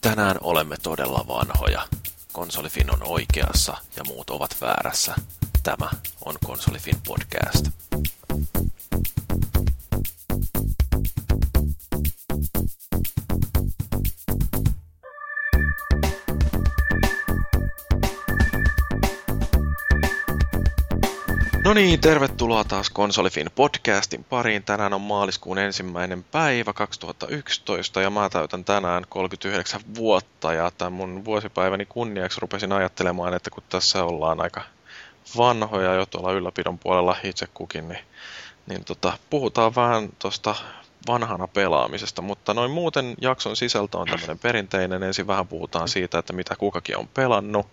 Tänään 0.00 0.36
olemme 0.40 0.76
todella 0.82 1.24
vanhoja. 1.28 1.88
Konsolifin 2.32 2.94
on 2.94 3.02
oikeassa 3.02 3.76
ja 3.96 4.04
muut 4.04 4.30
ovat 4.30 4.56
väärässä. 4.60 5.14
Tämä 5.62 5.90
on 6.24 6.34
Konsolifin 6.44 6.96
podcast. 7.06 7.64
No 21.70 21.74
niin, 21.74 22.00
tervetuloa 22.00 22.64
taas 22.64 22.90
Konsolifin 22.90 23.50
podcastin 23.54 24.24
pariin. 24.24 24.62
Tänään 24.62 24.92
on 24.92 25.00
maaliskuun 25.00 25.58
ensimmäinen 25.58 26.24
päivä 26.24 26.72
2011 26.72 28.02
ja 28.02 28.10
mä 28.10 28.28
täytän 28.28 28.64
tänään 28.64 29.04
39 29.08 29.80
vuotta 29.94 30.52
ja 30.52 30.70
tämän 30.70 30.92
mun 30.92 31.24
vuosipäiväni 31.24 31.86
kunniaksi 31.86 32.40
rupesin 32.40 32.72
ajattelemaan, 32.72 33.34
että 33.34 33.50
kun 33.50 33.62
tässä 33.68 34.04
ollaan 34.04 34.40
aika 34.40 34.62
vanhoja 35.36 35.94
jo 35.94 36.06
tuolla 36.06 36.32
ylläpidon 36.32 36.78
puolella 36.78 37.16
itse 37.24 37.46
kukin, 37.54 37.88
niin, 37.88 38.04
niin 38.66 38.84
tota, 38.84 39.12
puhutaan 39.30 39.74
vähän 39.74 40.08
tuosta 40.18 40.54
vanhana 41.08 41.48
pelaamisesta, 41.48 42.22
mutta 42.22 42.54
noin 42.54 42.70
muuten 42.70 43.14
jakson 43.20 43.56
sisältö 43.56 43.98
on 43.98 44.06
tämmöinen 44.06 44.38
perinteinen. 44.38 45.02
Ensin 45.02 45.26
vähän 45.26 45.48
puhutaan 45.48 45.88
siitä, 45.88 46.18
että 46.18 46.32
mitä 46.32 46.56
kukakin 46.56 46.98
on 46.98 47.08
pelannut. 47.08 47.66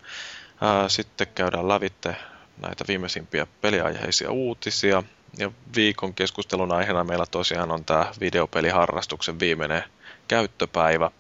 Sitten 0.88 1.28
käydään 1.36 1.68
lävitte 1.68 2.16
näitä 2.62 2.84
viimeisimpiä 2.88 3.48
peliaiheisia 3.62 4.32
uutisia. 4.32 5.04
Ja 5.38 5.52
viikon 5.76 6.14
keskustelun 6.14 6.72
aiheena 6.72 7.04
meillä 7.04 7.26
tosiaan 7.32 7.72
on 7.72 7.86
tämä 7.86 8.12
videopeliharrastuksen 8.20 9.40
viimeinen 9.40 9.84
käyttöpäivä. 10.28 11.12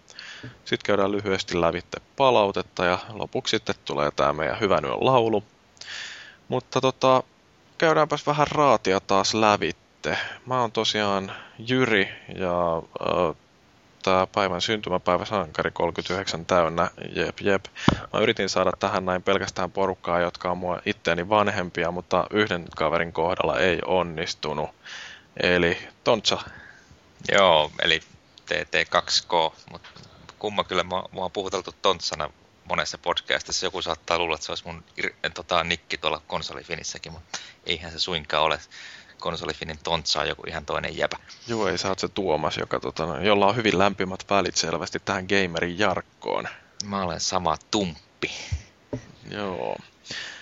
Sitten 0.41 0.85
käydään 0.85 1.11
lyhyesti 1.11 1.61
lävitte 1.61 2.01
palautetta 2.15 2.85
ja 2.85 2.99
lopuksi 3.09 3.57
sitten 3.57 3.75
tulee 3.85 4.11
tämä 4.11 4.33
meidän 4.33 4.59
hyvän 4.59 4.85
yön 4.85 5.05
laulu. 5.05 5.43
Mutta 6.47 6.81
tota, 6.81 7.23
käydäänpäs 7.77 8.27
vähän 8.27 8.47
raatia 8.47 8.99
taas 8.99 9.33
lävitte. 9.33 10.17
Mä 10.45 10.61
oon 10.61 10.71
tosiaan 10.71 11.31
Jyri 11.59 12.09
ja 12.35 12.77
äh, 12.77 13.35
tämä 14.07 14.27
päivän 14.27 14.61
syntymäpäivä 14.61 15.25
sankari 15.25 15.71
39 15.71 16.45
täynnä, 16.45 16.89
jep 17.15 17.39
jep. 17.41 17.65
Mä 18.13 18.19
yritin 18.19 18.49
saada 18.49 18.71
tähän 18.79 19.05
näin 19.05 19.23
pelkästään 19.23 19.71
porukkaa, 19.71 20.19
jotka 20.19 20.51
on 20.51 20.57
mua 20.57 20.79
itteeni 20.85 21.29
vanhempia, 21.29 21.91
mutta 21.91 22.27
yhden 22.31 22.65
kaverin 22.75 23.13
kohdalla 23.13 23.59
ei 23.59 23.79
onnistunut. 23.85 24.69
Eli 25.43 25.77
Tontsa. 26.03 26.39
Joo, 27.31 27.71
eli 27.81 27.99
TT2K, 28.45 29.53
mutta 29.71 29.89
kumma 30.39 30.63
kyllä 30.63 30.83
mua, 30.83 31.09
mua 31.11 31.25
on 31.25 31.31
puhuteltu 31.31 31.75
Tontsana 31.81 32.29
monessa 32.69 32.97
podcastissa. 32.97 33.65
Joku 33.65 33.81
saattaa 33.81 34.17
luulla, 34.17 34.35
että 34.35 34.45
se 34.45 34.51
olisi 34.51 34.65
mun 34.65 34.83
tota, 35.33 35.63
nikki 35.63 35.97
tuolla 35.97 36.21
konsolifinissäkin, 36.27 37.11
mutta 37.11 37.39
eihän 37.65 37.91
se 37.91 37.99
suinkaan 37.99 38.43
ole 38.43 38.59
konsolifinin 39.19 39.79
tontsaa 39.83 40.25
joku 40.25 40.43
ihan 40.47 40.65
toinen 40.65 40.97
jäpä. 40.97 41.17
Joo, 41.47 41.67
ei 41.67 41.77
sä 41.77 41.89
oot 41.89 41.99
se 41.99 42.07
Tuomas, 42.07 42.57
joka, 42.57 42.79
tota, 42.79 43.03
jolla 43.21 43.47
on 43.47 43.55
hyvin 43.55 43.79
lämpimät 43.79 44.25
välit 44.29 44.55
selvästi 44.55 44.99
tähän 45.05 45.25
gamerin 45.29 45.79
Jarkkoon. 45.79 46.47
Mä 46.85 47.03
olen 47.03 47.19
sama 47.19 47.57
tumppi. 47.71 48.31
Joo. 49.31 49.75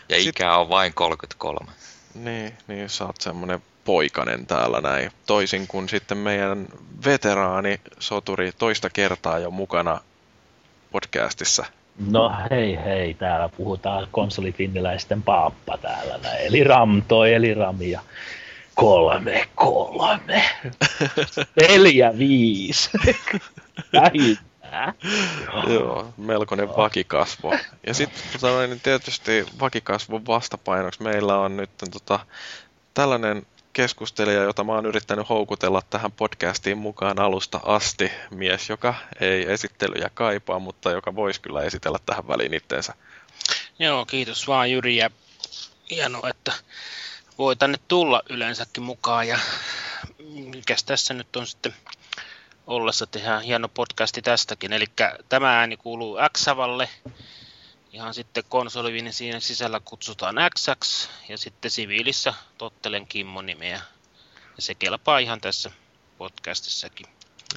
Ja 0.09 0.17
Sit... 0.17 0.27
ikä 0.27 0.57
on 0.57 0.69
vain 0.69 0.93
33. 0.93 1.71
Niin, 2.15 2.53
niin 2.67 2.89
sä 2.89 3.05
oot 3.05 3.21
semmonen 3.21 3.63
poikanen 3.85 4.45
täällä 4.45 4.81
näin. 4.81 5.11
Toisin 5.25 5.67
kuin 5.67 5.89
sitten 5.89 6.17
meidän 6.17 6.67
veteraani 7.05 7.79
soturi 7.99 8.51
toista 8.51 8.89
kertaa 8.89 9.39
jo 9.39 9.51
mukana 9.51 9.99
podcastissa. 10.91 11.65
No 12.11 12.31
hei 12.51 12.77
hei, 12.85 13.13
täällä 13.13 13.49
puhutaan 13.49 14.07
konsolifinniläisten 14.11 15.23
paappa 15.23 15.77
täällä 15.77 16.17
näin. 16.17 16.45
Eli 16.45 16.63
Ram 16.63 17.01
toi, 17.07 17.33
eli 17.33 17.53
Rami 17.53 17.91
ja 17.91 18.01
kolme, 18.75 19.49
kolme, 19.55 20.43
neljä, 21.61 22.17
viisi. 22.17 22.89
Vähintään. 23.93 24.93
Joo, 25.67 26.13
melkoinen 26.17 26.67
Joo. 26.67 26.77
vakikasvo. 26.77 27.57
Ja 27.87 27.93
sitten 27.93 28.23
tota, 28.33 28.67
niin 28.67 28.81
tietysti 28.81 29.45
vakikasvon 29.59 30.25
vastapainoksi 30.25 31.03
meillä 31.03 31.39
on 31.39 31.57
nyt 31.57 31.69
tota, 31.91 32.19
tällainen 32.93 33.45
keskustelija, 33.73 34.43
jota 34.43 34.63
mä 34.63 34.71
oon 34.71 34.85
yrittänyt 34.85 35.29
houkutella 35.29 35.81
tähän 35.89 36.11
podcastiin 36.11 36.77
mukaan 36.77 37.19
alusta 37.19 37.59
asti. 37.63 38.11
Mies, 38.31 38.69
joka 38.69 38.95
ei 39.19 39.51
esittelyjä 39.51 40.09
kaipaa, 40.13 40.59
mutta 40.59 40.91
joka 40.91 41.15
voisi 41.15 41.41
kyllä 41.41 41.61
esitellä 41.61 41.97
tähän 42.05 42.27
väliin 42.27 42.53
itteensä. 42.53 42.93
Joo, 43.79 44.05
kiitos 44.05 44.47
vaan 44.47 44.71
Jyri 44.71 44.97
ja 44.97 45.09
hienoa, 45.89 46.29
että 46.29 46.53
voi 47.37 47.55
tänne 47.55 47.77
tulla 47.87 48.21
yleensäkin 48.29 48.83
mukaan 48.83 49.27
ja 49.27 49.39
mikäs 50.27 50.83
tässä 50.83 51.13
nyt 51.13 51.35
on 51.35 51.47
sitten 51.47 51.75
ollessa 52.67 53.07
tehdään 53.07 53.43
hieno 53.43 53.69
podcasti 53.69 54.21
tästäkin. 54.21 54.73
Eli 54.73 54.85
tämä 55.29 55.59
ääni 55.59 55.77
kuuluu 55.77 56.17
Xavalle, 56.37 56.89
ihan 57.93 58.13
sitten 58.13 58.43
konsolivin 58.49 59.13
siinä 59.13 59.39
sisällä 59.39 59.79
kutsutaan 59.79 60.35
XX 60.55 61.09
ja 61.29 61.37
sitten 61.37 61.71
siviilissä 61.71 62.33
tottelen 62.57 63.07
Kimmo 63.07 63.41
nimeä. 63.41 63.81
Ja 64.55 64.61
se 64.61 64.75
kelpaa 64.75 65.19
ihan 65.19 65.41
tässä 65.41 65.71
podcastissakin. 66.17 67.05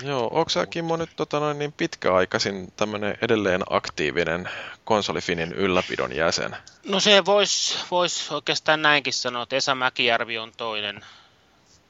Joo, 0.03 0.28
onko 0.32 0.49
sä 0.49 0.66
Kimmo 0.66 0.97
nyt 0.97 1.10
tota 1.16 1.41
noin, 1.41 1.59
niin 1.59 1.72
pitkäaikaisin 1.72 2.72
tämmöinen 2.76 3.19
edelleen 3.22 3.62
aktiivinen 3.71 4.50
konsolifinin 4.84 5.53
ylläpidon 5.53 6.16
jäsen? 6.16 6.56
No 6.84 7.00
se 7.00 7.25
voisi 7.25 7.78
vois 7.91 8.32
oikeastaan 8.32 8.82
näinkin 8.82 9.12
sanoa, 9.12 9.43
että 9.43 9.56
Esa 9.56 9.75
Mäkijärvi 9.75 10.38
on 10.38 10.53
toinen, 10.56 11.04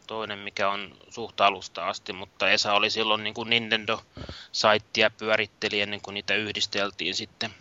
toinen, 0.06 0.38
mikä 0.38 0.70
on 0.70 0.96
suht 1.10 1.40
alusta 1.40 1.88
asti, 1.88 2.12
mutta 2.12 2.50
Esa 2.50 2.72
oli 2.72 2.90
silloin 2.90 3.24
niin 3.24 3.34
kuin 3.34 3.50
Nintendo-saittia 3.50 5.10
pyöritteli 5.10 5.80
ennen 5.80 6.00
kuin 6.00 6.14
niitä 6.14 6.34
yhdisteltiin 6.34 7.14
sitten 7.14 7.54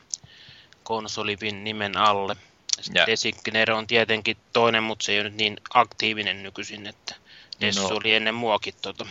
konsolivin 0.84 1.64
nimen 1.64 1.98
alle. 1.98 2.36
Sitten 2.82 3.08
Designer 3.08 3.72
on 3.72 3.88
tietenkin 3.88 4.38
toinen, 4.54 4.84
mutta 4.84 5.06
se 5.06 5.12
ei 5.12 5.20
ole 5.20 5.30
nyt 5.30 5.38
niin 5.38 5.58
aktiivinen 5.74 6.44
nykyisin, 6.44 6.88
että 6.88 7.16
Dessu 7.62 7.90
no. 7.90 7.96
oli 7.96 8.14
ennen 8.14 8.36
muakin 8.36 8.74
tota 8.82 9.06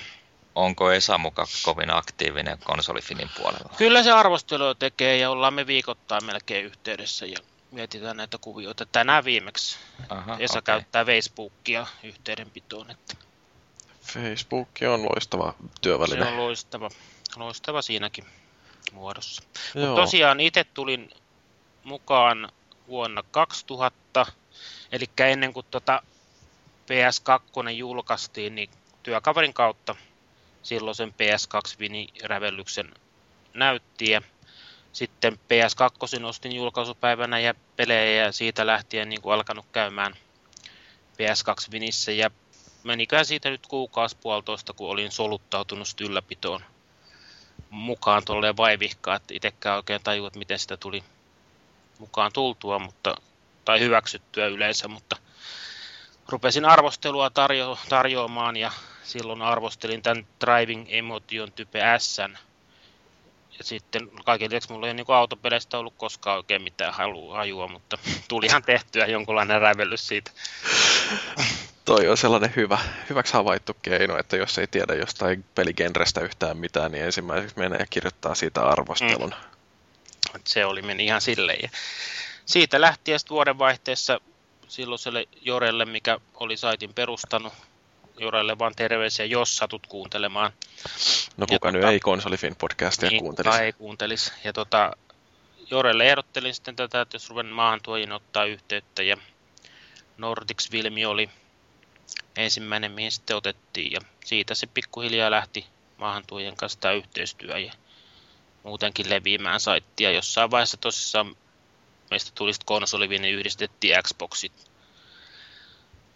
onko 0.56 0.92
Esa 0.92 1.18
muka 1.18 1.46
kovin 1.62 1.90
aktiivinen 1.90 2.58
konsolifinin 2.64 3.30
puolella? 3.36 3.70
Kyllä 3.76 4.02
se 4.02 4.12
arvostelua 4.12 4.74
tekee 4.74 5.16
ja 5.16 5.30
ollaan 5.30 5.54
me 5.54 5.66
viikoittain 5.66 6.24
melkein 6.24 6.64
yhteydessä 6.64 7.26
ja 7.26 7.38
mietitään 7.70 8.16
näitä 8.16 8.38
kuvioita. 8.40 8.86
Tänään 8.86 9.24
viimeksi 9.24 9.78
Aha, 10.08 10.36
Esa 10.38 10.58
okay. 10.58 10.62
käyttää 10.62 11.04
Facebookia 11.04 11.86
yhteydenpitoon. 12.02 12.90
Että... 12.90 13.14
Facebook 14.00 14.68
on 14.92 15.02
loistava 15.02 15.54
työväline. 15.80 16.24
Se 16.24 16.30
on 16.30 16.36
loistava, 16.36 16.90
loistava 17.36 17.82
siinäkin 17.82 18.24
muodossa. 18.92 19.42
Mutta 19.74 19.94
tosiaan 19.94 20.40
itse 20.40 20.64
tulin 20.64 21.10
mukaan 21.84 22.52
vuonna 22.88 23.22
2000, 23.30 24.26
eli 24.92 25.04
ennen 25.18 25.52
kuin 25.52 25.66
tuota 25.70 26.02
PS2 26.86 27.70
julkaistiin, 27.70 28.54
niin 28.54 28.70
työkaverin 29.02 29.54
kautta 29.54 29.96
silloisen 30.66 31.14
PS2 31.14 31.78
Vini 31.78 32.08
Rävellyksen 32.24 32.94
näyttiä. 33.54 34.22
Sitten 34.92 35.32
PS2 35.32 36.24
ostin 36.24 36.52
julkaisupäivänä 36.52 37.38
ja 37.38 37.54
pelejä 37.76 38.24
ja 38.24 38.32
siitä 38.32 38.66
lähtien 38.66 39.08
niin 39.08 39.22
kuin 39.22 39.34
alkanut 39.34 39.66
käymään 39.72 40.14
PS2 41.12 41.70
Vinissä 41.72 42.12
ja 42.12 42.30
menikään 42.84 43.24
siitä 43.24 43.50
nyt 43.50 43.66
kuukausi 43.66 44.16
puolitoista, 44.16 44.72
kun 44.72 44.90
olin 44.90 45.12
soluttautunut 45.12 45.88
ylläpitoon 46.00 46.64
mukaan 47.70 48.24
tolleen 48.24 48.56
vaivihkaa, 48.56 49.16
että 49.16 49.34
itsekään 49.34 49.76
oikein 49.76 50.00
tajua, 50.04 50.26
että 50.26 50.38
miten 50.38 50.58
sitä 50.58 50.76
tuli 50.76 51.04
mukaan 51.98 52.32
tultua, 52.32 52.78
mutta, 52.78 53.14
tai 53.64 53.80
hyväksyttyä 53.80 54.46
yleensä, 54.46 54.88
mutta 54.88 55.16
rupesin 56.28 56.64
arvostelua 56.64 57.28
tarjo- 57.28 57.78
tarjoamaan 57.88 58.56
ja 58.56 58.72
silloin 59.06 59.42
arvostelin 59.42 60.02
tämän 60.02 60.26
Driving 60.44 60.86
Emotion 60.88 61.52
Type 61.52 61.80
S. 61.98 62.18
Ja 63.58 63.64
sitten 63.64 64.10
kaiken 64.24 64.50
lisäksi 64.50 64.72
mulla 64.72 64.88
ei 64.88 64.94
niin 64.94 65.06
autopeleistä 65.08 65.78
ollut 65.78 65.94
koskaan 65.96 66.36
oikein 66.36 66.62
mitään 66.62 66.94
hajua, 67.30 67.68
mutta 67.68 67.98
tulihan 68.28 68.62
tehtyä 68.62 69.06
jonkunlainen 69.06 69.60
rävellys 69.60 70.08
siitä. 70.08 70.30
Toi 71.84 72.08
on 72.08 72.16
sellainen 72.16 72.52
hyvä, 72.56 72.78
hyväksi 73.10 73.32
havaittu 73.32 73.76
keino, 73.82 74.18
että 74.18 74.36
jos 74.36 74.58
ei 74.58 74.66
tiedä 74.66 74.94
jostain 74.94 75.44
peligenrestä 75.54 76.20
yhtään 76.20 76.56
mitään, 76.56 76.92
niin 76.92 77.04
ensimmäiseksi 77.04 77.58
menee 77.58 77.78
ja 77.78 77.86
kirjoittaa 77.90 78.34
siitä 78.34 78.62
arvostelun. 78.62 79.34
Mm. 80.34 80.40
Se 80.44 80.64
oli 80.64 80.82
meni 80.82 81.04
ihan 81.04 81.20
silleen. 81.20 81.58
Ja 81.62 81.68
siitä 82.46 82.80
lähtien 82.80 83.20
vuodenvaihteessa 83.30 84.20
silloiselle 84.68 85.28
Jorelle, 85.42 85.84
mikä 85.84 86.20
oli 86.34 86.56
saitin 86.56 86.94
perustanut, 86.94 87.52
Jorelle 88.18 88.58
vaan 88.58 88.74
terveisiä, 88.74 89.26
jos 89.26 89.56
satut 89.56 89.86
kuuntelemaan. 89.86 90.52
No 91.36 91.46
kuka 91.46 91.72
nyt 91.72 91.80
tota, 91.80 91.92
ei 91.92 92.00
konsolifin 92.00 92.56
podcastia 92.56 93.10
niin, 93.10 93.22
kuuntelisi. 93.22 93.62
ei 93.62 93.72
kuuntelisi. 93.72 94.32
Ja 94.44 94.52
tota, 94.52 94.92
Jorelle 95.70 96.08
ehdottelin 96.08 96.54
sitten 96.54 96.76
tätä, 96.76 97.00
että 97.00 97.14
jos 97.14 97.30
ruven 97.30 97.46
maahantuojien 97.46 98.12
ottaa 98.12 98.44
yhteyttä 98.44 99.02
ja 99.02 99.16
Nordics 100.18 100.70
Vilmi 100.72 101.06
oli 101.06 101.30
ensimmäinen, 102.36 102.92
mihin 102.92 103.12
sitten 103.12 103.36
otettiin 103.36 103.92
ja 103.92 104.00
siitä 104.24 104.54
se 104.54 104.66
pikkuhiljaa 104.66 105.30
lähti 105.30 105.66
maahantuojien 105.98 106.56
kanssa 106.56 106.80
tämä 106.80 106.94
yhteistyö 106.94 107.58
ja 107.58 107.72
muutenkin 108.62 109.10
leviämään 109.10 109.60
saittia. 109.60 110.10
Jossain 110.10 110.50
vaiheessa 110.50 110.76
tosissaan 110.76 111.36
meistä 112.10 112.30
tuli 112.34 112.52
sitten 112.52 112.66
konsolivin 112.66 113.22
niin 113.22 113.34
yhdistettiin 113.34 114.02
Xboxit 114.02 114.52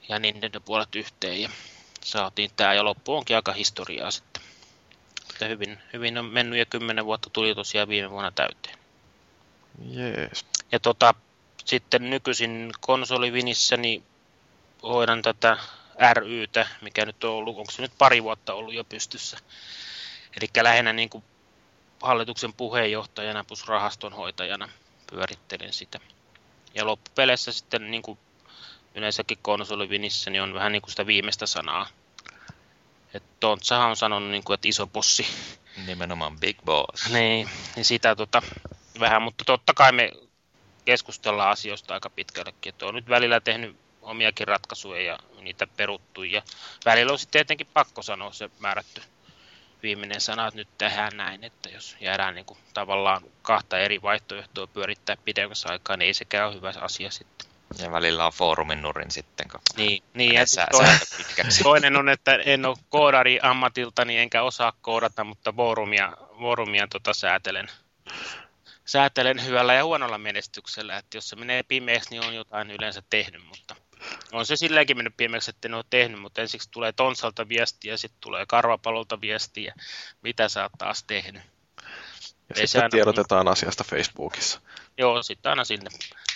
ja 0.09 0.19
Nintendo 0.19 0.61
puolet 0.61 0.95
yhteen 0.95 1.43
ja 1.43 1.51
saatiin 2.05 2.51
tämä 2.57 2.75
ja 2.75 2.85
loppu 2.85 3.15
onkin 3.15 3.37
aika 3.37 3.53
historiaa 3.53 4.11
sitten. 4.11 4.43
Että 5.31 5.47
hyvin, 5.47 5.79
hyvin 5.93 6.19
on 6.19 6.25
mennyt 6.25 6.59
ja 6.59 6.67
kymmenen 6.67 7.05
vuotta 7.05 7.31
tuli 7.31 7.55
tosiaan 7.55 7.89
viime 7.89 8.11
vuonna 8.11 8.31
täyteen. 8.31 8.79
Jees. 9.91 10.47
Ja 10.73 10.81
tota, 10.81 11.15
sitten 11.65 12.11
nykyisin 12.11 12.73
konsolivinissä 12.81 13.77
niin 13.77 14.03
hoidan 14.83 15.23
tätä 15.23 15.57
RYtä, 16.15 16.69
mikä 16.81 17.07
nyt 17.07 17.25
on 17.25 17.31
ollut, 17.31 17.59
onko 17.59 17.71
se 17.71 17.83
nyt 17.83 17.93
pari 17.99 18.23
vuotta 18.23 18.55
ollut 18.55 18.75
jo 18.75 18.85
pystyssä. 18.85 19.39
Eli 20.41 20.49
lähinnä 20.63 20.93
niin 20.93 21.11
kuin 21.11 21.25
hallituksen 22.03 22.53
puheenjohtajana 22.53 23.45
plus 23.45 23.69
rahastonhoitajana 23.69 24.69
pyörittelin 25.11 25.73
sitä. 25.73 26.01
Ja 26.75 26.87
loppupeleissä 26.87 27.53
sitten 27.53 27.91
niin 27.91 28.03
kuin 28.03 28.19
yleensäkin 28.95 29.39
konsolivinissä 29.43 30.31
niin 30.31 30.43
on 30.43 30.55
vähän 30.55 30.73
niin 30.73 30.83
kuin 30.83 30.91
sitä 30.91 31.07
viimeistä 31.07 31.47
sanaa. 31.47 31.87
Että 33.15 33.29
Tontsahan 33.41 33.91
on 33.91 33.97
sanonut, 33.97 34.31
niin 34.31 34.45
kuin, 34.45 34.55
että 34.55 34.69
iso 34.69 34.87
bossi. 34.87 35.27
Nimenomaan 35.87 36.41
Big 36.41 36.59
Boss. 36.65 37.11
Niin, 37.11 37.51
niin 37.77 37.85
sitä 37.85 38.17
tota, 38.17 38.43
vähän, 39.01 39.23
mutta 39.23 39.45
totta 39.45 39.75
kai 39.75 39.93
me 39.93 40.13
keskustellaan 40.85 41.51
asioista 41.51 41.95
aika 41.95 42.11
pitkällekin. 42.11 42.71
Että 42.71 42.87
on 42.87 42.95
nyt 42.95 43.09
välillä 43.09 43.41
tehnyt 43.41 43.77
omiakin 44.03 44.49
ratkaisuja 44.49 45.03
ja 45.03 45.19
niitä 45.41 45.67
peruttu. 45.67 46.23
Ja 46.23 46.43
välillä 46.85 47.13
on 47.13 47.19
sitten 47.19 47.33
tietenkin 47.33 47.67
pakko 47.75 48.03
sanoa 48.03 48.33
se 48.33 48.51
määrätty 48.59 49.03
viimeinen 49.83 50.21
sana, 50.21 50.47
että 50.47 50.59
nyt 50.59 50.79
tehdään 50.79 51.17
näin, 51.17 51.45
että 51.45 51.69
jos 51.69 51.97
jäädään 52.01 52.35
niin 52.35 52.47
kuin 52.47 52.59
tavallaan 52.75 53.23
kahta 53.43 53.79
eri 53.79 54.03
vaihtoehtoa 54.03 54.67
pyörittää 54.67 55.17
pidemmässä 55.25 55.69
aikaa, 55.69 55.97
niin 55.97 56.07
ei 56.07 56.15
sekään 56.15 56.49
ole 56.49 56.57
hyvä 56.57 56.73
asia 56.81 57.11
sitten. 57.11 57.50
Ja 57.79 57.93
välillä 57.93 58.27
on 58.27 58.33
foorumin 58.33 58.83
nurin 58.83 59.11
sitten, 59.11 59.49
kun 59.49 59.61
niin, 59.77 60.03
niin 60.15 60.35
ja 60.35 60.47
sä, 60.47 60.67
toinen, 60.71 60.99
toinen 61.63 61.97
on, 61.97 62.09
että 62.09 62.35
en 62.35 62.67
ole 62.67 62.77
koodari 62.89 63.39
ammatiltani 63.43 64.19
enkä 64.19 64.43
osaa 64.43 64.73
koodata, 64.81 65.25
mutta 65.25 65.53
foorumia, 65.53 66.13
foorumia 66.39 66.87
tota 66.89 67.15
säätelen, 67.15 67.67
säätelen 68.85 69.45
hyvällä 69.45 69.75
ja 69.75 69.85
huonolla 69.85 70.19
menestyksellä. 70.19 70.97
Että 70.97 71.17
jos 71.17 71.29
se 71.29 71.37
menee 71.37 71.63
pimeäksi, 71.63 72.11
niin 72.11 72.25
on 72.25 72.35
jotain 72.35 72.71
yleensä 72.71 73.03
tehnyt, 73.11 73.47
mutta 73.47 73.77
on 74.33 74.47
se 74.47 74.57
silläkin 74.57 74.97
mennyt 74.97 75.17
pimeäksi, 75.17 75.51
että 75.51 75.69
en 75.69 75.75
ole 75.75 75.85
tehnyt, 75.91 76.21
mutta 76.21 76.41
ensiksi 76.41 76.71
tulee 76.71 76.93
Tonsalta 76.93 77.49
viestiä, 77.49 77.97
sitten 77.97 78.21
tulee 78.21 78.47
Karvapalolta 78.47 79.21
viestiä, 79.21 79.75
mitä 80.23 80.49
sä 80.49 80.63
oot 80.63 80.73
taas 80.79 81.05
tehnyt. 81.05 81.43
Ja 82.49 82.57
Ei 82.57 82.67
sitten 82.67 82.91
tiedotetaan 82.91 83.47
niin... 83.47 83.53
asiasta 83.53 83.85
Facebookissa. 83.85 84.61
Joo, 84.99 85.23
sitten 85.23 85.51
aina 85.51 85.65
sinne 85.65 85.91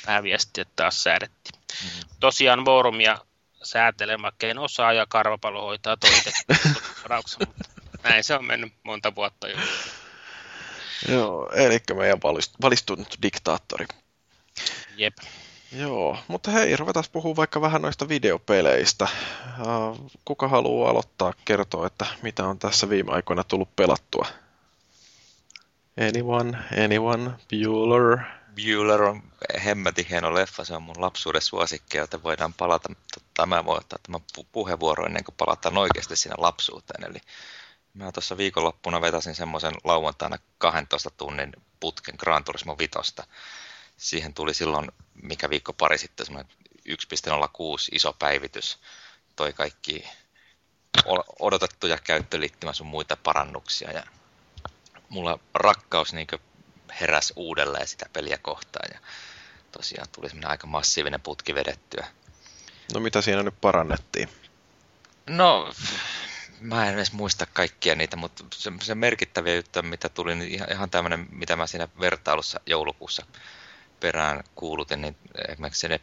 vähän 0.07 0.23
viestiä 0.23 0.65
taas 0.77 1.03
säädettiin. 1.03 1.61
Mm. 1.85 2.09
Tosiaan 2.21 2.65
Vorumia 2.65 3.19
säätelen, 3.63 4.23
vaikka 4.23 4.47
en 4.47 4.59
osaa, 4.59 4.93
ja 4.93 5.07
Karvapalo 5.09 5.63
hoitaa 5.63 5.97
mutta 7.39 7.47
näin 8.03 8.25
se 8.25 8.35
on 8.35 8.45
mennyt 8.45 8.73
monta 8.83 9.15
vuotta 9.15 9.49
jo. 9.49 9.57
Joo, 11.09 11.51
eli 11.55 11.81
meidän 11.95 12.19
valistunut 12.63 13.19
diktaattori. 13.23 13.87
Jep. 14.97 15.17
Joo, 15.73 16.19
mutta 16.29 16.51
hei, 16.51 16.77
ruvetaan 16.77 17.05
puhua 17.13 17.37
vaikka 17.37 17.61
vähän 17.61 17.83
noista 17.83 18.09
videopeleistä. 18.09 19.09
Kuka 20.25 20.49
haluaa 20.49 20.91
aloittaa 20.91 21.33
kertoa, 21.45 21.87
että 21.87 22.07
mitä 22.23 22.45
on 22.45 22.59
tässä 22.59 22.89
viime 22.89 23.13
aikoina 23.13 23.45
tullut 23.45 23.77
pelattua? 23.77 24.27
Anyone? 26.09 26.59
Anyone? 26.85 27.31
Bueller? 27.51 28.19
Bueller 28.55 29.03
on 29.03 29.23
hemmetin 29.65 30.07
hieno 30.07 30.35
leffa, 30.35 30.65
se 30.65 30.75
on 30.75 30.83
mun 30.83 31.01
lapsuuden 31.01 31.43
suosikki, 31.43 31.97
joten 31.97 32.23
voidaan 32.23 32.55
palata, 32.55 32.89
tota, 33.15 33.47
mä 33.47 33.65
voin 33.65 33.79
ottaa 33.81 33.99
tämän 34.03 34.21
puheenvuoron 34.53 35.07
ennen 35.07 35.25
kuin 35.25 35.35
palataan 35.39 35.79
oikeasti 35.79 36.17
sinne 36.17 36.35
lapsuuteen. 36.39 37.11
Eli 37.11 37.19
mä 37.95 38.13
tuossa 38.13 38.37
viikonloppuna 38.37 39.01
vetäsin 39.01 39.35
semmoisen 39.35 39.75
lauantaina 39.85 40.39
12 40.59 41.11
tunnin 41.11 41.53
putken 41.81 42.15
Gran 42.19 42.45
Turismo 42.45 42.79
Vitosta 42.79 43.27
siihen 43.97 44.35
tuli 44.35 44.55
silloin, 44.55 44.93
mikä 45.23 45.51
viikko 45.51 45.73
pari 45.73 45.99
sitten, 45.99 46.27
semmoinen 46.27 46.53
1.06 46.89 46.95
iso 47.93 48.13
päivitys, 48.13 48.79
toi 49.37 49.53
kaikki 49.53 50.05
odotettuja 51.39 51.99
käyttöliittymä 51.99 52.73
sun 52.73 52.87
muita 52.87 53.17
parannuksia 53.17 53.91
ja 53.91 54.03
mulla 55.09 55.39
rakkaus 55.55 56.13
niin 56.13 56.27
heräs 57.01 57.33
uudelleen 57.37 57.89
sitä 57.89 58.07
peliä 58.13 58.39
kohtaan 58.39 58.89
ja 58.95 59.01
tosiaan 59.73 60.09
tuli 60.13 60.29
semmoinen 60.29 60.51
aika 60.51 60.67
massiivinen 60.67 61.21
putki 61.21 61.55
vedettyä. 61.55 62.07
No 62.95 63.01
mitä 63.01 63.23
siinä 63.23 63.43
nyt 63.43 63.61
parannettiin? 63.61 64.29
No, 65.27 65.73
mä 66.61 66.89
en 66.89 66.95
edes 66.95 67.13
muista 67.13 67.47
kaikkia 67.47 67.95
niitä, 67.95 68.17
mutta 68.17 68.45
se, 68.55 68.73
se 68.83 68.95
merkittäviä 68.95 69.55
juttuja, 69.55 69.83
mitä 69.83 70.09
tuli, 70.09 70.35
niin 70.35 70.53
ihan, 70.55 70.73
ihan 70.73 70.91
tämmöinen, 70.91 71.27
mitä 71.31 71.57
mä 71.57 71.67
siinä 71.67 71.89
vertailussa 72.01 72.61
joulukuussa 72.67 73.27
perään 74.01 74.45
kuulutin, 74.55 75.01
niin 75.01 75.17
esimerkiksi 75.49 75.89
ne 75.89 76.01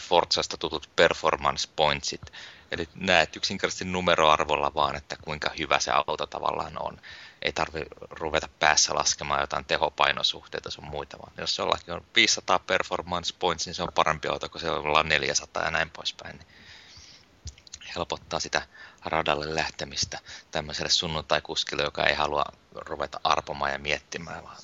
Forzasta 0.00 0.56
tutut 0.56 0.90
performance 0.96 1.68
pointsit, 1.76 2.32
eli 2.70 2.88
näet 2.94 3.36
yksinkertaisesti 3.36 3.84
numeroarvolla 3.84 4.74
vaan, 4.74 4.96
että 4.96 5.16
kuinka 5.22 5.50
hyvä 5.58 5.80
se 5.80 5.90
auto 5.90 6.26
tavallaan 6.26 6.82
on. 6.82 7.00
Ei 7.42 7.52
tarvi 7.52 7.82
ruveta 8.10 8.48
päässä 8.58 8.94
laskemaan 8.94 9.40
jotain 9.40 9.64
tehopainosuhteita 9.64 10.70
sun 10.70 10.84
muita, 10.84 11.18
vaan 11.18 11.32
jos 11.38 11.58
jollakin 11.58 11.94
on 11.94 12.04
500 12.16 12.58
performance 12.58 13.34
points, 13.38 13.66
niin 13.66 13.74
se 13.74 13.82
on 13.82 13.92
parempi 13.94 14.28
auto 14.28 14.48
kuin 14.48 14.62
se 14.62 14.70
on 14.70 15.08
400 15.08 15.64
ja 15.64 15.70
näin 15.70 15.90
poispäin. 15.90 16.36
Niin 16.38 16.46
helpottaa 17.96 18.40
sitä 18.40 18.62
radalle 19.04 19.54
lähtemistä 19.54 20.18
tämmöiselle 20.50 20.90
sunnuntaikuskille, 20.90 21.82
joka 21.82 22.06
ei 22.06 22.14
halua 22.14 22.44
ruveta 22.74 23.20
arpomaan 23.24 23.72
ja 23.72 23.78
miettimään, 23.78 24.44
vaan 24.44 24.56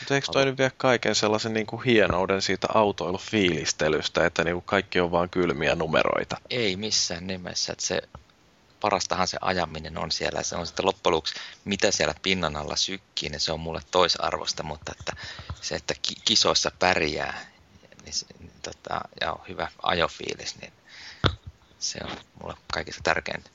mutta 0.00 0.14
eikö 0.14 0.26
toi 0.32 0.44
nyt 0.44 0.58
vie 0.58 0.70
kaiken 0.76 1.14
sellaisen 1.14 1.54
niin 1.54 1.66
kuin 1.66 1.82
hienouden 1.82 2.42
siitä 2.42 2.66
autoilufiilistelystä, 2.74 4.26
että 4.26 4.44
niin 4.44 4.54
kuin 4.54 4.64
kaikki 4.64 5.00
on 5.00 5.10
vain 5.10 5.30
kylmiä 5.30 5.74
numeroita? 5.74 6.36
Ei 6.50 6.76
missään 6.76 7.26
nimessä. 7.26 7.72
Että 7.72 7.86
se, 7.86 8.02
parastahan 8.84 9.28
se 9.28 9.38
ajaminen 9.40 9.98
on 9.98 10.10
siellä. 10.10 10.42
Se 10.42 10.56
on 10.56 10.66
sitten 10.66 10.86
loppujen 10.86 11.14
lopuksi, 11.14 11.34
mitä 11.64 11.90
siellä 11.90 12.14
pinnan 12.22 12.56
alla 12.56 12.76
sykkii, 12.76 13.28
niin 13.28 13.40
se 13.40 13.52
on 13.52 13.60
mulle 13.60 13.80
toisarvosta, 13.90 14.62
mutta 14.62 14.92
että 14.98 15.12
se, 15.60 15.74
että 15.74 15.94
kisoissa 16.24 16.70
pärjää 16.78 17.46
niin, 18.04 18.14
niin, 18.38 18.52
tota, 18.62 19.00
ja 19.20 19.32
on 19.32 19.40
hyvä 19.48 19.68
ajofiilis, 19.82 20.60
niin 20.60 20.72
se 21.78 21.98
on 22.04 22.16
mulle 22.40 22.54
kaikista 22.72 23.00
tärkeintä. 23.02 23.50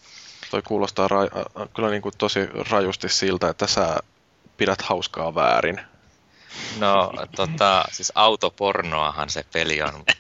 Toi 0.52 0.62
kuulostaa 0.62 1.08
ra- 1.08 1.70
kyllä 1.76 1.90
niin 1.90 2.02
kuin 2.02 2.18
tosi 2.18 2.40
rajusti 2.70 3.10
siltä, 3.10 3.50
että 3.50 3.68
sä 3.68 3.98
pidät 4.58 4.82
hauskaa 4.82 5.36
väärin. 5.36 5.82
No, 6.78 7.14
tota, 7.36 7.86
siis 7.92 8.12
autopornoahan 8.16 9.30
se 9.30 9.46
peli 9.54 9.82
on, 9.82 9.94
mutta 9.94 10.14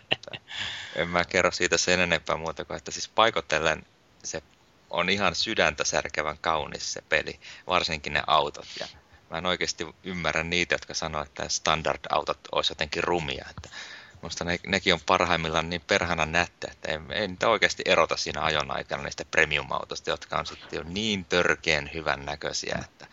en 0.96 1.10
mä 1.10 1.26
kerro 1.26 1.52
siitä 1.52 1.78
sen 1.78 2.00
enempää 2.00 2.38
muuta 2.38 2.66
kuin, 2.66 2.78
että 2.78 2.92
siis 2.92 3.08
paikotellen 3.08 3.86
se 4.24 4.42
on 4.90 5.10
ihan 5.10 5.36
sydäntä 5.36 5.84
särkevän 5.84 6.38
kaunis 6.38 6.94
se 6.94 7.02
peli, 7.10 7.40
varsinkin 7.68 8.14
ne 8.14 8.24
autot. 8.28 8.68
Ja 8.80 8.88
mä 9.30 9.38
en 9.38 9.46
oikeasti 9.46 9.88
ymmärrä 10.04 10.44
niitä, 10.44 10.74
jotka 10.76 10.94
sanoo, 10.94 11.24
että 11.24 11.50
standard-autot 11.50 12.40
olisi 12.52 12.72
jotenkin 12.72 13.04
rumia. 13.04 13.46
Että 13.50 13.70
Minusta 14.22 14.44
ne, 14.44 14.60
nekin 14.68 14.94
on 14.94 15.00
parhaimmillaan 15.06 15.70
niin 15.70 15.82
perhana 15.88 16.26
nättä, 16.26 16.68
että 16.72 16.92
ei, 16.92 17.00
ei 17.12 17.28
niitä 17.28 17.50
oikeasti 17.50 17.84
erota 17.86 18.18
siinä 18.18 18.42
ajon 18.42 18.72
aikana 18.72 19.04
niistä 19.04 19.26
premium-autosta, 19.26 20.10
jotka 20.10 20.38
on 20.38 20.46
sitten 20.46 20.78
jo 20.78 20.84
niin 20.84 21.26
törkeän 21.26 21.90
hyvän 21.94 22.26
näköisiä, 22.26 22.80
että 22.84 23.08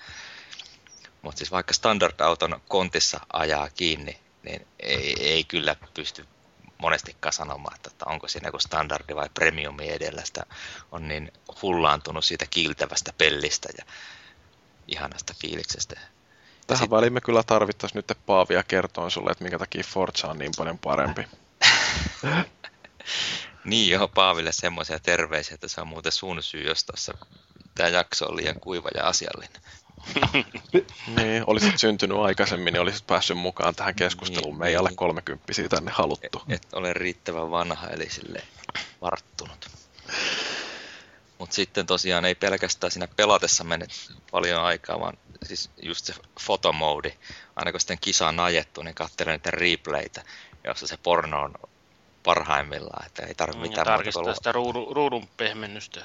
mutta 1.23 1.39
siis 1.39 1.51
vaikka 1.51 1.75
standard-auton 1.75 2.61
kontissa 2.69 3.21
ajaa 3.33 3.69
kiinni, 3.71 4.21
niin 4.43 4.67
ei, 4.81 5.15
ei 5.21 5.45
kyllä 5.45 5.77
pysty 5.95 6.27
monestikaan 6.79 7.33
sanomaan, 7.33 7.77
että 7.77 8.05
onko 8.07 8.29
siinä 8.29 8.49
joku 8.49 8.59
standardi 8.59 9.15
vai 9.15 9.29
premiumi 9.35 9.89
edellä. 9.89 10.23
Sitä 10.25 10.47
on 10.93 11.09
niin 11.09 11.33
hullaantunut 11.63 12.25
siitä 12.25 12.47
kiiltävästä 12.51 13.13
pellistä 13.19 13.69
ja 13.79 13.85
ihanasta 14.89 15.35
fiiliksestä. 15.41 16.01
Tähän 16.67 16.85
sit... 16.85 16.91
väliin 16.91 17.13
me 17.13 17.21
kyllä 17.21 17.43
tarvittaisiin 17.43 17.97
nyt 17.97 18.19
Paavia 18.27 18.63
kertoon 18.63 19.11
sulle, 19.11 19.31
että 19.31 19.45
minkä 19.45 19.59
takia 19.59 19.85
Forza 19.85 20.29
on 20.29 20.39
niin 20.39 20.53
paljon 20.57 20.79
parempi. 20.79 21.27
Niin 23.67 23.91
joo, 23.91 24.09
Paaville 24.09 24.53
semmoisia 24.53 25.01
terveisiä, 25.01 25.55
että 25.55 25.69
se 25.69 25.81
on 25.81 25.89
muuten 25.89 26.13
sun 26.13 26.43
syy, 26.43 26.63
jos 26.63 26.85
tässä 26.85 27.15
tämä 27.75 27.89
jakso 27.89 28.27
on 28.27 28.37
liian 28.37 28.61
kuiva 28.61 28.89
ja 28.95 29.07
asiallinen. 29.07 29.63
niin, 31.17 31.45
olisit 31.47 31.79
syntynyt 31.79 32.19
aikaisemmin, 32.19 32.73
niin 32.73 32.81
olisit 32.81 33.07
päässyt 33.07 33.39
mukaan 33.39 33.75
tähän 33.75 33.95
keskusteluun. 33.95 34.53
Niin, 34.53 34.59
Me 34.59 34.67
ei 34.67 34.71
niin. 34.71 34.79
alle 34.81 34.91
30 34.97 35.47
tänne 35.69 35.91
haluttu. 35.95 36.43
Et, 36.49 36.55
et 36.63 36.75
ole 36.75 36.93
riittävän 36.93 37.51
vanha, 37.51 37.89
eli 37.89 38.11
sille 38.11 38.43
varttunut. 39.01 39.71
Mutta 41.39 41.55
sitten 41.55 41.87
tosiaan 41.87 42.25
ei 42.25 42.35
pelkästään 42.35 42.91
siinä 42.91 43.09
pelatessa 43.17 43.65
mene 43.65 43.87
paljon 44.31 44.63
aikaa, 44.63 45.01
vaan 45.01 45.19
siis 45.43 45.71
just 45.83 46.05
se 46.05 46.15
fotomoodi. 46.41 47.13
Aina 47.57 47.71
kun 47.71 47.81
sitten 47.81 47.99
kisa 48.01 48.29
on 48.29 48.41
ajettu, 48.41 48.83
niin 48.83 48.95
katselen 48.95 49.33
niitä 49.33 49.51
replaytä, 49.51 50.23
jossa 50.65 50.87
se 50.87 50.97
porno 50.97 51.43
on 51.43 51.55
parhaimmillaan, 52.27 53.07
että 53.07 53.27
ei 53.27 53.35
tarvitse 53.35 53.59
mm, 53.59 53.69
mitään 53.69 53.87
tarkistaa 53.87 54.23
muuta 54.23 54.35
sitä 54.35 54.53
ruudun, 54.53 54.97
ruudun 54.97 55.29
pehmennystä. 55.37 56.01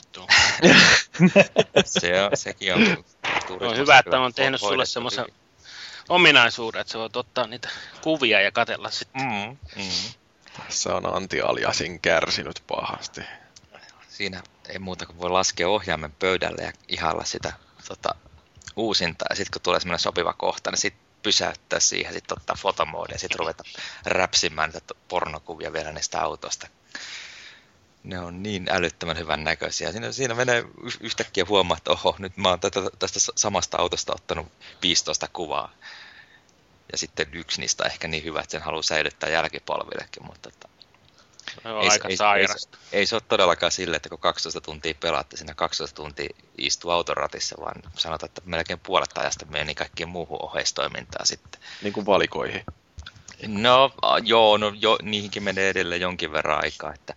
se 1.85 2.23
on, 2.23 2.31
sekin 2.33 2.73
on. 2.73 3.03
On 3.59 3.77
hyvä, 3.77 3.99
että 3.99 4.19
on 4.19 4.33
tehnyt 4.33 4.61
sulle 4.61 4.85
semmoisen 4.85 5.25
ominaisuuden, 6.09 6.81
että 6.81 6.93
sä 6.93 6.99
voit 6.99 7.15
ottaa 7.15 7.47
niitä 7.47 7.69
kuvia 8.01 8.41
ja 8.41 8.51
katella 8.51 8.91
sitten. 8.91 9.21
Mm, 9.21 9.57
mm. 9.75 9.91
Tässä 10.57 10.95
on 10.95 11.15
antialiasin 11.15 11.99
kärsinyt 11.99 12.63
pahasti. 12.67 13.21
Siinä 14.09 14.43
ei 14.69 14.79
muuta 14.79 15.05
kuin 15.05 15.17
voi 15.17 15.29
laskea 15.29 15.69
ohjaimen 15.69 16.11
pöydälle 16.11 16.61
ja 16.61 16.71
ihalla 16.87 17.23
sitä 17.23 17.53
tota, 17.87 18.15
uusinta. 18.75 19.25
Ja 19.29 19.35
sitten 19.35 19.53
kun 19.53 19.61
tulee 19.61 19.79
semmoinen 19.79 19.99
sopiva 19.99 20.33
kohta, 20.33 20.71
niin 20.71 20.77
sitten 20.77 21.10
pysäyttää 21.23 21.79
siihen, 21.79 22.13
sitten 22.13 22.37
ottaa 22.37 22.55
fotomoodi 22.59 23.13
ja 23.13 23.19
sitten 23.19 23.39
ruveta 23.39 23.63
räpsimään 24.05 24.69
niitä 24.69 24.93
pornokuvia 25.07 25.73
vielä 25.73 25.91
niistä 25.91 26.21
autosta. 26.21 26.67
Ne 28.03 28.19
on 28.19 28.43
niin 28.43 28.67
älyttömän 28.69 29.17
hyvän 29.17 29.43
näköisiä. 29.43 29.91
Siinä, 29.91 30.11
siinä 30.11 30.33
menee 30.35 30.65
yhtäkkiä 30.99 31.45
huomaa, 31.49 31.77
että 31.77 31.91
oho, 31.91 32.15
nyt 32.19 32.37
mä 32.37 32.49
oon 32.49 32.59
tätä, 32.59 32.81
tästä 32.99 33.19
samasta 33.35 33.77
autosta 33.77 34.13
ottanut 34.13 34.51
15 34.81 35.27
kuvaa. 35.33 35.71
Ja 36.91 36.97
sitten 36.97 37.33
yksi 37.33 37.61
niistä 37.61 37.85
ehkä 37.85 38.07
niin 38.07 38.23
hyvä, 38.23 38.39
että 38.39 38.51
sen 38.51 38.61
haluaa 38.61 38.83
säilyttää 38.83 39.29
jälkipolvillekin, 39.29 40.25
mutta 40.25 40.49
että 40.49 40.67
ei, 41.65 41.89
aika 41.89 42.07
ei, 42.07 42.17
sairasta. 42.17 42.77
Ei, 42.91 42.99
ei 42.99 43.05
se 43.05 43.15
ole 43.15 43.23
todellakaan 43.27 43.71
sille, 43.71 43.95
että 43.95 44.09
kun 44.09 44.19
12 44.19 44.61
tuntia 44.61 44.93
pelaatte, 44.99 45.37
siinä 45.37 45.53
12 45.53 45.95
tuntia 45.95 46.29
istuu 46.57 46.91
autoratissa, 46.91 47.55
vaan 47.59 47.81
sanotaan, 47.95 48.27
että 48.27 48.41
melkein 48.45 48.79
puolet 48.79 49.17
ajasta 49.17 49.45
meni 49.45 49.75
kaikkien 49.75 50.09
muuhun 50.09 50.43
oheistoimintaan 50.43 51.25
sitten. 51.25 51.61
Niin 51.81 51.93
kuin 51.93 52.05
valikoihin. 52.05 52.65
No 53.47 53.91
joo, 54.23 54.57
no 54.57 54.73
jo, 54.79 54.97
niihinkin 55.01 55.43
menee 55.43 55.69
edelleen 55.69 56.01
jonkin 56.01 56.31
verran 56.31 56.63
aikaa, 56.63 56.93
että 56.93 57.15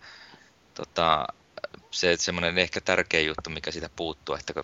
tota, 0.73 1.27
se 1.91 2.17
semmoinen 2.19 2.57
ehkä 2.57 2.81
tärkeä 2.81 3.21
juttu, 3.21 3.49
mikä 3.49 3.71
siitä 3.71 3.89
puuttuu, 3.95 4.35
että 4.35 4.53
kun 4.53 4.63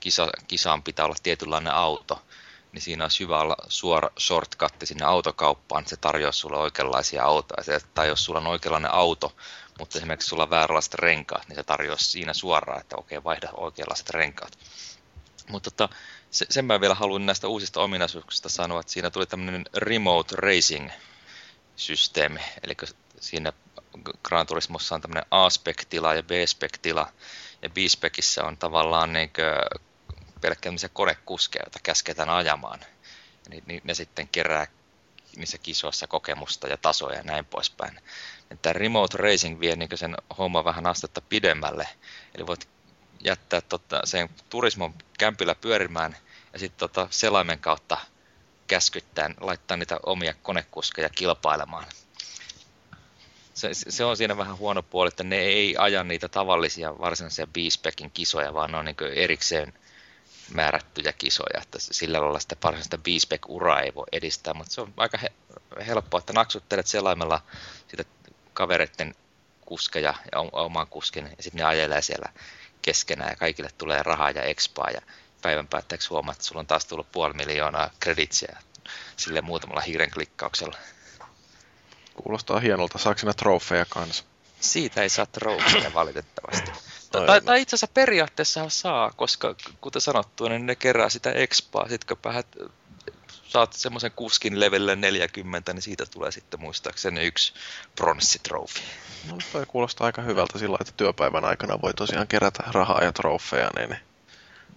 kisa, 0.00 0.28
kisaan 0.48 0.82
pitää 0.82 1.04
olla 1.04 1.16
tietynlainen 1.22 1.72
auto, 1.72 2.22
niin 2.76 2.82
siinä 2.82 3.04
on 3.04 3.10
hyvä 3.20 3.40
olla 3.40 3.56
suora 3.68 4.10
shortcut 4.18 4.72
sinne 4.84 5.04
autokauppaan, 5.04 5.80
että 5.80 5.90
se 5.90 5.96
tarjoaa 5.96 6.32
sulle 6.32 6.56
oikeanlaisia 6.56 7.24
autoja. 7.24 7.80
Tai 7.94 8.08
jos 8.08 8.24
sulla 8.24 8.40
on 8.40 8.46
oikeanlainen 8.46 8.94
auto, 8.94 9.36
mutta 9.78 9.98
esimerkiksi 9.98 10.28
sulla 10.28 10.42
on 10.42 10.50
vääränlaiset 10.50 10.94
renkaat, 10.94 11.48
niin 11.48 11.56
se 11.56 11.62
tarjoaa 11.62 11.98
siinä 11.98 12.34
suoraan, 12.34 12.80
että 12.80 12.96
okei, 12.96 13.24
vaihda 13.24 13.48
oikeanlaiset 13.52 14.10
renkaat. 14.10 14.58
Mutta 15.48 15.70
tota, 15.70 15.94
se, 16.30 16.46
sen 16.50 16.64
mä 16.64 16.80
vielä 16.80 16.94
haluan 16.94 17.26
näistä 17.26 17.48
uusista 17.48 17.80
ominaisuuksista 17.80 18.48
sanoa, 18.48 18.80
että 18.80 18.92
siinä 18.92 19.10
tuli 19.10 19.26
tämmöinen 19.26 19.64
remote 19.76 20.36
racing-systeemi, 20.36 22.40
eli 22.64 22.76
siinä 23.20 23.52
Gran 24.22 24.46
Turismossa 24.46 24.94
on 24.94 25.00
tämmöinen 25.00 25.26
A-spec-tila 25.30 26.14
ja 26.14 26.22
B-spec-tila, 26.22 27.12
ja 27.62 27.70
B-specissä 27.70 28.44
on 28.44 28.56
tavallaan 28.56 29.12
niin 29.12 29.30
pelkkä 30.40 30.70
konekuskeja, 30.92 31.62
joita 31.66 31.78
käsketään 31.82 32.30
ajamaan. 32.30 32.80
Ja 32.80 33.50
niin, 33.50 33.64
niin 33.66 33.80
ne 33.84 33.94
sitten 33.94 34.28
kerää 34.28 34.66
niissä 35.36 35.58
kisoissa 35.58 36.06
kokemusta 36.06 36.68
ja 36.68 36.76
tasoja 36.76 37.16
ja 37.16 37.22
näin 37.22 37.44
poispäin. 37.44 38.00
Tämä 38.62 38.72
remote 38.72 39.18
racing 39.18 39.60
vie 39.60 39.76
niin 39.76 39.88
sen 39.94 40.14
homma 40.38 40.64
vähän 40.64 40.86
astetta 40.86 41.20
pidemmälle. 41.20 41.88
Eli 42.34 42.46
voit 42.46 42.68
jättää 43.24 43.60
tota, 43.60 44.00
sen 44.04 44.28
turismon 44.50 44.94
kämpillä 45.18 45.54
pyörimään 45.54 46.16
ja 46.52 46.58
sitten 46.58 46.78
tota, 46.78 47.08
selaimen 47.10 47.58
kautta 47.58 47.98
käskyttäen 48.66 49.34
laittaa 49.40 49.76
niitä 49.76 49.98
omia 50.06 50.34
konekuskeja 50.42 51.08
kilpailemaan. 51.08 51.86
Se, 53.54 53.68
se 53.72 54.04
on 54.04 54.16
siinä 54.16 54.36
vähän 54.36 54.58
huono 54.58 54.82
puoli, 54.82 55.08
että 55.08 55.24
ne 55.24 55.38
ei 55.38 55.76
aja 55.78 56.04
niitä 56.04 56.28
tavallisia 56.28 56.98
varsinaisia 56.98 57.46
b 57.46 57.56
kisoja, 58.14 58.54
vaan 58.54 58.70
ne 58.72 58.78
on 58.78 58.84
niin 58.84 58.96
erikseen– 59.14 59.72
määrättyjä 60.54 61.12
kisoja, 61.12 61.60
että 61.62 61.78
sillä 61.80 62.20
lailla 62.20 62.40
sitä 62.40 62.56
varsinaista 62.64 62.98
b 62.98 63.06
uraa 63.48 63.80
ei 63.80 63.94
voi 63.94 64.06
edistää, 64.12 64.54
mutta 64.54 64.72
se 64.72 64.80
on 64.80 64.94
aika 64.96 65.18
he, 65.18 65.32
helppoa, 65.86 66.18
että 66.18 66.32
naksuttelet 66.32 66.86
selaimella 66.86 67.42
sitä 67.88 68.04
kavereiden 68.52 69.14
kuskeja 69.66 70.14
ja 70.32 70.40
oman 70.52 70.86
kuskin, 70.86 71.24
ja 71.36 71.42
sitten 71.42 71.58
ne 71.58 71.64
ajelee 71.64 72.02
siellä 72.02 72.32
keskenään, 72.82 73.30
ja 73.30 73.36
kaikille 73.36 73.70
tulee 73.78 74.02
rahaa 74.02 74.30
ja 74.30 74.42
expaa, 74.42 74.90
ja 74.90 75.00
päivän 75.42 75.68
päätteeksi 75.68 76.08
huomaat, 76.08 76.36
että 76.36 76.44
sulla 76.44 76.60
on 76.60 76.66
taas 76.66 76.84
tullut 76.84 77.12
puoli 77.12 77.34
miljoonaa 77.34 77.90
kreditsiä 78.00 78.58
sille 79.16 79.40
muutamalla 79.40 79.80
hiiren 79.80 80.10
klikkauksella. 80.10 80.76
Kuulostaa 82.14 82.60
hienolta. 82.60 82.98
Saako 82.98 83.18
sinä 83.18 83.32
trofeja 83.32 83.86
kanssa? 83.88 84.24
Siitä 84.60 85.02
ei 85.02 85.08
saa 85.08 85.26
trofeja 85.26 85.94
valitettavasti. 85.94 86.70
Tai, 87.10 87.40
tai 87.40 87.62
itse 87.62 87.76
asiassa 87.76 87.94
periaatteessa 87.94 88.68
saa, 88.68 89.10
koska 89.16 89.54
kuten 89.80 90.02
sanottu, 90.02 90.48
niin 90.48 90.66
ne 90.66 90.74
kerää 90.74 91.08
sitä 91.08 91.32
expaa. 91.32 91.88
Sitten 91.88 92.08
kun 92.08 92.22
pähät, 92.22 92.46
saat 93.48 93.72
semmoisen 93.72 94.12
kuskin 94.16 94.60
levelle 94.60 94.96
40, 94.96 95.72
niin 95.72 95.82
siitä 95.82 96.06
tulee 96.06 96.32
sitten 96.32 96.60
muistaakseni 96.60 97.26
yksi 97.26 97.52
pronssitrofi. 97.96 98.82
No 99.30 99.38
toi 99.52 99.66
kuulostaa 99.66 100.06
aika 100.06 100.22
hyvältä 100.22 100.58
sillä 100.58 100.78
että 100.80 100.92
työpäivän 100.96 101.44
aikana 101.44 101.82
voi 101.82 101.94
tosiaan 101.94 102.28
kerätä 102.28 102.64
rahaa 102.66 103.04
ja 103.04 103.12
trofeja, 103.12 103.70
niin 103.76 103.96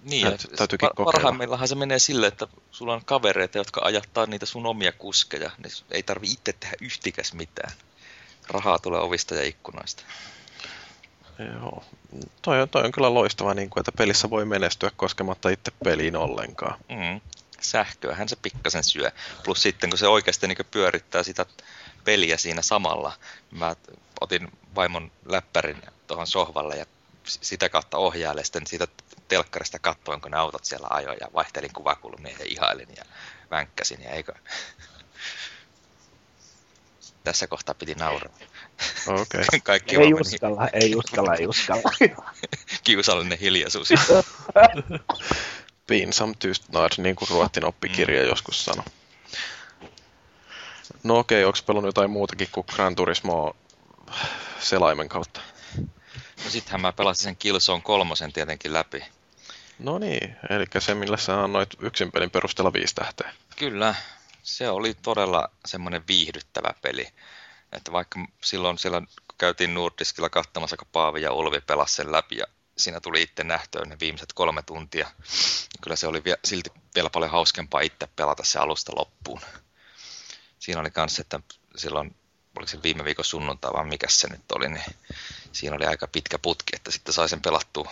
niin, 0.04 0.26
ja 0.26 0.32
täytyykin 0.58 0.90
par- 0.90 1.04
parhaimmillahan 1.04 1.68
se 1.68 1.76
menee 1.76 2.00
sille, 2.00 2.28
että 2.28 2.48
sulla 2.72 2.94
on 2.94 3.06
kavereita, 3.06 3.58
jotka 3.58 3.82
ajattaa 3.84 4.26
niitä 4.26 4.46
sun 4.46 4.66
omia 4.66 4.92
kuskeja, 4.92 5.52
niin 5.58 5.72
ei 5.92 6.04
tarvi 6.04 6.32
itse 6.32 6.54
tehdä 6.54 6.76
yhtikäs 6.82 7.34
mitään. 7.34 7.72
Rahaa 8.48 8.80
tulee 8.80 9.00
ovista 9.00 9.36
ja 9.36 9.44
ikkunoista. 9.44 10.04
Joo. 11.40 11.84
Toi 12.42 12.62
on, 12.62 12.70
toi 12.70 12.84
on 12.84 12.92
kyllä 12.92 13.14
loistava, 13.14 13.54
niin 13.54 13.70
kuin, 13.70 13.82
että 13.82 13.92
pelissä 13.92 14.30
voi 14.30 14.46
menestyä 14.46 14.92
koskematta 14.96 15.50
itse 15.50 15.72
peliin 15.84 16.16
ollenkaan. 16.16 16.80
Mm. 16.90 17.22
Sähköähän 17.62 18.30
se 18.30 18.36
pikkasen 18.42 18.84
syö. 18.84 19.12
Plus 19.44 19.62
sitten, 19.62 19.90
kun 19.90 20.00
se 20.00 20.08
oikeasti 20.08 20.48
niin 20.48 20.58
pyörittää 20.72 21.24
sitä 21.24 21.46
peliä 22.04 22.38
siinä 22.38 22.62
samalla. 22.62 23.14
Mä 23.52 23.76
otin 24.22 24.52
vaimon 24.76 25.12
läppärin 25.26 25.82
tuohon 26.08 26.28
sohvalle 26.28 26.76
ja 26.76 26.86
sitä 27.24 27.70
kautta 27.70 27.98
ohjailen 27.98 28.46
sitten 28.46 28.68
siitä 28.68 28.88
telkkarista 29.28 29.80
katsoin, 29.80 30.22
kun 30.22 30.32
ne 30.32 30.38
autot 30.38 30.66
siellä 30.66 30.88
ajoin 30.90 31.18
ja 31.22 31.28
vaihtelin 31.34 31.74
kuvakulmia 31.74 32.36
ja 32.40 32.46
ihailin 32.46 32.90
ja 32.98 33.04
vänkkäsin 33.52 34.04
ja 34.04 34.10
eikö... 34.10 34.34
Tässä 37.24 37.48
kohtaa 37.48 37.76
piti 37.76 37.96
nauraa. 37.96 38.34
Okay. 39.08 39.44
Kaikki 39.64 39.96
ei 39.96 40.14
uskalla, 40.14 40.68
ei 40.68 40.96
uskalla, 40.96 41.36
ei 41.36 41.48
uskalla. 41.48 41.92
Kiusallinen 42.84 43.40
hiljaisuus. 43.40 43.90
Pinsam 45.88 46.34
tystnad, 46.40 46.92
niin 46.98 47.16
kuin 47.16 47.30
Ruotsin 47.30 47.66
oppikirja 47.66 48.24
mm. 48.24 48.30
joskus 48.30 48.66
sanoi. 48.66 48.86
No 51.04 51.20
okei, 51.20 51.44
okay, 51.44 51.48
onko 51.48 51.60
pelannut 51.66 51.88
jotain 51.88 52.10
muutakin 52.10 52.48
kuin 52.52 52.66
Gran 52.76 52.96
Turismo 52.96 53.56
selaimen 54.60 55.10
kautta? 55.10 55.42
No 56.44 56.50
sittenhän 56.50 56.82
mä 56.82 56.94
pelasin 56.94 57.24
sen 57.24 57.36
Killzone 57.36 57.82
kolmosen 57.82 58.34
tietenkin 58.34 58.74
läpi. 58.74 59.04
No 59.80 60.00
niin, 60.00 60.36
eli 60.50 60.66
se 60.80 60.96
millä 60.96 61.18
sä 61.18 61.44
annoit 61.44 61.70
yksin 61.82 62.12
pelin 62.12 62.32
perusteella 62.32 62.74
viisi 62.74 62.96
tähteä. 62.96 63.34
Kyllä, 63.56 63.96
se 64.44 64.70
oli 64.70 64.94
todella 64.94 65.50
semmoinen 65.66 66.04
viihdyttävä 66.08 66.74
peli. 66.82 67.08
Että 67.72 67.92
vaikka 67.92 68.20
silloin 68.44 68.78
siellä 68.78 69.02
käytiin 69.38 69.74
Nordiskilla 69.74 70.30
katsomassa, 70.30 70.78
kun 70.78 70.88
Paavi 70.92 71.22
ja 71.22 71.34
Ulvi 71.34 71.62
pelasi 71.62 71.96
sen 71.96 72.12
läpi 72.12 72.38
ja 72.38 72.46
siinä 72.78 73.00
tuli 73.00 73.22
itse 73.22 73.44
nähtyä 73.44 73.86
ne 73.86 73.98
viimeiset 74.00 74.34
kolme 74.34 74.62
tuntia, 74.62 75.08
niin 75.08 75.82
kyllä 75.82 75.96
se 75.96 76.08
oli 76.08 76.24
vielä, 76.24 76.40
silti 76.46 76.70
vielä 76.96 77.10
paljon 77.10 77.32
hauskempaa 77.32 77.82
itse 77.82 78.08
pelata 78.16 78.44
se 78.44 78.60
alusta 78.60 78.92
loppuun. 78.96 79.42
Siinä 80.60 80.82
oli 80.82 80.92
kanssa, 80.92 81.22
että 81.22 81.40
silloin, 81.76 82.16
oliko 82.58 82.72
se 82.72 82.84
viime 82.84 83.04
viikon 83.04 83.26
sunnuntai 83.26 83.72
vai 83.74 83.86
mikä 83.86 84.08
se 84.10 84.28
nyt 84.28 84.52
oli, 84.56 84.70
niin 84.70 84.84
siinä 85.52 85.76
oli 85.76 85.86
aika 85.86 86.08
pitkä 86.08 86.40
putki, 86.40 86.76
että 86.76 86.92
sitten 86.92 87.14
sai 87.14 87.30
sen 87.30 87.42
pelattua 87.42 87.92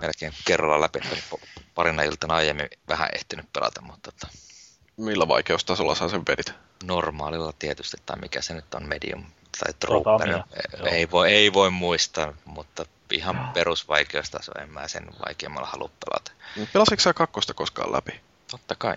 melkein 0.00 0.32
kerralla 0.44 0.80
läpi, 0.80 0.98
että 0.98 1.36
parina 1.74 2.02
iltana 2.02 2.34
aiemmin 2.34 2.68
vähän 2.88 3.08
ehtinyt 3.14 3.52
pelata, 3.52 3.80
mutta 3.80 4.12
tota, 4.12 4.32
millä 4.96 5.28
vaikeustasolla 5.28 5.94
saa 5.94 6.08
sen 6.08 6.22
vedit? 6.28 6.54
Normaalilla 6.82 7.52
tietysti, 7.58 7.96
tai 8.06 8.18
mikä 8.18 8.42
se 8.42 8.54
nyt 8.54 8.74
on, 8.74 8.88
medium 8.88 9.24
tai 9.58 9.72
Rotamia, 9.84 10.44
trooper. 10.60 10.94
Ei 10.94 11.10
voi, 11.10 11.32
ei 11.32 11.52
voi 11.52 11.70
muistaa, 11.70 12.32
mutta 12.44 12.84
ihan 13.10 13.50
perusvaikeustaso 13.54 14.52
en 14.60 14.70
mä 14.70 14.88
sen 14.88 15.06
vaikeammalla 15.26 15.68
halua 15.68 15.90
pelata. 16.04 16.32
Pelasitko 16.72 17.00
sä 17.00 17.14
kakkosta 17.14 17.54
koskaan 17.54 17.92
läpi? 17.92 18.20
Totta 18.50 18.74
kai. 18.74 18.96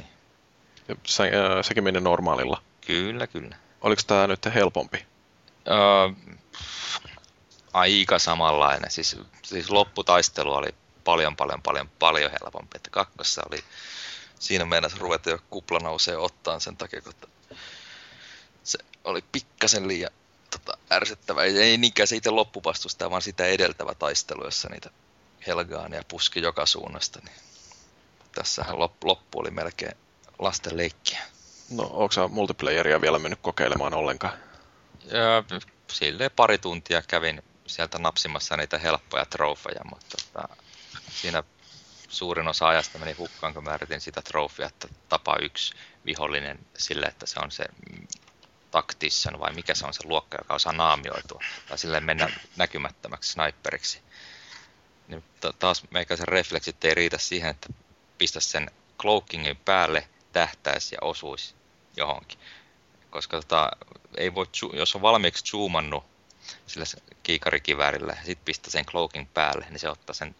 Ja 0.87 0.95
se, 1.05 1.23
äh, 1.23 1.31
sekin 1.61 1.83
meni 1.83 2.01
normaalilla. 2.01 2.61
Kyllä, 2.87 3.27
kyllä. 3.27 3.55
Oliko 3.81 4.01
tämä 4.07 4.27
nyt 4.27 4.45
helpompi? 4.53 5.05
Öö, 5.67 6.31
aika 7.73 8.19
samanlainen. 8.19 8.91
Siis, 8.91 9.17
siis 9.43 9.69
lopputaistelu 9.69 10.53
oli 10.53 10.75
paljon, 11.03 11.35
paljon, 11.35 11.61
paljon, 11.61 11.89
paljon 11.99 12.31
helpompi. 12.31 12.75
Että 12.75 12.89
kakkossa 12.89 13.41
oli, 13.49 13.63
siinä 14.39 14.65
mennessä 14.65 14.97
ruveta 15.01 15.29
jo 15.29 15.37
kupla 15.49 15.79
nousee 15.79 16.17
ottaan 16.17 16.61
sen 16.61 16.77
takia, 16.77 17.01
kun 17.01 17.13
se 18.65 18.77
oli 19.03 19.23
pikkasen 19.31 19.87
liian 19.87 20.11
tota, 20.51 20.77
ärsyttävä. 20.91 21.43
Ei, 21.43 21.57
ei 21.57 21.77
niinkään 21.77 22.07
se 22.07 22.15
itse 22.15 22.31
vaan 23.09 23.21
sitä 23.21 23.45
edeltävä 23.45 23.95
taistelu, 23.95 24.45
jossa 24.45 24.69
niitä 24.69 24.89
helgaania 25.47 26.03
puski 26.07 26.41
joka 26.41 26.65
suunnasta. 26.65 27.19
Niin 27.25 27.35
tässähän 28.35 28.79
loppu, 28.79 29.07
loppu 29.07 29.39
oli 29.39 29.51
melkein 29.51 29.97
lasten 30.39 30.77
leikkiä. 30.77 31.21
No, 31.69 31.83
onko 31.83 32.27
multiplayeria 32.29 33.01
vielä 33.01 33.19
mennyt 33.19 33.39
kokeilemaan 33.41 33.93
ollenkaan? 33.93 34.33
Ja, 35.05 35.43
silleen 35.87 36.31
pari 36.35 36.57
tuntia 36.57 37.01
kävin 37.01 37.43
sieltä 37.67 37.99
napsimassa 37.99 38.57
niitä 38.57 38.77
helppoja 38.77 39.25
trofeja, 39.25 39.81
mutta 39.89 40.17
tota, 40.17 40.55
siinä 41.09 41.43
suurin 42.09 42.47
osa 42.47 42.67
ajasta 42.67 42.99
meni 42.99 43.13
hukkaan, 43.13 43.53
kun 43.53 43.63
mä 43.63 43.75
yritin 43.75 44.01
sitä 44.01 44.21
trofia, 44.21 44.65
että 44.67 44.87
tapa 45.09 45.37
yksi 45.41 45.73
vihollinen 46.05 46.59
sille, 46.77 47.05
että 47.05 47.25
se 47.25 47.39
on 47.43 47.51
se 47.51 47.65
taktisson 48.75 49.39
vai 49.39 49.53
mikä 49.53 49.75
se 49.75 49.85
on 49.85 49.93
se 49.93 50.07
luokka, 50.07 50.37
joka 50.37 50.53
osaa 50.53 50.73
naamioitua, 50.73 51.41
tai 51.67 51.77
silleen 51.77 52.03
mennä 52.03 52.29
näkymättömäksi 52.55 53.31
sniperiksi. 53.31 54.01
Niin 55.07 55.23
taas 55.59 55.83
meikäisen 55.91 56.27
refleksit 56.27 56.85
ei 56.85 56.93
riitä 56.93 57.17
siihen, 57.17 57.49
että 57.49 57.69
pistä 58.17 58.39
sen 58.39 58.71
cloakingin 58.99 59.57
päälle, 59.57 60.07
tähtäisi 60.33 60.95
ja 60.95 60.99
osuisi 61.01 61.55
johonkin. 61.97 62.39
Koska 63.09 63.37
tota, 63.37 63.71
ei 64.17 64.35
voi, 64.35 64.45
jos 64.73 64.95
on 64.95 65.01
valmiiksi 65.01 65.45
zoomannut 65.45 66.05
sillä 66.67 66.85
kiikarikiväärillä 67.23 68.13
ja 68.19 68.25
sitten 68.25 68.45
pistää 68.45 68.71
sen 68.71 68.85
cloaking 68.85 69.27
päälle, 69.33 69.65
niin 69.69 69.79
se 69.79 69.89
ottaa 69.89 70.13
sen 70.13 70.35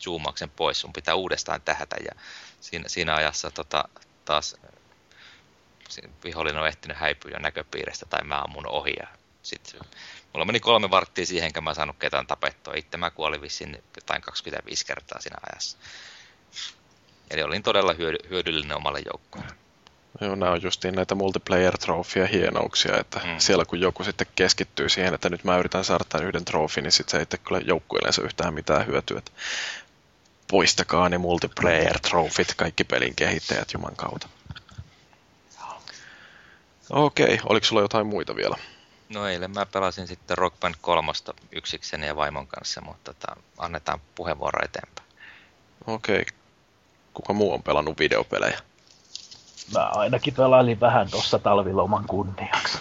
zoomauksen 0.00 0.50
pois. 0.50 0.80
Sun 0.80 0.92
pitää 0.92 1.14
uudestaan 1.14 1.62
tähätä 1.62 1.96
ja 2.04 2.20
siinä, 2.60 2.88
siinä 2.88 3.14
ajassa 3.14 3.50
tota, 3.50 3.84
taas 4.24 4.56
vihollinen 6.24 6.62
on 6.62 6.68
ehtinyt 6.68 6.96
häipyä 6.96 7.30
jo 7.30 7.38
näköpiiristä 7.38 8.06
tai 8.06 8.24
mä 8.24 8.40
ammun 8.40 8.66
ohi. 8.66 8.94
Ja 9.00 9.06
sit, 9.42 9.76
mulla 10.32 10.44
meni 10.44 10.60
kolme 10.60 10.90
varttia 10.90 11.26
siihen, 11.26 11.46
enkä 11.46 11.60
mä 11.60 11.74
saanut 11.74 11.96
ketään 11.98 12.26
tapettua. 12.26 12.74
Itse 12.76 12.96
mä 12.96 13.10
kuolin 13.10 13.40
vissiin 13.40 13.82
jotain 13.96 14.22
25 14.22 14.86
kertaa 14.86 15.20
siinä 15.20 15.36
ajassa. 15.52 15.78
Eli 17.30 17.42
olin 17.42 17.62
todella 17.62 17.94
hyödyllinen 18.30 18.76
omalle 18.76 19.00
joukkoon. 19.12 19.44
Joo, 20.20 20.34
nämä 20.34 20.52
on 20.52 20.62
justiin 20.62 20.94
näitä 20.94 21.14
multiplayer 21.14 21.78
trofia 21.78 22.26
hienouksia, 22.26 22.98
että 22.98 23.20
mm. 23.24 23.38
siellä 23.38 23.64
kun 23.64 23.80
joku 23.80 24.04
sitten 24.04 24.26
keskittyy 24.36 24.88
siihen, 24.88 25.14
että 25.14 25.28
nyt 25.28 25.44
mä 25.44 25.58
yritän 25.58 25.84
saada 25.84 26.04
tämän 26.08 26.26
yhden 26.26 26.44
trofi, 26.44 26.80
niin 26.80 26.92
sitten 26.92 27.10
se 27.10 27.18
ei 27.18 27.38
kyllä 27.44 27.60
joukkueellensa 27.64 28.22
yhtään 28.22 28.54
mitään 28.54 28.86
hyötyä. 28.86 29.18
Että 29.18 29.30
poistakaa 30.50 31.08
ne 31.08 31.18
multiplayer 31.18 32.00
trofit, 32.00 32.54
kaikki 32.56 32.84
pelin 32.84 33.14
kehittäjät 33.16 33.72
juman 33.72 33.96
kautta. 33.96 34.28
Okei, 36.90 37.40
oliko 37.48 37.66
sulla 37.66 37.82
jotain 37.82 38.06
muita 38.06 38.36
vielä? 38.36 38.56
No 39.08 39.26
eilen 39.26 39.50
mä 39.50 39.66
pelasin 39.66 40.06
sitten 40.06 40.38
Rock 40.38 40.60
Band 40.60 40.74
3 40.80 41.12
yksikseni 41.52 42.06
ja 42.06 42.16
vaimon 42.16 42.46
kanssa, 42.46 42.80
mutta 42.80 43.14
tota, 43.14 43.36
annetaan 43.58 44.00
puheenvuoro 44.14 44.64
eteenpäin. 44.64 45.08
Okei. 45.86 46.24
Kuka 47.14 47.32
muu 47.32 47.52
on 47.52 47.62
pelannut 47.62 47.98
videopelejä? 47.98 48.58
Mä 49.74 49.80
ainakin 49.80 50.34
pelailin 50.34 50.80
vähän 50.80 51.10
tuossa 51.10 51.38
talviloman 51.38 52.04
kunniaksi. 52.06 52.78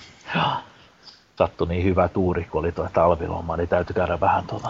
Sattui 1.38 1.68
niin 1.68 1.84
hyvä 1.84 2.08
tuuri, 2.08 2.44
kun 2.44 2.60
oli 2.60 2.72
tuo 2.72 2.90
talviloma, 2.94 3.58
niin 3.58 3.70
täytyy 3.70 3.94
käydä 3.94 4.20
vähän 4.20 4.48
tuota 4.48 4.70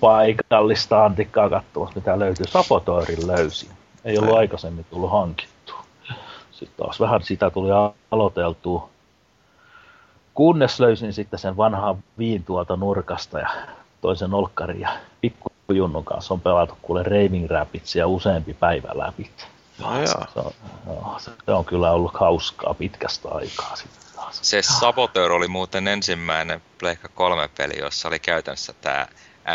paikallista 0.00 1.04
antikkaa 1.04 1.50
katsoa, 1.50 1.92
mitä 1.94 2.18
löytyy. 2.18 2.46
Sapotoirin 2.46 3.26
löysin. 3.26 3.70
Ei 4.04 4.18
ollut 4.18 4.36
aikaisemmin 4.36 4.84
tullut 4.90 5.10
hankittua. 5.10 5.53
Sitten 6.54 6.84
taas 6.86 7.00
vähän 7.00 7.22
sitä 7.22 7.50
tuli 7.50 7.68
aloiteltua. 8.10 8.88
Kunnes 10.34 10.80
löysin 10.80 11.12
sitten 11.12 11.38
sen 11.38 11.56
vanhan 11.56 12.04
viin 12.18 12.44
tuolta 12.44 12.76
nurkasta 12.76 13.38
ja 13.38 13.48
toisen 14.00 14.34
olkkarin 14.34 14.80
ja 14.80 14.90
pikkujunnun 15.20 16.04
kanssa 16.04 16.34
on 16.34 16.40
pelattu 16.40 16.76
kuule 16.82 17.02
Raving 17.02 17.50
Rapidsia 17.50 18.06
useampi 18.06 18.54
päivä 18.54 18.88
läpi. 18.94 19.30
No, 19.78 20.06
se, 20.06 20.40
on, 20.40 20.52
no, 20.86 21.16
se 21.46 21.52
on 21.52 21.64
kyllä 21.64 21.90
ollut 21.90 22.14
hauskaa 22.14 22.74
pitkästä 22.74 23.28
aikaa 23.28 23.76
sitten 23.76 24.02
taas. 24.16 24.38
Se 24.42 24.62
Saboteur 24.62 25.32
oli 25.32 25.48
muuten 25.48 25.88
ensimmäinen 25.88 26.62
Pleikka 26.78 27.08
3 27.14 27.48
peli, 27.56 27.78
jossa 27.78 28.08
oli 28.08 28.18
käytännössä 28.18 28.74
tämä 28.80 29.06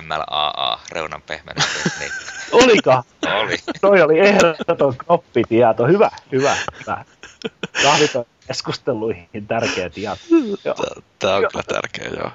MLAA, 0.02 0.80
reunan 0.92 1.22
pehmennystekniikka. 1.22 2.20
Oliko? 2.64 3.04
oli. 3.42 3.58
Toi 3.82 4.02
oli 4.02 4.20
ehdoton 4.20 4.98
knoppitieto. 4.98 5.88
Hyvä, 5.88 6.12
hyvä, 6.32 6.58
hyvä. 6.80 7.06
keskusteluihin 8.48 9.48
tärkeä 9.48 9.90
tieto. 9.90 10.84
Tämä 11.20 11.36
on 11.36 11.44
kyllä 11.52 11.64
tärkeä, 11.64 12.10
joo. 12.18 12.32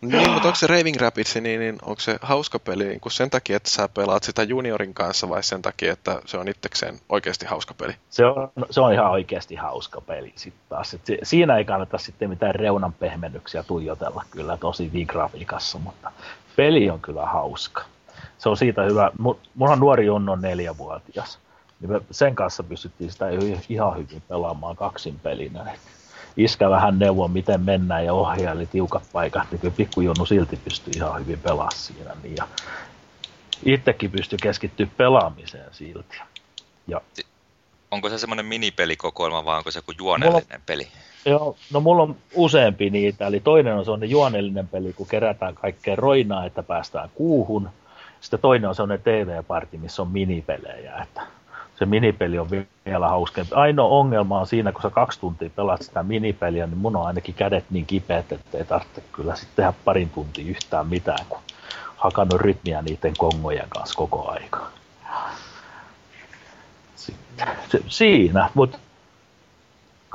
Niin, 0.00 0.30
mutta 0.30 0.48
onko 0.48 0.54
se 0.54 0.66
Raving 0.66 0.96
Rapids, 0.96 1.34
niin, 1.34 1.60
niin 1.60 1.78
onko 1.82 2.00
se 2.00 2.18
hauska 2.22 2.58
peli 2.58 2.84
niin 2.84 3.00
sen 3.08 3.30
takia, 3.30 3.56
että 3.56 3.70
sä 3.70 3.88
pelaat 3.88 4.22
sitä 4.22 4.42
juniorin 4.42 4.94
kanssa 4.94 5.28
vai 5.28 5.42
sen 5.42 5.62
takia, 5.62 5.92
että 5.92 6.22
se 6.24 6.38
on 6.38 6.48
itsekseen 6.48 6.98
oikeasti 7.08 7.46
hauska 7.46 7.74
peli? 7.74 7.92
Se 8.10 8.26
on, 8.26 8.52
se 8.70 8.80
on 8.80 8.92
ihan 8.92 9.10
oikeasti 9.10 9.54
hauska 9.54 10.00
peli 10.00 10.32
sitten 10.36 10.62
taas. 10.68 10.94
Et 10.94 11.06
se, 11.06 11.18
siinä 11.22 11.56
ei 11.56 11.64
kannata 11.64 11.98
sitten 11.98 12.30
mitään 12.30 12.54
reunan 12.54 12.92
pehmennyksiä 12.92 13.62
tuijotella 13.62 14.24
kyllä 14.30 14.56
tosi 14.56 14.90
grafiikassa, 15.06 15.78
mutta 15.78 16.12
peli 16.56 16.90
on 16.90 17.00
kyllä 17.00 17.26
hauska. 17.26 17.84
Se 18.38 18.48
on 18.48 18.56
siitä 18.56 18.82
hyvä. 18.82 19.10
Mulla 19.54 19.72
on 19.72 19.80
nuori 19.80 20.06
Junno 20.06 20.32
on 20.32 20.40
neljävuotias. 20.40 21.38
Niin 21.80 21.90
me 21.92 22.00
sen 22.10 22.34
kanssa 22.34 22.62
pystyttiin 22.62 23.12
sitä 23.12 23.26
ihan 23.68 23.96
hyvin 23.96 24.22
pelaamaan 24.28 24.76
kaksin 24.76 25.18
pelinä. 25.18 25.76
Iskä 26.36 26.70
vähän 26.70 26.98
neuvon, 26.98 27.30
miten 27.30 27.60
mennään 27.60 28.04
ja 28.04 28.12
ohjaili 28.12 28.66
tiukat 28.66 29.02
paikat, 29.12 29.50
niin 29.50 29.60
kyllä 29.60 29.74
pikkujunnu 29.76 30.26
silti 30.26 30.56
pystyi 30.56 30.92
ihan 30.96 31.20
hyvin 31.20 31.38
pelaamaan 31.38 31.76
siinä. 31.76 32.16
Niin 32.22 32.36
ja 32.36 32.48
itsekin 33.64 34.10
pystyi 34.10 34.38
keskittyä 34.42 34.86
pelaamiseen 34.96 35.74
silti. 35.74 36.18
Ja, 36.86 37.00
onko 37.90 38.08
se 38.08 38.18
semmoinen 38.18 38.46
minipelikokoelma 38.46 39.44
vai 39.44 39.58
onko 39.58 39.70
se 39.70 39.78
joku 39.78 39.92
juonellinen 39.98 40.46
mulla, 40.50 40.60
peli? 40.66 40.88
Joo, 41.26 41.56
no 41.72 41.80
mulla 41.80 42.02
on 42.02 42.16
useampi 42.34 42.90
niitä, 42.90 43.26
eli 43.26 43.40
toinen 43.40 43.74
on 43.74 43.84
semmoinen 43.84 44.10
juonellinen 44.10 44.68
peli, 44.68 44.92
kun 44.92 45.06
kerätään 45.06 45.54
kaikkea 45.54 45.96
roinaa, 45.96 46.44
että 46.44 46.62
päästään 46.62 47.10
kuuhun. 47.14 47.68
Sitten 48.20 48.40
toinen 48.40 48.68
on 48.68 48.74
semmoinen 48.74 49.04
TV-parti, 49.04 49.78
missä 49.78 50.02
on 50.02 50.08
minipelejä, 50.08 50.96
että 51.02 51.22
se 51.78 51.86
minipeli 51.86 52.38
on 52.38 52.50
vielä 52.86 53.08
hauskempi. 53.08 53.54
Ainoa 53.54 53.88
ongelma 53.88 54.40
on 54.40 54.46
siinä, 54.46 54.72
kun 54.72 54.82
sä 54.82 54.90
kaksi 54.90 55.20
tuntia 55.20 55.50
pelaat 55.56 55.82
sitä 55.82 56.02
minipeliä, 56.02 56.66
niin 56.66 56.78
mun 56.78 56.96
on 56.96 57.06
ainakin 57.06 57.34
kädet 57.34 57.64
niin 57.70 57.86
kipeät, 57.86 58.32
että 58.32 58.58
ei 58.58 58.64
tarvitse 58.64 59.02
kyllä 59.12 59.34
sitten 59.34 59.56
tehdä 59.56 59.72
parin 59.84 60.10
tuntia 60.10 60.44
yhtään 60.50 60.86
mitään, 60.86 61.26
kun 61.28 61.38
hakannut 61.96 62.40
rytmiä 62.40 62.82
niiden 62.82 63.14
kongojen 63.18 63.68
kanssa 63.68 63.96
koko 63.96 64.30
aika. 64.30 64.66
Sitten, 66.96 67.48
siinä, 67.88 68.50
mutta 68.54 68.78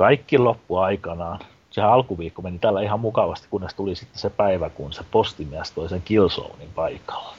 kaikki 0.02 0.38
loppu 0.38 0.78
aikanaan. 0.78 1.40
Se 1.72 1.82
alkuviikko 1.82 2.42
meni 2.42 2.60
tällä 2.60 2.82
ihan 2.82 3.00
mukavasti, 3.00 3.48
kunnes 3.50 3.74
tuli 3.74 3.96
sitten 3.96 4.20
se 4.20 4.30
päivä, 4.30 4.70
kun 4.70 4.94
se 4.94 5.04
postimies 5.12 5.72
toi 5.72 5.90
sen 5.90 6.02
Killzonein 6.02 6.70
paikalla. 6.76 7.36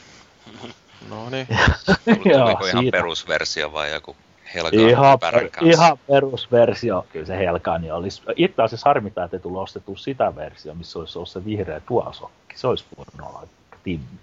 No 1.11 1.31
niin. 1.31 1.47
Tuliko 2.05 2.67
ihan 2.67 2.83
siitä. 2.83 2.97
perusversio 2.97 3.73
vai 3.73 3.93
joku 3.93 4.17
Helgaan 4.55 4.89
ihan, 4.89 5.19
per, 5.19 5.51
ihan 5.63 5.99
perusversio, 6.07 7.07
kyllä 7.13 7.27
se 7.27 7.39
Helgaani 7.39 7.91
olisi. 7.91 8.23
Itse 8.37 8.63
asiassa 8.63 8.91
harmitaan, 8.91 9.25
että 9.25 9.37
ei 9.37 9.41
tullut 9.41 9.63
ostettu 9.63 9.97
sitä 9.97 10.37
versiota, 10.37 10.79
missä 10.79 10.99
olisi 10.99 11.19
ollut 11.19 11.29
se 11.29 11.45
vihreä 11.45 11.81
tuosokki. 11.81 12.59
Se 12.59 12.67
olisi 12.67 12.85
voinut 12.97 13.35
olla 13.35 13.49
timmi. 13.85 14.19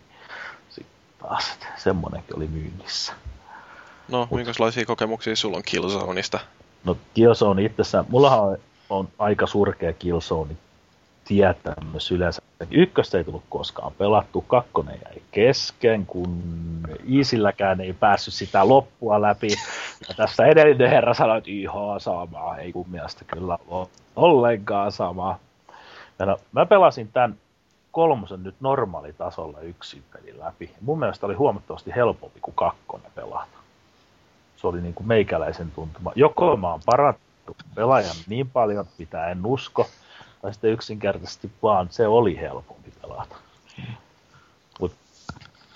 Sitten 0.70 0.96
taas, 1.20 1.52
että 1.54 1.68
semmonenkin 1.78 2.36
oli 2.36 2.48
myynnissä. 2.48 3.14
No, 4.08 4.28
Mut, 4.32 4.32
minkälaisia 4.32 4.86
kokemuksia 4.86 5.36
sulla 5.36 5.58
on 5.58 5.64
Killzoneista? 5.64 6.40
No 6.84 6.98
Killzone 7.14 7.64
itsessään, 7.64 8.06
mullahan 8.10 8.40
on, 8.40 8.58
on 8.90 9.08
aika 9.20 9.48
surkea 9.48 9.94
Killzone 9.94 10.56
tietämys 11.26 12.12
yleensä 12.12 12.42
Ykköstä 12.72 13.18
ei 13.18 13.24
tullut 13.24 13.44
koskaan 13.50 13.92
pelattu, 13.98 14.42
kakkonen 14.42 15.00
jäi 15.06 15.22
kesken, 15.32 16.06
kun 16.06 16.42
Iisilläkään 17.10 17.82
ei 17.82 17.94
päässyt 17.94 18.34
sitä 18.34 18.68
loppua 18.68 19.22
läpi. 19.22 19.48
Ja 20.08 20.16
tässä 20.16 20.46
edellinen 20.46 20.90
herra 20.90 21.14
sanoi, 21.14 21.38
että 21.38 21.52
ihan 21.52 22.00
sama, 22.00 22.58
ei 22.58 22.72
kun 22.72 22.90
mielestä 22.90 23.26
kyllä 23.26 23.58
ole 23.68 23.88
ollenkaan 24.16 24.92
sama. 24.92 25.40
No, 26.20 26.38
mä 26.52 26.66
pelasin 26.66 27.10
tämän 27.14 27.36
kolmosen 27.92 28.44
nyt 28.44 28.56
normaalitasolla 28.60 29.60
yksin 29.60 30.04
pelin 30.14 30.40
läpi. 30.40 30.72
Mun 30.82 31.00
mielestä 31.00 31.26
oli 31.26 31.36
huomattavasti 31.36 31.92
helpompi 31.96 32.40
kuin 32.42 32.56
kakkonen 32.56 33.12
pelata. 33.16 33.59
Se 34.62 34.68
oli 34.68 34.82
niin 34.82 34.94
kuin 34.94 35.08
meikäläisen 35.08 35.72
tuntuma. 35.72 36.12
Joko 36.16 36.58
mä 36.58 36.72
oon 36.72 36.82
parantunut 36.86 37.58
pelaajan 37.76 38.16
niin 38.28 38.50
paljon, 38.50 38.86
mitä 38.98 39.28
en 39.28 39.46
usko, 39.46 39.90
tai 40.42 40.54
sitten 40.54 40.72
yksinkertaisesti 40.72 41.52
vaan 41.64 41.88
se 41.92 42.08
oli 42.08 42.38
helpompi 42.38 42.94
pelata. 43.02 43.36
Mut, 44.80 44.92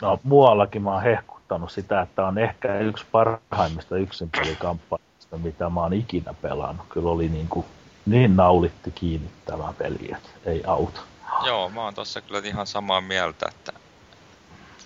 no, 0.01 0.19
muuallakin 0.23 0.81
mä 0.81 0.93
oon 0.93 1.03
hehkuttanut 1.03 1.71
sitä, 1.71 2.01
että 2.01 2.25
on 2.25 2.37
ehkä 2.37 2.79
yksi 2.79 3.05
parhaimmista 3.11 3.97
yksin 3.97 4.29
pelikampanjista, 4.29 5.37
mitä 5.37 5.69
mä 5.69 5.81
oon 5.81 5.93
ikinä 5.93 6.33
pelannut. 6.41 6.85
Kyllä 6.89 7.09
oli 7.09 7.29
niin, 7.29 7.47
kuin, 7.47 7.65
niin 8.05 8.35
naulitti 8.35 8.91
kiinnittävä 8.91 9.73
peli, 9.77 10.11
että 10.15 10.29
ei 10.45 10.63
auta. 10.67 11.01
Joo, 11.45 11.69
mä 11.69 11.83
oon 11.83 11.93
tossa 11.93 12.21
kyllä 12.21 12.41
ihan 12.43 12.67
samaa 12.67 13.01
mieltä, 13.01 13.45
että 13.49 13.73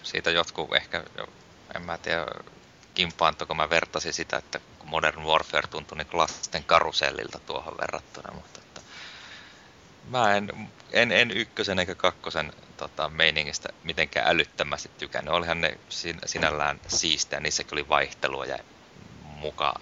siitä 0.04 0.32
jotkut 0.32 0.76
ehkä, 0.76 1.04
en 1.76 1.82
mä 1.82 1.98
tiedä, 1.98 2.26
kimpaantako 2.98 3.54
mä 3.54 3.70
vertasin 3.70 4.14
sitä, 4.14 4.38
että 4.38 4.60
Modern 4.84 5.24
Warfare 5.24 5.68
tuntui 5.68 5.98
niin 5.98 6.08
lasten 6.14 6.64
karusellilta 6.64 7.40
tuohon 7.40 7.78
verrattuna, 7.82 8.34
mutta 8.34 8.60
että 8.60 8.82
mä 10.10 10.36
en, 10.36 10.70
en, 10.92 11.12
en 11.12 11.32
ykkösen 11.32 11.80
eikä 11.80 11.96
kakkosen 11.96 12.54
tota, 12.78 13.10
meiningistä 13.10 13.70
mitenkään 13.84 14.28
älyttömästi 14.28 14.92
tykännyt. 14.98 15.34
Olihan 15.34 15.62
ne 15.62 15.80
sinällään 16.26 16.80
siistejä, 16.88 17.40
niissäkin 17.40 17.74
oli 17.74 17.90
vaihtelua 17.90 18.46
ja 18.46 18.58
mukaan 19.24 19.82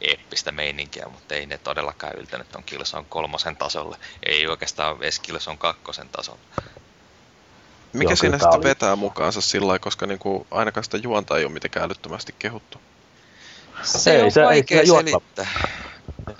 eeppistä 0.00 0.52
meininkiä, 0.52 1.06
mutta 1.08 1.34
ei 1.34 1.46
ne 1.46 1.58
todellakaan 1.58 2.16
yltänyt 2.16 2.56
on 2.56 2.64
Killzone 2.64 3.06
kolmosen 3.08 3.56
tasolle. 3.56 3.96
Ei 4.22 4.46
oikeastaan 4.46 4.96
edes 5.00 5.18
Killzone 5.20 5.56
kakkosen 5.56 6.08
tasolla. 6.08 6.40
Mikä 7.94 8.10
Joo, 8.10 8.16
siinä 8.16 8.38
sitten 8.38 8.58
oli... 8.58 8.64
vetää 8.64 8.96
mukaansa 8.96 9.40
sillä 9.40 9.66
lailla, 9.66 9.78
koska 9.78 10.06
niinku 10.06 10.46
ainakaan 10.50 10.84
sitä 10.84 10.96
juonta 10.96 11.38
ei 11.38 11.44
ole 11.44 11.52
mitenkään 11.52 11.86
älyttömästi 11.86 12.34
kehuttu? 12.38 12.78
Se 13.82 14.12
ei, 14.16 14.22
on 14.22 14.32
se, 14.32 14.42
vaikea 14.42 14.80
ei 14.80 14.86
selittää. 14.86 15.46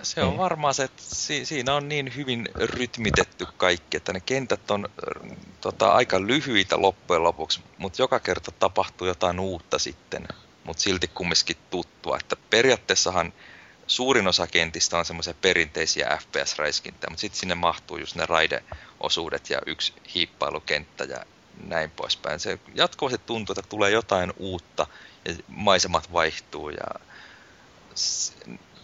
Se 0.02 0.22
on 0.22 0.36
varmaan 0.38 0.74
se, 0.74 0.84
että 0.84 1.02
si- 1.02 1.44
siinä 1.44 1.74
on 1.74 1.88
niin 1.88 2.16
hyvin 2.16 2.48
rytmitetty 2.60 3.46
kaikki, 3.56 3.96
että 3.96 4.12
ne 4.12 4.20
kentät 4.20 4.70
on 4.70 4.88
tota, 5.60 5.92
aika 5.92 6.20
lyhyitä 6.20 6.80
loppujen 6.82 7.22
lopuksi, 7.22 7.60
mutta 7.78 8.02
joka 8.02 8.20
kerta 8.20 8.52
tapahtuu 8.58 9.06
jotain 9.06 9.40
uutta 9.40 9.78
sitten, 9.78 10.28
mutta 10.64 10.82
silti 10.82 11.08
kumminkin 11.08 11.56
tuttua. 11.70 12.16
Että 12.20 12.36
periaatteessahan 12.50 13.32
suurin 13.86 14.28
osa 14.28 14.46
kentistä 14.46 14.98
on 14.98 15.04
semmoisia 15.04 15.34
perinteisiä 15.40 16.18
FPS-räiskintä, 16.22 17.10
mutta 17.10 17.20
sitten 17.20 17.40
sinne 17.40 17.54
mahtuu 17.54 17.98
just 17.98 18.16
ne 18.16 18.26
raideosuudet 18.26 19.50
ja 19.50 19.58
yksi 19.66 19.92
hiippailukenttä 20.14 21.04
ja 21.04 21.24
näin 21.66 21.90
poispäin. 21.90 22.40
Se 22.40 22.58
jatkuvasti 22.74 23.18
tuntuu, 23.26 23.52
että 23.58 23.68
tulee 23.68 23.90
jotain 23.90 24.32
uutta 24.36 24.86
ja 25.24 25.34
maisemat 25.48 26.12
vaihtuu 26.12 26.70
ja 26.70 26.86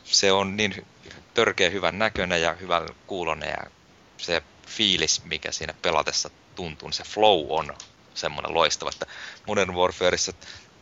se 0.04 0.32
on 0.32 0.56
niin 0.56 0.86
törkeä 1.34 1.70
hyvän 1.70 1.98
näköinen 1.98 2.42
ja 2.42 2.54
hyvän 2.54 2.88
kuulonen 3.06 3.48
ja 3.48 3.70
se 4.18 4.42
fiilis, 4.66 5.24
mikä 5.24 5.52
siinä 5.52 5.74
pelatessa 5.82 6.30
tuntuu, 6.54 6.88
niin 6.88 6.94
se 6.94 7.04
flow 7.04 7.46
on 7.48 7.76
semmoinen 8.14 8.54
loistava, 8.54 8.90
että 8.90 9.06
Modern 9.46 9.74
Warfareissa 9.74 10.32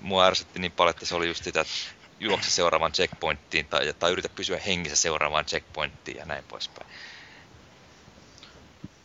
mua 0.01 0.27
ärsytti 0.27 0.59
niin 0.59 0.72
paljon, 0.72 0.90
että 0.90 1.07
se 1.07 1.14
oli 1.14 1.29
just 1.29 1.44
sitä, 1.44 1.61
että 1.61 1.72
juokse 2.20 2.51
seuraavaan 2.51 2.92
checkpointtiin 2.92 3.66
tai, 3.66 3.94
tai 3.98 4.12
yritä 4.12 4.29
pysyä 4.29 4.59
hengissä 4.59 4.96
seuraavaan 4.96 5.44
checkpointtiin 5.44 6.16
ja 6.16 6.24
näin 6.24 6.44
poispäin. 6.44 6.90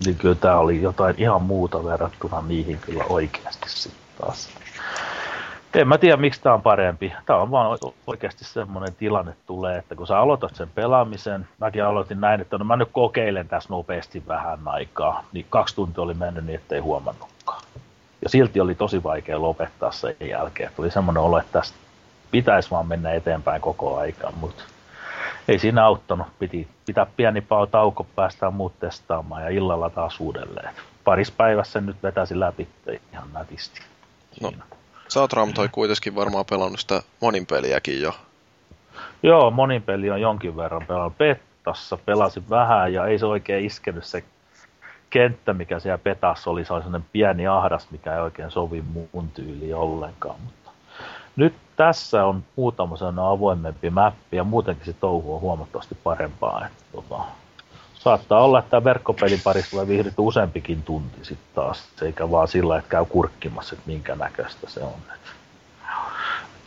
Niin 0.06 0.16
kyllä 0.16 0.36
tämä 0.36 0.58
oli 0.58 0.82
jotain 0.82 1.16
ihan 1.18 1.42
muuta 1.42 1.84
verrattuna 1.84 2.44
niihin 2.48 2.78
kyllä 2.78 3.04
oikeasti 3.10 3.70
sitten 3.70 4.02
taas. 4.22 4.50
En 5.74 5.88
mä 5.88 5.98
tiedä, 5.98 6.18
miksi 6.18 6.42
tämä 6.42 6.56
on 6.56 6.62
parempi. 6.62 7.14
Tämä 7.26 7.40
on 7.40 7.52
vaan 7.52 7.78
oikeasti 8.08 8.46
semmoinen 8.46 8.96
tilanne 8.96 9.34
tulee, 9.46 9.78
että 9.78 9.96
kun 9.96 10.08
sä 10.08 10.20
aloitat 10.20 10.56
sen 10.56 10.70
pelaamisen, 10.76 11.48
mäkin 11.60 11.86
aloitin 11.86 12.22
näin, 12.22 12.42
että 12.42 12.58
no 12.58 12.66
mä 12.66 12.76
nyt 12.76 12.90
kokeilen 12.92 13.48
tässä 13.48 13.70
nopeasti 13.70 14.24
vähän 14.28 14.60
aikaa, 14.66 15.24
niin 15.34 15.46
kaksi 15.50 15.76
tuntia 15.76 16.04
oli 16.04 16.14
mennyt 16.14 16.46
niin, 16.46 16.56
ettei 16.56 16.80
huomannutkaan. 16.80 17.62
Ja 18.22 18.30
silti 18.30 18.60
oli 18.60 18.76
tosi 18.76 19.04
vaikea 19.04 19.42
lopettaa 19.42 19.92
sen 19.92 20.16
jälkeen. 20.20 20.72
Tuli 20.76 20.92
semmoinen 20.92 21.24
olo, 21.24 21.38
että 21.38 21.60
tästä 21.60 21.78
pitäisi 22.32 22.72
vaan 22.72 22.88
mennä 22.88 23.14
eteenpäin 23.14 23.62
koko 23.62 23.98
aikaa, 23.98 24.32
mutta 24.32 24.64
ei 25.48 25.60
siinä 25.60 25.86
auttanut. 25.86 26.28
Piti 26.40 26.68
pitää 26.86 27.06
pieni 27.18 27.42
pao 27.42 27.66
tauko, 27.66 28.04
päästään 28.16 28.54
muut 28.54 28.80
testaamaan 28.80 29.44
ja 29.44 29.50
illalla 29.50 29.90
taas 29.90 30.20
uudelleen. 30.20 30.74
Paris 31.04 31.32
päivässä 31.32 31.82
nyt 31.82 32.04
vetäisi 32.04 32.40
läpi 32.40 32.68
ihan 33.14 33.28
nätisti. 33.34 33.82
No, 34.42 34.52
sä 35.08 35.20
oot 35.20 35.34
Ramtoi 35.34 35.70
kuitenkin 35.72 36.16
varmaan 36.16 36.46
pelannut 36.50 36.80
sitä 36.80 37.02
monin 37.22 37.46
peliäkin 37.46 38.02
jo. 38.02 38.14
Joo, 39.24 39.52
monin 39.52 39.82
peli 39.82 40.10
on 40.10 40.22
jonkin 40.22 40.58
verran 40.58 40.86
pelannut. 40.86 41.18
Pettassa 41.18 41.98
pelasin 42.06 42.50
vähän 42.50 42.94
ja 42.94 43.06
ei 43.06 43.20
se 43.20 43.26
oikein 43.26 43.66
iskenyt 43.66 44.06
se 44.06 44.24
kenttä, 45.10 45.54
mikä 45.54 45.80
siellä 45.80 45.98
Petassa 45.98 46.50
oli. 46.50 46.66
Se 46.66 46.74
oli 46.74 46.82
sellainen 46.82 47.10
pieni 47.12 47.48
ahdas, 47.48 47.92
mikä 47.92 48.14
ei 48.14 48.22
oikein 48.22 48.52
sovi 48.52 48.82
muun 48.82 49.30
tyyli 49.34 49.74
ollenkaan. 49.74 50.36
Mutta 50.44 50.72
nyt 51.36 51.54
tässä 51.76 52.26
on 52.26 52.44
muutama 52.56 52.98
sellainen 52.98 53.24
avoimempi 53.24 53.90
mäppi 53.90 54.38
ja 54.38 54.44
muutenkin 54.44 54.86
se 54.86 54.94
touhu 54.94 55.36
on 55.36 55.42
huomattavasti 55.42 55.96
parempaa. 56.04 56.66
Että, 56.66 56.84
tota, 56.92 57.24
saattaa 57.94 58.44
olla, 58.44 58.60
että 58.60 58.70
tämä 58.70 58.84
verkkopelin 58.84 59.42
parissa 59.44 59.72
tulee 59.72 59.88
viihdytty 59.88 60.22
useampikin 60.22 60.84
tunti 60.84 61.26
sitten 61.26 61.56
taas, 61.56 61.84
eikä 62.02 62.32
vaan 62.32 62.48
sillä, 62.48 62.78
että 62.78 62.90
käy 62.90 63.06
kurkkimassa, 63.06 63.76
että 63.76 63.88
minkä 63.88 64.16
näköistä 64.16 64.70
se 64.70 64.80
on. 64.80 64.94
Et, 65.14 65.20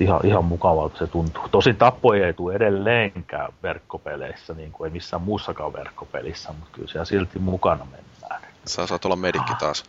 ihan, 0.00 0.20
ihan 0.24 0.44
mukavalta 0.44 0.98
se 0.98 1.06
tuntuu. 1.06 1.48
Tosin 1.48 1.76
tappoja 1.76 2.26
ei 2.26 2.32
tule 2.32 2.54
edelleenkään 2.54 3.52
verkkopeleissä, 3.62 4.54
niin 4.54 4.72
kuin 4.72 4.88
ei 4.88 4.92
missään 4.92 5.22
muussakaan 5.22 5.72
verkkopelissä, 5.72 6.52
mutta 6.52 6.70
kyllä 6.72 6.88
siellä 6.88 7.04
silti 7.04 7.38
mukana 7.38 7.84
mennään. 7.84 8.42
Sä 8.66 8.86
saat 8.86 9.04
olla 9.04 9.16
medikki 9.16 9.52
taas. 9.58 9.84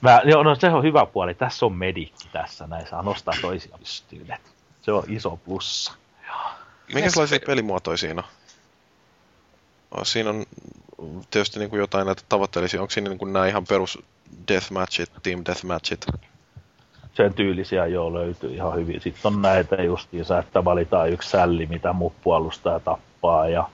Mä, 0.00 0.20
joo, 0.24 0.42
no 0.42 0.54
se 0.54 0.68
on 0.68 0.82
hyvä 0.82 1.06
puoli. 1.06 1.34
Tässä 1.34 1.66
on 1.66 1.72
medikki 1.72 2.28
tässä. 2.32 2.66
Näin 2.66 2.86
saa 2.86 3.02
nostaa 3.02 3.34
toisia 3.42 3.78
pystyyn. 3.78 4.38
Se 4.82 4.92
on 4.92 5.02
iso 5.08 5.36
plussa. 5.36 5.92
Minkälaisia 6.94 7.40
pelimuotoja 7.46 7.96
siinä 7.96 8.22
on? 9.90 10.06
Siinä 10.06 10.30
on 10.30 10.44
tietysti 11.30 11.58
niin 11.58 11.70
kuin 11.70 11.80
jotain 11.80 12.06
näitä 12.06 12.22
tavoitteellisia. 12.28 12.80
Onko 12.80 12.90
siinä 12.90 13.08
niin 13.08 13.18
kuin 13.18 13.32
nämä 13.32 13.46
ihan 13.46 13.64
perus 13.68 13.98
deathmatchit, 14.48 15.10
team 15.22 15.42
deathmatchit? 15.46 16.06
Sen 17.14 17.34
tyylisiä 17.34 17.86
jo 17.86 18.14
löytyy 18.14 18.54
ihan 18.54 18.74
hyvin. 18.74 19.00
Sitten 19.00 19.34
on 19.34 19.42
näitä 19.42 19.82
justiinsa, 19.82 20.38
että 20.38 20.64
valitaan 20.64 21.10
yksi 21.10 21.30
sälli, 21.30 21.66
mitä 21.66 21.92
muu 21.92 22.14
puolustaa 22.22 22.80
tappaa. 22.80 23.48
Ja 23.48 23.68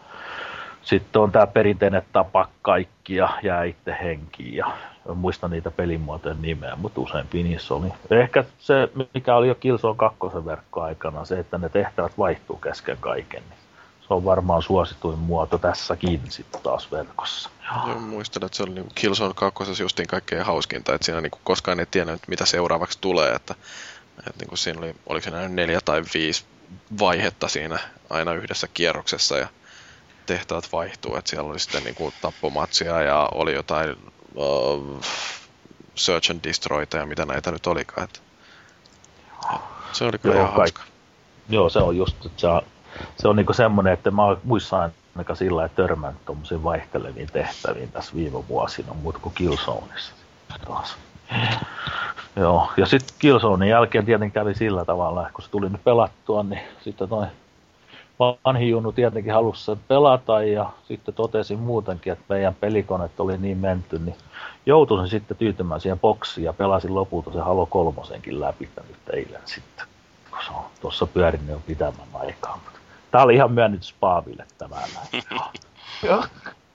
sitten 0.83 1.23
on 1.23 1.33
tämä 1.33 1.47
perinteinen 1.47 2.03
tapa 2.13 2.49
kaikki 2.63 3.15
ja 3.15 3.39
jää 3.43 3.65
itse 3.65 3.97
henkiin. 4.03 4.55
Ja 4.55 4.73
en 5.11 5.17
muista 5.17 5.49
niitä 5.49 5.71
pelimuotojen 5.71 6.43
nimeä, 6.43 6.77
mutta 6.77 7.01
useampi 7.01 7.43
niissä 7.43 7.75
oli. 7.75 7.89
Ehkä 8.11 8.45
se, 8.59 8.89
mikä 9.15 9.37
oli 9.37 9.49
jo 9.49 9.55
Killzone 9.55 9.97
2 9.97 10.19
verkkoaikana, 10.45 11.25
se, 11.25 11.39
että 11.39 11.59
ne 11.59 11.69
tehtävät 11.69 12.19
vaihtuu 12.19 12.57
kesken 12.57 12.97
kaiken. 13.01 13.43
Niin 13.51 13.59
se 14.09 14.15
on 14.15 14.25
varmaan 14.25 14.63
suosituin 14.63 15.19
muoto 15.19 15.59
tässäkin 15.59 16.21
sitten 16.29 16.61
taas 16.61 16.93
verkossa. 16.93 17.51
Joo. 17.87 17.99
Muistan, 17.99 18.45
että 18.45 18.57
se 18.57 18.63
oli 18.63 18.75
niin 18.75 18.89
Killzone 18.95 19.35
2 19.35 19.83
justiin 19.83 20.09
kaikkein 20.09 20.45
hauskinta, 20.45 20.95
että 20.95 21.05
siinä 21.05 21.21
niin 21.21 21.31
koskaan 21.45 21.81
ei 21.81 21.87
tiennyt, 21.87 22.29
mitä 22.29 22.47
seuraavaksi 22.47 22.99
tulee, 23.01 23.33
että, 23.33 23.55
että 24.19 24.41
niin 24.41 24.49
kuin 24.49 24.59
siinä 24.59 24.79
oli, 24.79 24.97
oliko 25.07 25.25
siinä 25.25 25.49
neljä 25.49 25.81
tai 25.85 26.03
viisi 26.15 26.45
vaihetta 26.99 27.49
siinä 27.49 27.79
aina 28.11 28.33
yhdessä 28.33 28.69
kierroksessa 28.75 29.39
ja 29.39 29.49
tehtävät 30.27 30.69
vaihtuu, 30.73 31.17
että 31.17 31.31
siellä 31.31 31.51
oli 31.51 31.59
sitten 31.59 31.85
niin 31.85 31.95
kuin 31.95 32.15
tappomatsia 32.23 33.03
ja 33.03 33.29
oli 33.35 33.55
jotain 33.55 33.97
uh, 34.35 35.01
Search 35.95 36.31
and 36.31 36.41
Destroyta 36.45 36.97
ja 36.97 37.07
mitä 37.07 37.27
näitä 37.27 37.51
nyt 37.51 37.67
olikaan. 37.67 38.05
Että, 38.05 38.21
se 39.93 40.05
oli 40.05 40.19
kyllä 40.19 40.35
joo, 40.35 40.45
ihan 40.45 40.57
hauska. 40.57 40.83
Joo, 41.49 41.69
se 41.69 41.79
on 41.79 41.97
just, 41.97 42.27
että 42.27 42.41
se 42.41 42.47
on, 42.47 42.63
se 43.17 43.29
on 43.29 43.37
niinku 43.37 43.53
semmoinen, 43.53 43.93
että 43.93 44.11
mä 44.11 44.23
muissa 44.45 44.91
ainakaan 45.17 45.37
sillä 45.37 45.65
että 45.65 45.83
törmännyt 45.83 46.25
tuommoisiin 46.25 46.63
vaihteleviin 46.63 47.29
tehtäviin 47.33 47.93
tässä 47.93 48.15
viime 48.15 48.49
vuosina, 48.49 48.95
mutta 48.95 49.21
kuin 49.21 49.35
Killzoneissa 49.35 50.13
taas. 50.67 50.97
Joo, 52.37 52.73
ja 52.77 52.87
sitten 52.87 53.15
Killzonein 53.19 53.71
jälkeen 53.71 54.05
tietenkin 54.05 54.35
kävi 54.35 54.55
sillä 54.55 54.85
tavalla, 54.85 55.23
että 55.23 55.33
kun 55.33 55.45
se 55.45 55.51
tuli 55.51 55.69
nyt 55.69 55.85
pelattua, 55.85 56.43
niin 56.43 56.61
sitten 56.85 57.09
toi 57.09 57.27
vanhi 58.19 58.69
Junnu 58.69 58.93
tietenkin 58.93 59.35
halusi 59.35 59.65
sen 59.65 59.79
pelata 59.89 60.43
ja 60.43 60.71
sitten 60.89 61.15
totesin 61.15 61.59
muutenkin, 61.59 62.13
että 62.13 62.25
meidän 62.29 62.55
pelikonet 62.55 63.21
oli 63.21 63.39
niin 63.39 63.59
menty, 63.59 63.99
niin 63.99 64.17
joutuin 64.67 65.09
sitten 65.09 65.37
tyytymään 65.37 65.81
siihen 65.81 65.99
boksiin 65.99 66.45
ja 66.45 66.53
pelasin 66.53 66.95
lopulta 66.95 67.33
se 67.33 67.41
Halo 67.41 67.67
kolmosenkin 67.67 68.41
läpi 68.41 68.69
nyt 68.89 69.09
eilen 69.13 69.41
sitten, 69.45 69.87
kun 70.31 70.39
se 70.47 70.53
on 70.53 70.65
tuossa 70.81 71.07
pyörinyt 71.07 71.49
jo 71.49 71.61
pitemmän 71.67 72.09
aikaa. 72.15 72.61
Tämä 73.11 73.25
oli 73.25 73.35
ihan 73.35 73.53
myönnytys 73.53 73.95
Paaville 74.01 74.47
tämä 74.59 74.77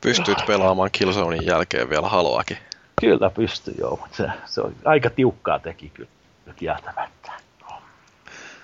Pystyt 0.01 0.37
pelaamaan 0.47 0.89
Killzonein 0.91 1.45
jälkeen 1.45 1.89
vielä 1.89 2.07
Haloakin? 2.07 2.57
Kyllä 3.01 3.29
pystyi 3.29 3.73
joo, 3.77 3.95
mutta 4.01 4.17
se, 4.17 4.29
se 4.45 4.61
on 4.61 4.75
aika 4.85 5.09
tiukkaa 5.09 5.59
teki 5.59 5.89
kyllä 5.89 6.09
kieltämättä. 6.55 7.31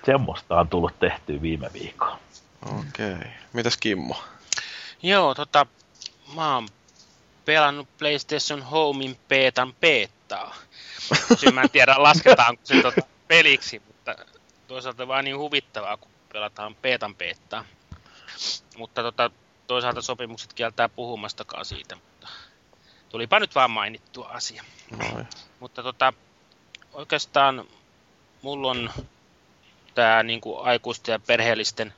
Semmoista 0.04 0.60
on 0.60 0.68
tullut 0.68 0.98
tehtyä 1.00 1.42
viime 1.42 1.70
viikolla. 1.72 2.18
Okei. 2.62 3.12
Okay. 3.12 3.30
Mitäs 3.52 3.76
Kimmo? 3.76 4.22
Joo, 5.02 5.34
tota, 5.34 5.66
mä 6.34 6.54
oon 6.54 6.68
pelannut 7.44 7.88
PlayStation 7.98 8.62
Homein 8.62 9.18
peetan 9.28 9.74
peettaa. 9.80 10.54
Siis 11.38 11.54
mä 11.54 11.62
en 11.62 11.70
tiedä, 11.70 11.94
lasketaanko 11.98 12.60
se 12.64 12.82
tota 12.82 13.00
peliksi, 13.28 13.82
mutta 13.86 14.16
toisaalta 14.68 15.08
vaan 15.08 15.24
niin 15.24 15.38
huvittavaa, 15.38 15.96
kun 15.96 16.10
pelataan 16.32 16.74
peetan 16.74 17.14
peettaa. 17.14 17.64
Mutta 18.76 19.02
tota, 19.02 19.30
toisaalta 19.66 20.02
sopimukset 20.02 20.52
kieltää 20.52 20.88
puhumastakaan 20.88 21.64
siitä, 21.64 21.94
mutta 21.96 22.28
tulipa 23.08 23.40
nyt 23.40 23.54
vaan 23.54 23.70
mainittua 23.70 24.28
asia. 24.28 24.64
Noin. 24.90 25.26
Mutta 25.60 25.82
tota, 25.82 26.12
oikeastaan 26.92 27.64
mulla 28.42 28.70
on 28.70 28.90
tämä 29.94 30.22
niin 30.22 30.40
aikuisten 30.62 31.12
ja 31.12 31.18
perheellisten 31.18 31.94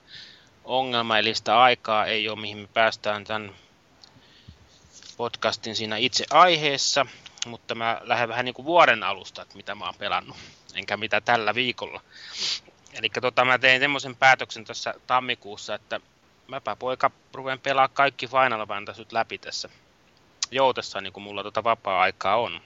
ongelma, 0.68 1.18
eli 1.18 1.34
sitä 1.34 1.60
aikaa 1.60 2.06
ei 2.06 2.28
ole, 2.28 2.40
mihin 2.40 2.58
me 2.58 2.68
päästään 2.74 3.24
tämän 3.24 3.52
podcastin 5.16 5.76
siinä 5.76 5.96
itse 5.96 6.24
aiheessa, 6.30 7.06
mutta 7.46 7.74
mä 7.74 8.00
lähden 8.02 8.28
vähän 8.28 8.44
niin 8.44 8.54
kuin 8.54 8.66
vuoden 8.66 9.02
alusta, 9.02 9.42
että 9.42 9.56
mitä 9.56 9.74
mä 9.74 9.84
oon 9.84 9.94
pelannut, 9.98 10.36
enkä 10.74 10.96
mitä 10.96 11.20
tällä 11.20 11.54
viikolla. 11.54 12.00
Eli 12.92 13.08
tota, 13.20 13.44
mä 13.44 13.58
tein 13.58 13.80
semmoisen 13.80 14.16
päätöksen 14.16 14.64
tuossa 14.64 14.94
tammikuussa, 15.06 15.74
että 15.74 16.00
mäpä 16.48 16.76
poika 16.76 17.10
ruven 17.34 17.60
pelaa 17.60 17.88
kaikki 17.88 18.26
Final 18.26 18.66
Fantasyt 18.66 19.12
läpi 19.12 19.38
tässä 19.38 19.68
joutessa, 20.50 21.00
niin 21.00 21.12
kuin 21.12 21.24
mulla 21.24 21.42
tota 21.42 21.64
vapaa-aikaa 21.64 22.36
on. 22.36 22.60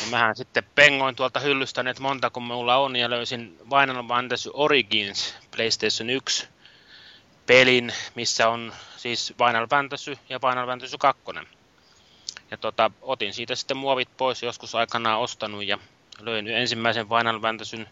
Ja 0.00 0.06
mähän 0.10 0.36
sitten 0.36 0.64
pengoin 0.74 1.16
tuolta 1.16 1.40
hyllystä 1.40 1.84
että 1.90 2.02
monta 2.02 2.30
kun 2.30 2.42
mulla 2.42 2.76
on 2.76 2.96
ja 2.96 3.10
löysin 3.10 3.58
Final 3.58 4.08
Fantasy 4.08 4.50
Origins 4.54 5.34
PlayStation 5.56 6.10
1 6.10 6.48
pelin, 7.46 7.92
missä 8.14 8.48
on 8.48 8.72
siis 8.96 9.34
Final 9.38 9.66
Fantasy 9.66 10.18
ja 10.28 10.40
Final 10.40 10.66
Fantasy 10.66 10.98
2. 10.98 11.22
Ja 12.50 12.56
tota, 12.56 12.90
otin 13.02 13.34
siitä 13.34 13.54
sitten 13.54 13.76
muovit 13.76 14.08
pois 14.16 14.42
joskus 14.42 14.74
aikanaan 14.74 15.20
ostanut 15.20 15.64
ja 15.64 15.78
löin 16.20 16.48
ensimmäisen 16.48 17.08
Final 17.08 17.40
Fantasyn 17.40 17.88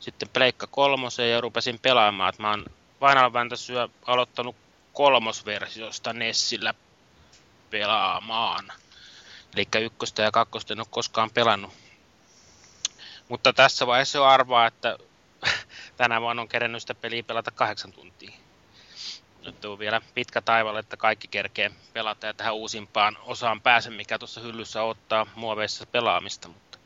sitten 0.00 0.28
Pleikka 0.28 0.66
kolmosen 0.66 1.30
ja 1.30 1.40
rupesin 1.40 1.78
pelaamaan. 1.78 2.32
Mä 2.38 2.50
oon 2.50 2.64
Final 3.00 3.30
Fantasyä 3.30 3.88
aloittanut 4.06 4.56
kolmosversiosta 4.92 6.12
Nessillä 6.12 6.74
pelaamaan. 7.70 8.72
Eli 9.54 9.68
ykköstä 9.84 10.22
ja 10.22 10.30
kakkosta 10.30 10.74
en 10.74 10.80
ole 10.80 10.86
koskaan 10.90 11.30
pelannut. 11.30 11.72
Mutta 13.28 13.52
tässä 13.52 13.86
vaiheessa 13.86 14.18
jo 14.18 14.24
arvaa, 14.24 14.66
että 14.66 14.98
tänä 15.96 16.20
vuonna 16.20 16.42
on 16.42 16.48
kerennyt 16.48 16.82
sitä 16.82 16.94
peliä 16.94 17.22
pelata 17.22 17.50
kahdeksan 17.50 17.92
tuntia. 17.92 18.32
Nyt 19.44 19.64
on 19.64 19.78
vielä 19.78 20.00
pitkä 20.14 20.40
taivalle, 20.40 20.78
että 20.80 20.96
kaikki 20.96 21.28
kerkee 21.28 21.70
pelata 21.92 22.26
ja 22.26 22.34
tähän 22.34 22.54
uusimpaan 22.54 23.16
osaan 23.22 23.60
pääse, 23.60 23.90
mikä 23.90 24.18
tuossa 24.18 24.40
hyllyssä 24.40 24.82
ottaa 24.82 25.26
muoveissa 25.34 25.86
pelaamista, 25.86 26.48
mutta 26.48 26.78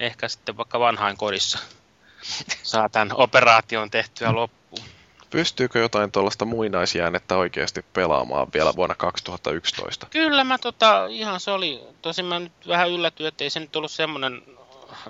ehkä 0.00 0.28
sitten 0.28 0.56
vaikka 0.56 0.80
vanhain 0.80 1.16
kodissa 1.16 1.58
saa 2.62 2.88
tämän 2.88 3.16
operaation 3.16 3.90
tehtyä 3.90 4.32
loppuun. 4.34 4.84
Pystyykö 5.30 5.78
jotain 5.78 6.12
tuollaista 6.12 6.44
muinaisjäännettä 6.44 7.36
oikeasti 7.36 7.84
pelaamaan 7.92 8.48
vielä 8.54 8.72
vuonna 8.76 8.94
2011? 8.94 10.06
Kyllä 10.10 10.44
mä 10.44 10.58
tota, 10.58 11.06
ihan 11.06 11.40
se 11.40 11.50
oli, 11.50 11.80
tosin 12.02 12.24
mä 12.24 12.38
nyt 12.38 12.52
vähän 12.68 12.90
yllätyin, 12.90 13.26
että 13.26 13.44
ei 13.44 13.50
se 13.50 13.60
nyt 13.60 13.76
ollut 13.76 13.90
semmoinen, 13.90 14.42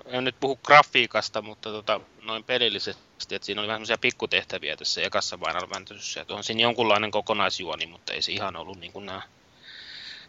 en 0.06 0.24
nyt 0.24 0.40
puhu 0.40 0.56
grafiikasta, 0.56 1.42
mutta 1.42 1.70
tota, 1.70 2.00
noin 2.22 2.44
pelillisesti, 2.44 3.34
että 3.34 3.46
siinä 3.46 3.60
oli 3.60 3.68
vähän 3.68 3.76
semmoisia 3.76 3.98
pikkutehtäviä 3.98 4.76
tässä 4.76 5.02
ekassa 5.02 5.38
Final 5.38 5.68
Fantasyssä, 5.68 6.20
että 6.20 6.34
on 6.34 6.44
siinä 6.44 6.62
jonkunlainen 6.62 7.10
kokonaisjuoni, 7.10 7.86
mutta 7.86 8.12
ei 8.12 8.22
se 8.22 8.32
ihan 8.32 8.56
ollut 8.56 8.80
niin 8.80 8.92
kuin 8.92 9.06
nämä 9.06 9.22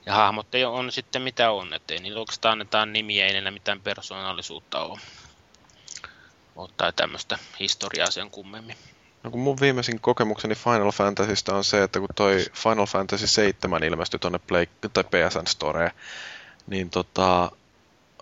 ja 0.07 0.13
hahmot 0.13 0.55
ei 0.55 0.65
on 0.65 0.91
sitten 0.91 1.21
mitä 1.21 1.51
on, 1.51 1.73
että 1.73 1.93
ei 1.93 1.99
niillä 1.99 2.19
oikeastaan 2.19 2.51
annetaan 2.51 2.93
nimiä, 2.93 3.25
ei 3.25 3.33
niillä 3.33 3.51
mitään 3.51 3.81
persoonallisuutta 3.81 4.79
ole. 4.79 4.99
Mutta 6.55 6.91
tämmöistä 6.91 7.39
historiaa 7.59 8.11
sen 8.11 8.29
kummemmin. 8.29 8.75
No 9.23 9.31
kun 9.31 9.39
mun 9.39 9.57
viimeisin 9.61 9.99
kokemukseni 9.99 10.55
Final 10.55 10.91
Fantasystä 10.91 11.55
on 11.55 11.63
se, 11.63 11.83
että 11.83 11.99
kun 11.99 12.07
toi 12.15 12.45
Final 12.53 12.85
Fantasy 12.85 13.27
7 13.27 13.83
ilmestyi 13.83 14.19
tuonne 14.19 14.39
Play, 14.39 14.65
tai 14.93 15.03
PSN 15.03 15.47
Storeen, 15.47 15.91
niin 16.67 16.89
tota, 16.89 17.51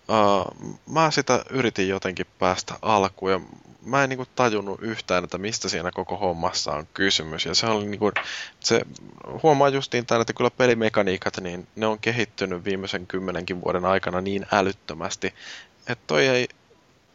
uh, 0.09 0.71
mä 0.89 1.11
sitä 1.11 1.43
yritin 1.49 1.87
jotenkin 1.87 2.25
päästä 2.39 2.73
alkuun 2.81 3.31
ja 3.31 3.39
mä 3.85 4.03
en 4.03 4.09
niinku 4.09 4.25
tajunnut 4.35 4.81
yhtään, 4.81 5.23
että 5.23 5.37
mistä 5.37 5.69
siinä 5.69 5.91
koko 5.91 6.17
hommassa 6.17 6.71
on 6.71 6.87
kysymys. 6.93 7.45
Ja 7.45 7.55
se 7.55 7.65
oli 7.67 7.85
niinku, 7.85 8.11
se 8.59 8.81
huomaa 9.43 9.69
justiin 9.69 10.05
täällä, 10.05 10.21
että 10.21 10.33
kyllä 10.33 10.51
pelimekaniikat, 10.51 11.37
niin 11.41 11.67
ne 11.75 11.87
on 11.87 11.99
kehittynyt 11.99 12.65
viimeisen 12.65 13.07
kymmenenkin 13.07 13.61
vuoden 13.61 13.85
aikana 13.85 14.21
niin 14.21 14.45
älyttömästi, 14.51 15.33
että 15.87 16.03
toi 16.07 16.27
ei 16.27 16.47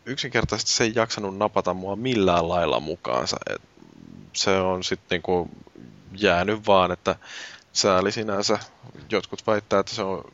yksinkertaisesti 0.05 0.71
se 0.71 0.85
ei 0.85 0.93
jaksanut 0.95 1.39
napata 1.39 1.75
mua 1.75 1.97
millään 1.97 2.49
lailla 2.49 2.81
mukaansa. 2.81 3.37
Et 3.51 3.63
se 4.33 4.57
on 4.57 4.85
sitten 4.85 5.07
niinku 5.17 5.51
jäänyt 6.13 6.67
vaan, 6.67 6.93
että 6.93 7.17
sääli 7.73 8.13
sinänsä. 8.13 8.59
Jotkut 9.11 9.47
väittää, 9.47 9.81
että 9.81 9.95
se 9.95 10.03
on 10.03 10.25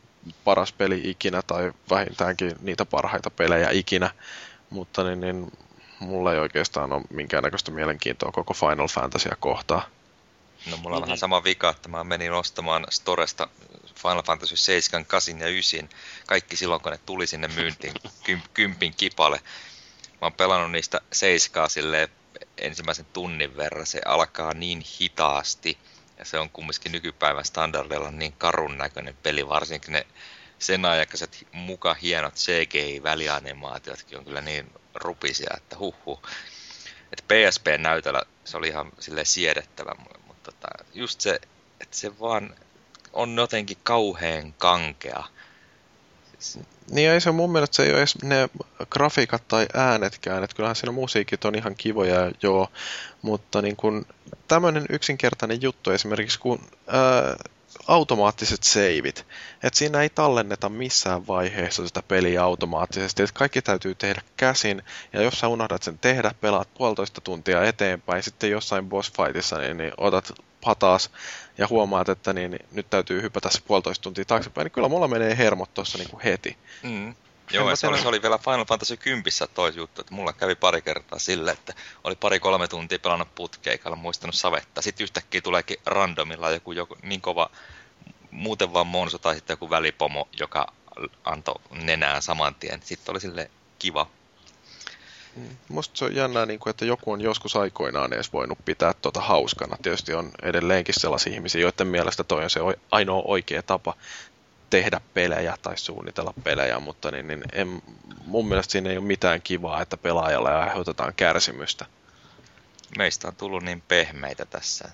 paras 0.44 0.72
peli 0.72 1.00
ikinä 1.04 1.42
tai 1.42 1.72
vähintäänkin 1.90 2.52
niitä 2.60 2.84
parhaita 2.84 3.30
pelejä 3.30 3.70
ikinä, 3.70 4.10
mutta 4.70 5.04
niin, 5.04 5.20
niin 5.20 5.52
mulla 6.00 6.32
ei 6.32 6.38
oikeastaan 6.38 6.92
ole 6.92 7.02
minkäännäköistä 7.10 7.70
mielenkiintoa 7.70 8.32
koko 8.32 8.54
Final 8.54 8.88
Fantasya 8.88 9.36
kohtaan. 9.40 9.82
No 10.70 10.76
mulla 10.76 10.96
on 10.96 11.02
vähän 11.02 11.18
sama 11.18 11.44
vika, 11.44 11.70
että 11.70 11.88
mä 11.88 12.04
menin 12.04 12.32
ostamaan 12.32 12.86
Storesta 12.90 13.48
Final 14.02 14.22
Fantasy 14.22 14.56
7, 14.56 15.06
8 15.06 15.40
ja 15.40 15.48
9. 15.48 15.88
Kaikki 16.26 16.56
silloin, 16.56 16.80
kun 16.80 16.92
ne 16.92 16.98
tuli 17.06 17.26
sinne 17.26 17.48
myyntiin 17.48 17.94
kympin 18.54 18.94
kipalle. 18.96 19.40
Mä 20.12 20.18
oon 20.20 20.32
pelannut 20.32 20.70
niistä 20.70 21.00
7 21.12 21.70
silleen 21.70 22.08
ensimmäisen 22.58 23.06
tunnin 23.12 23.56
verran. 23.56 23.86
Se 23.86 24.00
alkaa 24.04 24.54
niin 24.54 24.84
hitaasti 25.00 25.78
ja 26.18 26.24
se 26.24 26.38
on 26.38 26.50
kumminkin 26.50 26.92
nykypäivän 26.92 27.44
standardilla 27.44 28.10
niin 28.10 28.32
karun 28.32 28.78
näköinen 28.78 29.16
peli, 29.22 29.48
varsinkin 29.48 29.92
ne 29.92 30.06
sen 30.58 30.84
aikaiset 30.84 31.46
muka 31.52 31.94
hienot 31.94 32.34
CGI-välianimaatiotkin 32.34 34.18
on 34.18 34.24
kyllä 34.24 34.40
niin 34.40 34.72
rupisia, 34.94 35.50
että 35.56 35.78
huh. 35.78 36.22
Että 37.12 37.24
PSP-näytöllä 37.34 38.22
se 38.44 38.56
oli 38.56 38.68
ihan 38.68 38.92
sille 39.00 39.24
siedettävä, 39.24 39.92
mutta 40.26 40.52
tota, 40.52 40.84
just 40.94 41.20
se, 41.20 41.40
että 41.80 41.96
se 41.96 42.20
vaan 42.20 42.54
on 43.12 43.36
jotenkin 43.36 43.78
kauheen 43.82 44.52
kankea. 44.52 45.24
Niin 46.90 47.10
ei 47.10 47.20
se 47.20 47.30
mun 47.30 47.52
mielestä 47.52 47.76
se 47.76 47.82
ei 47.82 47.90
ole 47.90 47.98
edes 47.98 48.22
ne 48.22 48.48
grafiikat 48.90 49.48
tai 49.48 49.66
äänetkään, 49.74 50.44
että 50.44 50.56
kyllähän 50.56 50.76
siinä 50.76 50.92
musiikit 50.92 51.44
on 51.44 51.54
ihan 51.54 51.74
kivoja 51.76 52.30
joo, 52.42 52.68
mutta 53.22 53.62
niin 53.62 53.76
kun 53.76 54.06
tämmöinen 54.48 54.86
yksinkertainen 54.90 55.62
juttu 55.62 55.90
esimerkiksi 55.90 56.38
kun 56.38 56.60
ää, 56.86 57.36
automaattiset 57.88 58.62
seivit, 58.62 59.26
että 59.62 59.78
siinä 59.78 60.02
ei 60.02 60.10
tallenneta 60.10 60.68
missään 60.68 61.26
vaiheessa 61.26 61.86
sitä 61.86 62.02
peliä 62.02 62.42
automaattisesti, 62.42 63.22
että 63.22 63.38
kaikki 63.38 63.62
täytyy 63.62 63.94
tehdä 63.94 64.22
käsin, 64.36 64.82
ja 65.12 65.22
jos 65.22 65.40
sä 65.40 65.48
unohdat 65.48 65.82
sen 65.82 65.98
tehdä, 65.98 66.34
pelaat 66.40 66.68
puolitoista 66.74 67.20
tuntia 67.20 67.64
eteenpäin, 67.64 68.22
sitten 68.22 68.50
jossain 68.50 68.88
boss 68.88 69.12
fightissa, 69.12 69.58
niin, 69.58 69.76
niin 69.76 69.92
otat 69.96 70.32
pataas 70.66 71.10
ja 71.58 71.66
huomaat, 71.70 72.08
että 72.08 72.32
niin, 72.32 72.50
niin, 72.50 72.66
nyt 72.72 72.90
täytyy 72.90 73.22
hypätä 73.22 73.50
se 73.50 73.60
puolitoista 73.66 74.02
tuntia 74.02 74.24
taaksepäin, 74.24 74.64
niin 74.64 74.72
kyllä 74.72 74.88
mulla 74.88 75.08
menee 75.08 75.36
hermot 75.38 75.74
tuossa 75.74 75.98
niin 75.98 76.20
heti. 76.24 76.56
Mm. 76.82 77.14
Joo, 77.52 77.70
ja 77.70 77.76
se 77.76 77.86
oli, 77.86 77.98
se 77.98 78.08
oli 78.08 78.22
vielä 78.22 78.38
Final 78.38 78.64
Fantasy 78.64 78.96
10 78.96 79.24
toi 79.54 79.72
juttu, 79.76 80.00
että 80.00 80.14
mulla 80.14 80.32
kävi 80.32 80.54
pari 80.54 80.82
kertaa 80.82 81.18
sille, 81.18 81.50
että 81.50 81.74
oli 82.04 82.14
pari-kolme 82.14 82.68
tuntia 82.68 82.98
pelannut 82.98 83.34
putkeikalla, 83.34 83.96
muistanut 83.96 84.34
savetta. 84.34 84.82
Sitten 84.82 85.04
yhtäkkiä 85.04 85.40
tuleekin 85.40 85.76
randomilla 85.86 86.50
joku, 86.50 86.72
joku 86.72 86.96
niin 87.02 87.20
kova, 87.20 87.50
muuten 88.30 88.72
vaan 88.72 88.86
monso 88.86 89.18
tai 89.18 89.34
sitten 89.34 89.52
joku 89.54 89.70
välipomo, 89.70 90.28
joka 90.38 90.72
antoi 91.24 91.60
nenään 91.70 92.22
saman 92.22 92.54
tien. 92.54 92.80
Sitten 92.84 93.12
oli 93.12 93.20
sille 93.20 93.50
kiva. 93.78 94.06
Mm. 95.36 95.56
Musta 95.68 95.98
se 95.98 96.04
on 96.04 96.14
jännää, 96.14 96.46
niin 96.46 96.58
kuin, 96.58 96.70
että 96.70 96.84
joku 96.84 97.12
on 97.12 97.20
joskus 97.20 97.56
aikoinaan 97.56 98.12
edes 98.12 98.32
voinut 98.32 98.58
pitää 98.64 98.94
tuota 99.02 99.20
hauskana. 99.20 99.76
Tietysti 99.82 100.14
on 100.14 100.30
edelleenkin 100.42 100.94
sellaisia 100.98 101.32
ihmisiä, 101.32 101.60
joiden 101.60 101.86
mielestä 101.86 102.24
toi 102.24 102.44
on 102.44 102.50
se 102.50 102.60
ainoa 102.90 103.22
oikea 103.24 103.62
tapa 103.62 103.94
tehdä 104.70 105.00
pelejä 105.14 105.56
tai 105.62 105.78
suunnitella 105.78 106.34
pelejä, 106.44 106.80
mutta 106.80 107.10
niin, 107.10 107.28
niin 107.28 107.42
en, 107.52 107.82
mun 108.26 108.48
mielestä 108.48 108.72
siinä 108.72 108.90
ei 108.90 108.96
ole 108.96 109.06
mitään 109.06 109.42
kivaa, 109.42 109.82
että 109.82 109.96
pelaajalle 109.96 110.54
aiheutetaan 110.54 111.14
kärsimystä. 111.16 111.86
Meistä 112.98 113.28
on 113.28 113.36
tullut 113.36 113.62
niin 113.62 113.82
pehmeitä 113.88 114.44
tässä 114.44 114.88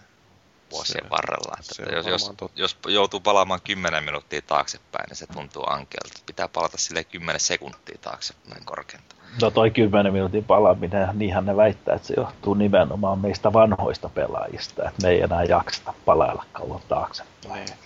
vuosien 0.73 1.05
se, 1.05 1.11
varrella. 1.11 1.57
Että 1.61 1.97
jos, 1.97 2.07
jos, 2.07 2.33
jos 2.55 2.77
joutuu 2.89 3.21
palaamaan 3.21 3.61
10 3.65 4.05
minuuttia 4.05 4.43
taaksepäin, 4.43 5.09
niin 5.09 5.17
se 5.17 5.27
tuntuu 5.27 5.63
ankealta. 5.67 6.21
Pitää 6.27 6.49
palata 6.49 6.79
sille 6.79 7.05
10 7.05 7.41
sekuntia 7.41 7.99
taaksepäin 8.01 8.65
korkeintaan. 8.65 9.23
No 9.41 9.51
toi 9.51 9.71
10 9.71 10.13
minuutin 10.13 10.45
palaaminen, 10.45 11.09
niinhän 11.13 11.47
ne 11.47 11.57
väittää, 11.57 11.95
että 11.95 12.09
se 12.09 12.15
johtuu 12.17 12.55
nimenomaan 12.55 13.19
meistä 13.19 13.53
vanhoista 13.53 14.09
pelaajista, 14.09 14.89
että 14.89 15.03
me 15.03 15.09
ei 15.09 15.21
enää 15.21 15.45
jakseta 15.45 15.95
palailla 16.05 16.45
kauan 16.53 16.81
taaksepäin. 16.89 17.65
Niin. 17.65 17.79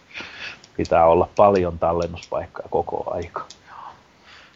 Pitää 0.76 1.06
olla 1.06 1.28
paljon 1.36 1.78
tallennuspaikkaa 1.78 2.66
koko 2.70 3.14
aika. 3.14 3.46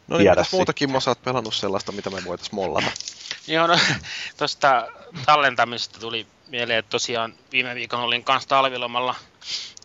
No 0.09 0.19
niin, 0.19 0.31
mitäs 0.31 0.53
muutakin 0.53 0.93
mä 0.93 0.99
oot 1.07 1.23
pelannut 1.23 1.55
sellaista, 1.55 1.93
mitä 1.93 2.11
me 2.11 2.23
voitais 2.27 2.53
mollata? 2.53 2.91
Joo, 3.47 3.67
no 3.67 3.79
tuosta 4.39 4.87
tallentamisesta 5.27 6.01
tuli 6.01 6.27
mieleen, 6.51 6.79
että 6.79 6.91
tosiaan 6.91 7.35
viime 7.53 7.75
viikon 7.75 8.01
olin 8.01 8.25
kanssa 8.25 8.49
talvilomalla 8.49 9.15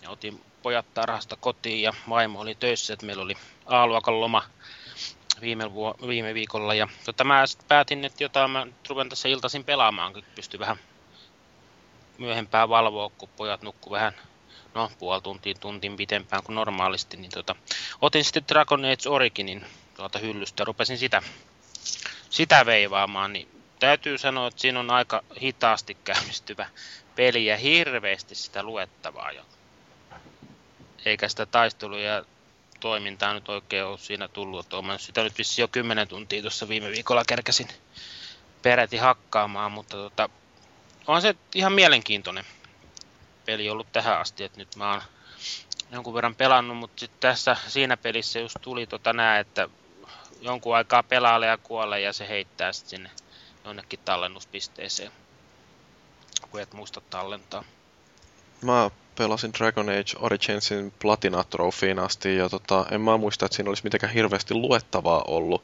ja 0.01 0.10
otin 0.10 0.41
pojat 0.63 0.93
tarhasta 0.93 1.36
kotiin 1.36 1.82
ja 1.82 1.93
vaimo 2.10 2.39
oli 2.39 2.56
töissä, 2.56 2.93
että 2.93 3.06
meillä 3.06 3.23
oli 3.23 3.38
A-luokan 3.65 4.21
loma 4.21 4.43
viime, 5.41 5.73
vuo, 5.73 5.95
viime 6.08 6.34
viikolla. 6.34 6.73
Ja 6.73 6.88
tota, 7.06 7.23
mä 7.23 7.43
päätin, 7.67 8.06
että 8.06 8.23
jotain 8.23 8.51
mä 8.51 8.67
ruven 8.89 9.10
tässä 9.10 9.30
iltaisin 9.30 9.63
pelaamaan, 9.63 10.13
kun 10.13 10.23
pystyn 10.36 10.60
vähän 10.60 10.78
myöhempään 12.17 12.69
valvoa, 12.69 13.12
kun 13.17 13.30
pojat 13.38 13.62
nukku 13.62 13.91
vähän 13.91 14.13
no, 14.73 14.91
puoli 14.99 15.21
tuntia, 15.21 15.54
tuntin 15.54 15.97
pitempään 15.97 16.43
kuin 16.43 16.56
normaalisti, 16.56 17.17
niin 17.17 17.32
tota, 17.32 17.56
otin 18.01 18.23
sitten 18.23 18.43
Dragon 18.47 18.86
Age 18.86 19.10
Originin 19.10 19.65
tuolta 19.95 20.19
hyllystä 20.19 20.62
ja 20.62 20.65
rupesin 20.65 20.97
sitä, 20.97 21.21
sitä 22.30 22.65
veivaamaan, 22.65 23.34
niin 23.34 23.54
täytyy 23.79 24.17
sanoa, 24.17 24.47
että 24.47 24.61
siinä 24.61 24.79
on 24.79 24.91
aika 24.91 25.23
hitaasti 25.41 25.97
käynnistyvä 26.03 26.67
peli 27.15 27.45
ja 27.45 27.57
hirveästi 27.57 28.35
sitä 28.35 28.63
luettavaa 28.63 29.31
jo. 29.31 29.41
Eikä 31.05 31.29
sitä 31.29 31.45
taistelua 31.45 31.99
ja 31.99 32.25
toimintaa 32.79 33.33
nyt 33.33 33.49
oikein 33.49 33.85
ole 33.85 33.97
siinä 33.97 34.27
tullut. 34.27 34.73
Olen 34.73 34.99
sitä 34.99 35.23
nyt 35.23 35.38
vissi 35.38 35.61
jo 35.61 35.67
10 35.67 36.07
tuntia 36.07 36.41
tuossa 36.41 36.67
viime 36.67 36.91
viikolla 36.91 37.23
kerkäsin 37.27 37.67
peräti 38.61 38.97
hakkaamaan, 38.97 39.71
mutta 39.71 39.97
tota, 39.97 40.29
on 41.07 41.21
se 41.21 41.35
ihan 41.55 41.73
mielenkiintoinen 41.73 42.45
peli 43.45 43.69
ollut 43.69 43.88
tähän 43.91 44.19
asti, 44.19 44.43
että 44.43 44.57
nyt 44.57 44.75
mä 44.75 44.91
oon 44.91 45.01
jonkun 45.91 46.13
verran 46.13 46.35
pelannut, 46.35 46.77
mutta 46.77 46.99
sitten 46.99 47.19
tässä 47.19 47.57
siinä 47.67 47.97
pelissä 47.97 48.39
just 48.39 48.57
tuli 48.61 48.88
tota 48.88 49.13
nää, 49.13 49.39
että 49.39 49.69
jonkun 50.41 50.75
aikaa 50.75 51.03
pelaalle 51.03 51.45
ja 51.45 51.57
kuolee 51.57 51.99
ja 51.99 52.13
se 52.13 52.27
heittää 52.27 52.73
sitten 52.73 52.89
sinne 52.89 53.09
jonnekin 53.65 53.99
tallennuspisteeseen, 54.06 55.12
kun 56.51 56.62
et 56.62 56.73
muista 56.73 57.01
tallentaa. 57.01 57.63
Mä 58.62 58.91
pelasin 59.17 59.54
Dragon 59.54 59.89
Age 59.89 60.15
Originsin 60.19 60.93
Platina 60.99 61.43
Trophyin 61.43 61.99
asti 61.99 62.38
ja 62.38 62.49
tota, 62.49 62.86
en 62.91 63.01
mä 63.01 63.17
muista, 63.17 63.45
että 63.45 63.56
siinä 63.56 63.69
olisi 63.69 63.84
mitenkään 63.84 64.13
hirveästi 64.13 64.54
luettavaa 64.54 65.23
ollut. 65.28 65.63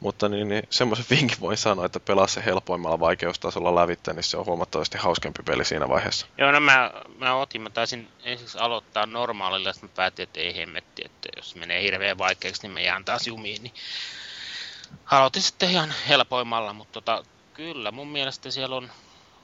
Mutta 0.00 0.28
niin, 0.28 0.48
niin 0.48 0.62
semmoisen 0.70 1.06
vinkin 1.16 1.40
voin 1.40 1.56
sanoa, 1.56 1.86
että 1.86 2.00
pelaa 2.00 2.26
se 2.26 2.44
helpoimmalla 2.44 3.00
vaikeustasolla 3.00 3.74
lävittä, 3.74 4.12
niin 4.12 4.24
se 4.24 4.36
on 4.36 4.46
huomattavasti 4.46 4.98
hauskempi 4.98 5.42
peli 5.42 5.64
siinä 5.64 5.88
vaiheessa. 5.88 6.26
Joo, 6.38 6.52
no 6.52 6.60
mä, 6.60 6.90
mä 7.18 7.34
otin, 7.34 7.62
mä 7.62 7.70
taisin 7.70 8.08
ensiksi 8.24 8.58
aloittaa 8.58 9.06
normaalilla, 9.06 9.68
ja 9.68 9.74
mä 9.82 9.88
päätin, 9.88 10.22
että 10.22 10.40
ei 10.40 10.56
hemmetti, 10.56 11.02
että 11.04 11.28
jos 11.36 11.54
menee 11.54 11.82
hirveän 11.82 12.18
vaikeaksi, 12.18 12.62
niin 12.62 12.72
me 12.72 12.82
jään 12.82 13.04
taas 13.04 13.26
jumiin. 13.26 13.62
Niin 13.62 13.74
aloitin 15.10 15.42
sitten 15.42 15.70
ihan 15.70 15.94
helpoimmalla, 16.08 16.72
mutta 16.72 16.92
tota, 16.92 17.24
kyllä 17.54 17.90
mun 17.90 18.08
mielestä 18.08 18.50
siellä 18.50 18.76
on 18.76 18.90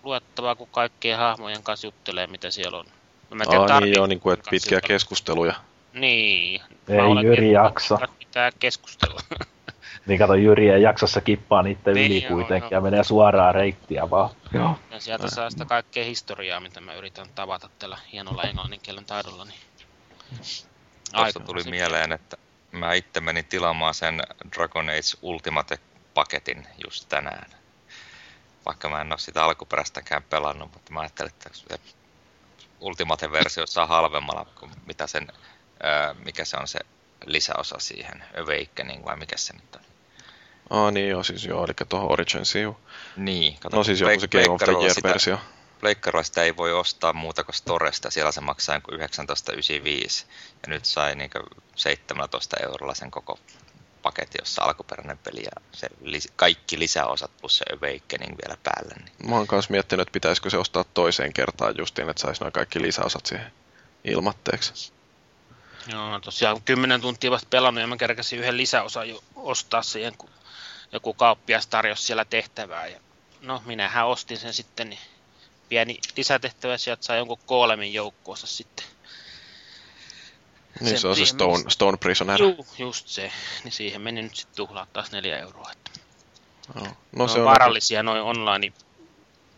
luettavaa, 0.03 0.55
kun 0.55 0.68
kaikkien 0.71 1.18
hahmojen 1.18 1.62
kanssa 1.62 1.87
juttelee, 1.87 2.27
mitä 2.27 2.51
siellä 2.51 2.79
on. 2.79 2.87
No, 3.31 3.37
mä 3.37 3.44
tiedän, 3.44 3.71
Aa, 3.71 3.81
niin 3.81 3.94
joo, 3.94 4.07
niin 4.07 4.21
kuin, 4.21 4.33
että 4.33 4.51
pitkiä 4.51 4.81
keskusteluja. 4.81 5.55
Niin. 5.92 6.61
Ei 6.88 7.25
Jyri 7.25 7.53
jaksa. 7.53 7.99
Pitää 8.18 8.51
keskustella. 8.59 9.21
Niin 10.07 10.18
kato, 10.18 10.35
Jyri 10.35 10.71
ei 10.71 10.83
jaksossa 10.83 11.21
kippaa 11.21 11.62
niiden 11.62 11.94
niin, 11.94 12.12
yli 12.12 12.23
joo, 12.23 12.33
kuitenkin 12.33 12.68
joo. 12.71 12.79
ja 12.79 12.81
menee 12.81 13.05
suoraan 13.05 13.55
reittiä 13.55 14.11
vaan. 14.11 14.31
Joo. 14.53 14.79
Ja 14.90 15.01
sieltä 15.01 15.31
saa 15.31 15.51
sitä 15.51 15.64
kaikkea 15.64 16.05
historiaa, 16.05 16.61
mitä 16.61 16.81
mä 16.81 16.94
yritän 16.94 17.27
tavata 17.35 17.71
tällä 17.79 17.99
hienolla 18.12 18.42
englanninkielen 18.42 19.05
taidolla. 19.05 19.44
Niin... 19.44 19.59
Tuosta 21.12 21.40
tuli 21.40 21.62
mieleen, 21.71 22.12
että 22.12 22.37
mä 22.73 22.92
itse 22.92 23.21
menin 23.21 23.44
tilaamaan 23.44 23.94
sen 23.94 24.23
Dragon 24.57 24.88
Age 24.88 25.18
Ultimate-paketin 25.23 26.66
just 26.85 27.09
tänään. 27.09 27.58
Vaikka 28.68 28.88
mä 28.88 29.00
en 29.00 29.12
ole 29.12 29.18
sitä 29.18 29.44
alkuperäistäkään 29.44 30.22
pelannut, 30.22 30.72
mutta 30.72 30.92
mä 30.92 31.00
ajattelin, 31.00 31.33
että 31.33 31.50
se 31.52 31.81
Ultimate-versio 32.81 33.66
saa 33.66 33.87
halvemmalla 33.87 34.46
kuin 34.61 34.70
mitä 34.87 35.07
sen, 35.07 35.33
mikä 36.24 36.44
se 36.44 36.57
on 36.57 36.68
se 36.68 36.78
lisäosa 37.26 37.78
siihen, 37.78 38.24
Awakening 38.37 39.04
vai 39.04 39.16
mikä 39.16 39.37
se 39.37 39.52
nyt 39.52 39.76
on. 39.76 39.83
Ah 40.70 40.92
niin 40.92 41.09
joo, 41.09 41.22
siis 41.22 41.44
joo, 41.44 41.64
eli 41.64 41.74
tuohon 41.88 42.12
Originsiin 42.12 42.62
joo. 42.62 42.81
Niin, 43.16 43.59
kato, 43.59 43.76
no 43.76 43.85
siis 43.85 44.00
joku 44.00 44.20
se 44.20 44.28
Game 44.28 44.48
of 44.50 44.62
the 44.62 44.72
Year-versio. 44.72 45.38
Pleikkarilla 45.81 46.22
sitä 46.22 46.42
ei 46.42 46.57
voi 46.57 46.72
ostaa 46.72 47.12
muuta 47.12 47.44
kuin 47.44 47.54
Storesta, 47.54 48.11
siellä 48.11 48.33
se 48.33 48.40
maksaa 48.40 48.78
19,95 48.78 48.83
ja 50.62 50.68
nyt 50.68 50.85
sai 50.85 51.14
niin 51.14 51.31
17 51.76 52.57
eurolla 52.62 52.94
sen 52.94 53.11
koko 53.11 53.38
paketti, 53.98 54.38
jossa 54.40 54.64
alkuperäinen 54.64 55.18
peli 55.18 55.42
ja 55.42 55.62
se 55.72 55.88
lis- 56.02 56.32
kaikki 56.37 56.78
lisäosat 56.78 57.30
plus 57.40 57.58
se 57.58 57.64
Awakening 57.72 58.37
vielä 58.44 58.58
päälle. 58.62 58.94
Niin. 58.94 59.30
Mä 59.30 59.37
oon 59.37 59.46
myös 59.52 59.70
miettinyt, 59.70 60.02
että 60.02 60.12
pitäisikö 60.12 60.50
se 60.50 60.58
ostaa 60.58 60.84
toiseen 60.84 61.32
kertaan 61.32 61.74
justiin, 61.78 62.08
että 62.08 62.20
saisi 62.20 62.40
noin 62.40 62.52
kaikki 62.52 62.82
lisäosat 62.82 63.26
siihen 63.26 63.52
ilmatteeksi. 64.04 64.92
Joo, 65.87 66.20
tosiaan 66.20 66.62
10 66.62 67.00
tuntia 67.00 67.30
vasta 67.30 67.48
pelannut 67.50 67.80
ja 67.80 67.87
mä 67.87 67.96
kerkäsin 67.96 68.38
yhden 68.38 68.56
lisäosan 68.56 69.08
jo 69.08 69.24
ostaa 69.37 69.82
siihen, 69.82 70.16
kun 70.18 70.30
joku 70.92 71.14
kauppias 71.14 71.66
tarjosi 71.66 72.02
siellä 72.02 72.24
tehtävää. 72.24 72.87
Ja 72.87 73.00
no, 73.40 73.62
minähän 73.66 74.06
ostin 74.06 74.38
sen 74.38 74.54
sitten, 74.54 74.88
niin 74.88 75.00
pieni 75.68 75.98
lisätehtävä 76.16 76.78
sieltä 76.78 77.04
sai 77.04 77.18
jonkun 77.18 77.38
koolemin 77.46 77.92
joukkoossa 77.92 78.46
sitten. 78.46 78.87
Niin 80.81 80.99
se 80.99 81.09
on 81.09 81.17
se 81.17 81.27
Stone, 81.27 81.59
meni... 81.59 81.71
Stone 81.71 81.97
Prisoner. 81.97 82.43
Juu, 82.43 82.67
just 82.79 83.09
se. 83.09 83.33
Niin 83.64 83.73
siihen 83.73 84.01
meni 84.01 84.23
nyt 84.23 84.37
sitten 84.37 84.57
tuhlaa 84.57 84.87
taas 84.93 85.12
neljä 85.12 85.38
euroa. 85.38 85.71
Että... 85.73 85.91
No, 86.75 86.81
no, 86.85 86.91
no 87.17 87.29
se 87.29 87.38
on 87.38 87.45
vaarallisia 87.45 88.03
noin 88.03 88.23
online 88.23 88.73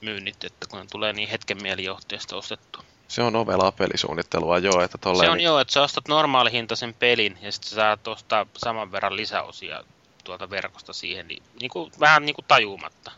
myynnit, 0.00 0.44
että 0.44 0.66
kun 0.66 0.86
tulee 0.90 1.12
niin 1.12 1.28
hetken 1.28 1.62
mielijohteesta 1.62 2.36
ostettua. 2.36 2.84
Se 3.08 3.22
on 3.22 3.36
ovelaa 3.36 3.72
pelisuunnittelua, 3.72 4.58
joo. 4.58 4.82
Että 4.82 4.98
se 5.02 5.30
on 5.30 5.36
niin... 5.36 5.44
joo, 5.44 5.60
että 5.60 5.72
sä 5.72 5.82
ostat 5.82 6.08
normaalihintaisen 6.08 6.94
pelin 6.94 7.38
ja 7.42 7.52
sitten 7.52 7.70
sä 7.70 7.76
saat 7.76 8.08
ostaa 8.08 8.46
saman 8.56 8.92
verran 8.92 9.16
lisäosia 9.16 9.84
tuolta 10.24 10.50
verkosta 10.50 10.92
siihen, 10.92 11.28
niin, 11.28 11.42
niin 11.60 11.70
kuin, 11.70 11.92
vähän 12.00 12.26
niin 12.26 12.34
kuin 12.34 12.44
tajumatta. 12.48 13.12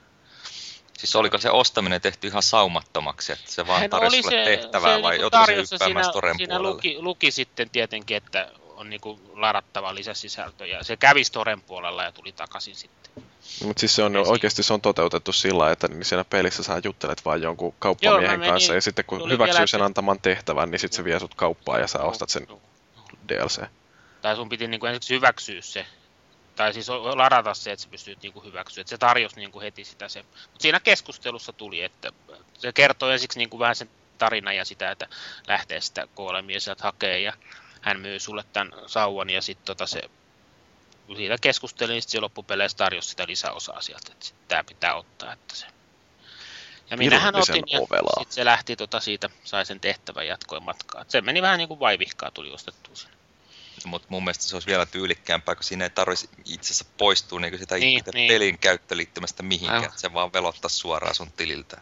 Siis 0.98 1.16
oliko 1.16 1.38
se 1.38 1.50
ostaminen 1.50 2.00
tehty 2.00 2.26
ihan 2.26 2.42
saumattomaksi, 2.42 3.32
että 3.32 3.52
se 3.52 3.66
vaan 3.66 3.90
tarjosi 3.90 4.22
sulle 4.22 4.44
tehtävää 4.44 4.96
se, 4.96 5.02
vai 5.02 5.12
niin 5.12 5.20
joutuiko 5.20 5.46
se 5.46 5.56
hyppäämään 5.56 6.04
storen 6.04 6.36
siinä 6.36 6.62
luki, 6.62 6.96
luki, 6.98 7.30
sitten 7.30 7.70
tietenkin, 7.70 8.16
että 8.16 8.48
on 8.76 8.90
niin 8.90 9.00
kuin 9.00 9.20
ladattava 9.34 9.94
lisäsisältö 9.94 10.66
ja 10.66 10.84
se 10.84 10.96
kävi 10.96 11.24
storen 11.24 11.60
puolella 11.60 12.04
ja 12.04 12.12
tuli 12.12 12.32
takaisin 12.32 12.74
sitten. 12.74 13.22
Mutta 13.64 13.80
siis 13.80 13.94
se 13.94 14.02
on 14.02 14.16
oikeasti 14.16 14.62
se 14.62 14.72
on 14.72 14.80
toteutettu 14.80 15.32
sillä, 15.32 15.70
että 15.70 15.88
niin 15.88 16.04
siinä 16.04 16.24
pelissä 16.24 16.62
sä 16.62 16.80
juttelet 16.84 17.24
vain 17.24 17.42
jonkun 17.42 17.74
kauppamiehen 17.78 18.42
Joo, 18.42 18.52
kanssa 18.52 18.74
ja 18.74 18.80
sitten 18.80 19.04
kun 19.04 19.30
hyväksyy 19.30 19.66
sen 19.66 19.82
antaman 19.82 20.20
tehtävän, 20.20 20.70
niin 20.70 20.78
sitten 20.78 20.96
se 20.96 21.04
vie 21.04 21.20
sut 21.20 21.34
kauppaan 21.34 21.80
ja 21.80 21.86
sä 21.86 21.98
ostat 21.98 22.30
sen 22.30 22.46
DLC. 23.28 23.62
Tai 24.22 24.36
sun 24.36 24.48
piti 24.48 24.68
niin 24.68 24.80
kuin 24.80 24.90
ensiksi 24.90 25.14
hyväksyä 25.14 25.60
se 25.60 25.86
tai 26.56 26.72
siis 26.72 26.88
ladata 26.88 27.54
se, 27.54 27.72
että 27.72 27.82
sä 27.82 27.88
pystyt 27.88 28.22
niinku 28.22 28.40
hyväksyä, 28.40 28.80
että 28.80 28.90
se 28.90 28.98
tarjosi 28.98 29.36
niinku 29.36 29.60
heti 29.60 29.84
sitä 29.84 30.08
se. 30.08 30.22
Mutta 30.22 30.62
siinä 30.62 30.80
keskustelussa 30.80 31.52
tuli, 31.52 31.82
että 31.82 32.12
se 32.58 32.72
kertoi 32.72 33.12
ensiksi 33.12 33.38
niinku 33.38 33.58
vähän 33.58 33.76
sen 33.76 33.90
tarinan 34.18 34.56
ja 34.56 34.64
sitä, 34.64 34.90
että 34.90 35.06
lähtee 35.46 35.80
sitä 35.80 36.08
kuolemia 36.14 36.60
sieltä 36.60 36.84
hakee 36.84 37.20
ja 37.20 37.32
hän 37.80 38.00
myy 38.00 38.18
sulle 38.18 38.44
tämän 38.52 38.72
sauvan 38.86 39.30
ja 39.30 39.42
sitten 39.42 39.66
tota 39.66 39.86
se 39.86 40.02
siitä 41.16 41.36
keskustelin, 41.40 41.92
niin 41.92 42.02
se 42.02 42.20
loppupeleissä 42.20 42.78
tarjosi 42.78 43.08
sitä 43.08 43.24
lisäosaa 43.28 43.82
sieltä, 43.82 44.12
että 44.12 44.26
tämä 44.48 44.64
pitää 44.64 44.94
ottaa, 44.94 45.32
että 45.32 45.56
se 45.56 45.66
ja 46.90 46.96
minähän 46.96 47.36
otin 47.36 47.64
ja 47.70 47.78
sitten 47.78 48.34
se 48.34 48.44
lähti 48.44 48.76
tota 48.76 49.00
siitä, 49.00 49.30
sai 49.44 49.66
sen 49.66 49.80
tehtävän 49.80 50.26
jatkoin 50.26 50.62
matkaa. 50.62 51.04
se 51.08 51.20
meni 51.20 51.42
vähän 51.42 51.58
niin 51.58 51.68
kuin 51.68 51.80
vaivihkaa 51.80 52.30
tuli 52.30 52.50
ostettua 52.50 52.94
sinne. 52.94 53.16
Mutta 53.88 54.08
mun 54.10 54.24
mielestä 54.24 54.44
se 54.44 54.56
olisi 54.56 54.66
vielä 54.66 54.86
tyylikkäämpää, 54.86 55.54
kun 55.54 55.64
siinä 55.64 55.84
ei 55.84 55.90
tarvitsisi 55.90 56.32
itse 56.44 56.66
asiassa 56.66 56.84
poistua 56.98 57.40
niin 57.40 57.58
sitä 57.58 57.74
Niin, 57.74 57.98
itse 57.98 58.10
niin. 58.14 58.28
pelin 58.28 58.58
käyttöliittymästä 58.58 59.42
mihinkään, 59.42 59.74
Aivan. 59.74 59.88
että 59.88 60.00
se 60.00 60.12
vaan 60.12 60.32
velottaa 60.32 60.68
suoraan 60.68 61.14
sun 61.14 61.32
tililtä. 61.32 61.80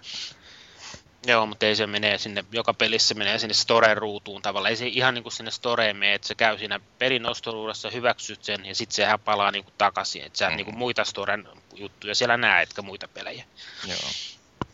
Joo, 1.26 1.46
mutta 1.46 1.66
ei 1.66 1.76
se 1.76 1.86
menee 1.86 2.18
sinne, 2.18 2.44
joka 2.52 2.74
pelissä 2.74 3.14
menee 3.14 3.38
sinne 3.38 3.54
Store-ruutuun 3.54 4.42
tavallaan. 4.42 4.70
Ei 4.70 4.76
se 4.76 4.86
ihan 4.86 5.14
niin 5.14 5.22
kuin 5.22 5.32
sinne 5.32 5.50
Storeen 5.50 5.96
mene, 5.96 6.14
että 6.14 6.28
se 6.28 6.34
käy 6.34 6.58
siinä 6.58 6.80
pelin 6.98 7.26
ostoluudessa, 7.26 7.90
hyväksyt 7.90 8.44
sen 8.44 8.66
ja 8.66 8.74
sitten 8.74 8.94
sehän 8.94 9.20
palaa 9.20 9.50
niin 9.50 9.64
kuin 9.64 9.74
takaisin. 9.78 10.22
Että 10.24 10.38
sä 10.38 10.50
Mm. 10.50 10.56
niin 10.56 10.64
kuin 10.64 10.78
muita 10.78 11.04
Storen 11.04 11.48
juttuja 11.74 12.14
siellä 12.14 12.36
näet, 12.36 12.68
etkä 12.68 12.82
muita 12.82 13.08
pelejä. 13.08 13.44
Joo. 13.86 14.10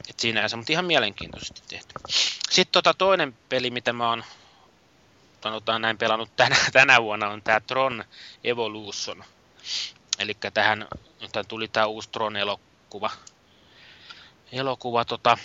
Et 0.09 0.21
siinä 0.21 0.49
se, 0.49 0.57
mutta 0.57 0.73
ihan 0.73 0.85
mielenkiintoisesti 0.85 1.63
tehty. 1.69 1.95
Sitten 2.51 2.73
tota 2.73 2.95
toinen 2.95 3.33
peli, 3.49 3.71
mitä 3.71 3.93
mä 3.93 4.09
oon 4.09 4.25
sanotaan 5.47 5.83
näin 5.83 5.99
pelannut 5.99 6.37
tänä, 6.37 6.57
tänä 6.73 7.03
vuonna, 7.03 7.29
on 7.29 7.43
tämä 7.43 7.61
Tron 7.61 8.05
Evolution. 8.45 9.25
Eli 10.19 10.37
tähän 10.55 10.89
nyt 11.21 11.49
tuli 11.49 11.69
tämä 11.69 11.87
uusi 11.87 12.09
Tron-elokuva. 12.13 13.11
Elokuva 14.53 15.05
tota, 15.05 15.39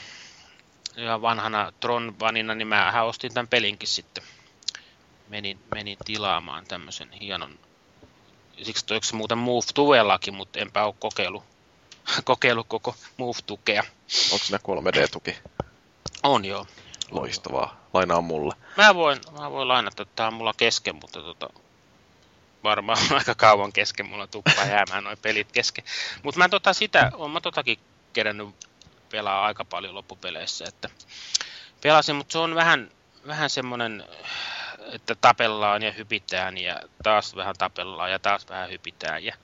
ja 0.95 1.21
vanhana 1.21 1.71
Tron-vanina, 1.79 2.55
niin 2.55 2.67
mä 2.67 3.03
ostin 3.03 3.33
tämän 3.33 3.47
pelinkin 3.47 3.87
sitten. 3.87 4.23
Menin, 5.29 5.59
menin 5.75 5.97
tilaamaan 6.05 6.65
tämmöisen 6.65 7.11
hienon, 7.11 7.59
siksi 8.61 8.85
toiko 8.85 9.03
se 9.03 9.15
muuten 9.15 9.37
Move 9.37 9.65
Tuvellakin, 9.73 10.33
mutta 10.33 10.59
enpä 10.59 10.83
ole 10.85 10.95
kokeillut, 10.99 11.43
kokeillut 12.23 12.67
koko 12.67 12.95
Move-tukea. 13.17 13.83
Onko 14.31 14.45
siinä 14.45 14.59
3D-tuki? 14.67 15.35
On 16.23 16.45
joo. 16.45 16.67
Loistavaa. 17.11 17.81
Lainaa 17.93 18.21
mulle. 18.21 18.55
Mä 18.77 18.95
voin, 18.95 19.19
mä 19.39 19.51
voin 19.51 19.67
lainata, 19.67 20.05
tää 20.05 20.27
on 20.27 20.33
mulla 20.33 20.53
kesken, 20.57 20.95
mutta 20.95 21.21
tota, 21.21 21.49
varmaan 22.63 22.97
aika 23.17 23.35
kauan 23.35 23.73
kesken 23.73 24.05
mulla 24.05 24.27
tuppaa 24.27 24.65
jäämään 24.65 25.03
noin 25.03 25.17
pelit 25.17 25.51
kesken. 25.51 25.83
Mutta 26.23 26.37
mä 26.37 26.49
tota 26.49 26.73
sitä, 26.73 27.11
on 27.13 27.31
mä 27.31 27.41
totakin 27.41 27.79
kerännyt 28.13 28.55
pelaa 29.11 29.45
aika 29.45 29.65
paljon 29.65 29.95
loppupeleissä, 29.95 30.65
että 30.67 30.89
pelasin, 31.81 32.15
mutta 32.15 32.31
se 32.31 32.37
on 32.37 32.55
vähän, 32.55 32.91
vähän 33.27 33.49
semmonen, 33.49 34.03
että 34.91 35.15
tapellaan 35.15 35.83
ja 35.83 35.91
hypitään 35.91 36.57
ja 36.57 36.81
taas 37.03 37.35
vähän 37.35 37.55
tapellaan 37.57 38.11
ja 38.11 38.19
taas 38.19 38.49
vähän 38.49 38.69
hypitään 38.69 39.23
ja, 39.23 39.35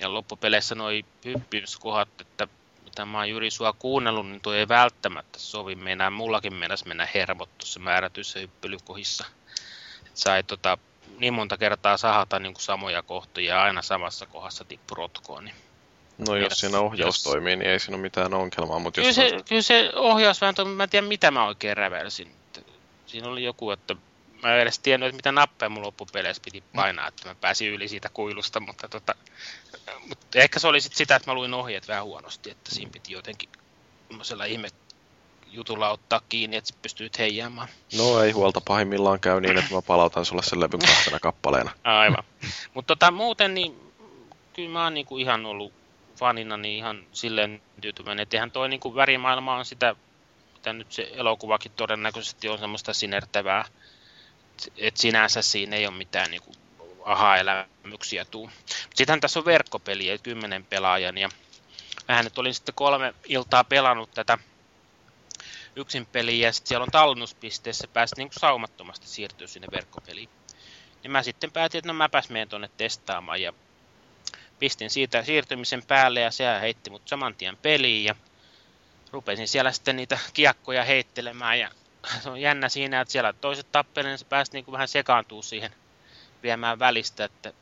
ja 0.00 0.14
loppupeleissä 0.14 0.74
noi 0.74 1.04
hyppimiskohat, 1.24 2.20
että 2.20 2.48
mitä 2.94 3.04
mä 3.04 3.18
oon 3.18 3.28
Jyri 3.30 3.50
sua 3.50 3.72
kuunnellut, 3.72 4.26
niin 4.28 4.40
tuo 4.40 4.52
ei 4.52 4.68
välttämättä 4.68 5.38
sovi 5.38 5.74
meinaa. 5.74 6.10
Mullakin 6.10 6.54
meinas 6.54 6.84
mennä 6.84 7.08
hermot 7.14 7.58
tuossa 7.58 7.80
määrätyissä 7.80 8.38
hyppelykohissa. 8.38 9.24
Et 10.06 10.16
sai 10.16 10.42
tota, 10.42 10.78
niin 11.18 11.34
monta 11.34 11.56
kertaa 11.56 11.96
sahata 11.96 12.38
niin 12.38 12.54
kuin 12.54 12.62
samoja 12.62 13.02
kohtia 13.02 13.54
ja 13.54 13.62
aina 13.62 13.82
samassa 13.82 14.26
kohdassa 14.26 14.64
tippu 14.64 14.94
rotkoon. 14.94 15.44
Niin. 15.44 15.54
No 16.28 16.36
jos 16.36 16.50
Jos- 16.50 16.60
siinä 16.60 16.78
ohjaus 16.78 17.16
jos- 17.16 17.22
toimii, 17.22 17.56
niin 17.56 17.70
ei 17.70 17.80
siinä 17.80 17.96
ole 17.96 18.02
mitään 18.02 18.34
ongelmaa, 18.34 18.78
mutta 18.78 19.00
Kyllä, 19.00 19.08
jos 19.08 19.16
se, 19.16 19.30
kyllä 19.48 19.62
se 19.62 19.92
ohjaus 19.96 20.40
vähän 20.40 20.54
toimii, 20.54 20.74
mä 20.76 20.82
en 20.82 20.90
tiedä 20.90 21.06
mitä 21.06 21.30
mä 21.30 21.46
oikein 21.46 21.76
rävelsin. 21.76 22.32
Siinä 23.06 23.28
oli 23.28 23.44
joku, 23.44 23.70
että 23.70 23.96
mä 24.44 24.54
en 24.54 24.60
edes 24.60 24.78
tiennyt, 24.78 25.06
että 25.06 25.16
mitä 25.16 25.32
nappeja 25.32 25.68
mun 25.68 25.82
loppupeleissä 25.82 26.42
piti 26.44 26.62
painaa, 26.74 27.08
että 27.08 27.28
mä 27.28 27.34
pääsin 27.34 27.70
yli 27.70 27.88
siitä 27.88 28.08
kuilusta, 28.08 28.60
mutta, 28.60 28.88
tota, 28.88 29.14
mutta 30.08 30.26
ehkä 30.34 30.58
se 30.58 30.66
oli 30.68 30.80
sit 30.80 30.94
sitä, 30.94 31.16
että 31.16 31.30
mä 31.30 31.34
luin 31.34 31.54
ohjeet 31.54 31.88
vähän 31.88 32.04
huonosti, 32.04 32.50
että 32.50 32.74
siinä 32.74 32.90
piti 32.90 33.12
jotenkin 33.12 33.48
semmoisella 34.08 34.44
ihme 34.44 34.68
jutulla 35.54 35.90
ottaa 35.90 36.20
kiinni, 36.28 36.56
että 36.56 36.74
pystyt 36.82 37.18
heijaamaan. 37.18 37.68
No 37.98 38.22
ei 38.22 38.32
huolta, 38.32 38.60
pahimmillaan 38.60 39.20
käy 39.20 39.40
niin, 39.40 39.58
että 39.58 39.74
mä 39.74 39.82
palautan 39.82 40.24
sulle 40.24 40.42
sen 40.42 40.60
levyn 40.60 40.80
kahtena 40.80 41.20
kappaleena. 41.20 41.70
Aivan. 41.84 42.24
Mutta 42.74 42.96
tota, 42.96 43.10
muuten 43.10 43.54
niin 43.54 43.92
kyllä 44.52 44.68
mä 44.68 44.84
oon 44.84 44.94
niinku 44.94 45.18
ihan 45.18 45.46
ollut 45.46 45.72
fanina 46.16 46.56
niin 46.56 46.76
ihan 46.78 47.06
silleen 47.12 47.62
tyytyväinen, 47.80 48.22
että 48.22 48.36
eihän 48.36 48.50
toi 48.50 48.68
niinku 48.68 48.94
värimaailma 48.94 49.56
on 49.56 49.64
sitä, 49.64 49.96
mitä 50.54 50.72
nyt 50.72 50.92
se 50.92 51.10
elokuvakin 51.14 51.72
todennäköisesti 51.76 52.48
on 52.48 52.58
semmoista 52.58 52.94
sinertävää, 52.94 53.64
että 54.76 55.00
sinänsä 55.00 55.42
siinä 55.42 55.76
ei 55.76 55.86
ole 55.86 55.96
mitään 55.96 56.30
niinku 56.30 56.52
aha-elämyksiä 57.04 58.24
tuu. 58.24 58.50
Sittenhän 58.94 59.20
tässä 59.20 59.38
on 59.38 59.44
verkkopeli, 59.44 60.10
eli 60.10 60.18
kymmenen 60.18 60.64
pelaajan, 60.64 61.18
ja 61.18 61.28
vähän 62.08 62.24
nyt 62.24 62.38
olin 62.38 62.54
sitten 62.54 62.74
kolme 62.74 63.14
iltaa 63.24 63.64
pelannut 63.64 64.10
tätä 64.10 64.38
yksin 65.76 66.06
peliä, 66.06 66.48
ja 66.48 66.52
sitten 66.52 66.68
siellä 66.68 66.84
on 66.84 66.90
tallennuspisteessä 66.90 67.88
päästä 67.88 68.16
niinku 68.16 68.34
saumattomasti 68.38 69.08
siirtyä 69.08 69.46
sinne 69.46 69.68
verkkopeliin. 69.72 70.28
Niin 71.02 71.10
mä 71.10 71.22
sitten 71.22 71.52
päätin, 71.52 71.78
että 71.78 71.88
no 71.88 71.94
mäpäs 71.94 72.28
menen 72.28 72.48
tuonne 72.48 72.70
testaamaan 72.76 73.42
ja 73.42 73.52
pistin 74.58 74.90
siitä 74.90 75.24
siirtymisen 75.24 75.82
päälle 75.82 76.20
ja 76.20 76.30
sehän 76.30 76.60
heitti 76.60 76.90
mut 76.90 77.08
saman 77.08 77.34
tien 77.34 77.56
peliin 77.56 78.04
ja 78.04 78.14
rupesin 79.12 79.48
siellä 79.48 79.72
sitten 79.72 79.96
niitä 79.96 80.18
kiekkoja 80.34 80.84
heittelemään 80.84 81.58
ja 81.58 81.70
se 82.22 82.30
on 82.30 82.40
jännä 82.40 82.68
siinä, 82.68 83.00
että 83.00 83.12
siellä 83.12 83.32
toiset 83.32 83.72
tappelee, 83.72 84.10
niin 84.10 84.18
se 84.18 84.24
pääsi 84.24 84.52
niin 84.52 84.64
kuin 84.64 84.72
vähän 84.72 84.88
sekaantuu 84.88 85.42
siihen 85.42 85.74
viemään 86.42 86.78
välistä, 86.78 87.24
että 87.24 87.52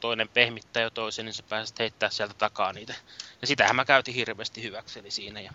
toinen 0.00 0.28
pehmittää 0.28 0.82
jo 0.82 0.90
toisen, 0.90 1.24
niin 1.24 1.34
se 1.34 1.42
pääsi 1.42 1.74
heittää 1.78 2.10
sieltä 2.10 2.34
takaa 2.34 2.72
niitä. 2.72 2.94
Ja 3.40 3.46
sitähän 3.46 3.76
mä 3.76 3.84
käytin 3.84 4.14
hirveästi 4.14 4.62
hyväkseni 4.62 5.10
siinä. 5.10 5.40
Ja 5.40 5.52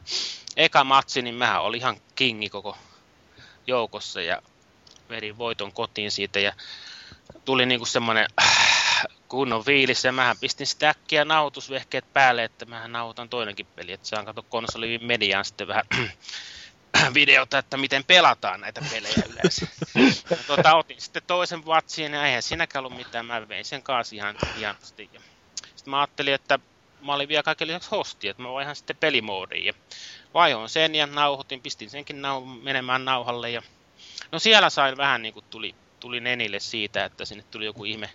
eka 0.58 0.84
matsi, 0.84 1.22
niin 1.22 1.36
mähän 1.36 1.62
oli 1.62 1.78
ihan 1.78 1.98
kingi 2.16 2.50
koko 2.50 2.78
joukossa 3.68 4.22
ja 4.22 4.42
vedin 5.10 5.38
voiton 5.38 5.72
kotiin 5.72 6.12
siitä 6.12 6.40
ja 6.40 6.54
tuli 7.46 7.66
niinku 7.66 7.86
semmonen 7.86 8.28
äh, 8.42 9.06
kunnon 9.28 9.64
fiilis 9.66 10.04
ja 10.04 10.12
mähän 10.12 10.38
pistin 10.38 10.68
sitä 10.68 10.90
äkkiä 10.90 11.26
nauhoitusvehkeet 11.26 12.14
päälle, 12.14 12.44
että 12.44 12.66
mähän 12.66 12.92
nauhoitan 12.92 13.30
toinenkin 13.30 13.66
peli, 13.66 13.92
että 13.92 14.08
saan 14.08 14.26
katsoa 14.26 14.46
konsolin 14.50 15.06
mediaan 15.06 15.46
sitten 15.46 15.68
vähän 15.68 15.86
videota, 17.14 17.58
että 17.58 17.78
miten 17.78 18.04
pelataan 18.04 18.62
näitä 18.62 18.82
pelejä 18.92 19.24
yleensä. 19.30 19.68
Ja 20.30 20.38
tota, 20.48 20.76
otin 20.76 21.02
sitten 21.02 21.24
toisen 21.28 21.66
vatsiin 21.66 22.14
ja 22.14 22.26
eihän 22.26 22.44
siinäkään 22.44 22.86
ollut 22.86 22.98
mitään, 22.98 23.26
mä 23.26 23.48
vein 23.48 23.66
sen 23.66 23.84
kanssa 23.84 24.16
ihan 24.16 24.36
hienosti. 24.58 25.10
Sitten 25.76 25.92
mä 25.92 26.00
ajattelin, 26.00 26.34
että 26.34 26.60
mä 27.02 27.14
olin 27.14 27.28
vielä 27.28 27.44
kaiken 27.44 27.68
lisäksi 27.68 27.92
hosti, 27.92 28.28
että 28.28 28.44
mä 28.44 28.54
vaihan 28.54 28.76
sitten 28.76 28.98
pelimoodiin. 28.98 29.66
Ja 29.66 29.74
vaihoin 30.34 30.70
sen 30.70 30.96
ja 30.96 31.08
nauhoitin, 31.08 31.62
pistin 31.62 31.90
senkin 31.90 32.22
nau- 32.22 32.64
menemään 32.64 33.06
nauhalle 33.06 33.50
ja 33.50 33.62
no 34.32 34.40
siellä 34.40 34.70
sain 34.70 34.98
vähän 34.98 35.22
niin 35.22 35.34
kuin 35.34 35.46
tuli, 35.50 35.76
tuli 36.00 36.20
nenille 36.20 36.60
siitä, 36.60 37.06
että 37.06 37.26
sinne 37.26 37.44
tuli 37.52 37.66
joku 37.66 37.86
ihme 37.86 38.10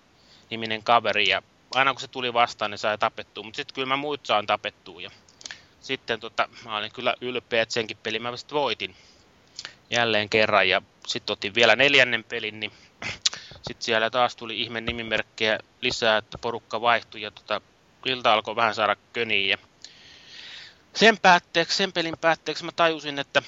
niminen 0.51 0.83
kaveri 0.83 1.29
ja 1.29 1.43
aina 1.75 1.93
kun 1.93 2.01
se 2.01 2.09
tuli 2.09 2.33
vastaan, 2.33 2.71
niin 2.71 2.79
sai 2.79 2.99
tapettua, 2.99 3.45
mutta 3.45 3.57
sitten 3.57 3.75
kyllä 3.75 3.89
mä 3.89 3.97
muut 3.97 4.27
saan 4.27 4.47
tapettua 4.47 5.01
ja 5.01 5.11
sitten 5.81 6.21
tota, 6.21 6.49
mä 6.65 6.77
olin 6.77 6.93
kyllä 6.93 7.15
ylpeä, 7.21 7.63
että 7.63 7.73
senkin 7.73 7.97
pelin 8.03 8.23
mä 8.23 8.37
sitten 8.37 8.59
voitin 8.59 8.97
jälleen 9.91 10.29
kerran 10.29 10.69
ja 10.69 10.83
sitten 11.07 11.33
otin 11.33 11.55
vielä 11.55 11.77
neljännen 11.77 12.25
pelin, 12.25 12.61
niin 12.61 12.73
sitten 13.53 13.85
siellä 13.85 14.11
taas 14.11 14.37
tuli 14.37 14.61
ihme 14.61 14.81
nimimerkkejä 14.81 15.59
lisää, 15.81 16.17
että 16.17 16.39
porukka 16.39 16.81
vaihtui 16.81 17.23
ja 17.23 17.31
tota, 17.31 17.61
ilta 18.05 18.33
alkoi 18.33 18.57
vähän 18.57 18.75
saada 18.75 18.97
köniä 19.13 19.51
ja 19.51 19.59
sen 20.95 21.19
päätteeksi, 21.19 21.77
sen 21.77 21.93
pelin 21.93 22.19
päätteeksi 22.21 22.65
mä 22.65 22.73
tajusin, 22.73 23.19
että 23.19 23.43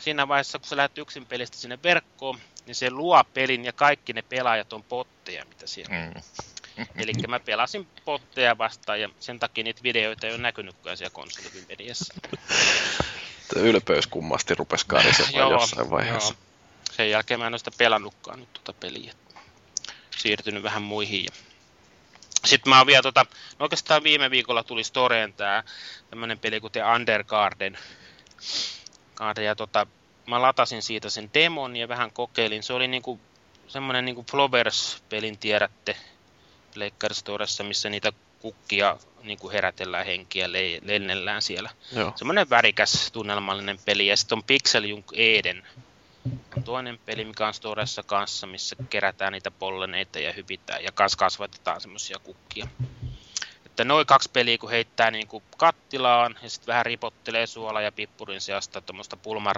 siinä 0.00 0.28
vaiheessa, 0.28 0.58
kun 0.58 0.68
sä 0.68 0.76
lähdet 0.76 0.98
yksin 0.98 1.26
pelistä 1.26 1.56
sinne 1.56 1.78
verkkoon, 1.82 2.38
niin 2.66 2.74
se 2.74 2.90
luo 2.90 3.24
pelin 3.34 3.64
ja 3.64 3.72
kaikki 3.72 4.12
ne 4.12 4.22
pelaajat 4.22 4.72
on 4.72 4.84
potteja, 4.84 5.44
mitä 5.44 5.66
siellä 5.66 5.94
Mm. 5.94 6.22
Eli 6.96 7.12
mä 7.28 7.40
pelasin 7.40 7.88
potteja 8.04 8.58
vastaan 8.58 9.00
ja 9.00 9.08
sen 9.20 9.38
takia 9.38 9.64
niitä 9.64 9.82
videoita 9.82 10.26
ei 10.26 10.32
ole 10.32 10.42
näkynytkään 10.42 10.96
siellä 10.96 11.14
konsolin 11.14 11.66
mediassa. 11.68 12.14
Ylpeys 13.56 14.06
kummasti 14.06 14.54
rupesi 14.54 14.86
karisemaan 14.86 15.52
jossain 15.52 15.90
vaiheessa. 15.90 16.34
joo. 16.34 16.48
Sen 16.92 17.10
jälkeen 17.10 17.40
mä 17.40 17.46
en 17.46 17.52
ole 17.52 17.58
sitä 17.58 17.70
pelannutkaan 17.78 18.40
nyt 18.40 18.52
tuota 18.52 18.72
peliä. 18.72 19.12
Siirtynyt 20.16 20.62
vähän 20.62 20.82
muihin. 20.82 21.24
Ja... 21.24 21.30
Sitten 22.44 22.70
mä 22.70 22.78
oon 22.78 22.86
vielä 22.86 23.02
tota, 23.02 23.26
no 23.58 23.64
oikeastaan 23.64 24.02
viime 24.02 24.30
viikolla 24.30 24.62
tuli 24.62 24.84
Storeen 24.84 25.32
tää 25.32 25.62
tämmönen 26.10 26.38
peli 26.38 26.60
kuin 26.60 26.72
The 26.72 26.82
Undergarden. 26.94 27.78
Garden, 29.14 29.44
ja 29.44 29.56
tota, 29.56 29.86
mä 30.26 30.42
latasin 30.42 30.82
siitä 30.82 31.10
sen 31.10 31.30
demon 31.34 31.76
ja 31.76 31.88
vähän 31.88 32.10
kokeilin. 32.12 32.62
Se 32.62 32.72
oli 32.72 32.88
niinku 32.88 33.20
semmonen 33.68 34.04
niinku 34.04 34.24
Flowers-pelin 34.30 35.38
tiedätte 35.38 35.96
Pleikkari 36.78 37.14
Storessa, 37.14 37.64
missä 37.64 37.90
niitä 37.90 38.12
kukkia 38.38 38.96
niin 39.22 39.38
kuin 39.38 39.52
herätellään 39.52 40.06
henkiä, 40.06 40.52
le- 40.52 40.80
lennellään 40.82 41.42
siellä. 41.42 41.70
Joo. 41.92 42.12
Semmoinen 42.16 42.50
värikäs 42.50 43.10
tunnelmallinen 43.12 43.78
peli. 43.84 44.06
Ja 44.06 44.16
sitten 44.16 44.38
on 44.38 44.44
Pixel 44.44 44.84
Junk 44.84 45.06
Eden. 45.12 45.66
On 46.56 46.62
toinen 46.62 46.98
peli, 47.06 47.24
mikä 47.24 47.46
on 47.46 47.54
Storessa 47.54 48.02
kanssa, 48.02 48.46
missä 48.46 48.76
kerätään 48.90 49.32
niitä 49.32 49.50
polleneita 49.50 50.18
ja 50.18 50.32
hypitään 50.32 50.84
ja 50.84 50.92
kas 50.92 51.16
kasvatetaan 51.16 51.80
semmoisia 51.80 52.18
kukkia. 52.18 52.68
Että 53.66 53.84
noin 53.84 54.06
kaksi 54.06 54.30
peliä, 54.32 54.58
kun 54.58 54.70
heittää 54.70 55.10
niin 55.10 55.28
kuin 55.28 55.42
kattilaan 55.56 56.38
ja 56.42 56.50
sitten 56.50 56.66
vähän 56.66 56.86
ripottelee 56.86 57.46
suola 57.46 57.80
ja 57.80 57.92
pippurin 57.92 58.40
seasta 58.40 58.80
tuommoista 58.80 59.16
pulman 59.16 59.54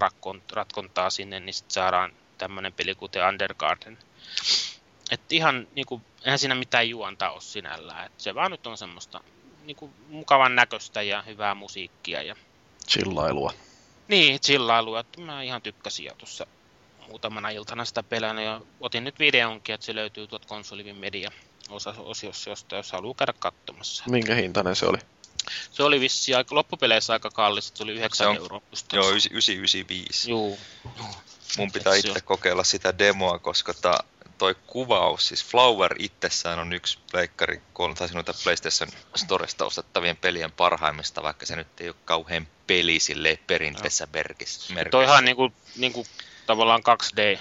ratkontaa 0.53 1.11
sinne, 1.11 1.41
niin 1.41 1.55
sitten 1.55 1.75
saadaan 1.75 2.13
tämmöinen 2.39 2.73
peli 2.73 2.95
The 3.11 3.25
Undergarden. 3.29 3.99
Että 5.11 5.35
ihan 5.35 5.69
niinku, 5.75 6.03
eihän 6.25 6.39
siinä 6.39 6.55
mitään 6.55 6.89
juonta 6.89 7.31
ole 7.31 7.41
sinällään. 7.41 8.07
Et 8.07 8.13
se 8.19 8.35
vaan 8.35 8.51
nyt 8.51 8.67
on 8.67 8.79
semmoista 8.79 9.21
niinku, 9.65 9.91
mukavan 10.09 10.55
näköistä 10.55 11.03
ja 11.03 11.23
hyvää 11.23 11.55
musiikkia. 11.55 12.23
Ja... 12.23 12.37
Chillailua. 12.89 13.53
Niin, 14.09 14.41
chillailua. 14.41 15.05
Mä 15.19 15.43
ihan 15.43 15.63
tykkäsin 15.63 16.07
jo 16.07 16.15
tuossa 16.19 16.47
muutamana 17.09 17.51
iltana 17.51 17.85
sitä 17.85 18.03
pelännyt 18.03 18.45
ja 18.45 18.61
otin 18.81 19.05
nyt 19.05 19.19
videonkin, 19.19 19.75
että 19.75 19.87
se 19.87 19.95
löytyy 19.95 20.27
tuot 20.27 20.47
konsolivin 20.47 20.97
media 20.97 21.31
osiossa, 21.99 22.51
josta 22.51 22.77
jos 22.77 22.93
haluaa 22.93 23.15
käydä 23.15 23.33
katsomassa. 23.39 24.05
Minkä 24.09 24.35
hintainen 24.35 24.77
se 24.77 24.87
oli? 24.87 24.99
Se 25.71 25.83
oli 25.83 26.01
vissi 26.01 26.35
aika, 26.35 26.55
loppupeleissä 26.55 27.13
aika 27.13 27.31
kallis, 27.31 27.73
se 27.75 27.83
oli 27.83 27.93
9 27.93 28.29
on, 28.29 28.37
euroa. 28.37 28.61
Joo, 28.93 29.09
995. 29.11 30.31
Joo. 30.31 30.57
Mun 31.59 31.73
pitää 31.73 31.95
itse 31.95 32.21
kokeilla 32.21 32.65
sitä 32.65 32.99
demoa, 32.99 33.39
koska 33.39 33.75
ta, 33.75 33.99
toi 34.41 34.57
kuvaus, 34.67 35.29
siis 35.29 35.45
Flower 35.45 35.95
itsessään 35.99 36.59
on 36.59 36.73
yksi 36.73 36.99
pleikkari, 37.11 37.63
tai 37.99 38.09
noita 38.13 38.35
PlayStation 38.43 38.89
Storesta 39.17 39.65
ostettavien 39.65 40.17
pelien 40.17 40.53
parhaimmista, 40.53 41.23
vaikka 41.23 41.47
se 41.47 41.57
nyt 41.57 41.81
ei 41.81 41.89
ole 41.89 41.97
kauhean 42.05 42.49
peli 42.67 43.01
sille 43.01 43.39
perinteessä 43.47 44.09
merkissä. 44.13 44.75
Toihan 44.91 45.25
niinku, 45.25 45.53
niinku 45.77 46.07
tavallaan 46.47 46.81
2D 46.81 47.39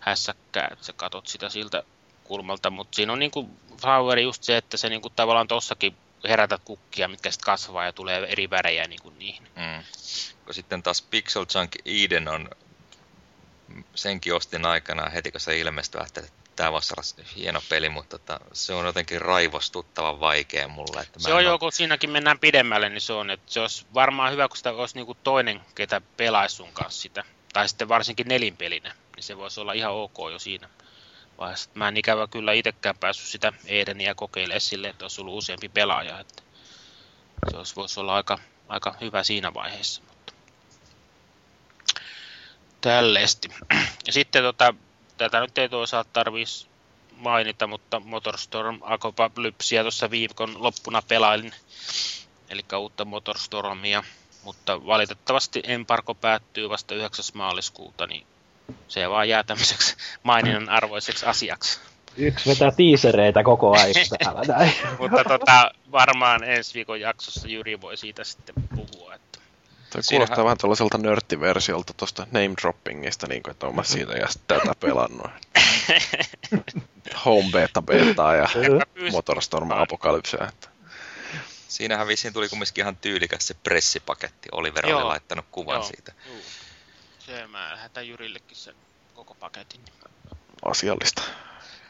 hässäkkää, 0.00 0.68
että 0.72 0.84
sä 0.84 0.92
katot 0.92 1.26
sitä 1.26 1.48
siltä 1.48 1.82
kulmalta, 2.24 2.70
mutta 2.70 2.96
siinä 2.96 3.12
on 3.12 3.18
niinku 3.18 3.50
Flower 3.80 4.18
just 4.18 4.44
se, 4.44 4.56
että 4.56 4.76
se 4.76 4.88
niinku 4.88 5.10
tavallaan 5.10 5.48
tossakin 5.48 5.96
herätät 6.28 6.62
kukkia, 6.64 7.08
mitkä 7.08 7.30
sitten 7.30 7.46
kasvaa 7.46 7.84
ja 7.84 7.92
tulee 7.92 8.26
eri 8.28 8.50
värejä 8.50 8.88
niinku 8.88 9.10
niihin. 9.10 9.48
Mm. 9.56 9.84
Sitten 10.50 10.82
taas 10.82 11.02
Pixel 11.02 11.46
Junk 11.54 11.72
Eden 11.84 12.28
on, 12.28 12.50
senkin 13.94 14.34
ostin 14.34 14.66
aikana 14.66 15.10
heti 15.10 15.32
kun 15.32 15.40
se 15.40 15.58
ilmestyi, 15.58 16.00
että 16.06 16.22
tämä 16.56 16.72
voisi 16.72 16.94
olla 16.96 17.28
hieno 17.36 17.60
peli, 17.68 17.88
mutta 17.88 18.18
tota, 18.18 18.40
se 18.52 18.74
on 18.74 18.86
jotenkin 18.86 19.20
raivostuttavan 19.20 20.20
vaikea 20.20 20.68
mulle. 20.68 21.00
Että 21.00 21.20
se 21.20 21.34
on 21.34 21.44
jo, 21.44 21.58
kun 21.58 21.72
siinäkin 21.72 22.10
mennään 22.10 22.38
pidemmälle, 22.38 22.88
niin 22.88 23.00
se 23.00 23.12
on, 23.12 23.30
että 23.30 23.52
se 23.52 23.60
olisi 23.60 23.86
varmaan 23.94 24.32
hyvä, 24.32 24.48
kun 24.48 24.56
sitä 24.56 24.70
olisi 24.70 24.94
niinku 24.94 25.14
toinen, 25.14 25.60
ketä 25.74 26.00
pelaisi 26.16 26.56
sun 26.56 26.72
kanssa 26.72 27.02
sitä 27.02 27.24
tai 27.52 27.68
sitten 27.68 27.88
varsinkin 27.88 28.28
nelinpelinä, 28.28 28.94
niin 29.16 29.24
se 29.24 29.36
voisi 29.36 29.60
olla 29.60 29.72
ihan 29.72 29.92
ok 29.92 30.16
jo 30.32 30.38
siinä 30.38 30.68
vaiheessa. 31.38 31.70
Mä 31.74 31.88
en 31.88 31.96
ikävä 31.96 32.26
kyllä 32.26 32.52
itsekään 32.52 32.98
päässyt 32.98 33.28
sitä 33.28 33.52
Edeniä 33.66 34.14
kokeilemaan 34.14 34.60
sille, 34.60 34.88
että 34.88 35.04
olisi 35.04 35.20
ollut 35.20 35.38
useampi 35.38 35.68
pelaaja. 35.68 36.20
Että 36.20 36.42
se 37.44 37.56
olisi, 37.56 37.76
voisi 37.76 38.00
olla 38.00 38.14
aika, 38.14 38.38
aika 38.68 38.94
hyvä 39.00 39.24
siinä 39.24 39.54
vaiheessa. 39.54 40.02
Mutta 42.82 42.94
tällaisesti. 42.96 43.48
Ja 44.06 44.12
sitten 44.12 44.42
tota, 44.42 44.74
tätä 45.16 45.40
nyt 45.40 45.58
ei 45.58 45.68
toisaalta 45.68 46.10
tarvitsisi 46.12 46.66
mainita, 47.16 47.66
mutta 47.66 48.00
Motorstorm 48.00 48.78
Akopalypsia 48.82 49.82
tuossa 49.82 50.10
viikon 50.10 50.62
loppuna 50.62 51.02
pelailin. 51.08 51.52
Eli 52.50 52.64
uutta 52.78 53.04
Motorstormia 53.04 54.04
mutta 54.44 54.86
valitettavasti 54.86 55.62
embargo 55.64 56.14
päättyy 56.14 56.68
vasta 56.68 56.94
9. 56.94 57.24
maaliskuuta, 57.34 58.06
niin 58.06 58.26
se 58.88 59.10
vaan 59.10 59.28
jää 59.28 59.42
tämmöiseksi 59.42 59.96
maininnan 60.22 60.68
arvoiseksi 60.68 61.26
asiaksi. 61.26 61.80
Yksi 62.16 62.50
vetää 62.50 62.70
tiisereitä 62.70 63.42
koko 63.42 63.78
ajan 63.78 63.94
täällä 64.24 64.42
näin. 64.48 64.72
mutta 65.00 65.24
tota, 65.24 65.70
varmaan 65.92 66.44
ensi 66.44 66.74
viikon 66.74 67.00
jaksossa 67.00 67.48
Jyri 67.48 67.80
voi 67.80 67.96
siitä 67.96 68.24
sitten 68.24 68.54
puhua. 68.76 69.14
Että 69.98 70.08
Tuo 70.08 70.16
kuulostaa 70.16 70.26
Siinähän... 70.26 70.44
vähän 70.44 70.58
tuollaiselta 70.58 70.98
nörttiversiolta 70.98 71.92
tuosta 71.96 72.26
name 72.32 72.54
droppingista, 72.62 73.26
niin 73.26 73.42
kuin, 73.42 73.50
että 73.50 73.66
olen 73.66 73.84
siitä 73.84 74.12
ja 74.12 74.26
tätä 74.48 74.74
pelannut. 74.80 75.30
Home 77.24 77.50
beta 77.52 77.82
beta 77.82 78.34
ja 78.34 78.48
Motorstorm 79.12 79.70
Apocalypse. 79.70 80.36
Että. 80.36 80.68
Siinähän 81.68 82.06
vissiin 82.06 82.34
tuli 82.34 82.48
kumminkin 82.48 82.82
ihan 82.82 82.96
tyylikäs 82.96 83.46
se 83.46 83.54
pressipaketti. 83.54 84.48
Oliver 84.52 84.86
Joo. 84.86 84.98
oli 84.98 85.08
laittanut 85.08 85.44
kuvan 85.50 85.74
Joo. 85.74 85.82
siitä. 85.82 86.12
Joo. 86.26 86.36
Se 87.18 87.46
mä 87.46 87.72
lähetän 87.72 88.08
Jyrillekin 88.08 88.56
sen 88.56 88.74
koko 89.14 89.34
paketin. 89.34 89.80
Asiallista. 90.64 91.22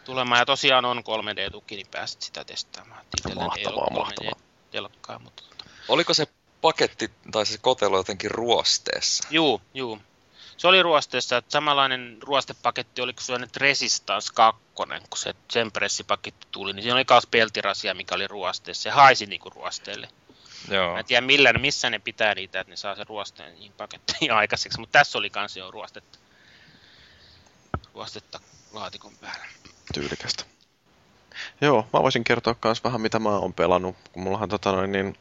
Tulemaan 0.04 0.38
ja 0.38 0.46
tosiaan 0.46 0.84
on 0.84 0.98
3D-tuki, 0.98 1.76
niin 1.76 1.86
pääsit 1.90 2.22
sitä 2.22 2.44
testaamaan. 2.44 3.04
mahtavaa, 3.34 3.90
mahtavaa. 3.90 4.32
Telkkaa, 4.70 5.18
mutta... 5.18 5.42
Tota- 5.42 5.64
Oliko 5.88 6.14
se 6.14 6.26
paketti 6.62 7.10
tai 7.32 7.46
se 7.46 7.58
kotelo 7.58 7.96
jotenkin 7.96 8.30
ruosteessa? 8.30 9.28
Juu, 9.30 9.60
juu 9.74 9.98
se 10.62 10.68
oli 10.68 10.82
ruosteessa, 10.82 11.36
että 11.36 11.52
samanlainen 11.52 12.18
ruostepaketti 12.20 13.02
oli 13.02 13.12
kuin 13.12 13.40
nyt 13.40 13.56
Resistance 13.56 14.32
2, 14.34 14.62
kun 14.74 14.88
se 15.16 15.34
sen 15.50 15.72
pressipaketti 15.72 16.46
tuli, 16.50 16.72
niin 16.72 16.82
siinä 16.82 16.94
oli 16.94 17.04
myös 17.10 17.26
peltirasia, 17.26 17.94
mikä 17.94 18.14
oli 18.14 18.26
ruosteessa. 18.26 18.82
Se 18.82 18.90
haisi 18.90 19.26
niinku 19.26 19.50
ruosteelle. 19.50 20.08
Joo. 20.70 20.92
Mä 20.92 20.98
en 20.98 21.04
tiedä 21.04 21.26
millä, 21.26 21.52
missä 21.52 21.90
ne 21.90 21.98
pitää 21.98 22.34
niitä, 22.34 22.60
että 22.60 22.70
ne 22.70 22.76
saa 22.76 22.96
se 22.96 23.04
ruosteen 23.08 23.54
niin 23.58 23.72
pakettiin 23.76 24.32
aikaiseksi, 24.40 24.80
mutta 24.80 24.98
tässä 24.98 25.18
oli 25.18 25.30
kans 25.30 25.56
jo 25.56 25.70
ruostetta, 25.70 26.18
ruostetta 27.94 28.40
laatikon 28.72 29.16
päällä. 29.20 29.44
Tyylikästä. 29.94 30.44
Joo, 31.60 31.86
mä 31.92 32.02
voisin 32.02 32.24
kertoa 32.24 32.56
myös 32.64 32.84
vähän 32.84 33.00
mitä 33.00 33.18
mä 33.18 33.28
oon 33.28 33.54
pelannut, 33.54 33.96
kun 34.12 34.22
mullahan 34.22 34.48
tota 34.48 34.72
noin, 34.72 34.92
niin 34.92 35.16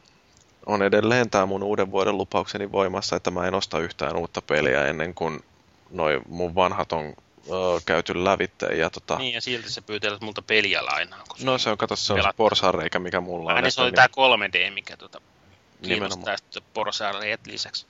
on 0.66 0.82
edelleen 0.82 1.30
tämä 1.30 1.46
mun 1.46 1.62
uuden 1.62 1.90
vuoden 1.90 2.16
lupaukseni 2.16 2.72
voimassa, 2.72 3.16
että 3.16 3.30
mä 3.30 3.46
en 3.46 3.54
osta 3.54 3.78
yhtään 3.78 4.16
uutta 4.16 4.42
peliä 4.42 4.86
ennen 4.86 5.14
kuin 5.14 5.40
noi 5.90 6.20
mun 6.28 6.54
vanhat 6.54 6.92
on 6.92 7.04
ö, 7.06 7.80
käyty 7.86 8.24
lävitte. 8.24 8.66
Ja 8.66 8.90
tota... 8.90 9.18
Niin, 9.18 9.34
ja 9.34 9.40
silti 9.40 9.70
sä 9.70 9.82
pyytelet 9.82 10.20
multa 10.20 10.42
peliä 10.42 10.86
lainaa. 10.86 11.24
No 11.42 11.58
se 11.58 11.70
on, 11.70 11.78
kato, 11.78 11.96
se 11.96 12.12
on 12.12 12.20
porsareikä, 12.36 12.98
mikä 12.98 13.20
mulla 13.20 13.54
on. 13.54 13.62
Niin 13.62 13.72
se 13.72 13.82
oli 13.82 13.92
tää 13.92 14.06
3D, 14.06 14.74
mikä 14.74 14.96
tota, 14.96 15.20
kiinnostaa 15.82 16.36
porsareet 16.74 17.46
lisäksi. 17.46 17.86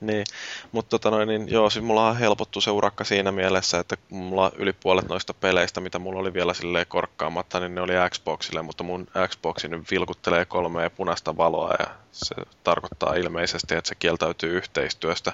Niin, 0.00 0.24
mutta 0.72 0.90
tota 0.90 1.10
noin, 1.10 1.28
niin, 1.28 1.48
joo, 1.50 1.70
siis 1.70 1.84
mulla 1.84 2.08
on 2.08 2.16
helpottu 2.16 2.60
se 2.60 2.70
urakka 2.70 3.04
siinä 3.04 3.32
mielessä, 3.32 3.78
että 3.78 3.96
mulla 4.10 4.52
yli 4.56 4.72
puolet 4.72 5.08
noista 5.08 5.34
peleistä, 5.34 5.80
mitä 5.80 5.98
mulla 5.98 6.20
oli 6.20 6.34
vielä 6.34 6.54
silleen 6.54 6.86
korkkaamatta, 6.88 7.60
niin 7.60 7.74
ne 7.74 7.80
oli 7.80 7.92
Xboxille, 8.10 8.62
mutta 8.62 8.84
mun 8.84 9.06
Xboxi 9.28 9.68
nyt 9.68 9.90
vilkuttelee 9.90 10.44
kolmea 10.44 10.90
punaista 10.90 11.36
valoa 11.36 11.74
ja 11.78 11.86
se 12.12 12.34
tarkoittaa 12.64 13.14
ilmeisesti, 13.14 13.74
että 13.74 13.88
se 13.88 13.94
kieltäytyy 13.94 14.56
yhteistyöstä. 14.56 15.32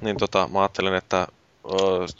Niin 0.00 0.16
tota, 0.16 0.48
mä 0.52 0.60
ajattelin, 0.60 0.94
että 0.94 1.26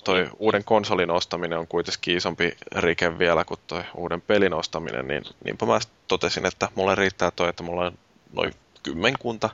toi 0.04 0.30
uuden 0.38 0.64
konsolin 0.64 1.10
ostaminen 1.10 1.58
on 1.58 1.66
kuitenkin 1.66 2.16
isompi 2.16 2.56
rike 2.76 3.18
vielä 3.18 3.44
kuin 3.44 3.60
toi 3.66 3.84
uuden 3.94 4.20
pelin 4.20 4.54
ostaminen, 4.54 5.08
niin 5.08 5.24
niinpä 5.44 5.66
mä 5.66 5.78
totesin, 6.08 6.46
että 6.46 6.68
mulle 6.74 6.94
riittää 6.94 7.30
toi, 7.30 7.48
että 7.48 7.62
mulla 7.62 7.84
on 7.84 7.98
noin 8.32 8.54
kymmenkunta 8.86 9.50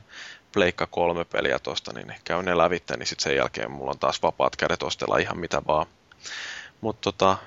Pleikka 0.53 0.87
kolme 0.87 1.25
peliä 1.25 1.59
tosta, 1.59 1.93
niin 1.93 2.13
käyn 2.23 2.45
ne 2.45 2.57
lävitteen, 2.57 2.99
niin 2.99 3.07
sitten 3.07 3.23
sen 3.23 3.35
jälkeen 3.35 3.71
mulla 3.71 3.91
on 3.91 3.99
taas 3.99 4.23
vapaat 4.23 4.55
kädet 4.55 4.83
ostella 4.83 5.17
ihan 5.17 5.37
mitä 5.37 5.61
vaan. 5.67 5.85
Mutta 6.81 7.01
tota, 7.01 7.37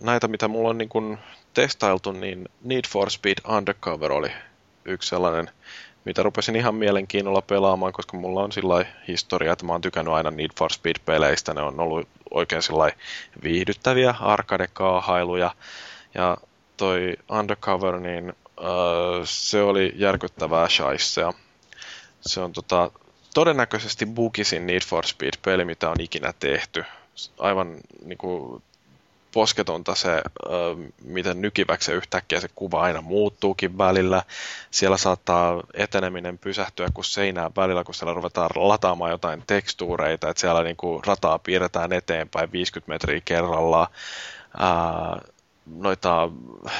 näitä 0.00 0.28
mitä 0.28 0.48
mulla 0.48 0.68
on 0.68 0.78
niin 0.78 0.88
kun 0.88 1.18
testailtu, 1.54 2.12
niin 2.12 2.48
Need 2.64 2.84
for 2.88 3.10
Speed 3.10 3.38
Undercover 3.48 4.12
oli 4.12 4.30
yksi 4.84 5.08
sellainen, 5.08 5.50
mitä 6.04 6.22
rupesin 6.22 6.56
ihan 6.56 6.74
mielenkiinnolla 6.74 7.42
pelaamaan, 7.42 7.92
koska 7.92 8.16
mulla 8.16 8.42
on 8.42 8.52
sillä 8.52 8.86
historia, 9.08 9.52
että 9.52 9.66
mä 9.66 9.72
oon 9.72 9.80
tykännyt 9.80 10.14
aina 10.14 10.30
Need 10.30 10.50
for 10.58 10.72
Speed-peleistä. 10.72 11.54
Ne 11.54 11.62
on 11.62 11.80
ollut 11.80 12.08
oikein 12.30 12.62
sillä 12.62 12.92
viihdyttäviä 13.42 14.14
arcade-kaahailuja. 14.20 15.50
Ja 16.14 16.36
toi 16.76 17.16
Undercover, 17.30 18.00
niin 18.00 18.32
uh, 18.60 18.66
se 19.24 19.62
oli 19.62 19.92
järkyttävää 19.96 20.68
shaissea 20.68 21.32
se 22.26 22.40
on 22.40 22.52
tota, 22.52 22.90
todennäköisesti 23.34 24.06
bukisin 24.06 24.66
Need 24.66 24.82
for 24.86 25.06
Speed-peli, 25.06 25.64
mitä 25.64 25.90
on 25.90 26.00
ikinä 26.00 26.34
tehty. 26.40 26.84
Aivan 27.38 27.76
niin 28.04 28.18
kuin, 28.18 28.62
posketonta 29.32 29.94
se, 29.94 30.12
äh, 30.12 30.22
miten 31.04 31.40
nykiväksi 31.40 31.92
yhtäkkiä 31.92 32.40
se 32.40 32.48
kuva 32.54 32.80
aina 32.80 33.00
muuttuukin 33.00 33.78
välillä. 33.78 34.22
Siellä 34.70 34.96
saattaa 34.96 35.62
eteneminen 35.74 36.38
pysähtyä 36.38 36.88
kuin 36.94 37.04
seinään 37.04 37.50
välillä, 37.56 37.84
kun 37.84 37.94
siellä 37.94 38.14
ruvetaan 38.14 38.50
lataamaan 38.54 39.10
jotain 39.10 39.42
tekstuureita, 39.46 40.30
että 40.30 40.40
siellä 40.40 40.62
niin 40.62 40.76
kuin, 40.76 41.04
rataa 41.04 41.38
piirretään 41.38 41.92
eteenpäin 41.92 42.52
50 42.52 42.92
metriä 42.92 43.20
kerrallaan. 43.24 43.86
Noita 45.66 46.28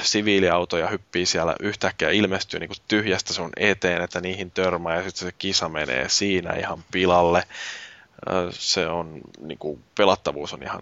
siviiliautoja 0.01 0.87
hyppii 0.87 1.25
siellä 1.25 1.55
yhtäkkiä 1.59 2.09
ilmestyy 2.09 2.59
niin 2.59 2.67
kuin 2.67 2.77
tyhjästä 2.87 3.33
sun 3.33 3.49
eteen, 3.57 4.01
että 4.01 4.21
niihin 4.21 4.51
törmää 4.51 4.95
ja 4.95 5.03
sitten 5.03 5.27
se 5.27 5.35
kisa 5.37 5.69
menee 5.69 6.09
siinä 6.09 6.53
ihan 6.53 6.83
pilalle. 6.91 7.43
Se 8.51 8.87
on, 8.87 9.21
niin 9.39 9.57
kuin, 9.57 9.83
pelattavuus 9.95 10.53
on 10.53 10.63
ihan 10.63 10.81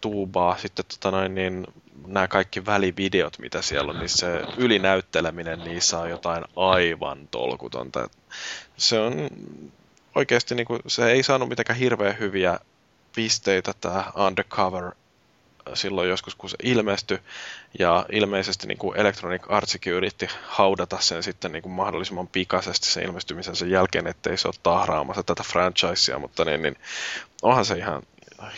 tuubaa. 0.00 0.56
Sitten 0.58 0.84
tota 0.84 1.10
noin, 1.10 1.34
niin, 1.34 1.66
nämä 2.06 2.28
kaikki 2.28 2.66
välivideot, 2.66 3.38
mitä 3.38 3.62
siellä 3.62 3.90
on, 3.90 3.98
niin 3.98 4.08
se 4.08 4.42
ylinäytteleminen 4.56 5.58
niissä 5.58 5.98
on 5.98 6.10
jotain 6.10 6.44
aivan 6.56 7.28
tolkutonta. 7.30 8.08
Se 8.76 9.00
on 9.00 9.28
oikeasti, 10.14 10.54
niin 10.54 10.66
kuin, 10.66 10.80
se 10.86 11.10
ei 11.10 11.22
saanut 11.22 11.48
mitenkään 11.48 11.78
hirveän 11.78 12.18
hyviä 12.18 12.58
pisteitä 13.14 13.72
tämä 13.80 14.12
Undercover 14.26 14.92
silloin 15.74 16.08
joskus, 16.08 16.34
kun 16.34 16.50
se 16.50 16.56
ilmestyi. 16.62 17.18
Ja 17.78 18.06
ilmeisesti 18.12 18.66
niin 18.66 18.78
kuin 18.78 19.00
Electronic 19.00 19.42
Artsikin 19.48 19.92
yritti 19.92 20.28
haudata 20.42 21.00
sen 21.00 21.22
sitten 21.22 21.52
niin 21.52 21.62
kuin 21.62 21.72
mahdollisimman 21.72 22.28
pikaisesti 22.28 22.86
sen 22.86 23.04
ilmestymisen 23.04 23.56
sen 23.56 23.70
jälkeen, 23.70 24.06
ettei 24.06 24.38
se 24.38 24.48
ole 24.48 24.54
tahraamassa 24.62 25.22
tätä 25.22 25.42
franchisea, 25.42 26.18
mutta 26.18 26.44
niin, 26.44 26.62
niin 26.62 26.76
onhan 27.42 27.64
se 27.64 27.78
ihan 27.78 28.02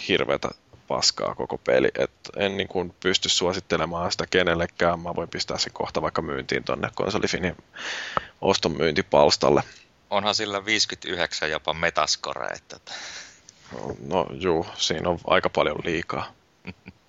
hirveätä 0.09 0.49
paskaa 0.91 1.35
koko 1.35 1.59
peli. 1.59 1.89
Et 1.99 2.11
en 2.37 2.57
niin 2.57 2.69
kuin 2.69 2.95
pysty 3.01 3.29
suosittelemaan 3.29 4.13
sitä 4.13 4.27
kenellekään. 4.31 5.01
Mä 5.01 5.17
voin 5.17 5.29
pistää 5.29 5.59
sen 5.59 5.73
kohta 5.73 6.03
vaikka 6.03 6.23
myyntiin 6.23 6.65
tonne 6.65 6.89
konsolifinin 6.95 7.57
oston 8.41 8.77
myyntipalstalle. 8.77 9.63
Onhan 10.11 10.35
sillä 10.35 10.65
59 10.65 11.51
jopa 11.51 11.75
metascore. 11.75 12.47
Että... 12.47 12.77
No, 13.73 13.97
no 14.07 14.27
juu, 14.31 14.67
siinä 14.77 15.09
on 15.09 15.19
aika 15.27 15.51
paljon 15.51 15.77
liikaa. 15.85 16.33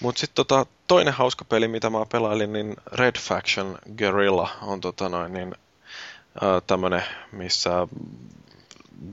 Mutta 0.00 0.20
sitten 0.20 0.34
tota, 0.34 0.66
toinen 0.86 1.14
hauska 1.14 1.44
peli, 1.44 1.68
mitä 1.68 1.90
mä 1.90 2.06
pelailin, 2.12 2.52
niin 2.52 2.76
Red 2.92 3.18
Faction 3.18 3.78
Guerrilla 3.98 4.48
on 4.62 4.80
tota 4.80 5.08
noin, 5.08 5.32
niin, 5.32 5.54
tämmönen, 6.66 7.02
missä 7.32 7.70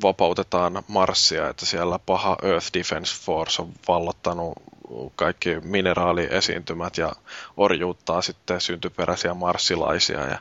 vapautetaan 0.03 0.83
Marsia, 0.87 1.49
että 1.49 1.65
siellä 1.65 1.99
paha 1.99 2.37
Earth 2.43 2.67
Defense 2.73 3.15
Force 3.15 3.61
on 3.61 3.73
vallottanut 3.87 4.53
kaikki 5.15 5.59
mineraaliesiintymät 5.63 6.97
ja 6.97 7.11
orjuuttaa 7.57 8.21
sitten 8.21 8.61
syntyperäisiä 8.61 9.33
marssilaisia 9.33 10.19
ja, 10.19 10.39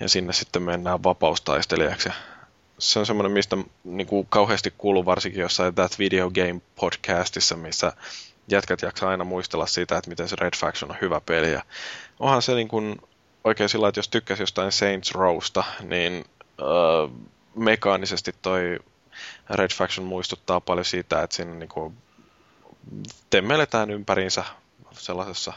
ja 0.00 0.08
sinne 0.08 0.32
sitten 0.32 0.62
mennään 0.62 1.02
vapaustaistelijaksi. 1.02 2.08
Se 2.78 2.98
on 2.98 3.06
semmoinen, 3.06 3.32
mistä 3.32 3.56
niin 3.84 4.06
kuin 4.06 4.26
kauheasti 4.30 4.74
kuuluu 4.78 5.04
varsinkin 5.04 5.40
jossain 5.40 5.74
That 5.74 5.98
Video 5.98 6.30
Game 6.30 6.60
podcastissa, 6.80 7.56
missä 7.56 7.92
jätkät 8.48 8.82
jaksaa 8.82 9.10
aina 9.10 9.24
muistella 9.24 9.66
sitä, 9.66 9.98
että 9.98 10.10
miten 10.10 10.28
se 10.28 10.36
Red 10.38 10.56
Faction 10.56 10.90
on 10.90 10.96
hyvä 11.00 11.20
peli. 11.20 11.52
Ja 11.52 11.62
onhan 12.20 12.42
se 12.42 12.54
niin 12.54 12.68
kuin 12.68 13.00
oikein 13.44 13.68
sillä, 13.68 13.88
että 13.88 13.98
jos 13.98 14.08
tykkäsi 14.08 14.42
jostain 14.42 14.72
Saints 14.72 15.14
Rowsta, 15.14 15.64
niin 15.80 16.24
öö, 16.60 17.08
mekaanisesti 17.54 18.34
toi 18.42 18.78
Red 19.50 19.70
Faction 19.74 20.06
muistuttaa 20.06 20.60
paljon 20.60 20.84
siitä, 20.84 21.22
että 21.22 21.36
siinä 21.36 21.54
niinku 21.54 21.92
temmeletään 23.30 23.90
ympäriinsä 23.90 24.44
sellaisessa 24.92 25.52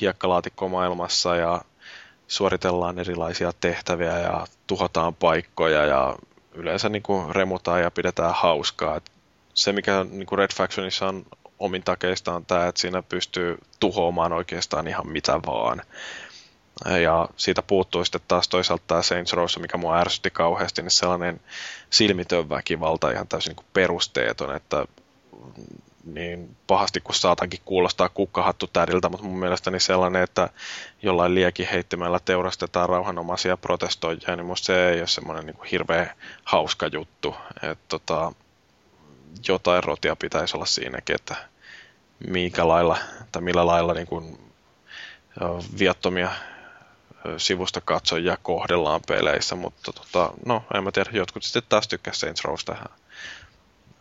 hiekkalaatikkomaailmassa 0.00 1.36
ja 1.36 1.62
suoritellaan 2.28 2.98
erilaisia 2.98 3.52
tehtäviä 3.60 4.18
ja 4.18 4.46
tuhotaan 4.66 5.14
paikkoja 5.14 5.86
ja 5.86 6.16
yleensä 6.54 6.88
niinku 6.88 7.26
remutaan 7.30 7.80
ja 7.80 7.90
pidetään 7.90 8.34
hauskaa. 8.34 8.96
Et 8.96 9.10
se, 9.54 9.72
mikä 9.72 10.06
niinku 10.10 10.36
Red 10.36 10.50
Factionissa 10.54 11.08
on 11.08 11.26
omin 11.62 11.82
takeista 11.82 12.34
on 12.34 12.46
tämä, 12.46 12.66
että 12.66 12.80
siinä 12.80 13.02
pystyy 13.02 13.58
tuhoamaan 13.80 14.32
oikeastaan 14.32 14.88
ihan 14.88 15.08
mitä 15.08 15.40
vaan. 15.46 15.82
Ja 17.02 17.28
siitä 17.36 17.62
puuttuu 17.62 18.04
sitten 18.04 18.20
taas 18.28 18.48
toisaalta 18.48 18.84
tämä 18.86 19.02
Saints 19.02 19.32
Row, 19.32 19.46
mikä 19.58 19.76
mua 19.78 19.98
ärsytti 19.98 20.30
kauheasti, 20.30 20.82
niin 20.82 20.90
sellainen 20.90 21.40
silmitön 21.90 22.48
väkivalta 22.48 23.10
ihan 23.10 23.28
täysin 23.28 23.50
niin 23.50 23.56
kuin 23.56 23.66
perusteeton, 23.72 24.56
että 24.56 24.86
niin 26.04 26.56
pahasti 26.66 27.00
kuin 27.00 27.16
saatankin 27.16 27.60
kuulostaa 27.64 28.08
kukkahattu 28.08 28.66
tädiltä, 28.66 29.08
mutta 29.08 29.26
mun 29.26 29.38
mielestäni 29.38 29.80
sellainen, 29.80 30.22
että 30.22 30.48
jollain 31.02 31.34
liekin 31.34 31.68
heittimällä 31.72 32.20
teurastetaan 32.24 32.88
rauhanomaisia 32.88 33.56
protestoijia, 33.56 34.36
niin 34.36 34.46
musta 34.46 34.66
se 34.66 34.88
ei 34.88 35.00
ole 35.00 35.08
semmoinen 35.08 35.46
niin 35.46 35.68
hirveän 35.70 36.10
hauska 36.44 36.86
juttu. 36.86 37.36
Että 37.62 37.84
tota, 37.88 38.32
jotain 39.48 39.84
rotia 39.84 40.16
pitäisi 40.16 40.56
olla 40.56 40.66
siinäkin, 40.66 41.14
että 41.14 41.51
minkä 42.26 42.68
lailla 42.68 42.98
tai 43.32 43.42
millä 43.42 43.66
lailla 43.66 43.94
niin 43.94 44.06
kuin, 44.06 44.52
viattomia 45.78 46.30
sivusta 47.36 47.80
katsojia 47.80 48.38
kohdellaan 48.42 49.00
peleissä, 49.08 49.54
mutta 49.54 49.92
tota, 49.92 50.32
no, 50.46 50.64
en 50.74 50.84
mä 50.84 50.92
tiedä, 50.92 51.10
jotkut 51.12 51.42
sitten 51.42 51.62
taas 51.68 51.88
tykkää 51.88 52.14
Saints 52.14 52.44
Rowsta 52.44 52.76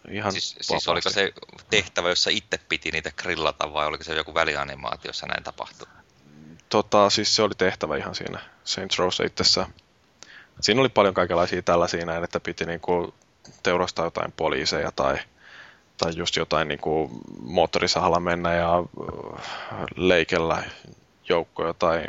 ihan 0.09 0.32
siis, 0.32 0.55
siis 0.61 0.88
oliko 0.88 1.09
se 1.09 1.34
tehtävä, 1.69 2.09
jossa 2.09 2.30
itse 2.30 2.59
piti 2.69 2.91
niitä 2.91 3.11
grillata 3.17 3.74
vai 3.74 3.88
oliko 3.88 4.03
se 4.03 4.15
joku 4.15 4.34
välianimaatio, 4.34 5.09
jossa 5.09 5.28
näin 5.28 5.43
tapahtui? 5.43 5.88
Tota, 6.69 7.09
siis 7.09 7.36
se 7.36 7.43
oli 7.43 7.53
tehtävä 7.57 7.97
ihan 7.97 8.15
siinä 8.15 8.39
Saints 8.63 8.99
Rowssa 8.99 9.24
itsessään. 9.24 9.74
Siinä 10.61 10.82
oli 10.82 10.89
paljon 10.89 11.13
kaikenlaisia 11.13 11.61
tällaisia 11.61 12.05
näin, 12.05 12.24
että 12.24 12.39
piti 12.39 12.65
niinku 12.65 13.13
teurastaa 13.63 14.05
jotain 14.05 14.32
poliiseja 14.32 14.91
tai, 14.91 15.17
tai 16.02 16.12
just 16.16 16.36
jotain 16.36 16.68
niinku 16.68 17.10
moottorisahalla 17.43 18.20
mennä 18.20 18.54
ja 18.54 18.84
leikellä 19.95 20.64
joukkoja 21.30 21.74
tai 21.74 22.04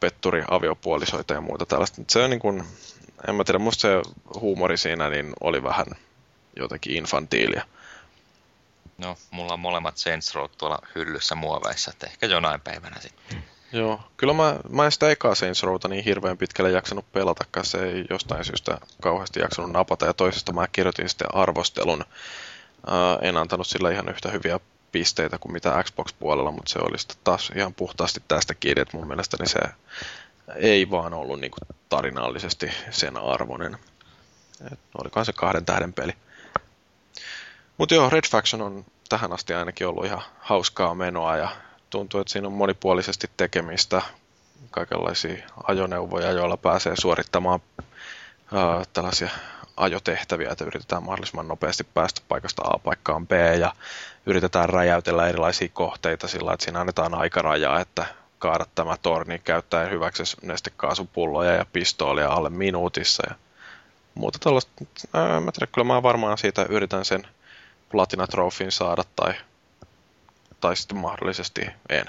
petturi 0.00 0.44
aviopuolisoita 0.50 1.34
ja 1.34 1.40
muuta 1.40 1.66
tällaista. 1.66 2.02
Se 2.10 2.18
on 2.18 2.30
niin 2.30 2.40
kuin, 2.40 2.64
en 3.28 3.34
mä 3.34 3.44
tiedä, 3.44 3.58
musta 3.58 3.80
se 3.80 3.88
huumori 4.40 4.76
siinä 4.76 5.10
niin 5.10 5.32
oli 5.40 5.62
vähän 5.62 5.86
jotenkin 6.56 6.96
infantiilia. 6.96 7.64
No, 8.98 9.16
mulla 9.30 9.52
on 9.52 9.60
molemmat 9.60 9.96
Saints 9.96 10.34
Row 10.34 10.50
tuolla 10.58 10.78
hyllyssä 10.94 11.34
muoveissa, 11.34 11.90
että 11.90 12.06
ehkä 12.06 12.26
jonain 12.26 12.60
päivänä 12.60 12.96
sitten. 13.00 13.44
Joo, 13.72 14.00
kyllä 14.16 14.32
mä, 14.32 14.56
mä 14.68 14.84
en 14.84 14.92
sitä 14.92 15.10
ekaa 15.10 15.34
Saints 15.34 15.62
Rowta 15.62 15.88
niin 15.88 16.04
hirveän 16.04 16.38
pitkälle 16.38 16.70
jaksanut 16.70 17.12
pelata, 17.12 17.44
se 17.62 17.78
ei 17.78 18.04
jostain 18.10 18.44
syystä 18.44 18.78
kauheasti 19.02 19.40
jaksanut 19.40 19.72
napata, 19.72 20.06
ja 20.06 20.14
toisesta 20.14 20.52
mä 20.52 20.68
kirjoitin 20.68 21.08
sitten 21.08 21.34
arvostelun. 21.34 22.04
Ää, 22.86 23.18
en 23.22 23.36
antanut 23.36 23.66
sillä 23.66 23.90
ihan 23.90 24.08
yhtä 24.08 24.30
hyviä 24.30 24.60
pisteitä 24.92 25.38
kuin 25.38 25.52
mitä 25.52 25.84
Xbox-puolella, 25.84 26.50
mutta 26.50 26.72
se 26.72 26.78
oli 26.78 26.98
sitten 26.98 27.16
taas 27.24 27.52
ihan 27.56 27.74
puhtaasti 27.74 28.22
tästä 28.28 28.54
kiinni, 28.54 28.82
että 28.82 28.96
mun 28.96 29.08
mielestäni 29.08 29.48
se 29.48 29.58
ei 30.54 30.90
vaan 30.90 31.14
ollut 31.14 31.40
niin 31.40 31.52
tarinallisesti 31.88 32.70
sen 32.90 33.16
arvoinen. 33.16 33.78
Et 34.72 34.78
olikohan 34.98 35.26
se 35.26 35.32
kahden 35.32 35.64
tähden 35.64 35.92
peli. 35.92 36.12
Mutta 37.78 37.94
joo, 37.94 38.10
Red 38.10 38.24
Faction 38.30 38.62
on 38.62 38.84
tähän 39.08 39.32
asti 39.32 39.54
ainakin 39.54 39.86
ollut 39.86 40.04
ihan 40.04 40.22
hauskaa 40.38 40.94
menoa 40.94 41.36
ja 41.36 41.48
tuntuu, 41.96 42.20
että 42.20 42.32
siinä 42.32 42.48
on 42.48 42.52
monipuolisesti 42.52 43.30
tekemistä, 43.36 44.02
kaikenlaisia 44.70 45.44
ajoneuvoja, 45.64 46.32
joilla 46.32 46.56
pääsee 46.56 46.94
suorittamaan 47.00 47.60
ää, 48.54 48.82
tällaisia 48.92 49.28
ajotehtäviä, 49.76 50.50
että 50.50 50.64
yritetään 50.64 51.02
mahdollisimman 51.02 51.48
nopeasti 51.48 51.84
päästä 51.84 52.20
paikasta 52.28 52.62
A 52.64 52.78
paikkaan 52.78 53.26
B 53.26 53.32
ja 53.58 53.72
yritetään 54.26 54.68
räjäytellä 54.68 55.28
erilaisia 55.28 55.68
kohteita 55.72 56.28
sillä, 56.28 56.52
että 56.52 56.64
siinä 56.64 56.80
annetaan 56.80 57.14
aikarajaa, 57.14 57.80
että 57.80 58.06
kaada 58.38 58.66
tämä 58.74 58.96
torni 59.02 59.38
käyttäen 59.38 59.90
hyväksi 59.90 60.36
nestekaasupulloja 60.42 61.52
ja 61.52 61.66
pistoolia 61.72 62.28
alle 62.28 62.50
minuutissa 62.50 63.22
ja 63.30 63.34
muuta 64.14 64.38
tällaista. 64.38 64.72
Ää, 65.14 65.40
mä 65.40 65.52
tiedän, 65.52 65.72
kyllä 65.74 65.86
mä 65.86 66.02
varmaan 66.02 66.38
siitä 66.38 66.66
yritän 66.68 67.04
sen 67.04 67.26
platinatrofin 67.90 68.72
saada 68.72 69.02
tai, 69.16 69.34
tai 70.60 70.76
sitten 70.76 70.98
mahdollisesti 70.98 71.66
en. 71.88 72.04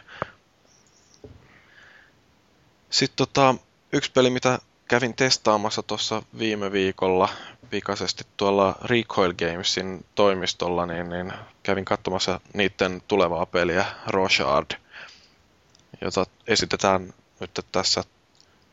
Sitten 2.89 3.17
tota, 3.17 3.55
yksi 3.93 4.11
peli, 4.11 4.29
mitä 4.29 4.59
kävin 4.87 5.13
testaamassa 5.13 5.83
tuossa 5.83 6.23
viime 6.39 6.71
viikolla 6.71 7.29
pikaisesti 7.69 8.23
tuolla 8.37 8.75
Recoil 8.83 9.33
Gamesin 9.33 10.05
toimistolla, 10.15 10.85
niin, 10.85 11.09
niin 11.09 11.33
kävin 11.63 11.85
katsomassa 11.85 12.39
niiden 12.53 13.01
tulevaa 13.07 13.45
peliä 13.45 13.85
Rochard, 14.07 14.71
jota 16.01 16.25
esitetään 16.47 17.13
nyt 17.39 17.65
tässä 17.71 18.03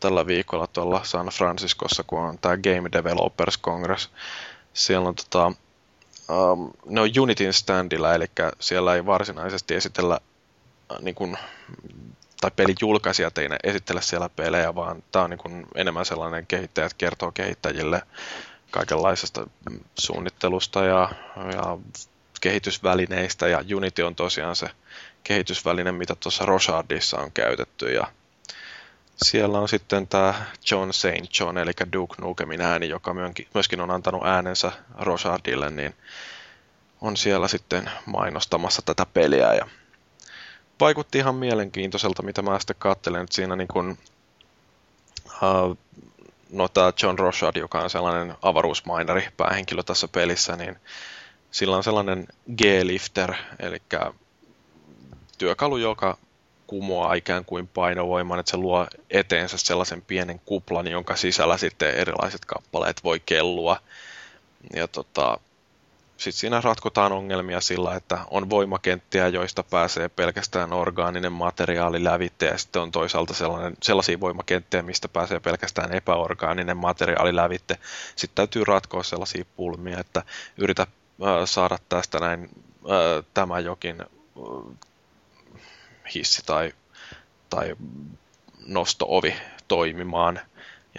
tällä 0.01 0.27
viikolla 0.27 0.67
tuolla 0.67 1.05
San 1.05 1.27
Franciscossa, 1.27 2.05
kun 2.07 2.21
on 2.21 2.39
tämä 2.39 2.57
Game 2.57 2.89
Developers 2.93 3.59
Congress. 3.59 4.11
Siellä 4.75 5.09
on 5.09 5.15
tota, 5.15 5.53
um, 6.29 6.71
ne 6.87 7.01
on 7.01 7.11
Unitin 7.21 7.53
standilla, 7.53 8.15
eli 8.15 8.27
siellä 8.61 8.95
ei 8.95 9.07
varsinaisesti 9.07 9.75
esitellä 9.75 10.19
äh, 10.93 10.99
niin 11.01 11.15
kuin, 11.15 11.39
tai 12.41 12.51
pelijulkaisijat 12.57 13.39
ei 13.39 13.49
esittele 13.65 14.03
siellä 14.03 14.29
pelejä, 14.29 14.75
vaan 14.75 15.03
tämä 15.13 15.25
on 15.25 15.31
niin 15.31 15.39
kuin 15.39 15.67
enemmän 15.75 16.05
sellainen 16.05 16.47
kehittäjät 16.47 16.95
kertoo 16.95 17.33
kehittäjille 17.33 18.03
kaikenlaisesta 18.71 19.47
suunnittelusta 19.99 20.85
ja, 20.85 21.11
ja 21.53 21.79
kehitysvälineistä, 22.41 23.49
ja 23.49 23.65
Unity 23.77 24.03
on 24.03 24.15
tosiaan 24.15 24.57
se 24.57 24.69
kehitysväline, 25.25 25.93
mitä 25.93 26.15
tuossa 26.15 26.47
Roshardissa 26.47 27.19
on 27.19 27.33
käytetty, 27.33 27.93
ja 27.93 28.07
siellä 29.17 29.59
on 29.59 29.69
sitten 29.69 30.07
tämä 30.07 30.35
John 30.71 30.93
St. 30.93 31.41
John, 31.41 31.59
eli 31.59 31.73
Duke 31.93 32.15
Nukemin 32.21 32.61
ääni, 32.61 32.89
joka 32.89 33.15
myöskin 33.55 33.81
on 33.81 33.91
antanut 33.91 34.27
äänensä 34.27 34.73
Roshardille, 34.99 35.71
niin 35.71 35.95
on 37.01 37.17
siellä 37.17 37.49
sitten 37.49 37.91
mainostamassa 38.07 38.83
tätä 38.83 39.07
peliä, 39.07 39.55
ja 39.55 39.67
vaikutti 40.81 41.19
ihan 41.19 41.35
mielenkiintoiselta, 41.35 42.23
mitä 42.23 42.43
mä 42.43 42.59
sitten 42.59 42.77
katselen, 42.79 43.23
että 43.23 43.35
siinä 43.35 43.57
niin 43.57 43.69
kuin, 43.69 43.99
uh, 45.43 45.79
no 46.51 46.69
tämä 46.69 46.93
John 47.03 47.19
Roshard, 47.19 47.57
joka 47.57 47.81
on 47.81 47.91
sellainen 47.91 48.35
avaruusmainari 48.43 49.29
päähenkilö 49.37 49.83
tässä 49.83 50.09
pelissä, 50.09 50.57
niin 50.57 50.77
sillä 51.51 51.77
on 51.77 51.85
sellainen 51.85 52.27
G-lifter, 52.57 53.35
eli 53.61 53.83
työkalu, 55.39 55.77
joka 55.77 56.19
kumoaa 56.75 57.15
ikään 57.15 57.45
kuin 57.45 57.69
painovoiman, 57.69 58.39
että 58.39 58.51
se 58.51 58.57
luo 58.57 58.87
eteensä 59.11 59.59
sellaisen 59.59 60.03
pienen 60.03 60.41
kuplan, 60.45 60.87
jonka 60.87 61.17
sisällä 61.17 61.57
sitten 61.57 61.95
erilaiset 61.95 62.45
kappaleet 62.45 63.05
voi 63.05 63.21
kellua. 63.27 63.77
Ja 64.77 64.89
tota, 64.89 65.39
sitten 66.17 66.41
siinä 66.41 66.61
ratkotaan 66.61 67.13
ongelmia 67.13 67.61
sillä, 67.61 67.95
että 67.95 68.19
on 68.31 68.51
voimakenttiä, 68.51 69.29
joista 69.29 69.63
pääsee 69.63 70.09
pelkästään 70.09 70.73
orgaaninen 70.73 71.33
materiaali 71.33 72.05
lävitte, 72.05 72.47
ja 72.47 72.59
sitten 72.59 72.83
on 72.83 72.91
toisaalta 72.91 73.35
sellainen, 73.35 73.75
sellaisia 73.83 74.21
voimakenttiä, 74.21 74.83
mistä 74.83 75.09
pääsee 75.09 75.41
pelkästään 75.41 75.93
epäorgaaninen 75.93 76.77
materiaali 76.77 77.37
lävitte. 77.37 77.79
Sitten 78.17 78.35
täytyy 78.35 78.65
ratkoa 78.65 79.03
sellaisia 79.03 79.45
pulmia, 79.57 79.99
että 79.99 80.23
yritä 80.59 80.83
äh, 80.83 81.29
saada 81.45 81.79
tästä 81.89 82.19
näin 82.19 82.43
äh, 82.43 83.25
tämä 83.35 83.59
jokin 83.59 84.01
äh, 84.01 84.07
hissi 86.15 86.43
tai, 86.47 86.73
tai 87.51 87.77
nostoovi 88.67 89.35
toimimaan– 89.69 90.41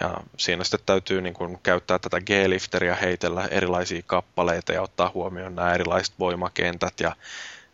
ja 0.00 0.20
siinä 0.36 0.64
sitten 0.64 0.80
täytyy 0.86 1.22
niin 1.22 1.34
kuin 1.34 1.58
käyttää 1.62 1.98
tätä 1.98 2.20
G-lifteriä, 2.20 2.94
heitellä 2.94 3.48
erilaisia 3.50 4.02
kappaleita 4.06 4.72
ja 4.72 4.82
ottaa 4.82 5.10
huomioon 5.14 5.54
nämä 5.54 5.74
erilaiset 5.74 6.14
voimakentät 6.18 7.00
ja 7.00 7.16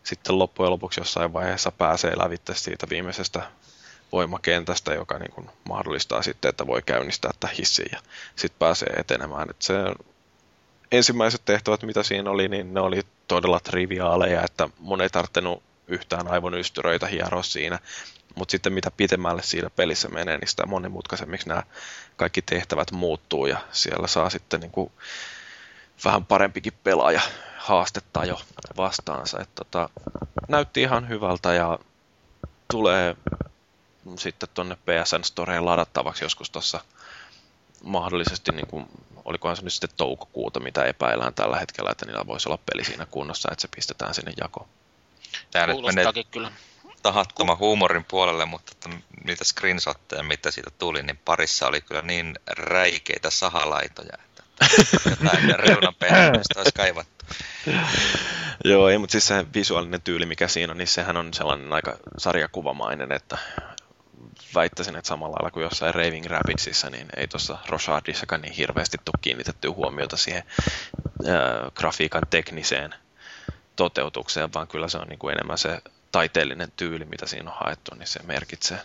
sitten 0.03 0.39
loppujen 0.39 0.71
lopuksi 0.71 0.99
jossain 0.99 1.33
vaiheessa 1.33 1.71
pääsee 1.71 2.17
lävitte 2.17 2.55
siitä 2.55 2.87
viimeisestä 2.89 3.43
voimakentästä, 4.11 4.93
joka 4.93 5.19
niin 5.19 5.31
kuin 5.31 5.49
mahdollistaa 5.69 6.21
sitten, 6.21 6.49
että 6.49 6.67
voi 6.67 6.81
käynnistää 6.81 7.31
tämän 7.39 7.55
hissin 7.55 7.87
ja 7.91 7.99
sitten 8.35 8.59
pääsee 8.59 8.89
etenemään. 8.97 9.49
Että 9.49 9.65
se 9.65 9.73
ensimmäiset 10.91 11.41
tehtävät, 11.45 11.83
mitä 11.83 12.03
siinä 12.03 12.29
oli, 12.29 12.47
niin 12.47 12.73
ne 12.73 12.79
oli 12.79 13.01
todella 13.27 13.59
triviaaleja, 13.59 14.43
että 14.43 14.69
mun 14.79 15.01
ei 15.01 15.09
tarvinnut 15.09 15.63
yhtään 15.87 16.27
aivonystyröitä 16.27 17.07
hieroa 17.07 17.43
siinä. 17.43 17.79
Mutta 18.35 18.51
sitten 18.51 18.73
mitä 18.73 18.91
pitemmälle 18.91 19.43
siinä 19.43 19.69
pelissä 19.69 20.09
menee, 20.09 20.37
niin 20.37 20.47
sitä 20.47 20.65
monimutkaisemmiksi 20.65 21.49
nämä 21.49 21.63
kaikki 22.15 22.41
tehtävät 22.41 22.91
muuttuu 22.91 23.45
ja 23.45 23.57
siellä 23.71 24.07
saa 24.07 24.29
sitten 24.29 24.59
niin 24.59 24.71
kuin 24.71 24.91
vähän 26.05 26.25
parempikin 26.25 26.73
pelaaja 26.83 27.21
haastetta 27.57 28.25
jo 28.25 28.41
vastaansa. 28.77 29.41
Et 29.41 29.55
tota, 29.55 29.89
näytti 30.47 30.81
ihan 30.81 31.09
hyvältä 31.09 31.53
ja 31.53 31.79
tulee 32.71 33.15
sitten 34.17 34.49
tuonne 34.53 34.75
PSN 34.75 35.23
Storeen 35.23 35.65
ladattavaksi 35.65 36.25
joskus 36.25 36.49
tuossa 36.49 36.81
mahdollisesti, 37.83 38.51
niin 38.51 38.67
kuin, 38.67 38.85
olikohan 39.25 39.55
se 39.55 39.63
nyt 39.63 39.73
sitten 39.73 39.89
toukokuuta, 39.97 40.59
mitä 40.59 40.85
epäillään 40.85 41.33
tällä 41.33 41.59
hetkellä, 41.59 41.91
että 41.91 42.05
niillä 42.05 42.27
voisi 42.27 42.49
olla 42.49 42.59
peli 42.73 42.83
siinä 42.85 43.05
kunnossa, 43.05 43.49
että 43.51 43.61
se 43.61 43.67
pistetään 43.75 44.13
sinne 44.13 44.33
jakoon. 44.41 44.67
Tämä 45.51 45.67
nyt 45.67 45.81
menee, 45.81 46.05
kyllä 46.31 46.51
tahattoman 47.03 47.57
huumorin 47.57 48.05
puolelle, 48.05 48.45
mutta 48.45 48.71
että 48.71 48.89
niitä 49.23 49.43
screenshotteja, 49.43 50.23
mitä 50.23 50.51
siitä 50.51 50.69
tuli, 50.77 51.03
niin 51.03 51.19
parissa 51.25 51.67
oli 51.67 51.81
kyllä 51.81 52.01
niin 52.01 52.35
räikeitä 52.47 53.29
sahalaitoja, 53.29 54.17
että 54.25 54.43
jotain 55.09 55.59
reunan 55.67 55.95
olisi 56.57 56.71
kaivattu. 56.75 57.25
Joo, 58.65 58.89
ei, 58.89 58.97
mutta 58.97 59.11
siis 59.11 59.27
se 59.27 59.45
visuaalinen 59.53 60.01
tyyli, 60.01 60.25
mikä 60.25 60.47
siinä 60.47 60.71
on, 60.71 60.77
niin 60.77 60.87
sehän 60.87 61.17
on 61.17 61.33
sellainen 61.33 61.73
aika 61.73 61.97
sarjakuvamainen, 62.17 63.11
että 63.11 63.37
väittäisin, 64.55 64.95
että 64.95 65.07
samalla 65.07 65.35
lailla 65.35 65.51
kuin 65.51 65.63
jossain 65.63 65.95
Raving 65.95 66.25
Rapidsissa, 66.25 66.89
niin 66.89 67.07
ei 67.17 67.27
tuossa 67.27 67.57
Roshardissakaan 67.69 68.41
niin 68.41 68.53
hirveästi 68.53 68.97
tule 69.05 69.19
kiinnitetty 69.21 69.67
huomiota 69.67 70.17
siihen 70.17 70.43
ää, 71.27 71.71
grafiikan 71.75 72.23
tekniseen 72.29 72.95
toteutukseen, 73.75 74.53
vaan 74.53 74.67
kyllä 74.67 74.87
se 74.87 74.97
on 74.97 75.07
niin 75.07 75.19
kuin 75.19 75.33
enemmän 75.33 75.57
se 75.57 75.81
taiteellinen 76.11 76.71
tyyli, 76.77 77.05
mitä 77.05 77.27
siinä 77.27 77.51
on 77.51 77.57
haettu, 77.59 77.95
niin 77.95 78.07
se 78.07 78.23
merkitsee. 78.23 78.81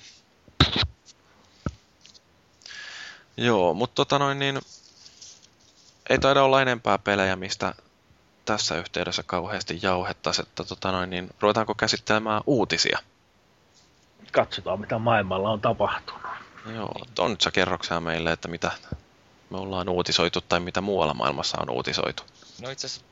Joo, 3.37 3.75
mutta 3.75 3.95
tota 3.95 4.19
noin 4.19 4.39
niin, 4.39 4.61
ei 6.09 6.19
taida 6.19 6.43
olla 6.43 6.63
enempää 6.63 6.99
pelejä, 6.99 7.37
mistä 7.37 7.75
tässä 8.45 8.77
yhteydessä 8.77 9.23
kauheasti 9.23 9.79
jauhettaisiin, 9.83 10.47
että 10.47 10.65
tota 10.65 10.93
noin, 10.93 11.11
niin 11.11 11.31
ruvetaanko 11.41 11.75
käsittelemään 11.75 12.43
uutisia? 12.47 12.99
Katsotaan, 14.33 14.81
mitä 14.81 14.99
maailmalla 14.99 15.51
on 15.51 15.61
tapahtunut. 15.61 16.23
Joo, 16.75 16.93
on 17.19 17.31
nyt 17.31 17.41
sä 17.41 17.51
kerroksää 17.51 18.01
meille, 18.01 18.33
että 18.33 18.49
mitä 18.49 18.71
me 19.51 19.59
ollaan 19.59 19.89
uutisoitu 19.89 20.41
tai 20.41 20.61
mitä 20.61 20.81
muualla 20.81 21.15
maailmassa 21.15 21.59
on 21.61 21.71
uutisoitu. 21.71 22.23
No 22.63 22.71
itse 22.71 22.87
asiassa 22.87 23.07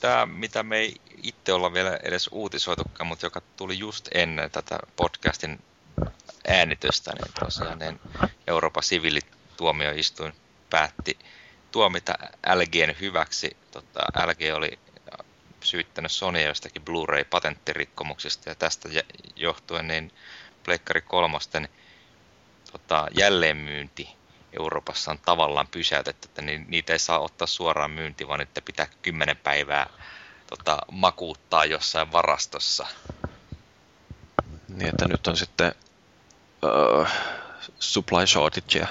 tämä, 0.00 0.26
mitä 0.26 0.62
me 0.62 0.76
ei 0.76 0.94
itse 1.22 1.52
olla 1.52 1.72
vielä 1.72 1.98
edes 2.02 2.28
uutisoitukaan, 2.32 3.06
mutta 3.06 3.26
joka 3.26 3.40
tuli 3.56 3.78
just 3.78 4.08
ennen 4.14 4.50
tätä 4.50 4.78
podcastin 4.96 5.58
äänitystä, 6.48 7.12
niin 7.14 7.34
tosiaan 7.44 7.78
niin 7.78 8.00
Euroopan 8.46 8.82
siviilituomioistuin 8.82 10.32
päätti 10.70 11.18
tuomita 11.72 12.14
LGn 12.54 12.94
hyväksi. 13.00 13.56
Tota, 13.70 14.00
LG 14.26 14.56
oli 14.56 14.78
syyttänyt 15.64 16.12
Sonya 16.12 16.46
jostakin 16.46 16.82
Blu-ray-patenttirikkomuksista 16.82 18.48
ja 18.48 18.54
tästä 18.54 18.88
johtuen 19.36 19.88
niin 19.88 20.12
Pleikkari 20.64 21.00
kolmosten 21.00 21.68
tota, 22.72 23.06
jälleenmyynti 23.18 24.19
Euroopassa 24.58 25.10
on 25.10 25.18
tavallaan 25.18 25.68
pysäytetty, 25.68 26.28
että 26.28 26.42
niitä 26.42 26.92
ei 26.92 26.98
saa 26.98 27.18
ottaa 27.18 27.46
suoraan 27.46 27.90
myynti, 27.90 28.28
vaan 28.28 28.40
että 28.40 28.62
pitää 28.62 28.86
kymmenen 29.02 29.36
päivää 29.36 29.86
tota, 30.46 30.78
makuuttaa 30.92 31.64
jossain 31.64 32.12
varastossa. 32.12 32.86
Niin, 34.68 34.88
että 34.88 35.08
nyt 35.08 35.26
on 35.26 35.36
sitten 35.36 35.74
uh, 36.64 37.08
supply 37.78 38.26
shortagea. 38.26 38.88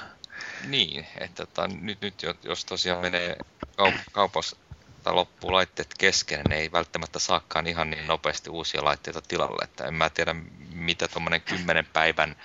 Niin, 0.67 1.07
että 1.17 1.45
tota, 1.45 1.67
nyt, 1.67 2.01
nyt 2.01 2.23
jos 2.43 2.65
tosiaan 2.65 3.01
menee 3.01 3.35
kaup- 3.81 4.09
kaupassa 4.11 4.55
tai 5.03 5.13
loppuu 5.13 5.51
laitteet 5.51 5.93
kesken, 5.97 6.49
niin 6.49 6.61
ei 6.61 6.71
välttämättä 6.71 7.19
saakaan 7.19 7.67
ihan 7.67 7.89
niin 7.89 8.07
nopeasti 8.07 8.49
uusia 8.49 8.83
laitteita 8.83 9.21
tilalle. 9.21 9.63
Että 9.63 9.85
en 9.85 9.93
mä 9.93 10.09
tiedä, 10.09 10.35
mitä 10.73 11.07
tuommoinen 11.07 11.41
kymmenen 11.41 11.85
päivän 11.93 12.35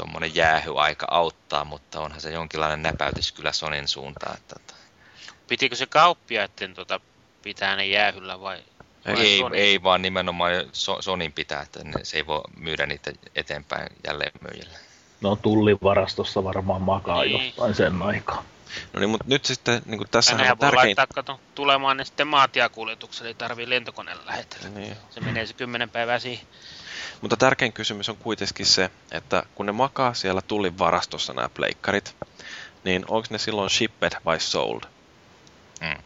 tuommoinen 0.00 0.34
jäähyaika 0.34 1.06
auttaa, 1.10 1.64
mutta 1.64 2.00
onhan 2.00 2.20
se 2.20 2.30
jonkinlainen 2.30 2.82
näpäytys 2.82 3.32
kyllä 3.32 3.52
Sonin 3.52 3.88
suuntaan. 3.88 4.36
Että, 4.36 4.56
että... 4.58 4.74
Pitikö 5.48 5.76
se 5.76 5.86
kauppiaiden 5.86 6.74
tuota, 6.74 7.00
pitää 7.42 7.76
ne 7.76 7.86
jäähyllä 7.86 8.40
vai? 8.40 8.62
vai 9.06 9.20
ei, 9.20 9.42
ei, 9.52 9.82
vaan 9.82 10.02
nimenomaan 10.02 10.52
so, 10.72 11.02
Sonin 11.02 11.32
pitää, 11.32 11.62
että 11.62 11.84
ne, 11.84 11.92
se 12.02 12.16
ei 12.16 12.26
voi 12.26 12.40
myydä 12.56 12.86
niitä 12.86 13.12
eteenpäin 13.34 13.88
jälleen 14.06 14.32
myyjille. 14.40 14.78
No 15.20 15.36
tullin 15.36 15.78
varastossa 15.82 16.44
varmaan 16.44 16.82
makaa 16.82 17.24
niin. 17.24 17.46
jostain 17.46 17.74
sen 17.74 18.02
aikaa. 18.02 18.44
No 18.92 19.00
niin, 19.00 19.10
mutta 19.10 19.24
nyt 19.28 19.44
sitten 19.44 19.82
niin 19.86 20.00
tässä 20.10 20.32
on 20.32 20.38
tärkein... 20.38 20.74
laittaa 20.74 21.06
kato, 21.14 21.40
tulemaan 21.54 21.96
ne 21.96 22.04
sitten 22.04 22.26
maatiakuljetukselle, 22.26 23.28
ei 23.28 23.34
tarvii 23.34 23.70
lentokoneella 23.70 24.26
lähetellä. 24.26 24.68
Niin. 24.68 24.96
Se 25.10 25.20
menee 25.20 25.46
se 25.46 25.54
kymmenen 25.54 25.90
päivää 25.90 26.18
siihen. 26.18 26.46
Mutta 27.20 27.36
tärkein 27.36 27.72
kysymys 27.72 28.08
on 28.08 28.16
kuitenkin 28.16 28.66
se, 28.66 28.90
että 29.10 29.42
kun 29.54 29.66
ne 29.66 29.72
makaa 29.72 30.14
siellä 30.14 30.42
tullin 30.42 30.78
varastossa 30.78 31.32
nämä 31.32 31.48
pleikkarit, 31.48 32.16
niin 32.84 33.04
onko 33.08 33.26
ne 33.30 33.38
silloin 33.38 33.70
shipped 33.70 34.12
vai 34.24 34.40
sold? 34.40 34.82
Hmm. 35.84 36.02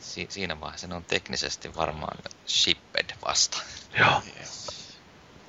Si- 0.00 0.26
siinä 0.30 0.60
vaiheessa 0.60 0.86
ne 0.86 0.94
on 0.94 1.04
teknisesti 1.04 1.74
varmaan 1.74 2.18
shipped 2.46 3.10
vasta. 3.24 3.58
Joo. 3.98 4.22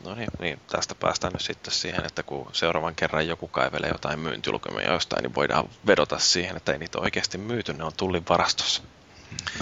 No 0.04 0.16
niin, 0.16 0.30
niin, 0.40 0.62
tästä 0.68 0.96
päästään 0.96 1.34
nyt 1.34 1.42
sitten 1.42 1.74
siihen, 1.74 2.06
että 2.06 2.24
kun 2.24 2.50
seuraavan 2.54 2.96
kerran 2.96 3.28
joku 3.28 3.48
kaivelee 3.48 3.90
jotain 3.90 4.20
myyntilukemia 4.20 4.92
jostain, 4.92 5.24
niin 5.24 5.36
voidaan 5.36 5.70
vedota 5.88 6.20
siihen, 6.20 6.58
että 6.58 6.72
ei 6.72 6.80
niitä 6.80 7.00
oikeasti 7.00 7.38
myyty, 7.38 7.74
ne 7.74 7.84
on 7.84 7.94
tullin 7.98 8.26
varastossa. 8.30 8.84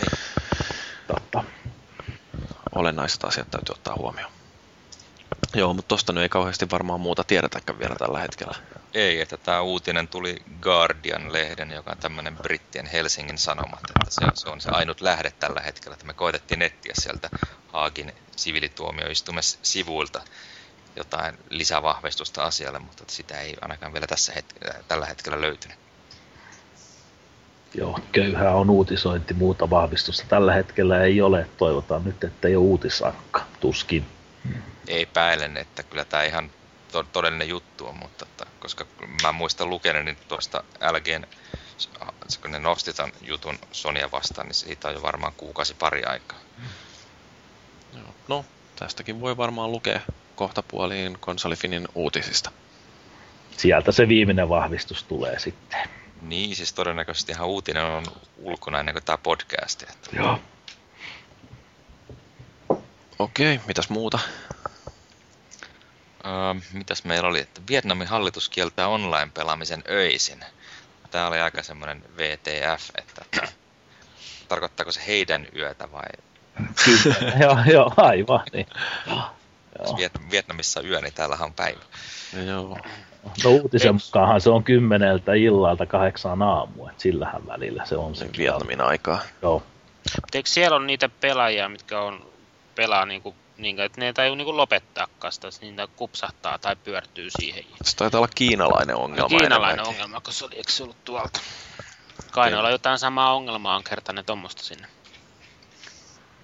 Niin. 0.02 0.12
Totta. 1.08 1.44
Olennaiset 2.76 3.24
asiat 3.24 3.52
täytyy 3.52 3.74
ottaa 3.74 3.96
huomioon. 3.96 4.32
Joo, 5.54 5.74
mutta 5.74 5.88
tosta 5.88 6.14
nyt 6.14 6.22
ei 6.22 6.30
kauheasti 6.30 6.70
varmaan 6.72 7.02
muuta 7.02 7.24
tiedetäkään 7.24 7.80
vielä 7.80 7.96
tällä 7.96 8.20
hetkellä. 8.20 8.56
Ei, 8.94 9.22
että 9.22 9.38
tämä 9.38 9.62
uutinen 9.62 10.08
tuli 10.08 10.36
Guardian-lehden, 10.62 11.72
joka 11.72 11.92
on 11.92 11.98
tämmöinen 11.98 12.38
brittien 12.38 12.86
Helsingin 12.86 13.38
Sanomat. 13.38 13.90
Että 13.90 14.12
se, 14.12 14.32
se 14.34 14.50
on 14.50 14.62
se 14.62 14.70
ainut 14.70 15.02
lähde 15.02 15.32
tällä 15.40 15.62
hetkellä, 15.62 15.94
että 15.94 16.06
me 16.06 16.14
koitettiin 16.14 16.60
nettiä 16.60 16.94
sieltä 16.96 17.30
Haagin 17.68 18.14
sivilituomioistuimen 18.36 19.44
sivuilta 19.44 20.22
jotain 20.96 21.38
lisävahvistusta 21.50 22.44
asialle, 22.44 22.80
mutta 22.80 23.04
sitä 23.08 23.42
ei 23.42 23.56
ainakaan 23.62 23.94
vielä 23.94 24.08
tässä 24.08 24.34
het- 24.34 24.84
tällä 24.88 25.06
hetkellä 25.06 25.42
löytynyt. 25.42 25.78
Joo, 27.74 28.00
köyhää 28.12 28.56
on 28.56 28.70
uutisointi, 28.70 29.34
muuta 29.34 29.70
vahvistusta 29.70 30.26
tällä 30.30 30.54
hetkellä 30.54 31.04
ei 31.04 31.22
ole. 31.22 31.50
Toivotaan 31.58 32.04
nyt, 32.04 32.24
että 32.24 32.48
ei 32.48 32.56
ole 32.56 32.66
uutisankka, 32.66 33.42
tuskin 33.60 34.06
epäilen, 34.88 35.58
että 35.58 35.84
kyllä 35.84 36.06
tämä 36.06 36.24
ihan 36.24 36.52
to- 36.92 37.04
todellinen 37.04 37.50
juttu 37.50 37.88
on, 37.88 37.96
mutta 37.96 38.26
että, 38.26 38.46
koska 38.60 38.86
mä 39.24 39.32
muistan 39.32 39.70
lukeneeni 39.70 40.18
tuosta 40.28 40.64
LGn 40.92 41.26
kun 42.42 42.52
ne 42.52 42.60
nosti 42.60 42.94
ton 42.94 43.12
jutun 43.22 43.60
Sonia 43.72 44.12
vastaan, 44.12 44.48
niin 44.48 44.56
siitä 44.56 44.88
on 44.88 44.94
jo 44.94 45.02
varmaan 45.02 45.34
kuukausi 45.38 45.74
pari 45.74 46.04
aikaa. 46.04 46.40
No, 48.28 48.46
tästäkin 48.76 49.22
voi 49.22 49.38
varmaan 49.38 49.72
lukea 49.72 50.00
kohta 50.36 50.64
puoliin 50.64 51.18
konsolifinin 51.20 51.88
uutisista. 51.96 52.52
Sieltä 53.58 53.92
se 53.92 54.08
viimeinen 54.08 54.50
vahvistus 54.50 55.04
tulee 55.04 55.40
sitten. 55.40 55.80
Niin, 56.22 56.56
siis 56.56 56.74
todennäköisesti 56.74 57.32
ihan 57.32 57.48
uutinen 57.48 57.84
on 57.84 58.04
ulkona 58.38 58.80
ennen 58.80 58.96
kuin 58.96 59.04
tämä 59.04 59.18
podcast. 59.18 59.84
Että... 59.84 60.10
Joo. 60.14 60.40
Okei, 63.22 63.60
mitäs 63.68 63.90
muuta? 63.90 64.20
Uh, 66.26 66.62
mitäs 66.74 67.04
meillä 67.04 67.30
oli, 67.30 67.40
että 67.40 67.62
Vietnamin 67.70 68.08
hallitus 68.08 68.50
kieltää 68.50 68.88
online-pelaamisen 68.88 69.84
öisin. 69.90 70.40
Tämä 71.12 71.28
oli 71.28 71.40
aika 71.40 71.64
semmoinen 71.64 72.04
VTF, 72.18 72.90
että 72.96 73.48
tarkoittaako 74.48 74.92
se 74.92 75.02
heidän 75.08 75.48
yötä 75.56 75.92
vai? 75.92 76.10
Kyllä, 76.86 77.16
joo, 77.44 77.58
joo, 77.66 77.94
aivan. 77.98 78.44
Niin. 78.54 78.68
Jos 79.80 79.92
Viet- 79.92 80.32
Vietnamissa 80.32 80.82
yö, 80.82 81.02
niin 81.02 81.14
täällähän 81.14 81.46
on 81.46 81.54
päivä. 81.54 81.82
Joo. 82.46 82.78
No 83.44 83.50
uutisen 83.50 83.96
mukaanhan 83.96 84.42
se 84.42 84.50
on 84.50 84.64
kymmeneltä 84.64 85.34
illalta 85.34 85.86
kahdeksaan 85.86 86.42
aamu, 86.42 86.88
että 86.88 87.02
sillähän 87.02 87.48
välillä 87.48 87.86
se 87.86 87.98
on 87.98 88.16
se. 88.16 88.30
Vietnamin 88.38 88.82
aikaa. 88.82 89.20
Joo. 89.42 89.64
Eikö 90.34 90.50
siellä 90.50 90.76
on 90.76 90.88
niitä 90.88 91.10
pelaajia, 91.10 91.70
mitkä 91.70 92.00
on 92.02 92.31
pelaa 92.76 93.06
niinku, 93.06 93.36
niinku 93.58 93.82
että 93.82 94.02
ne 94.02 94.08
ei 94.08 94.14
taju 94.14 94.36
niinku 94.36 94.58
lopettaakaan 94.58 95.34
sitä, 95.34 95.48
että 95.48 95.62
niitä 95.62 95.88
kupsahtaa 95.96 96.58
tai 96.58 96.76
pyörtyy 96.76 97.30
siihen. 97.40 97.64
Se 97.84 97.96
taitaa 97.96 98.20
olla 98.20 98.32
kiinalainen 98.36 98.96
ongelma. 98.96 99.30
Kiinalainen 99.30 99.74
enemmänkin. 99.74 100.04
ongelma, 100.04 100.22
kun 100.22 100.34
se 100.34 100.46
oli, 100.46 100.56
eikö 100.56 100.72
se 100.72 100.84
ollut 100.84 101.06
tuolta? 101.06 101.40
Kainoilla 102.32 102.70
jotain 102.70 103.00
samaa 103.00 103.34
ongelmaa 103.34 103.76
on 103.76 103.84
kertaneet 103.84 104.26
tuommoista 104.26 104.64
sinne. 104.64 104.88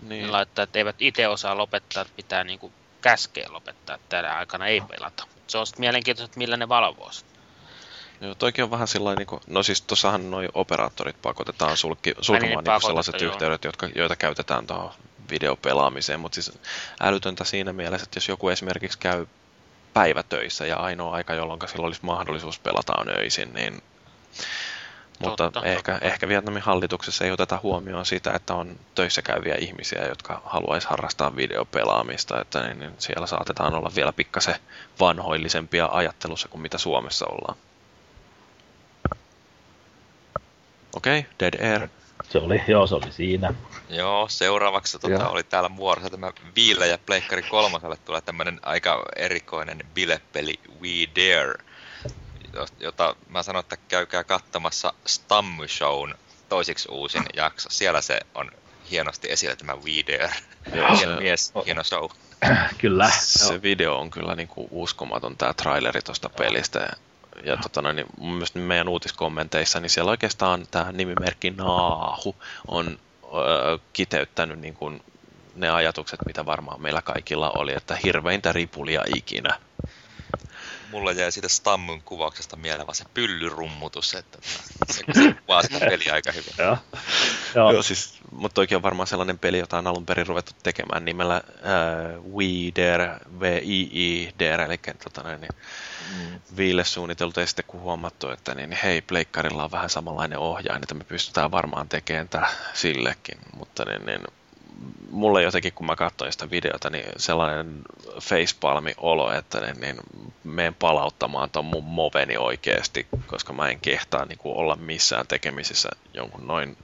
Ne 0.01 0.15
Niin. 0.15 0.31
laittaa, 0.31 0.63
että 0.63 0.79
eivät 0.79 0.95
itse 0.99 1.27
osaa 1.27 1.57
lopettaa, 1.57 2.01
että 2.01 2.13
pitää 2.15 2.43
niinku 2.43 2.71
käskeä 3.01 3.47
lopettaa, 3.49 3.95
että 3.95 4.09
tänä 4.09 4.37
aikana 4.37 4.67
ei 4.67 4.81
pelata. 4.81 5.27
Se 5.47 5.57
on 5.57 5.67
sitten 5.67 5.81
mielenkiintoista, 5.81 6.31
että 6.31 6.37
millä 6.37 6.57
ne 6.57 6.69
valvoo 6.69 7.11
sitä. 7.11 7.29
Joo, 8.21 8.35
toikin 8.35 8.63
on 8.63 8.71
vähän 8.71 8.87
sillä 8.87 9.15
niinku, 9.15 9.41
no 9.47 9.63
siis 9.63 9.81
tossahan 9.81 10.31
noi 10.31 10.49
operaattorit 10.53 11.21
pakotetaan 11.21 11.77
sulki, 11.77 12.13
sulkemaan 12.21 12.41
niin 12.41 12.49
niinku 12.49 12.63
pakotetaan, 12.63 12.81
sellaiset 12.81 13.21
joo. 13.21 13.31
yhteydet, 13.31 13.63
jotka, 13.63 13.89
joita 13.95 14.15
käytetään 14.15 14.67
tuohon 14.67 14.91
videopelaamiseen, 15.29 16.19
mutta 16.19 16.35
siis 16.35 16.59
älytöntä 17.01 17.43
siinä 17.43 17.73
mielessä, 17.73 18.03
että 18.03 18.17
jos 18.17 18.27
joku 18.27 18.49
esimerkiksi 18.49 18.99
käy 18.99 19.25
päivätöissä 19.93 20.65
ja 20.65 20.77
ainoa 20.77 21.15
aika, 21.15 21.33
jolloin 21.33 21.59
sillä 21.65 21.85
olisi 21.85 21.99
mahdollisuus 22.03 22.59
pelata 22.59 22.93
on 22.97 23.09
öisin, 23.09 23.53
niin 23.53 23.81
mutta 25.19 25.43
Totta, 25.43 25.65
ehkä, 25.65 25.91
totta. 25.91 26.07
ehkä 26.07 26.27
Vietnamin 26.27 26.61
hallituksessa 26.61 27.25
ei 27.25 27.31
oteta 27.31 27.59
huomioon 27.63 28.05
sitä, 28.05 28.33
että 28.33 28.53
on 28.53 28.79
töissä 28.95 29.21
käyviä 29.21 29.55
ihmisiä, 29.55 30.07
jotka 30.07 30.41
haluaisi 30.45 30.87
harrastaa 30.87 31.35
videopelaamista, 31.35 32.41
että 32.41 32.63
niin, 32.63 32.79
niin 32.79 32.91
siellä 32.97 33.27
saatetaan 33.27 33.75
olla 33.75 33.91
vielä 33.95 34.13
pikkasen 34.13 34.55
vanhoillisempia 34.99 35.89
ajattelussa 35.91 36.47
kuin 36.47 36.61
mitä 36.61 36.77
Suomessa 36.77 37.25
ollaan. 37.25 37.57
Okei, 40.95 41.19
okay, 41.19 41.31
Dead 41.39 41.71
Air. 41.71 41.89
Se 42.29 42.37
oli, 42.37 42.61
joo, 42.67 42.87
se 42.87 42.95
oli 42.95 43.11
siinä. 43.11 43.53
Joo, 43.89 44.27
seuraavaksi 44.29 44.99
tota, 44.99 45.13
Joo. 45.13 45.31
oli 45.31 45.43
täällä 45.43 45.69
vuorossa 45.77 46.09
tämä 46.09 46.31
Viille 46.55 46.87
ja 46.87 46.97
Pleikkari 46.97 47.41
kolmoselle 47.41 47.97
tulee 48.05 48.21
tämmöinen 48.21 48.59
aika 48.63 49.05
erikoinen 49.15 49.79
bilepeli 49.93 50.59
We 50.81 50.89
Dare, 51.15 51.53
jota 52.79 53.15
mä 53.29 53.43
sanon, 53.43 53.59
että 53.59 53.77
käykää 53.77 54.23
katsomassa 54.23 54.93
Stammy 55.05 55.67
Shown 55.67 56.15
toisiksi 56.49 56.89
uusin 56.91 57.23
jakso. 57.35 57.69
Siellä 57.69 58.01
se 58.01 58.19
on 58.35 58.51
hienosti 58.91 59.31
esillä 59.31 59.55
tämä 59.55 59.75
We 59.75 59.91
Dare. 60.07 60.33
Joo, 60.73 60.95
Hieno 60.95 61.15
se- 61.15 61.21
mies, 61.21 61.53
hieno 61.65 61.83
show. 61.83 62.09
Kyllä. 62.77 63.09
Se 63.11 63.53
joo. 63.53 63.61
video 63.61 63.99
on 63.99 64.09
kyllä 64.11 64.35
niinku 64.35 64.67
uskomaton, 64.71 65.37
tämä 65.37 65.53
traileri 65.53 66.01
tuosta 66.01 66.29
pelistä. 66.29 66.89
Ja, 67.43 67.57
tota 67.57 67.81
noin, 67.81 67.95
niin 67.95 68.07
mun 68.17 68.33
mielestä 68.33 68.59
meidän 68.59 68.87
uutiskommenteissa, 68.87 69.79
niin 69.79 69.89
siellä 69.89 70.11
oikeastaan 70.11 70.65
tämä 70.71 70.91
nimimerkki 70.91 71.49
Naahu 71.49 72.35
on 72.67 72.99
öö, 73.23 73.77
kiteyttänyt 73.93 74.59
niin 74.59 74.73
kuin 74.73 75.01
ne 75.55 75.69
ajatukset, 75.69 76.19
mitä 76.25 76.45
varmaan 76.45 76.81
meillä 76.81 77.01
kaikilla 77.01 77.51
oli, 77.55 77.73
että 77.73 77.97
hirveintä 78.03 78.51
ripulia 78.51 79.01
ikinä. 79.15 79.59
Mulla 80.91 81.11
jäi 81.11 81.31
siitä 81.31 81.49
Stammun 81.49 82.01
kuvauksesta 82.01 82.55
mieleen 82.55 82.87
vaan 82.87 82.95
se 82.95 83.05
pyllyrummutus, 83.13 84.13
että 84.13 84.37
se, 84.91 85.03
se 85.13 85.33
kuvaa 85.33 85.61
sitä 85.61 85.79
peliä 85.79 86.13
aika 86.13 86.31
hyvin. 86.31 86.53
Joo. 86.57 86.77
Joo. 87.55 87.71
Joo, 87.71 87.83
siis, 87.83 88.19
mutta 88.31 88.55
toikin 88.55 88.75
on 88.75 88.83
varmaan 88.83 89.07
sellainen 89.07 89.39
peli, 89.39 89.59
jota 89.59 89.77
on 89.77 89.87
alun 89.87 90.05
perin 90.05 90.27
ruvettu 90.27 90.51
tekemään 90.63 91.05
nimellä 91.05 91.35
äh, 91.35 92.23
Wii 92.35 92.73
Dare, 92.75 93.17
V-I-I 93.39 94.33
Dare, 94.39 94.63
eli 94.63 94.77
tota 95.03 95.23
noin, 95.23 95.41
niin 95.41 95.55
Mm. 96.15 96.39
Viille 96.57 96.83
suunniteltu, 96.83 97.39
ja 97.39 97.47
sitten 97.47 97.65
kun 97.67 97.81
huomattu, 97.81 98.29
että 98.29 98.55
niin, 98.55 98.71
hei, 98.71 99.01
pleikkarilla 99.01 99.63
on 99.63 99.71
vähän 99.71 99.89
samanlainen 99.89 100.39
ohjain, 100.39 100.83
että 100.83 100.95
me 100.95 101.03
pystytään 101.03 101.51
varmaan 101.51 101.89
tekemään 101.89 102.29
tämä 102.29 102.47
sillekin, 102.73 103.37
mutta 103.57 103.85
niin, 103.85 104.05
niin, 104.05 104.21
mulle 105.11 105.43
jotenkin, 105.43 105.73
kun 105.73 105.85
mä 105.85 105.95
katsoin 105.95 106.31
sitä 106.31 106.49
videota, 106.49 106.89
niin 106.89 107.05
sellainen 107.17 107.81
facepalmi 108.21 108.93
olo, 108.97 109.33
että 109.33 109.61
niin, 109.61 109.81
niin 109.81 109.97
menen 110.43 110.75
palauttamaan 110.75 111.49
ton 111.49 111.65
mun 111.65 111.83
moveni 111.83 112.37
oikeasti, 112.37 113.07
koska 113.27 113.53
mä 113.53 113.69
en 113.69 113.79
kehtaa 113.79 114.25
niin 114.25 114.37
kuin 114.37 114.55
olla 114.55 114.75
missään 114.75 115.27
tekemisissä 115.27 115.89
jonkun 116.13 116.47
noin 116.47 116.77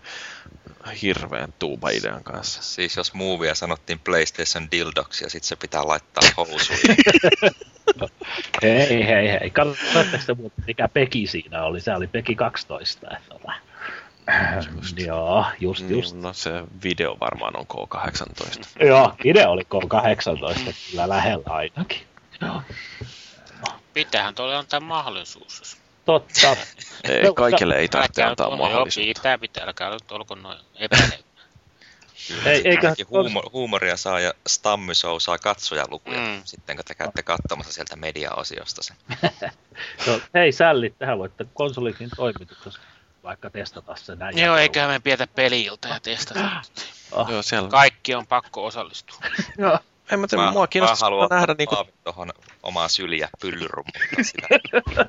hirveän 1.01 1.53
tuuba-idean 1.59 2.23
kanssa. 2.23 2.63
Siis 2.63 2.97
jos 2.97 3.13
movia 3.13 3.55
sanottiin 3.55 3.99
PlayStation 3.99 4.71
Dildoksi 4.71 5.23
ja 5.23 5.29
sitten 5.29 5.47
se 5.47 5.55
pitää 5.55 5.87
laittaa 5.87 6.23
housuihin. 6.37 6.95
Hei, 8.61 9.07
hei, 9.07 9.27
hei. 9.27 9.49
Katsotteko 9.49 10.23
te 10.25 10.33
muuten, 10.33 10.63
mikä 10.67 10.87
Peki 10.87 11.27
siinä 11.27 11.63
oli? 11.63 11.81
Se 11.81 11.95
oli 11.95 12.07
Peki 12.07 12.35
12. 12.35 13.07
Että. 13.17 13.53
Just. 14.75 14.99
Joo, 14.99 15.45
just, 15.59 15.89
just. 15.89 16.13
Niin, 16.13 16.21
no 16.21 16.33
se 16.33 16.51
video 16.83 17.17
varmaan 17.19 17.53
on 17.57 17.65
K18. 17.73 18.85
Joo, 18.85 19.13
idea 19.25 19.49
oli 19.49 19.61
K18 19.63 20.73
kyllä 20.91 21.09
lähellä 21.09 21.43
ainakin. 21.53 22.07
Joo. 22.41 22.61
Pitäähän 23.93 24.35
tuolle 24.35 24.55
antaa 24.55 24.79
mahdollisuus. 24.79 25.59
Jos 25.59 25.77
Totta. 26.05 26.47
Ei, 27.09 27.33
kaikille 27.35 27.75
ei 27.75 27.87
tarvitse 27.87 28.21
Älkää 28.21 28.29
antaa 28.29 28.47
nyt- 28.49 28.57
Joo, 28.59 28.67
mahdollisuutta. 28.67 29.07
pitää, 29.19 29.37
pitää. 29.37 29.63
Älkää 29.63 29.89
nyt 29.89 30.11
olko 30.11 30.35
noin 30.35 30.59
epäile. 30.75 31.19
Ei, 32.45 32.61
eikä, 32.69 32.93
huumoria 33.53 33.97
saa 33.97 34.19
ja 34.19 34.33
Stammy 34.47 34.95
Show 34.95 35.15
saa 35.19 35.37
katsojalukuja, 35.37 36.17
Mm. 36.19 36.23
mm. 36.25 36.41
sitten 36.45 36.75
kun 36.75 36.85
te 36.85 36.95
käytte 36.95 37.23
katsomassa 37.23 37.73
sieltä 37.73 37.95
media-osiosta 37.95 38.81
sen. 38.83 38.95
no, 40.07 40.19
hei 40.33 40.51
sällit, 40.51 40.97
tähän 40.99 41.17
voitte 41.19 41.45
konsolikin 41.53 42.09
toimituksessa 42.15 42.79
vaikka 43.23 43.49
testata 43.49 43.95
se 43.95 44.15
näin. 44.15 44.37
Joo, 44.37 44.57
eiköhän 44.57 44.89
me 44.89 44.99
pietä 44.99 45.27
peliilta 45.27 45.87
ja 45.87 45.99
testata. 45.99 46.61
Oh. 47.11 47.29
Joo, 47.29 47.41
siellä. 47.41 47.69
Kaikki 47.69 48.15
on 48.15 48.27
pakko 48.27 48.65
osallistua. 48.65 49.17
Joo. 49.57 49.79
En 50.11 50.19
mä 50.19 50.27
tiedä, 50.27 50.51
mua 50.51 50.67
kiinnostaa 50.67 51.05
haluan 51.05 51.29
nähdä 51.29 51.55
niinku, 51.57 51.75
tuohon 52.03 52.33
omaa 52.63 52.87
syliä 52.87 53.29
pyllyrummuuttaa 53.41 54.23
sitä. 54.23 54.47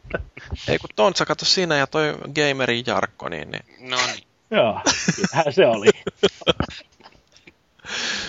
ei 0.68 0.78
kun 0.78 0.90
Tontsa 0.96 1.26
kato 1.26 1.44
siinä 1.44 1.76
ja 1.76 1.86
toi 1.86 2.14
gameri 2.34 2.82
Jarkko, 2.86 3.28
niin, 3.28 3.50
niin 3.50 3.64
No 3.78 3.96
niin. 4.06 4.26
Joo, 4.50 4.80
kyllähän 5.14 5.52
se 5.52 5.66
oli. 5.66 5.90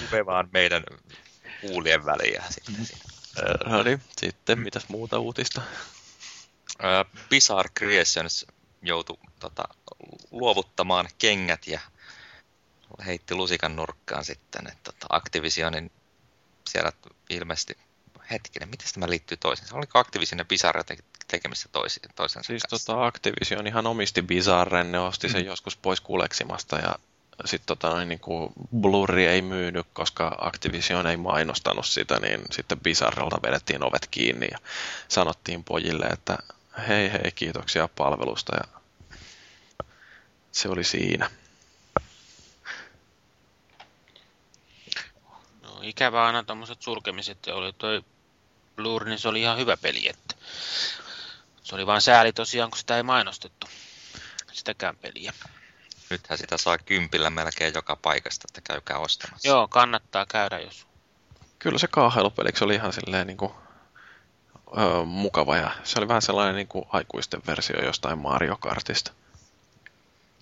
Juve 0.02 0.26
vaan 0.26 0.50
meidän 0.54 0.84
kuulien 1.62 2.06
väliä 2.06 2.44
sitten 2.50 2.76
no 3.66 3.84
niin, 3.84 4.02
sitten 4.18 4.60
mitäs 4.60 4.90
muuta 4.90 5.20
uutista? 5.20 5.62
Ää, 6.80 7.06
Bizarre 7.30 7.70
Creations 7.80 8.46
joutui 8.88 9.18
tota, 9.40 9.64
luovuttamaan 10.32 11.08
kengät 11.18 11.68
ja 11.68 11.80
heitti 13.06 13.36
lusikan 13.36 13.76
nurkkaan 13.76 14.26
sitten. 14.26 14.68
Että, 14.68 14.92
tota, 14.92 15.06
Activisionin 15.10 15.92
siellä 16.70 16.92
ilmeisesti, 17.30 17.78
hetkinen, 18.32 18.70
miten 18.70 18.88
tämä 18.94 19.10
liittyy 19.10 19.38
toisiinsa? 19.38 19.76
Oliko 19.76 20.00
Activision 20.00 20.40
ja 20.40 20.46
Bizarre 20.46 20.84
te- 20.84 20.98
tekemistä 21.28 21.70
toisi, 21.72 22.00
toisensa 22.16 22.48
Siis 22.48 22.64
kanssa? 22.64 22.94
tota 22.94 23.06
Activision 23.06 23.68
ihan 23.68 23.88
omisti 23.88 24.22
Bizarren, 24.22 24.92
ne 24.92 25.00
osti 25.00 25.28
Mm. 25.28 25.32
sen 25.32 25.46
joskus 25.46 25.78
pois 25.78 26.02
kuleksimasta 26.02 26.78
ja 26.80 26.96
sitten 27.46 27.68
tota, 27.68 27.90
noin 27.90 28.10
niinku 28.10 28.54
Blurri 28.80 29.28
ei 29.28 29.42
myynyt, 29.42 29.88
koska 29.94 30.36
Activision 30.42 31.08
ei 31.08 31.18
mainostanut 31.18 31.86
sitä, 31.86 32.20
niin 32.20 32.42
sitten 32.52 32.80
Bizarrelta 32.80 33.40
vedettiin 33.44 33.84
ovet 33.84 34.08
kiinni 34.12 34.48
ja 34.52 34.58
sanottiin 35.08 35.64
pojille, 35.64 36.06
että 36.06 36.38
hei 36.88 37.12
hei, 37.12 37.32
kiitoksia 37.36 37.88
palvelusta 37.88 38.56
ja 38.56 38.82
se 40.52 40.70
oli 40.70 40.84
siinä. 40.84 41.32
No, 45.62 45.80
ikävä 45.82 46.26
aina 46.26 46.44
tommoset 46.44 46.82
sulkemiset. 46.82 47.48
Oli 47.48 47.74
toi 47.74 48.04
Blur, 48.76 49.06
niin 49.06 49.20
se 49.20 49.28
oli 49.28 49.42
ihan 49.42 49.58
hyvä 49.58 49.78
peli. 49.78 50.10
Että 50.10 50.36
se 51.64 51.76
oli 51.76 51.86
vaan 51.86 52.02
sääli 52.02 52.34
tosiaan, 52.34 52.70
kun 52.70 52.78
sitä 52.78 52.98
ei 52.98 53.04
mainostettu. 53.04 53.68
sitäkään 54.52 54.98
peliä. 54.98 55.34
Nythän 56.10 56.38
sitä 56.38 56.58
saa 56.58 56.78
kympillä 56.78 57.30
melkein 57.30 57.74
joka 57.74 57.96
paikasta, 57.96 58.46
että 58.50 58.74
käykää 58.74 58.98
ostamassa. 58.98 59.48
Joo, 59.48 59.68
kannattaa 59.68 60.26
käydä, 60.26 60.60
jos... 60.60 60.88
Kyllä 61.60 61.78
se 61.78 61.88
kaahailupeliksi 61.88 62.64
oli 62.64 62.76
ihan 62.76 62.94
silleen 62.94 63.28
niin 63.28 63.38
kuin, 63.38 63.52
öö, 64.78 65.06
mukava 65.06 65.58
ja 65.58 65.72
se 65.84 66.00
oli 66.00 66.08
vähän 66.08 66.22
sellainen 66.22 66.56
niin 66.56 66.68
kuin 66.68 66.86
aikuisten 66.90 67.42
versio 67.48 67.86
jostain 67.86 68.18
Mario 68.20 68.58
Kartista. 68.60 69.12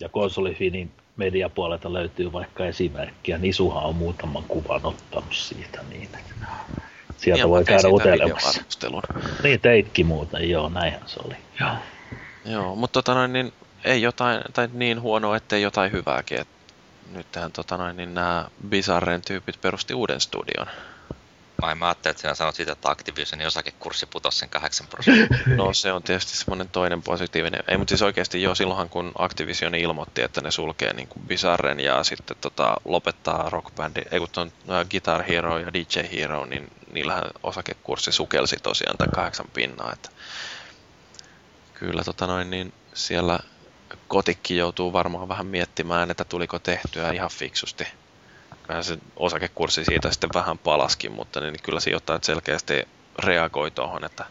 Ja 0.00 0.08
konsolifinin 0.08 0.90
mediapuolelta 1.16 1.92
löytyy 1.92 2.32
vaikka 2.32 2.66
esimerkkiä. 2.66 3.38
Nisuhan 3.38 3.84
on 3.84 3.96
muutaman 3.96 4.44
kuvan 4.48 4.80
ottanut 4.84 5.34
siitä 5.34 5.80
niin, 5.90 6.08
että 6.14 6.46
sieltä 7.16 7.40
ja 7.40 7.48
voi 7.48 7.64
käydä 7.64 7.88
utelemassa. 7.88 8.62
Niin 9.42 9.60
teitkin 9.60 10.06
muuten, 10.06 10.50
joo, 10.50 10.68
näinhän 10.68 11.02
se 11.06 11.20
oli. 11.24 11.36
Joo, 11.60 11.74
joo 12.44 12.76
mutta 12.76 13.02
tota 13.02 13.14
noin, 13.14 13.32
niin 13.32 13.52
ei 13.84 14.02
jotain, 14.02 14.40
tai 14.52 14.68
niin 14.72 15.00
huonoa, 15.00 15.36
ettei 15.36 15.62
jotain 15.62 15.92
hyvääkin. 15.92 16.40
Et 16.40 16.48
nythän 17.12 17.52
tota 17.52 17.76
noin, 17.76 17.96
niin 17.96 18.14
nämä 18.14 18.48
Bizarren 18.68 19.22
tyypit 19.22 19.60
perusti 19.60 19.94
uuden 19.94 20.20
studion. 20.20 20.66
Mä, 21.66 21.74
mä 21.74 21.86
ajattelin, 21.86 22.10
että 22.12 22.20
sinä 22.20 22.34
sanot 22.34 22.54
siitä, 22.54 22.72
että 22.72 22.90
Activisionin 22.90 23.46
osakekurssi 23.46 24.06
putosi 24.06 24.38
sen 24.38 24.48
8 24.48 24.86
prosenttia. 24.86 25.38
No 25.56 25.72
se 25.72 25.92
on 25.92 26.02
tietysti 26.02 26.36
semmoinen 26.36 26.68
toinen 26.68 27.02
positiivinen. 27.02 27.64
Ei, 27.68 27.76
mutta 27.76 27.90
siis 27.90 28.02
oikeasti 28.02 28.42
jo 28.42 28.54
silloinhan, 28.54 28.88
kun 28.88 29.12
Activision 29.18 29.74
ilmoitti, 29.74 30.22
että 30.22 30.40
ne 30.40 30.50
sulkee 30.50 30.92
niin 30.92 31.08
kuin 31.08 31.26
Bizarren 31.26 31.80
ja 31.80 32.04
sitten 32.04 32.36
tota, 32.40 32.76
lopettaa 32.84 33.50
rockbändi, 33.50 34.02
ei 34.10 34.18
kun 34.18 34.28
ton 34.32 34.46
uh, 34.46 34.90
Guitar 34.90 35.22
Hero 35.22 35.58
ja 35.58 35.72
DJ 35.72 36.00
Hero, 36.12 36.46
niin 36.46 36.72
niillähän 36.92 37.30
osakekurssi 37.42 38.12
sukelsi 38.12 38.56
tosiaan 38.62 38.96
tämän 38.96 39.12
kahdeksan 39.14 39.46
pinnaa. 39.54 39.92
Että 39.92 40.10
kyllä 41.74 42.04
tota 42.04 42.26
noin, 42.26 42.50
niin 42.50 42.72
siellä 42.94 43.38
kotikki 44.08 44.56
joutuu 44.56 44.92
varmaan 44.92 45.28
vähän 45.28 45.46
miettimään, 45.46 46.10
että 46.10 46.24
tuliko 46.24 46.58
tehtyä 46.58 47.12
ihan 47.12 47.30
fiksusti. 47.30 47.86
Kyllä 48.66 48.82
se 48.82 48.98
osakekurssi 49.16 49.84
siitä 49.84 50.10
sitten 50.10 50.30
vähän 50.34 50.58
palaskin, 50.58 51.12
mutta 51.12 51.40
niin 51.40 51.54
kyllä 51.62 51.80
sijoittajat 51.80 52.24
selkeästi 52.24 52.88
reagoi 53.18 53.70
tuohon, 53.70 54.04
että 54.04 54.24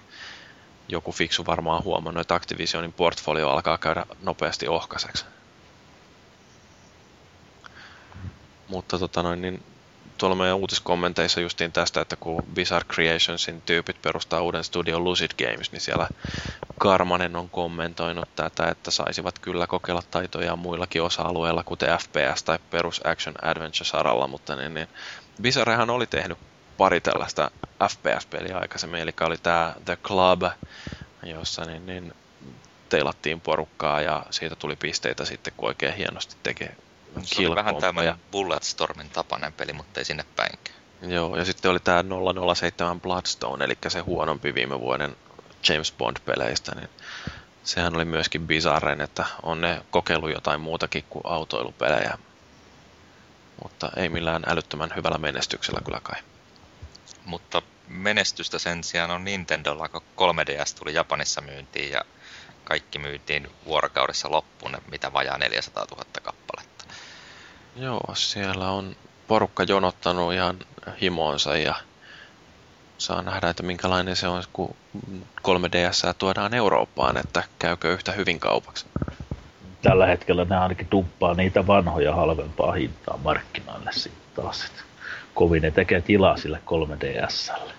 joku 0.88 1.12
fiksu 1.12 1.46
varmaan 1.46 1.84
huomannut, 1.84 2.22
että 2.22 2.36
Activisionin 2.36 2.94
portfolio 2.94 3.50
alkaa 3.50 3.78
käydä 3.78 4.06
nopeasti 4.22 4.68
ohkaiseksi. 4.68 5.26
Mutta 8.68 9.00
tota 9.00 9.24
noin, 9.24 9.42
niin 9.42 9.64
tuolla 10.18 10.36
meidän 10.36 10.55
uutiskommenteissa 10.57 11.41
justiin 11.41 11.72
tästä, 11.72 12.01
että 12.01 12.16
kun 12.16 12.43
Bizarre 12.53 12.88
Creationsin 12.93 13.61
tyypit 13.61 14.01
perustaa 14.01 14.41
uuden 14.41 14.64
studion 14.64 15.03
Lucid 15.03 15.32
Games, 15.38 15.72
niin 15.72 15.82
siellä 15.82 16.09
Karmanen 16.78 17.36
on 17.36 17.49
kommentoinut 17.49 18.36
tätä, 18.36 18.68
että 18.68 18.91
saisivat 18.91 19.39
kyllä 19.39 19.68
kokeilla 19.68 20.01
taitoja 20.11 20.55
muillakin 20.55 21.01
osa-alueilla, 21.01 21.64
kuten 21.64 21.99
FPS 21.99 22.43
tai 22.43 22.59
perus 22.70 23.01
Action 23.05 23.36
Adventure-saralla, 23.41 24.28
mutta 24.28 24.55
niin, 24.55 24.74
niin 24.74 24.88
Bizarrehan 25.41 25.89
oli 25.89 26.07
tehnyt 26.07 26.38
pari 26.78 27.01
tällaista 27.01 27.51
FPS-peliä 27.89 28.57
aikaisemmin, 28.57 29.01
eli 29.01 29.11
oli 29.22 29.38
tämä 29.38 29.76
The 29.86 29.95
Club, 29.95 30.41
jossa 31.24 31.66
niin, 31.66 31.86
niin 31.86 32.14
teilattiin 32.89 33.41
porukkaa 33.41 34.01
ja 34.01 34.26
siitä 34.30 34.55
tuli 34.55 34.76
pisteitä 34.76 35.26
sitten, 35.26 35.53
kun 35.57 35.68
oikein 35.68 35.95
hienosti 35.95 36.36
tekee 36.43 36.78
se 37.22 37.47
oli 37.47 37.55
vähän 37.55 37.76
tämmöinen 37.76 38.16
Bulletstormin 38.32 39.09
tapainen 39.09 39.53
peli, 39.53 39.74
mutta 39.74 39.99
ei 39.99 40.05
sinne 40.05 40.26
päinkään. 40.36 40.78
Joo, 41.01 41.38
ja 41.38 41.45
sitten 41.45 41.72
oli 41.72 41.80
tämä 41.80 42.03
007 42.55 43.01
Bloodstone, 43.01 43.66
eli 43.66 43.78
se 43.88 43.99
huonompi 43.99 44.55
viime 44.55 44.80
vuoden 44.80 45.16
James 45.70 45.93
Bond-peleistä, 45.97 46.76
niin 46.76 46.89
sehän 47.64 47.95
oli 47.95 48.05
myöskin 48.05 48.47
bizarren, 48.47 49.01
että 49.01 49.26
on 49.43 49.61
ne 49.61 49.82
kokeillut 49.91 50.32
jotain 50.32 50.61
muutakin 50.61 51.03
kuin 51.09 51.24
autoilupelejä. 51.26 52.18
Mutta 53.64 53.91
ei 53.95 54.09
millään 54.09 54.43
älyttömän 54.47 54.93
hyvällä 54.95 55.18
menestyksellä 55.18 55.82
kyllä 55.86 55.99
kai. 56.03 56.22
Mutta 57.26 57.61
menestystä 57.88 58.59
sen 58.59 58.84
sijaan 58.84 59.11
on 59.11 59.24
Nintendolla, 59.24 59.89
kun 59.89 60.01
3DS 60.01 60.80
tuli 60.80 60.93
Japanissa 60.93 61.41
myyntiin 61.41 61.91
ja 61.91 62.01
kaikki 62.64 62.99
myytiin 62.99 63.51
vuorokaudessa 63.66 64.32
loppuun, 64.32 64.78
mitä 64.91 65.14
vajaa 65.14 65.38
400 65.38 65.86
000 65.91 66.05
kappaletta. 66.24 66.73
Joo, 67.76 68.12
siellä 68.14 68.70
on 68.70 68.96
porukka 69.28 69.64
jonottanut 69.64 70.34
ihan 70.34 70.60
himoonsa 71.02 71.58
ja 71.58 71.76
saa 72.98 73.22
nähdä, 73.22 73.50
että 73.50 73.64
minkälainen 73.64 74.16
se 74.16 74.28
on, 74.28 74.44
kun 74.54 74.76
3DS 75.42 76.14
tuodaan 76.18 76.54
Eurooppaan, 76.54 77.18
että 77.18 77.44
käykö 77.60 77.94
yhtä 77.94 78.12
hyvin 78.12 78.40
kaupaksi. 78.40 78.86
Tällä 79.82 80.06
hetkellä 80.06 80.46
ne 80.46 80.58
ainakin 80.58 80.88
tuppaa 80.88 81.34
niitä 81.34 81.68
vanhoja 81.68 82.16
halvempaa 82.16 82.72
hintaa 82.72 83.20
markkinoille 83.24 83.92
sitten 83.92 84.44
taas. 84.44 84.66
Että 84.66 84.82
kovin 85.34 85.62
ne 85.62 85.72
tekee 85.72 86.02
tilaa 86.02 86.38
sille 86.38 86.62
3DSlle. 86.66 87.74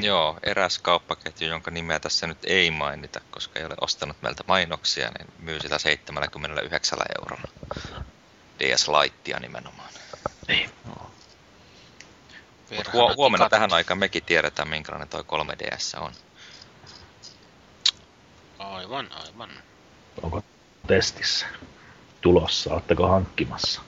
Joo, 0.00 0.38
eräs 0.42 0.78
kauppaketju, 0.78 1.48
jonka 1.48 1.70
nimeä 1.70 2.00
tässä 2.00 2.26
nyt 2.26 2.38
ei 2.44 2.70
mainita, 2.70 3.20
koska 3.30 3.58
ei 3.58 3.66
ole 3.66 3.74
ostanut 3.80 4.16
meiltä 4.22 4.44
mainoksia, 4.48 5.10
niin 5.18 5.32
myy 5.38 5.60
sitä 5.60 5.78
79 5.78 6.98
eurolla. 7.18 7.48
DS 8.58 8.88
Lightia 8.88 9.40
nimenomaan. 9.40 9.88
Niin. 10.48 10.70
No. 10.84 11.10
Hu- 12.70 13.16
huomenna 13.16 13.48
tähän 13.48 13.72
aikaan 13.72 13.98
mekin 13.98 14.22
tiedetään, 14.22 14.68
minkälainen 14.68 15.08
toi 15.08 15.22
3DS 15.22 16.00
on. 16.00 16.12
Aivan, 18.58 19.08
aivan. 19.12 19.50
Onko 20.22 20.42
testissä 20.86 21.46
tulossa? 22.20 22.72
Oletteko 22.74 23.08
hankkimassa? 23.08 23.82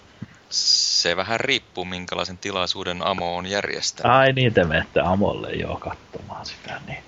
Se 0.51 1.17
vähän 1.17 1.41
riippuu, 1.41 1.85
minkälaisen 1.85 2.39
tilaisuuden 2.39 3.07
Amo 3.07 3.37
on 3.37 3.47
järjestänyt. 3.47 4.13
Ai 4.13 4.33
niin, 4.33 4.55
te 4.55 4.65
menette 4.65 5.01
Amolle 5.01 5.53
jo 5.53 5.77
katsomaan 5.77 6.47
sitä, 6.47 6.81
niin 6.87 7.05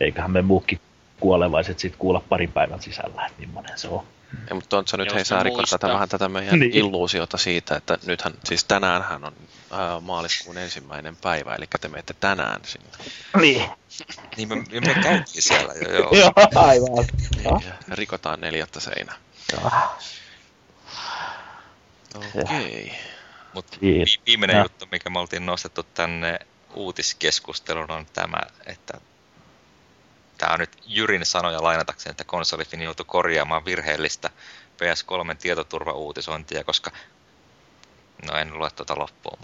eiköhän 0.00 0.30
me 0.30 0.42
muukin 0.42 0.80
kuolevaiset 1.20 1.78
sitten 1.78 1.98
kuulla 1.98 2.22
parin 2.28 2.52
päivän 2.52 2.82
sisällä, 2.82 3.26
että 3.26 3.40
millainen 3.46 3.78
se 3.78 3.88
on. 3.88 4.06
Ja, 4.48 4.54
mutta 4.54 4.78
on 4.78 4.88
se 4.88 4.96
nyt, 4.96 5.14
hei 5.14 5.24
sä 5.24 5.42
rikot 5.42 5.70
tätä 5.70 5.88
vähän 5.88 6.08
tätä 6.08 6.28
meidän 6.28 6.58
niin. 6.58 6.74
illuusiota 6.74 7.36
siitä, 7.36 7.76
että 7.76 7.98
nythän, 8.06 8.34
siis 8.44 8.64
tänäänhän 8.64 9.24
on 9.24 9.32
ää, 9.70 10.00
maaliskuun 10.00 10.58
ensimmäinen 10.58 11.16
päivä, 11.16 11.54
eli 11.54 11.66
te 11.80 11.88
menette 11.88 12.14
tänään 12.20 12.60
sinne. 12.64 12.88
Niin. 13.40 13.70
Niin 14.36 14.48
me, 14.48 14.54
me 14.56 14.94
käytiin 15.02 15.42
siellä 15.42 15.74
jo, 15.74 15.92
joo. 15.92 16.10
joo, 16.12 16.32
aivan. 16.54 17.06
Niin, 17.36 17.74
rikotaan 17.88 18.40
neljättä 18.40 18.80
seinää. 18.80 19.16
Okei. 22.14 22.84
Okay. 22.84 22.98
Mutta 23.54 23.78
viimeinen 24.26 24.56
ja. 24.56 24.62
juttu, 24.62 24.88
mikä 24.92 25.10
me 25.10 25.18
oltiin 25.18 25.46
nostettu 25.46 25.82
tänne 25.82 26.38
uutiskeskusteluun 26.74 27.90
on 27.90 28.06
tämä, 28.12 28.40
että 28.66 29.00
tämä 30.40 30.52
on 30.52 30.60
nyt 30.60 30.76
Jyrin 30.86 31.26
sanoja 31.26 31.62
lainatakseni, 31.62 32.10
että 32.10 32.24
konsolifini 32.24 32.84
joutui 32.84 33.06
korjaamaan 33.08 33.64
virheellistä 33.64 34.30
PS3 34.76 35.36
tietoturva-uutisointia, 35.38 36.64
koska 36.64 36.90
No 38.26 38.36
en 38.36 38.58
lue 38.58 38.70
tuota 38.70 38.98
loppuun. 38.98 39.38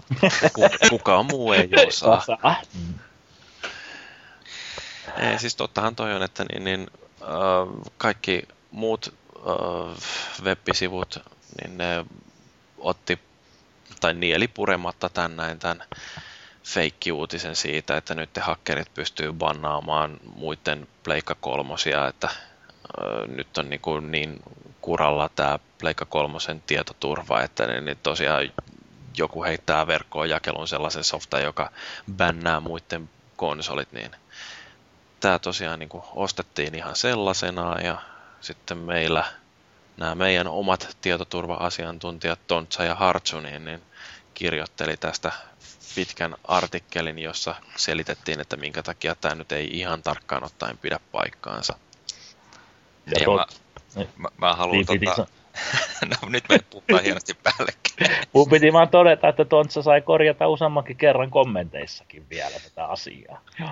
Kukaan 0.89 1.25
muu 1.25 1.53
ei 1.53 1.69
osaa. 1.87 2.25
Ei, 5.17 5.39
siis 5.39 5.55
tottahan 5.55 5.95
toi 5.95 6.13
on, 6.13 6.23
että 6.23 6.45
niin, 6.51 6.63
niin, 6.63 6.87
äh, 7.21 7.83
kaikki 7.97 8.43
muut 8.71 9.13
äh, 9.35 10.03
web-sivut, 10.43 11.19
niin 11.61 11.77
ne 11.77 12.05
otti 12.77 13.19
tai 13.99 14.13
nieli 14.13 14.47
purematta 14.47 15.09
tän 15.09 15.35
näin 15.35 15.59
tämän 15.59 15.83
feikkiuutisen 16.67 17.55
siitä, 17.55 17.97
että 17.97 18.15
nyt 18.15 18.33
te 18.33 18.41
hakkerit 18.41 18.93
pystyy 18.93 19.33
bannaamaan 19.33 20.19
muiden 20.35 20.87
Pleikka 21.03 21.35
kolmosia, 21.35 22.07
että 22.07 22.29
nyt 23.27 23.57
on 23.57 23.69
niin, 23.69 23.79
kuin 23.79 24.11
niin 24.11 24.39
kuralla 24.81 25.29
tämä 25.35 25.59
Pleikka 25.79 26.05
kolmosen 26.05 26.63
tietoturva, 26.67 27.41
että 27.41 27.67
niin, 27.67 27.85
niin 27.85 27.97
tosiaan 28.03 28.51
joku 29.17 29.43
heittää 29.43 29.87
verkkoon 29.87 30.29
jakelun 30.29 30.67
sellaisen 30.67 31.03
softan, 31.03 31.43
joka 31.43 31.71
bännää 32.13 32.59
muiden 32.59 33.09
konsolit, 33.35 33.91
niin 33.91 34.11
tämä 35.19 35.39
tosiaan 35.39 35.79
niin 35.79 35.89
kuin 35.89 36.03
ostettiin 36.15 36.75
ihan 36.75 36.95
sellaisena 36.95 37.81
ja 37.81 38.01
sitten 38.41 38.77
meillä 38.77 39.23
nämä 39.97 40.15
meidän 40.15 40.47
omat 40.47 40.97
tietoturva-asiantuntijat 41.01 42.39
Tontsa 42.47 42.83
ja 42.83 42.95
Hartsu, 42.95 43.39
niin, 43.39 43.65
niin 43.65 43.81
kirjoitteli 44.37 44.97
tästä 44.97 45.31
pitkän 45.95 46.35
artikkelin, 46.43 47.19
jossa 47.19 47.55
selitettiin, 47.75 48.39
että 48.39 48.57
minkä 48.57 48.83
takia 48.83 49.15
tämä 49.15 49.35
nyt 49.35 49.51
ei 49.51 49.79
ihan 49.79 50.03
tarkkaan 50.03 50.43
ottaen 50.43 50.77
pidä 50.77 50.99
paikkaansa. 51.11 51.79
Ja 53.05 53.25
tot... 53.25 53.61
mä, 53.95 54.03
mä, 54.17 54.29
mä 54.37 54.55
haluan 54.55 54.85
niin, 54.89 55.05
tota... 55.05 55.27
no 56.21 56.29
nyt 56.29 56.43
me 56.49 56.59
puhutaan 56.69 57.03
hienosti 57.03 57.33
päällekkäin. 57.43 58.27
Mun 58.33 58.49
piti 58.49 58.73
vaan 58.73 58.89
todeta, 58.89 59.27
että 59.27 59.45
Tontsa 59.45 59.81
sai 59.81 60.01
korjata 60.01 60.47
useammankin 60.47 60.97
kerran 60.97 61.31
kommenteissakin 61.31 62.29
vielä 62.29 62.59
tätä 62.63 62.85
asiaa. 62.85 63.41
Joo. 63.59 63.71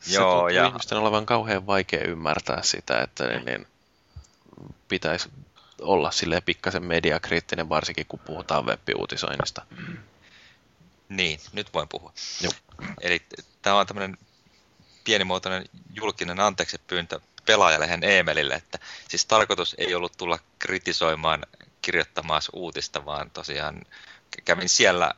Se 0.00 0.14
Joo, 0.14 0.48
ja... 0.48 0.66
ihmisten 0.66 0.98
olevan 0.98 1.26
kauhean 1.26 1.66
vaikea 1.66 2.04
ymmärtää 2.04 2.62
sitä, 2.62 3.02
että 3.02 3.26
niin, 3.26 3.44
niin 3.44 3.66
pitäisi 4.88 5.28
olla 5.80 6.10
sille 6.10 6.40
pikkasen 6.40 6.84
mediakriittinen, 6.84 7.68
varsinkin 7.68 8.06
kun 8.06 8.18
puhutaan 8.18 8.66
web-uutisoinnista. 8.66 9.66
Niin, 11.08 11.40
nyt 11.52 11.74
voin 11.74 11.88
puhua. 11.88 12.12
Joo. 12.40 12.52
Eli 13.00 13.22
tämä 13.62 13.76
on 13.76 13.86
tämmöinen 13.86 14.18
pienimuotoinen 15.04 15.64
julkinen 15.94 16.40
anteeksi 16.40 16.80
pyyntö 16.86 17.20
pelaajalehen 17.46 18.04
Emelille, 18.04 18.54
että 18.54 18.78
siis 19.08 19.26
tarkoitus 19.26 19.74
ei 19.78 19.94
ollut 19.94 20.16
tulla 20.16 20.38
kritisoimaan 20.58 21.46
kirjoittamaan 21.82 22.42
uutista, 22.52 23.04
vaan 23.04 23.30
tosiaan 23.30 23.82
kävin 24.44 24.68
siellä 24.68 25.14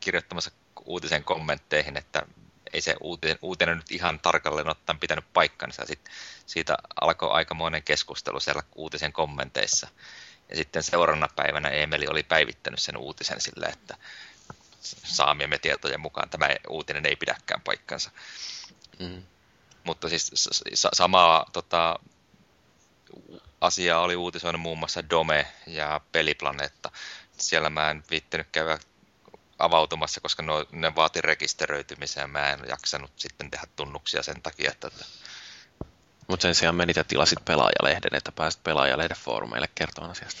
kirjoittamassa 0.00 0.50
uutisen 0.84 1.24
kommentteihin, 1.24 1.96
että 1.96 2.26
ei 2.72 2.80
se 2.80 2.96
uutinen, 3.00 3.38
uutinen 3.42 3.76
nyt 3.76 3.92
ihan 3.92 4.20
tarkalleen 4.20 4.70
ottaen 4.70 4.98
pitänyt 4.98 5.24
paikkansa. 5.32 5.86
Sitten 5.86 6.12
siitä 6.50 6.76
alkoi 7.00 7.30
aikamoinen 7.30 7.82
keskustelu 7.82 8.40
siellä 8.40 8.62
uutisen 8.74 9.12
kommenteissa. 9.12 9.88
Ja 10.48 10.56
sitten 10.56 10.82
seuraavana 10.82 11.28
päivänä 11.36 11.68
Emeli 11.68 12.06
oli 12.08 12.22
päivittänyt 12.22 12.80
sen 12.80 12.96
uutisen 12.96 13.40
sille, 13.40 13.66
että 13.66 13.96
saamiemme 15.04 15.58
tietojen 15.58 16.00
mukaan 16.00 16.30
tämä 16.30 16.48
uutinen 16.68 17.06
ei 17.06 17.16
pidäkään 17.16 17.60
paikkansa. 17.60 18.10
Mm. 18.98 19.22
Mutta 19.84 20.08
siis 20.08 20.30
samaa 20.92 21.46
tota, 21.52 21.98
asiaa 23.60 24.00
oli 24.00 24.16
uutisoinut 24.16 24.60
muun 24.60 24.78
muassa 24.78 25.10
Dome 25.10 25.46
ja 25.66 26.00
Peliplaneetta. 26.12 26.90
Siellä 27.38 27.70
mä 27.70 27.90
en 27.90 28.04
viittinyt 28.10 28.48
käydä 28.52 28.78
avautumassa, 29.58 30.20
koska 30.20 30.42
ne, 30.42 30.52
ne 30.72 30.94
vaati 30.94 31.20
rekisteröitymisen 31.20 32.20
ja 32.20 32.28
mä 32.28 32.50
en 32.50 32.60
jaksanut 32.68 33.12
sitten 33.16 33.50
tehdä 33.50 33.66
tunnuksia 33.76 34.22
sen 34.22 34.42
takia. 34.42 34.70
Että... 34.70 34.90
Mutta 36.30 36.42
sen 36.42 36.54
sijaan 36.54 36.74
menit 36.74 36.96
ja 36.96 37.04
tilasit 37.04 37.44
pelaajalehden, 37.44 38.14
että 38.14 38.32
pääsit 38.32 38.62
pelaajalehden 38.62 39.16
foorumeille 39.16 39.68
kertomaan 39.74 40.10
asiasta. 40.10 40.40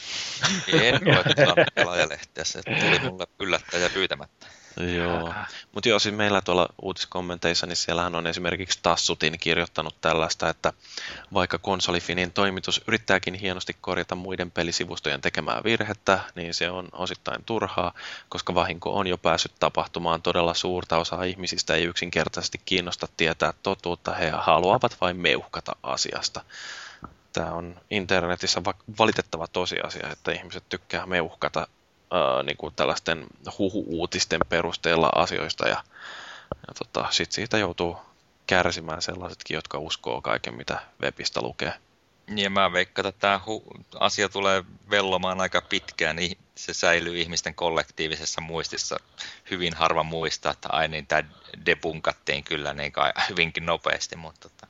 En 0.72 0.94
ole 1.48 1.66
pelaajalehteä, 1.74 2.44
se 2.44 2.62
tuli 2.62 2.98
mulle 2.98 3.26
yllättäen 3.40 3.82
ja 3.82 3.90
pyytämättä. 3.90 4.46
Joo, 4.76 5.34
mutta 5.72 5.88
joo, 5.88 5.98
siis 5.98 6.14
meillä 6.14 6.40
tuolla 6.40 6.68
uutiskommenteissa, 6.82 7.66
niin 7.66 7.76
siellähän 7.76 8.14
on 8.14 8.26
esimerkiksi 8.26 8.78
Tassutin 8.82 9.38
kirjoittanut 9.40 10.00
tällaista, 10.00 10.48
että 10.48 10.72
vaikka 11.34 11.58
konsolifinin 11.58 12.32
toimitus 12.32 12.80
yrittääkin 12.88 13.34
hienosti 13.34 13.76
korjata 13.80 14.14
muiden 14.14 14.50
pelisivustojen 14.50 15.20
tekemää 15.20 15.60
virhettä, 15.64 16.20
niin 16.34 16.54
se 16.54 16.70
on 16.70 16.88
osittain 16.92 17.44
turhaa, 17.44 17.94
koska 18.28 18.54
vahinko 18.54 18.94
on 18.94 19.06
jo 19.06 19.18
päässyt 19.18 19.52
tapahtumaan 19.60 20.22
todella 20.22 20.54
suurta 20.54 20.98
osaa 20.98 21.24
ihmisistä. 21.24 21.74
Ei 21.74 21.84
yksinkertaisesti 21.84 22.60
kiinnosta 22.64 23.08
tietää 23.16 23.52
totuutta, 23.62 24.14
he 24.14 24.30
haluavat 24.30 24.96
vain 25.00 25.16
meuhkata 25.16 25.72
asiasta. 25.82 26.44
Tämä 27.32 27.52
on 27.52 27.80
internetissä 27.90 28.62
valitettava 28.98 29.46
tosiasia, 29.46 30.08
että 30.10 30.32
ihmiset 30.32 30.64
tykkää 30.68 31.06
meuhkata 31.06 31.66
ää, 32.10 32.42
niin 32.42 32.56
kuin 32.56 32.74
tällaisten 32.74 33.26
huhu-uutisten 33.58 34.40
perusteella 34.48 35.10
asioista 35.14 35.68
ja, 35.68 35.84
ja 36.68 36.74
tota, 36.78 37.08
sit 37.10 37.32
siitä 37.32 37.58
joutuu 37.58 37.96
kärsimään 38.46 39.02
sellaisetkin, 39.02 39.54
jotka 39.54 39.78
uskoo 39.78 40.20
kaiken, 40.20 40.56
mitä 40.56 40.80
webistä 41.02 41.40
lukee. 41.42 41.72
Niin 42.26 42.52
mä 42.52 42.72
veikkaan, 42.72 43.06
että 43.06 43.20
tämä 43.20 43.40
asia 44.00 44.28
tulee 44.28 44.64
vellomaan 44.90 45.40
aika 45.40 45.60
pitkään, 45.60 46.16
niin 46.16 46.38
se 46.54 46.74
säilyy 46.74 47.20
ihmisten 47.20 47.54
kollektiivisessa 47.54 48.40
muistissa. 48.40 48.96
Hyvin 49.50 49.74
harva 49.74 50.02
muistaa, 50.02 50.52
että 50.52 50.68
ai 50.72 50.88
niin, 50.88 51.06
tämä 51.06 51.22
debunkattiin 51.66 52.44
kyllä 52.44 52.74
niin 52.74 52.92
kai 52.92 53.12
hyvinkin 53.28 53.66
nopeasti, 53.66 54.16
mutta 54.16 54.48
tota, 54.48 54.66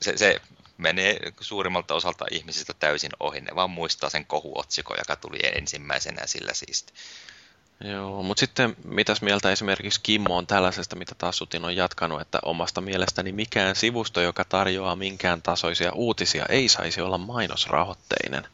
se, 0.00 0.16
se 0.16 0.40
menee 0.78 1.18
suurimmalta 1.40 1.94
osalta 1.94 2.24
ihmisistä 2.30 2.72
täysin 2.78 3.10
ohi. 3.20 3.40
Ne 3.40 3.54
vaan 3.54 3.70
muistaa 3.70 4.10
sen 4.10 4.26
kohuotsikon, 4.26 4.96
joka 4.98 5.16
tuli 5.16 5.38
ensimmäisenä 5.42 6.26
sillä 6.26 6.54
siisti. 6.54 6.92
Joo, 7.80 8.22
mutta 8.22 8.40
sitten 8.40 8.76
mitäs 8.84 9.22
mieltä 9.22 9.52
esimerkiksi 9.52 10.00
Kimmo 10.02 10.36
on 10.36 10.46
tällaisesta, 10.46 10.96
mitä 10.96 11.14
taas 11.18 11.38
Sutin 11.38 11.64
on 11.64 11.76
jatkanut, 11.76 12.20
että 12.20 12.38
omasta 12.44 12.80
mielestäni 12.80 13.32
mikään 13.32 13.76
sivusto, 13.76 14.20
joka 14.20 14.44
tarjoaa 14.44 14.96
minkään 14.96 15.42
tasoisia 15.42 15.92
uutisia, 15.92 16.46
ei 16.48 16.68
saisi 16.68 17.00
olla 17.00 17.18
mainosrahoitteinen. 17.18 18.44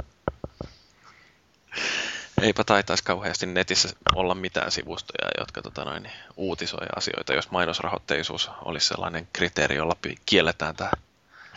Eipä 2.42 2.64
taitaisi 2.64 3.04
kauheasti 3.04 3.46
netissä 3.46 3.88
olla 4.14 4.34
mitään 4.34 4.70
sivustoja, 4.70 5.28
jotka 5.38 5.62
tota 5.62 5.84
noin, 5.84 6.10
uutisoi 6.36 6.86
asioita, 6.96 7.34
jos 7.34 7.50
mainosrahoitteisuus 7.50 8.50
olisi 8.64 8.88
sellainen 8.88 9.28
kriteeri, 9.32 9.76
jolla 9.76 9.96
kielletään 10.26 10.76
tämä 10.76 10.90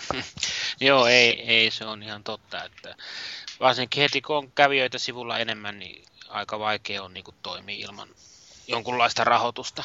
Joo, 0.79 1.07
ei, 1.07 1.41
ei, 1.41 1.71
se 1.71 1.85
on 1.85 2.03
ihan 2.03 2.23
totta. 2.23 2.63
Että 2.63 2.95
varsinkin 3.59 4.01
heti 4.01 4.21
kun 4.21 4.35
on 4.35 4.51
kävijöitä 4.51 4.97
sivulla 4.97 5.39
enemmän, 5.39 5.79
niin 5.79 6.05
aika 6.29 6.59
vaikea 6.59 7.03
on 7.03 7.13
niin 7.13 7.25
toimia 7.41 7.85
ilman 7.85 8.09
jonkunlaista 8.67 9.23
rahoitusta. 9.23 9.83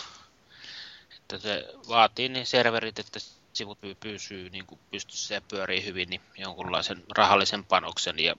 Että 1.16 1.38
se 1.38 1.64
vaatii 1.88 2.28
niin 2.28 2.46
serverit, 2.46 2.98
että 2.98 3.20
sivut 3.52 3.78
pysyy 4.00 4.50
niin 4.50 4.64
pystyssä 4.90 5.34
ja 5.34 5.40
pyörii 5.40 5.84
hyvin, 5.84 6.10
niin 6.10 6.20
jonkunlaisen 6.36 7.04
rahallisen 7.16 7.64
panoksen. 7.64 8.18
Ja 8.18 8.34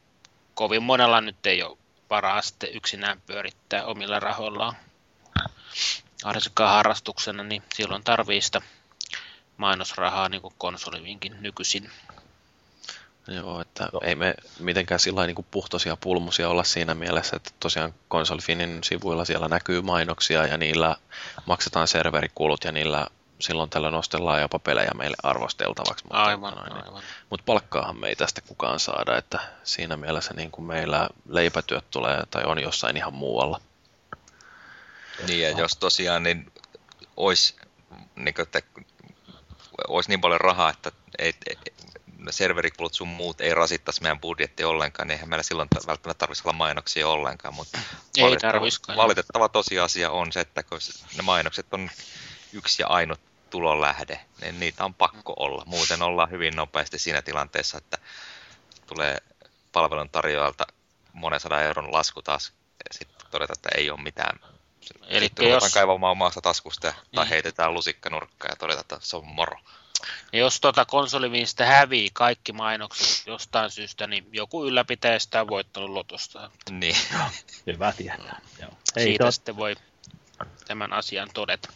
kovin 0.54 0.84
monella 0.84 1.22
nyt 1.22 1.46
ei 1.46 1.64
ole 1.64 1.78
varaa 2.10 2.42
sitten 2.42 2.76
yksinään 2.76 3.22
pyörittää 3.22 3.86
omilla 3.86 4.20
rahoillaan. 4.20 4.76
Varsinkaan 6.26 6.74
harrastuksena, 6.74 7.44
niin 7.44 7.64
silloin 7.74 8.04
tarvii 8.04 8.42
sitä 8.42 8.62
mainosrahaa 9.60 10.30
niin 10.30 10.42
kuin 10.42 10.54
konsolivinkin 10.58 11.36
nykyisin. 11.40 11.92
Joo, 13.28 13.62
että 13.62 13.90
Joo. 13.94 14.02
ei 14.04 14.16
me 14.16 14.36
mitenkään 14.60 15.00
sillä 15.00 15.26
niin 15.26 15.46
puhtoisia 15.52 15.98
pulmusia 15.98 16.50
olla 16.50 16.64
siinä 16.64 16.94
mielessä, 16.94 17.36
että 17.36 17.52
tosiaan 17.60 17.94
konsolifinin 18.08 18.84
sivuilla 18.84 19.26
siellä 19.26 19.48
näkyy 19.48 19.82
mainoksia 19.82 20.46
ja 20.46 20.58
niillä 20.58 20.96
maksetaan 21.46 21.88
serverikulut 21.88 22.64
ja 22.64 22.72
niillä 22.72 23.08
silloin 23.40 23.70
tällä 23.70 23.92
nostellaan 23.92 24.42
jopa 24.42 24.60
pelejä 24.60 24.92
meille 24.96 25.18
arvosteltavaksi. 25.24 26.06
Mutta, 26.06 26.24
aivan, 26.24 26.54
noin, 26.54 26.74
aivan. 26.74 27.04
mutta 27.30 27.44
palkkaahan 27.46 28.00
me 28.00 28.08
ei 28.08 28.16
tästä 28.16 28.42
kukaan 28.42 28.80
saada, 28.80 29.18
että 29.18 29.40
siinä 29.64 29.98
mielessä 29.98 30.34
niin 30.34 30.52
kuin 30.52 30.66
meillä 30.66 31.10
leipätyöt 31.30 31.92
tulee 31.92 32.24
tai 32.32 32.44
on 32.46 32.60
jossain 32.60 32.98
ihan 32.98 33.14
muualla. 33.14 33.62
Niin 35.28 35.42
ja 35.42 35.50
jos 35.50 35.72
tosiaan 35.72 36.24
niin 36.24 36.52
olisi 37.18 37.56
niin 38.16 38.34
kuin, 38.34 38.44
että 38.44 38.62
olisi 39.88 40.10
niin 40.10 40.22
paljon 40.22 40.42
rahaa, 40.42 40.70
että 40.70 40.92
ei, 41.20 41.34
ei, 41.48 41.56
serverikulut 42.30 42.94
sun 42.94 43.08
muut 43.08 43.42
ei 43.42 43.54
rasittaisi 43.54 44.02
meidän 44.02 44.20
budjetti 44.20 44.64
ollenkaan, 44.64 45.08
niin 45.08 45.14
eihän 45.14 45.30
meillä 45.30 45.44
silloin 45.44 45.70
välttämättä 45.88 46.20
tarvitsisi 46.20 46.48
olla 46.48 46.58
mainoksia 46.58 47.08
ollenkaan, 47.08 47.54
mutta 47.54 47.80
ei 48.18 48.24
valitettava, 48.24 48.96
valitettava 48.96 49.50
tosiasia 49.50 50.12
on 50.12 50.32
se, 50.32 50.40
että 50.40 50.64
kun 50.64 50.80
ne 51.18 51.24
mainokset 51.24 51.74
on 51.74 51.90
yksi 52.54 52.82
ja 52.82 52.88
ainut 52.88 53.20
tulonlähde, 53.50 54.20
niin 54.42 54.60
niitä 54.60 54.86
on 54.86 54.94
pakko 54.94 55.34
olla. 55.40 55.64
Muuten 55.66 56.02
ollaan 56.02 56.32
hyvin 56.32 56.56
nopeasti 56.56 57.00
siinä 57.00 57.22
tilanteessa, 57.22 57.78
että 57.78 57.98
tulee 58.88 59.18
palvelun 59.72 60.10
tarjoajalta 60.10 60.68
monen 61.14 61.40
sadan 61.40 61.64
euron 61.64 61.94
lasku 61.94 62.22
taas, 62.22 62.54
ja 62.70 62.98
sitten 63.00 63.28
todeta, 63.32 63.54
että 63.54 63.70
ei 63.76 63.90
ole 63.90 64.02
mitään 64.02 64.40
Eli 65.08 65.26
Sitten 65.26 65.50
jos... 65.50 65.74
kaivamaan 65.74 66.12
omasta 66.12 66.42
taskusta 66.42 66.94
tai 67.16 67.24
niin. 67.24 67.30
heitetään 67.30 67.74
lusikka 67.74 68.10
nurkkaan 68.10 68.52
ja 68.52 68.56
todeta, 68.56 68.82
että 68.82 68.98
se 69.02 69.18
on 69.18 69.28
moro. 69.28 69.60
Ja 70.34 70.40
jos 70.40 70.62
tuota 70.62 70.86
konsoliviinistä 70.86 71.66
hävii 71.66 72.10
kaikki 72.14 72.54
mainokset 72.54 73.28
jostain 73.28 73.72
syystä, 73.72 74.08
niin 74.08 74.28
joku 74.32 74.66
ylläpitäjä 74.66 75.20
sitä 75.20 75.42
on 75.42 75.48
voittanut 75.48 75.90
lotosta. 75.90 76.52
Niin. 76.72 76.96
Hyvä 77.68 77.94
tietää. 77.98 78.42
Joo. 78.62 78.72
Hei, 78.96 79.04
Siitä 79.04 79.24
tot... 79.24 79.34
sitten 79.34 79.58
voi 79.58 79.76
tämän 80.68 80.94
asian 80.94 81.30
todeta. 81.34 81.70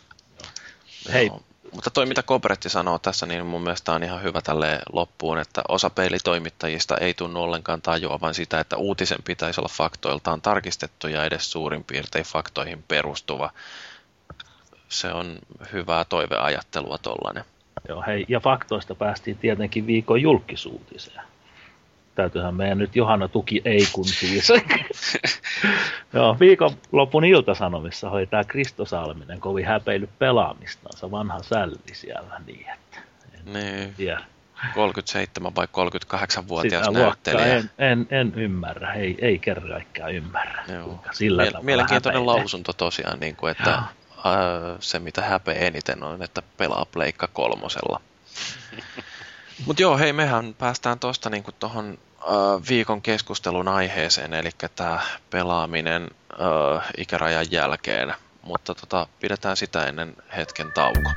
Hei, 1.13 1.31
mutta 1.73 1.89
toi 1.89 2.05
mitä 2.05 2.23
Kobretti 2.23 2.69
sanoo 2.69 2.99
tässä, 2.99 3.25
niin 3.25 3.45
mun 3.45 3.63
mielestä 3.63 3.91
on 3.91 4.03
ihan 4.03 4.23
hyvä 4.23 4.41
tälle 4.41 4.79
loppuun, 4.91 5.37
että 5.37 5.61
osa 5.67 5.89
peilitoimittajista 5.89 6.97
ei 6.97 7.13
tunnu 7.13 7.41
ollenkaan 7.41 7.81
tajuavan 7.81 8.33
sitä, 8.33 8.59
että 8.59 8.77
uutisen 8.77 9.23
pitäisi 9.23 9.61
olla 9.61 9.69
faktoiltaan 9.71 10.41
tarkistettu 10.41 11.07
ja 11.07 11.25
edes 11.25 11.51
suurin 11.51 11.83
piirtein 11.83 12.25
faktoihin 12.25 12.83
perustuva. 12.87 13.49
Se 14.89 15.13
on 15.13 15.39
hyvää 15.73 16.05
toiveajattelua 16.05 16.97
tollainen. 16.97 17.43
Joo, 17.89 18.03
hei, 18.07 18.25
ja 18.29 18.39
faktoista 18.39 18.95
päästiin 18.95 19.37
tietenkin 19.37 19.87
viikon 19.87 20.21
julkisuutiseen 20.21 21.32
täytyyhän 22.15 22.55
meidän 22.55 22.77
nyt 22.77 22.95
Johanna 22.95 23.27
tuki 23.27 23.61
ei 23.65 23.87
kun 23.91 24.05
siis. 24.05 24.49
Joo, 26.13 26.37
viikonlopun 26.39 27.25
iltasanomissa 27.25 28.09
hoitaa 28.09 28.43
Kristo 28.43 28.85
Salminen 28.85 29.39
kovin 29.39 29.65
häpeily 29.65 30.09
pelaamistansa, 30.19 31.11
vanha 31.11 31.43
sälli 31.43 31.75
siellä 31.93 32.41
niin, 32.47 32.65
että 32.73 32.99
en 33.33 33.53
niin. 33.53 33.93
tiedä. 33.93 34.21
37 34.73 35.55
vai 35.55 35.65
38-vuotias 35.65 36.89
näyttelijä. 36.89 37.55
En, 37.55 37.69
en, 37.77 38.07
en, 38.09 38.33
ymmärrä, 38.35 38.93
ei, 38.93 39.17
ei 39.21 39.39
kerran 39.39 39.69
kaikkiaan 39.69 40.13
ymmärrä. 40.13 40.63
Joo. 40.73 41.03
Sillä 41.11 41.43
Miel- 41.43 41.61
mielenkiintoinen 41.61 42.21
häpeille. 42.21 42.39
lausunto 42.39 42.73
tosiaan, 42.73 43.19
niin 43.19 43.35
kuin, 43.35 43.51
että 43.51 43.73
äh, 43.73 43.87
se 44.79 44.99
mitä 44.99 45.21
häpeä 45.21 45.53
eniten 45.53 46.03
on, 46.03 46.23
että 46.23 46.41
pelaa 46.57 46.85
pleikka 46.91 47.27
kolmosella. 47.27 48.01
Mutta 49.65 49.81
joo, 49.81 49.97
hei, 49.97 50.13
mehän 50.13 50.55
päästään 50.57 50.99
tuosta 50.99 51.29
niinku 51.29 51.51
tuohon 51.51 51.97
viikon 52.69 53.01
keskustelun 53.01 53.67
aiheeseen, 53.67 54.33
eli 54.33 54.49
tämä 54.75 54.99
pelaaminen 55.29 56.07
äh, 56.41 56.89
ikärajan 56.97 57.45
jälkeen, 57.51 58.13
mutta 58.41 58.75
tota, 58.75 59.07
pidetään 59.19 59.57
sitä 59.57 59.85
ennen 59.85 60.15
hetken 60.37 60.71
tauko. 60.71 61.11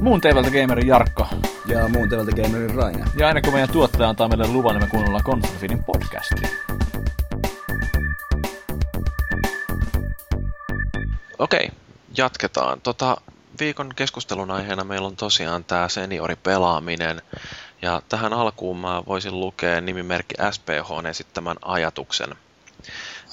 Muun 0.00 0.20
teivältä 0.20 0.50
gamerin 0.50 0.86
Jarkko. 0.86 1.26
Ja 1.66 1.88
muun 1.88 2.08
teivältä 2.08 2.32
gamerin 2.32 2.74
Raine. 2.74 3.04
Ja 3.18 3.26
aina 3.26 3.40
kun 3.40 3.52
meidän 3.52 3.70
tuottaja 3.70 4.08
antaa 4.08 4.28
meille 4.28 4.48
luvan, 4.48 4.74
niin 4.74 4.84
me 4.84 4.90
kuunnellaan 4.90 5.24
Konsolifinin 5.24 5.84
podcastia. 5.84 6.48
Okei, 11.38 11.70
jatketaan. 12.16 12.80
Tota, 12.80 13.16
viikon 13.62 13.92
keskustelun 13.96 14.50
aiheena 14.50 14.84
meillä 14.84 15.06
on 15.06 15.16
tosiaan 15.16 15.64
tämä 15.64 15.88
senioripelaaminen. 15.88 17.22
Ja 17.82 18.02
tähän 18.08 18.32
alkuun 18.32 18.78
mä 18.78 19.02
voisin 19.06 19.40
lukea 19.40 19.80
nimimerkki 19.80 20.34
SPH 20.50 21.06
esittämän 21.10 21.56
ajatuksen. 21.62 22.28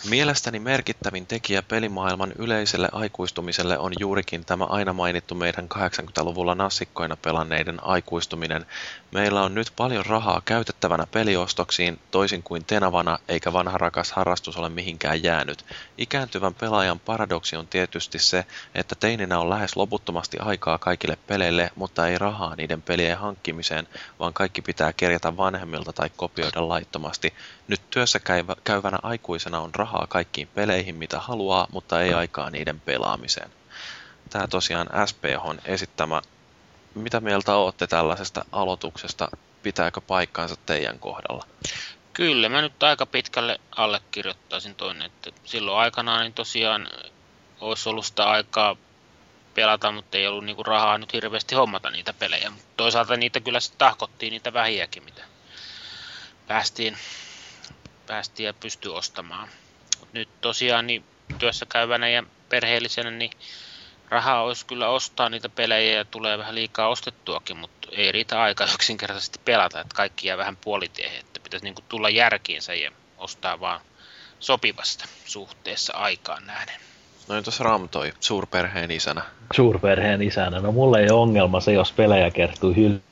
Mielestäni 0.09 0.59
merkittävin 0.59 1.27
tekijä 1.27 1.61
pelimaailman 1.61 2.31
yleiselle 2.37 2.89
aikuistumiselle 2.91 3.77
on 3.77 3.93
juurikin 3.99 4.45
tämä 4.45 4.63
aina 4.63 4.93
mainittu 4.93 5.35
meidän 5.35 5.67
80-luvulla 5.75 6.55
nassikkoina 6.55 7.17
pelanneiden 7.17 7.83
aikuistuminen. 7.83 8.65
Meillä 9.11 9.43
on 9.43 9.55
nyt 9.55 9.73
paljon 9.75 10.05
rahaa 10.05 10.41
käytettävänä 10.45 11.07
peliostoksiin, 11.11 11.99
toisin 12.11 12.43
kuin 12.43 12.65
tenavana, 12.65 13.19
eikä 13.27 13.53
vanha 13.53 13.77
rakas 13.77 14.11
harrastus 14.11 14.57
ole 14.57 14.69
mihinkään 14.69 15.23
jäänyt. 15.23 15.65
Ikääntyvän 15.97 16.53
pelaajan 16.53 16.99
paradoksi 16.99 17.55
on 17.55 17.67
tietysti 17.67 18.19
se, 18.19 18.45
että 18.75 18.95
teininä 18.95 19.39
on 19.39 19.49
lähes 19.49 19.75
loputtomasti 19.75 20.37
aikaa 20.39 20.77
kaikille 20.77 21.17
peleille, 21.27 21.71
mutta 21.75 22.07
ei 22.07 22.17
rahaa 22.17 22.55
niiden 22.55 22.81
pelien 22.81 23.17
hankkimiseen, 23.17 23.87
vaan 24.19 24.33
kaikki 24.33 24.61
pitää 24.61 24.93
kerjata 24.93 25.37
vanhemmilta 25.37 25.93
tai 25.93 26.09
kopioida 26.15 26.67
laittomasti. 26.69 27.33
Nyt 27.69 27.81
työssä 27.89 28.19
käyvänä 28.63 28.97
aikuisena 29.03 29.59
on 29.59 29.75
rahaa 29.75 30.07
kaikkiin 30.07 30.47
peleihin 30.47 30.95
mitä 30.95 31.19
haluaa, 31.19 31.67
mutta 31.71 32.01
ei 32.01 32.13
aikaa 32.13 32.49
niiden 32.49 32.79
pelaamiseen. 32.79 33.51
Tämä 34.29 34.47
tosiaan 34.47 34.87
SPH 35.07 35.65
esittämä. 35.65 36.21
Mitä 36.95 37.19
mieltä 37.19 37.55
olette 37.55 37.87
tällaisesta 37.87 38.45
aloituksesta? 38.51 39.29
Pitääkö 39.63 40.01
paikkaansa 40.01 40.55
teidän 40.65 40.99
kohdalla? 40.99 41.47
Kyllä, 42.13 42.49
mä 42.49 42.61
nyt 42.61 42.83
aika 42.83 43.05
pitkälle 43.05 43.59
allekirjoittaisin 43.75 44.75
toinen, 44.75 45.05
että 45.05 45.31
silloin 45.43 45.79
aikanaan 45.79 46.21
niin 46.21 46.33
tosiaan 46.33 46.87
olisi 47.61 47.89
ollut 47.89 48.05
sitä 48.05 48.29
aikaa 48.29 48.75
pelata, 49.53 49.91
mutta 49.91 50.17
ei 50.17 50.27
ollut 50.27 50.45
niinku 50.45 50.63
rahaa 50.63 50.97
nyt 50.97 51.13
hirveästi 51.13 51.55
hommata 51.55 51.89
niitä 51.89 52.13
pelejä. 52.13 52.49
Mutta 52.49 52.69
toisaalta 52.77 53.17
niitä 53.17 53.39
kyllä 53.39 53.59
sitten 53.59 53.77
tahkottiin 53.77 54.31
niitä 54.31 54.53
vähiäkin, 54.53 55.03
mitä 55.03 55.21
päästiin 56.47 56.97
päästiin 58.09 58.47
ja 58.47 58.53
pystyi 58.53 58.91
ostamaan. 58.91 59.49
Mut 59.99 60.13
nyt 60.13 60.29
tosiaan 60.41 60.87
niin 60.87 61.03
työssä 61.39 61.65
käyvänä 61.65 62.09
ja 62.09 62.23
perheellisenä 62.49 63.11
niin 63.11 63.31
rahaa 64.09 64.43
olisi 64.43 64.65
kyllä 64.65 64.89
ostaa 64.89 65.29
niitä 65.29 65.49
pelejä 65.49 65.97
ja 65.97 66.05
tulee 66.05 66.37
vähän 66.37 66.55
liikaa 66.55 66.87
ostettuakin, 66.87 67.57
mutta 67.57 67.87
ei 67.91 68.11
riitä 68.11 68.41
aika 68.41 68.67
yksinkertaisesti 68.75 69.39
pelata, 69.45 69.81
että 69.81 69.95
kaikki 69.95 70.27
jää 70.27 70.37
vähän 70.37 70.57
puolitiehen, 70.57 71.19
että 71.19 71.39
pitäisi 71.39 71.63
niin 71.63 71.75
tulla 71.89 72.09
järkiinsä 72.09 72.73
ja 72.73 72.91
ostaa 73.17 73.59
vaan 73.59 73.81
sopivasta 74.39 75.05
suhteessa 75.25 75.93
aikaan 75.93 76.47
nähden. 76.47 76.75
No 77.27 77.41
tuossa 77.41 77.63
Ram 77.63 77.89
toi 77.89 78.13
suurperheen 78.19 78.91
isänä. 78.91 79.21
Suurperheen 79.55 80.21
isänä. 80.21 80.59
No 80.59 80.71
mulla 80.71 80.99
ei 80.99 81.09
ole 81.09 81.21
ongelma 81.21 81.61
se, 81.61 81.71
jos 81.71 81.91
pelejä 81.91 82.31
kertyy 82.31 82.75
hyllyyn, 82.75 83.03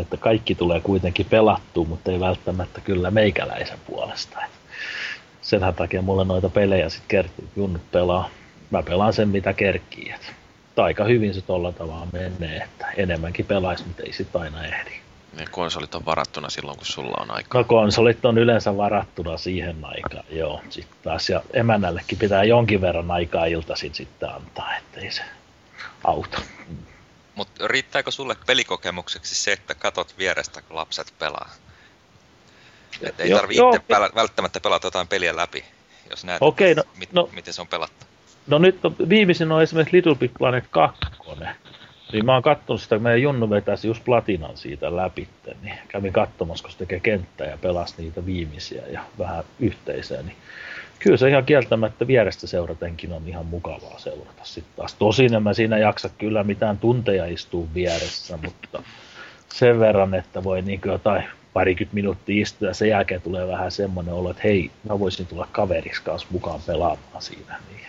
että 0.00 0.16
kaikki 0.16 0.54
tulee 0.54 0.80
kuitenkin 0.80 1.26
pelattua, 1.26 1.84
mutta 1.84 2.10
ei 2.10 2.20
välttämättä 2.20 2.80
kyllä 2.80 3.10
meikäläisen 3.10 3.78
puolesta. 3.86 4.38
Sen 5.42 5.60
takia 5.76 6.02
mulle 6.02 6.24
noita 6.24 6.48
pelejä 6.48 6.88
sitten 6.88 7.08
kertyy, 7.08 7.48
junnut 7.56 7.90
pelaa. 7.90 8.30
Mä 8.70 8.82
pelaan 8.82 9.12
sen 9.12 9.28
mitä 9.28 9.52
kerkii. 9.52 10.12
Et 10.14 10.78
aika 10.78 11.04
hyvin 11.04 11.34
se 11.34 11.40
tolla 11.40 11.72
tavalla 11.72 12.06
menee, 12.12 12.56
että 12.56 12.86
enemmänkin 12.96 13.46
pelaisi, 13.46 13.84
mutta 13.86 14.02
ei 14.02 14.12
sit 14.12 14.36
aina 14.36 14.64
ehdi. 14.64 14.90
Ne 15.38 15.44
konsolit 15.50 15.94
on 15.94 16.04
varattuna 16.04 16.50
silloin, 16.50 16.76
kun 16.76 16.86
sulla 16.86 17.16
on 17.20 17.30
aikaa. 17.30 17.60
No 17.60 17.64
konsolit 17.64 18.24
on 18.24 18.38
yleensä 18.38 18.76
varattuna 18.76 19.38
siihen 19.38 19.76
aikaan, 19.82 20.24
joo. 20.30 20.60
Sitten 20.70 20.96
taas, 21.02 21.30
ja 21.30 21.42
emännällekin 21.52 22.18
pitää 22.18 22.44
jonkin 22.44 22.80
verran 22.80 23.10
aikaa 23.10 23.46
iltaisin 23.46 23.94
sitten 23.94 24.30
antaa, 24.30 24.76
ettei 24.76 25.10
se 25.10 25.22
auta. 26.04 26.40
Mutta 27.36 27.68
riittääkö 27.68 28.10
sulle 28.10 28.36
pelikokemukseksi 28.46 29.34
se, 29.34 29.52
että 29.52 29.74
katot 29.74 30.18
vierestä, 30.18 30.62
kun 30.62 30.76
lapset 30.76 31.14
pelaa? 31.18 31.50
Että 33.02 33.22
ei 33.22 33.30
tarvitse 33.30 33.62
itse 33.68 33.80
pelä, 33.88 34.10
välttämättä 34.14 34.60
pelata 34.60 34.86
jotain 34.86 35.08
peliä 35.08 35.36
läpi, 35.36 35.64
jos 36.10 36.24
näet, 36.24 36.42
okay, 36.42 36.74
no, 36.74 36.82
mit, 36.96 37.12
no, 37.12 37.28
miten 37.32 37.54
se 37.54 37.60
on 37.60 37.68
pelattu. 37.68 38.06
No 38.46 38.58
nyt 38.58 38.84
on, 38.84 38.96
viimeisin 39.08 39.52
on 39.52 39.62
esimerkiksi 39.62 39.96
Little 39.96 40.14
Big 40.14 40.32
Planet 40.38 40.64
2. 40.70 41.00
Niin 42.12 42.26
mä 42.26 42.32
oon 42.32 42.42
kattonut 42.42 42.82
sitä, 42.82 42.98
meidän 42.98 43.22
Junnu 43.22 43.50
vetäisi 43.50 43.88
just 43.88 44.04
platinan 44.04 44.56
siitä 44.56 44.96
läpi, 44.96 45.28
niin 45.62 45.78
kävin 45.88 46.12
katsomassa, 46.12 46.62
kun 46.62 46.72
se 46.72 46.78
tekee 46.78 47.00
kenttää 47.00 47.46
ja 47.46 47.58
pelasi 47.58 47.94
niitä 47.98 48.26
viimeisiä 48.26 48.82
ja 48.86 49.00
vähän 49.18 49.44
yhteisöä, 49.60 50.22
niin 50.22 50.36
kyllä 50.98 51.16
se 51.16 51.28
ihan 51.28 51.44
kieltämättä 51.44 52.06
vierestä 52.06 52.46
seuratenkin 52.46 53.12
on 53.12 53.28
ihan 53.28 53.46
mukavaa 53.46 53.98
seurata 53.98 54.44
sitten 54.44 54.76
taas. 54.76 54.94
Tosin 54.94 55.34
en 55.34 55.42
mä 55.42 55.54
siinä 55.54 55.78
jaksa 55.78 56.08
kyllä 56.08 56.44
mitään 56.44 56.78
tunteja 56.78 57.26
istua 57.26 57.66
vieressä, 57.74 58.38
mutta 58.44 58.82
sen 59.54 59.80
verran, 59.80 60.14
että 60.14 60.44
voi 60.44 60.62
niin 60.62 60.80
jotain 60.84 61.24
parikymmentä 61.52 61.94
minuuttia 61.94 62.42
istua 62.42 62.68
ja 62.68 62.74
sen 62.74 62.88
jälkeen 62.88 63.22
tulee 63.22 63.48
vähän 63.48 63.70
semmoinen 63.70 64.14
olo, 64.14 64.30
että 64.30 64.42
hei, 64.44 64.70
mä 64.88 64.98
voisin 64.98 65.26
tulla 65.26 65.48
kaveriksi 65.52 66.02
kanssa 66.02 66.28
mukaan 66.30 66.60
pelaamaan 66.66 67.22
siinä. 67.22 67.58
Niin, 67.68 67.86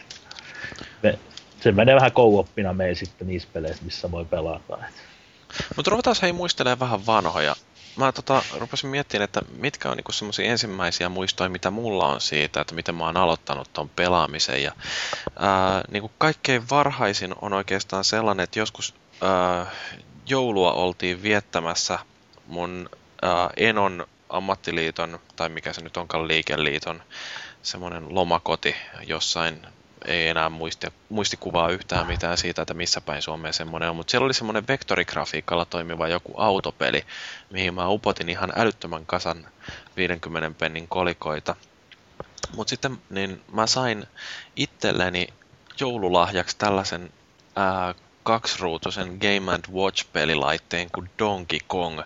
me, 1.04 1.20
se 1.62 1.72
menee 1.72 1.96
vähän 1.96 2.12
kouoppina 2.12 2.74
meillä 2.74 2.96
sitten 2.96 3.28
niissä 3.28 3.50
peleissä, 3.54 3.86
missä 3.86 4.12
voi 4.12 4.26
pelata. 4.26 4.78
Mutta 5.76 5.92
ruvetaan 5.92 6.16
hei 6.22 6.34
muistelemaan 6.34 6.80
vähän 6.80 7.06
vanhoja 7.06 7.56
mä 7.98 8.12
tota, 8.12 8.44
rupesin 8.58 8.90
miettimään, 8.90 9.24
että 9.24 9.42
mitkä 9.58 9.90
on 9.90 9.98
niinku 9.98 10.12
semmoisia 10.12 10.46
ensimmäisiä 10.46 11.10
muistoja, 11.10 11.50
mitä 11.50 11.72
mulla 11.72 12.08
on 12.08 12.22
siitä, 12.22 12.62
että 12.62 12.76
miten 12.76 12.96
mä 12.96 13.06
oon 13.06 13.18
aloittanut 13.18 13.74
ton 13.74 13.90
pelaamisen. 13.90 14.64
Ja, 14.64 14.72
ää, 15.40 15.84
niinku 15.92 16.12
kaikkein 16.18 16.70
varhaisin 16.70 17.36
on 17.42 17.54
oikeastaan 17.54 18.04
sellainen, 18.04 18.44
että 18.44 18.60
joskus 18.60 18.94
ää, 19.22 19.72
joulua 20.26 20.74
oltiin 20.74 21.24
viettämässä 21.24 22.00
mun 22.48 22.90
ää, 23.22 23.50
Enon 23.58 24.08
ammattiliiton, 24.30 25.20
tai 25.36 25.50
mikä 25.50 25.74
se 25.74 25.82
nyt 25.82 25.98
onkaan 25.98 26.28
liikeliiton, 26.28 27.04
semmoinen 27.62 28.16
lomakoti 28.16 28.76
jossain 29.08 29.68
ei 30.06 30.28
enää 30.28 30.50
muisti, 30.50 30.88
muistikuvaa 31.10 31.70
yhtään 31.70 32.08
mitään 32.08 32.38
siitä, 32.38 32.62
että 32.62 32.74
missä 32.74 33.02
päin 33.02 33.22
Suomeen 33.22 33.54
semmoinen 33.54 33.90
on, 33.90 33.96
mutta 33.96 34.12
siellä 34.12 34.26
oli 34.26 34.34
semmoinen 34.34 34.68
vektorigrafiikalla 34.68 35.66
toimiva 35.66 36.08
joku 36.08 36.34
autopeli, 36.38 37.06
mihin 37.50 37.74
mä 37.74 37.88
upotin 37.88 38.30
ihan 38.30 38.54
älyttömän 38.56 39.06
kasan 39.06 39.48
50 39.98 40.60
pennin 40.60 40.88
kolikoita. 40.88 41.56
Mutta 42.56 42.70
sitten 42.70 42.98
niin 43.10 43.42
mä 43.52 43.68
sain 43.68 44.08
itselleni 44.56 45.28
joululahjaksi 45.80 46.58
tällaisen 46.58 47.14
ää, 47.56 47.96
kaksiruutuisen 48.24 49.18
Game 49.22 49.54
and 49.54 49.66
Watch-pelilaitteen 49.74 50.90
kuin 50.96 51.10
Donkey 51.20 51.60
Kong, 51.68 52.02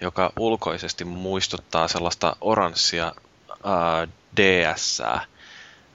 joka 0.00 0.32
ulkoisesti 0.38 1.04
muistuttaa 1.04 1.88
sellaista 1.88 2.36
oranssia 2.40 3.04
ää, 3.64 4.08
DS-ää. 4.36 5.24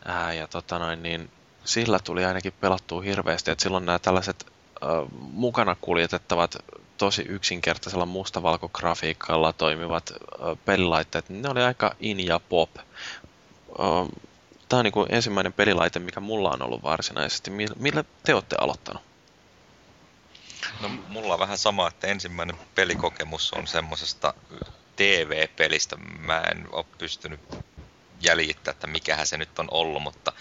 Ää, 0.06 0.34
ja 0.34 0.48
tota 0.48 0.80
noin, 0.80 1.04
niin 1.04 1.32
sillä 1.68 2.00
tuli 2.00 2.26
ainakin 2.26 2.54
pelattua 2.62 3.02
hirveästi, 3.02 3.52
että 3.52 3.62
silloin 3.64 3.86
nämä 3.86 4.00
tällaiset 4.00 4.46
äh, 4.46 4.90
mukana 5.20 5.76
kuljetettavat 5.82 6.56
tosi 6.98 7.22
yksinkertaisella 7.22 8.06
mustavalkografiikalla 8.06 9.54
toimivat 9.54 10.12
äh, 10.12 10.58
pelilaitteet, 10.66 11.30
ne 11.30 11.50
oli 11.50 11.62
aika 11.62 11.96
in 12.00 12.26
ja 12.26 12.40
pop. 12.50 12.70
Äh, 12.78 12.86
Tämä 14.70 14.78
on 14.80 14.84
niin 14.84 14.92
kuin 14.94 15.08
ensimmäinen 15.14 15.54
pelilaite, 15.54 16.00
mikä 16.00 16.20
mulla 16.20 16.52
on 16.52 16.62
ollut 16.62 16.84
varsinaisesti. 16.84 17.52
Millä 17.76 18.04
te 18.24 18.34
olette 18.34 18.56
aloittanut? 18.60 19.04
No 20.82 20.90
mulla 21.08 21.34
on 21.34 21.40
vähän 21.40 21.58
sama, 21.58 21.88
että 21.88 22.08
ensimmäinen 22.08 22.58
pelikokemus 22.76 23.54
on 23.54 23.68
semmoisesta 23.68 24.34
TV-pelistä. 24.96 25.96
Mä 26.20 26.40
en 26.40 26.68
ole 26.72 26.86
pystynyt 26.98 27.40
jäljittämään, 28.22 28.76
että 28.76 28.88
mikähän 28.88 29.28
se 29.28 29.38
nyt 29.38 29.60
on 29.60 29.68
ollut, 29.72 30.04
mutta 30.04 30.34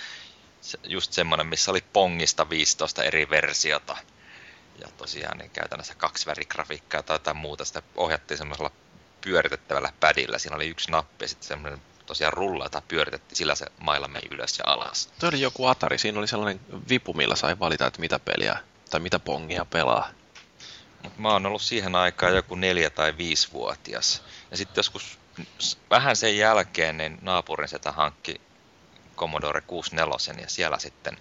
just 0.85 1.13
semmoinen, 1.13 1.47
missä 1.47 1.71
oli 1.71 1.85
Pongista 1.93 2.51
15 2.51 3.05
eri 3.05 3.31
versiota. 3.31 3.97
Ja 4.81 4.89
tosiaan 4.97 5.39
niin 5.39 5.51
käytännössä 5.51 5.95
kaksi 5.95 6.27
värigrafiikkaa 6.27 7.03
tai 7.03 7.15
jotain 7.15 7.37
muuta. 7.37 7.65
Sitä 7.65 7.83
ohjattiin 7.97 8.39
semmoisella 8.39 8.71
pyöritettävällä 9.21 9.93
pädillä. 10.01 10.39
Siinä 10.39 10.57
oli 10.57 10.69
yksi 10.69 10.91
nappi 10.91 11.25
ja 11.25 11.29
sitten 11.29 11.49
semmoinen 11.49 11.83
tosiaan 12.07 12.33
rulla, 12.33 12.65
jota 12.65 12.83
pyöritettiin, 12.89 13.37
sillä 13.37 13.55
se 13.55 13.67
mailla 13.81 14.09
meni 14.09 14.29
ylös 14.31 14.59
ja 14.59 14.65
alas. 14.67 15.07
Tuo 15.19 15.29
oli 15.29 15.41
joku 15.41 15.67
Atari, 15.67 15.99
siinä 15.99 16.19
oli 16.19 16.29
sellainen 16.29 16.61
vipu, 16.89 17.13
millä 17.15 17.37
sai 17.37 17.59
valita, 17.59 17.87
että 17.87 18.01
mitä 18.01 18.19
peliä 18.19 18.59
tai 18.91 19.01
mitä 19.01 19.19
pongia 19.19 19.65
pelaa. 19.65 20.09
Mutta 21.03 21.21
mä 21.21 21.33
oon 21.33 21.47
ollut 21.47 21.63
siihen 21.63 21.95
aikaan 21.95 22.35
joku 22.37 22.55
neljä 22.55 22.91
tai 22.91 23.17
viisivuotias. 23.17 24.23
Ja 24.51 24.57
sitten 24.57 24.79
joskus 24.79 25.19
vähän 25.91 26.17
sen 26.17 26.37
jälkeen 26.37 26.97
niin 26.97 27.19
naapurin 27.23 27.69
sitä 27.69 27.93
hankki 27.93 28.41
Commodore 29.17 29.61
64 29.61 30.43
ja 30.43 30.49
siellä 30.49 30.79
sitten 30.79 31.17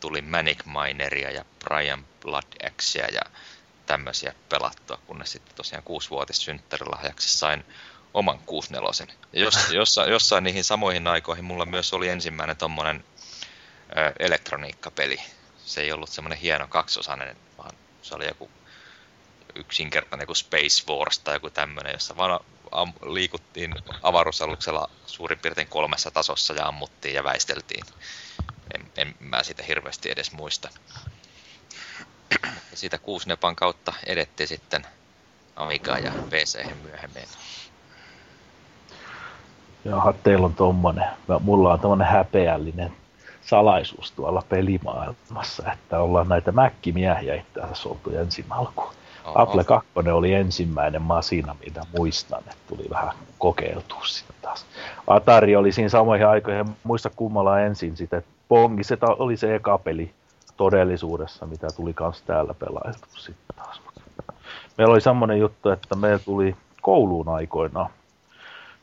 tuli 0.00 0.22
Manic 0.22 0.58
Mineria 0.64 1.30
ja 1.30 1.44
Brian 1.64 2.06
Blood 2.20 2.70
Xia 2.82 3.06
ja 3.06 3.22
tämmöisiä 3.86 4.34
pelattua, 4.48 4.98
kunnes 5.06 5.32
sitten 5.32 5.56
tosiaan 5.56 5.82
kuusivuotis 5.82 6.44
synttärilahjaksi 6.44 7.38
sain 7.38 7.64
oman 8.14 8.38
64. 8.38 9.14
Ja 9.32 9.40
jos, 9.42 9.70
jossain, 9.72 10.10
jossain 10.10 10.44
niihin 10.44 10.64
samoihin 10.64 11.06
aikoihin 11.06 11.44
mulla 11.44 11.66
myös 11.66 11.92
oli 11.92 12.08
ensimmäinen 12.08 12.56
tommonen 12.56 13.04
ö, 13.96 14.12
elektroniikkapeli. 14.18 15.20
Se 15.64 15.80
ei 15.80 15.92
ollut 15.92 16.10
semmoinen 16.10 16.38
hieno 16.38 16.68
kaksosainen, 16.68 17.36
vaan 17.58 17.76
se 18.02 18.14
oli 18.14 18.26
joku 18.26 18.50
yksinkertainen 19.54 20.22
joku 20.22 20.34
Space 20.34 20.84
Wars 20.88 21.18
tai 21.18 21.34
joku 21.36 21.50
tämmöinen, 21.50 21.92
jossa 21.92 22.16
vaan 22.16 22.40
am, 22.70 22.92
liikuttiin 23.02 23.74
avaruusaluksella 24.02 24.90
suurin 25.06 25.38
piirtein 25.38 25.68
kolmessa 25.68 26.10
tasossa 26.10 26.54
ja 26.54 26.66
ammuttiin 26.66 27.14
ja 27.14 27.24
väisteltiin. 27.24 27.84
En, 28.74 28.86
en 28.96 29.14
mä 29.20 29.42
sitä 29.42 29.62
hirveästi 29.62 30.10
edes 30.10 30.32
muista. 30.32 30.68
Ja 32.70 32.76
siitä 32.76 32.98
kuusnepan 32.98 33.56
kautta 33.56 33.92
edettiin 34.06 34.48
sitten 34.48 34.86
Amigaan 35.56 36.04
ja 36.04 36.12
PC 36.30 36.66
myöhemmin. 36.82 37.24
Jaha, 39.84 40.12
teillä 40.12 40.46
on 40.46 40.54
tommonen, 40.54 41.08
mulla 41.40 41.72
on 41.72 41.80
tommonen 41.80 42.06
häpeällinen 42.06 42.96
salaisuus 43.42 44.12
tuolla 44.12 44.42
pelimaailmassa, 44.48 45.72
että 45.72 46.00
ollaan 46.00 46.28
näitä 46.28 46.52
mäkkimiehiä 46.52 47.34
itse 47.34 47.60
asiassa 47.60 47.88
oltu 47.88 48.10
ensin 48.16 48.44
alkuun. 48.50 48.94
Apple 49.34 49.64
2 49.64 49.90
oli 50.12 50.34
ensimmäinen 50.34 51.02
masina, 51.02 51.56
mitä 51.64 51.80
muistan, 51.98 52.38
että 52.38 52.56
tuli 52.68 52.86
vähän 52.90 53.14
kokeiltua 53.38 54.04
sitten 54.04 54.36
taas. 54.42 54.66
Atari 55.06 55.56
oli 55.56 55.72
siinä 55.72 55.88
samoihin 55.88 56.26
aikoihin, 56.26 56.66
muista 56.84 57.10
kummalla 57.16 57.60
ensin 57.60 57.96
sitten, 57.96 58.24
Pongi, 58.48 58.84
se 58.84 58.98
oli 59.18 59.36
se 59.36 59.54
eka 59.54 59.78
peli 59.78 60.10
todellisuudessa, 60.56 61.46
mitä 61.46 61.66
tuli 61.76 61.94
kans 61.94 62.22
täällä 62.22 62.54
pelailtu 62.54 63.08
sitten 63.16 63.56
taas. 63.56 63.80
Meillä 64.78 64.92
oli 64.92 65.00
semmoinen 65.00 65.38
juttu, 65.38 65.70
että 65.70 65.96
meillä 65.96 66.18
tuli 66.18 66.56
kouluun 66.82 67.28
aikoinaan 67.28 67.90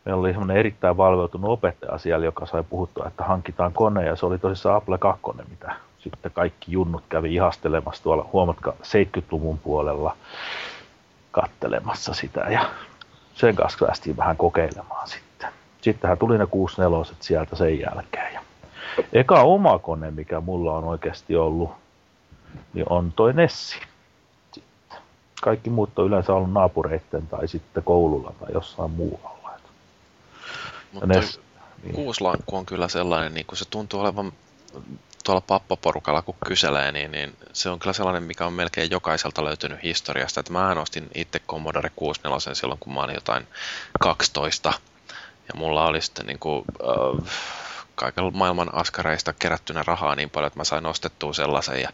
meillä 0.06 0.20
oli 0.20 0.32
semmoinen 0.32 0.58
erittäin 0.58 0.98
valveutunut 0.98 1.52
opettaja 1.52 1.98
siellä, 1.98 2.26
joka 2.26 2.46
sai 2.46 2.64
puhuttua, 2.70 3.08
että 3.08 3.24
hankitaan 3.24 3.74
kone, 3.74 4.06
ja 4.06 4.16
se 4.16 4.26
oli 4.26 4.40
tosissaan 4.40 4.76
Apple 4.76 4.98
2, 4.98 5.22
mitä 5.50 5.76
sitten 6.04 6.32
kaikki 6.32 6.72
junnut 6.72 7.04
kävi 7.10 7.34
ihastelemassa 7.36 8.04
tuolla, 8.04 8.30
huomatka 8.34 8.74
70-luvun 8.82 9.60
puolella 9.60 10.18
kattelemassa 11.32 12.14
sitä, 12.14 12.40
ja 12.40 12.70
sen 13.36 13.56
kanssa 13.56 13.86
päästiin 13.86 14.18
vähän 14.18 14.38
kokeilemaan 14.38 15.08
sitten. 15.08 15.50
Sittenhän 15.82 16.18
tuli 16.18 16.38
ne 16.38 16.46
64 16.46 17.16
sieltä 17.20 17.56
sen 17.56 17.80
jälkeen. 17.80 18.34
Ja 18.34 18.42
eka 19.14 19.42
oma 19.42 19.80
kone, 19.80 20.12
mikä 20.12 20.42
mulla 20.42 20.78
on 20.78 20.84
oikeasti 20.84 21.36
ollut, 21.36 21.72
niin 22.74 22.86
on 22.90 23.12
toi 23.16 23.34
Nessi. 23.34 23.76
Sitten. 24.52 24.98
Kaikki 25.42 25.70
muut 25.70 26.00
on 26.00 26.08
yleensä 26.08 26.34
ollut 26.34 26.54
naapureitten 26.54 27.28
tai 27.28 27.48
sitten 27.48 27.84
koululla 27.84 28.34
tai 28.40 28.50
jossain 28.54 28.92
muualla. 28.92 29.34
Mutta 30.94 31.08
ne, 31.08 31.22
niin. 31.84 31.96
kuuslankku 31.96 32.56
on 32.56 32.66
kyllä 32.66 32.88
sellainen, 32.88 33.34
niin 33.34 33.46
kuin 33.46 33.58
se 33.58 33.66
tuntuu 33.70 34.00
olevan 34.00 34.32
tuolla 35.24 35.42
pappaporukalla, 35.42 36.22
kun 36.22 36.36
kyselee, 36.46 36.92
niin, 36.92 37.12
niin 37.12 37.38
se 37.54 37.70
on 37.70 37.80
kyllä 37.80 37.94
sellainen, 37.94 38.24
mikä 38.24 38.46
on 38.46 38.54
melkein 38.54 38.92
jokaiselta 38.92 39.44
löytynyt 39.44 39.84
historiasta. 39.84 40.40
Että 40.40 40.54
mä 40.54 40.76
ostin 40.82 41.10
itse 41.16 41.40
Commodore 41.40 41.92
64 41.96 42.56
silloin, 42.56 42.80
kun 42.80 42.94
mä 42.94 43.02
olin 43.02 43.16
jotain 43.16 43.48
12. 44.00 44.74
Ja 45.48 45.54
mulla 45.56 45.86
oli 45.86 46.02
sitten 46.02 46.26
niin 46.26 46.40
kuin, 46.40 46.66
äh, 46.82 47.32
kaiken 47.96 48.38
maailman 48.38 48.76
askareista 48.76 49.34
kerättynä 49.34 49.84
rahaa 49.88 50.16
niin 50.16 50.30
paljon, 50.30 50.48
että 50.48 50.60
mä 50.60 50.64
sain 50.64 50.86
ostettua 50.86 51.34
sellaisen. 51.34 51.82
Ja, 51.82 51.90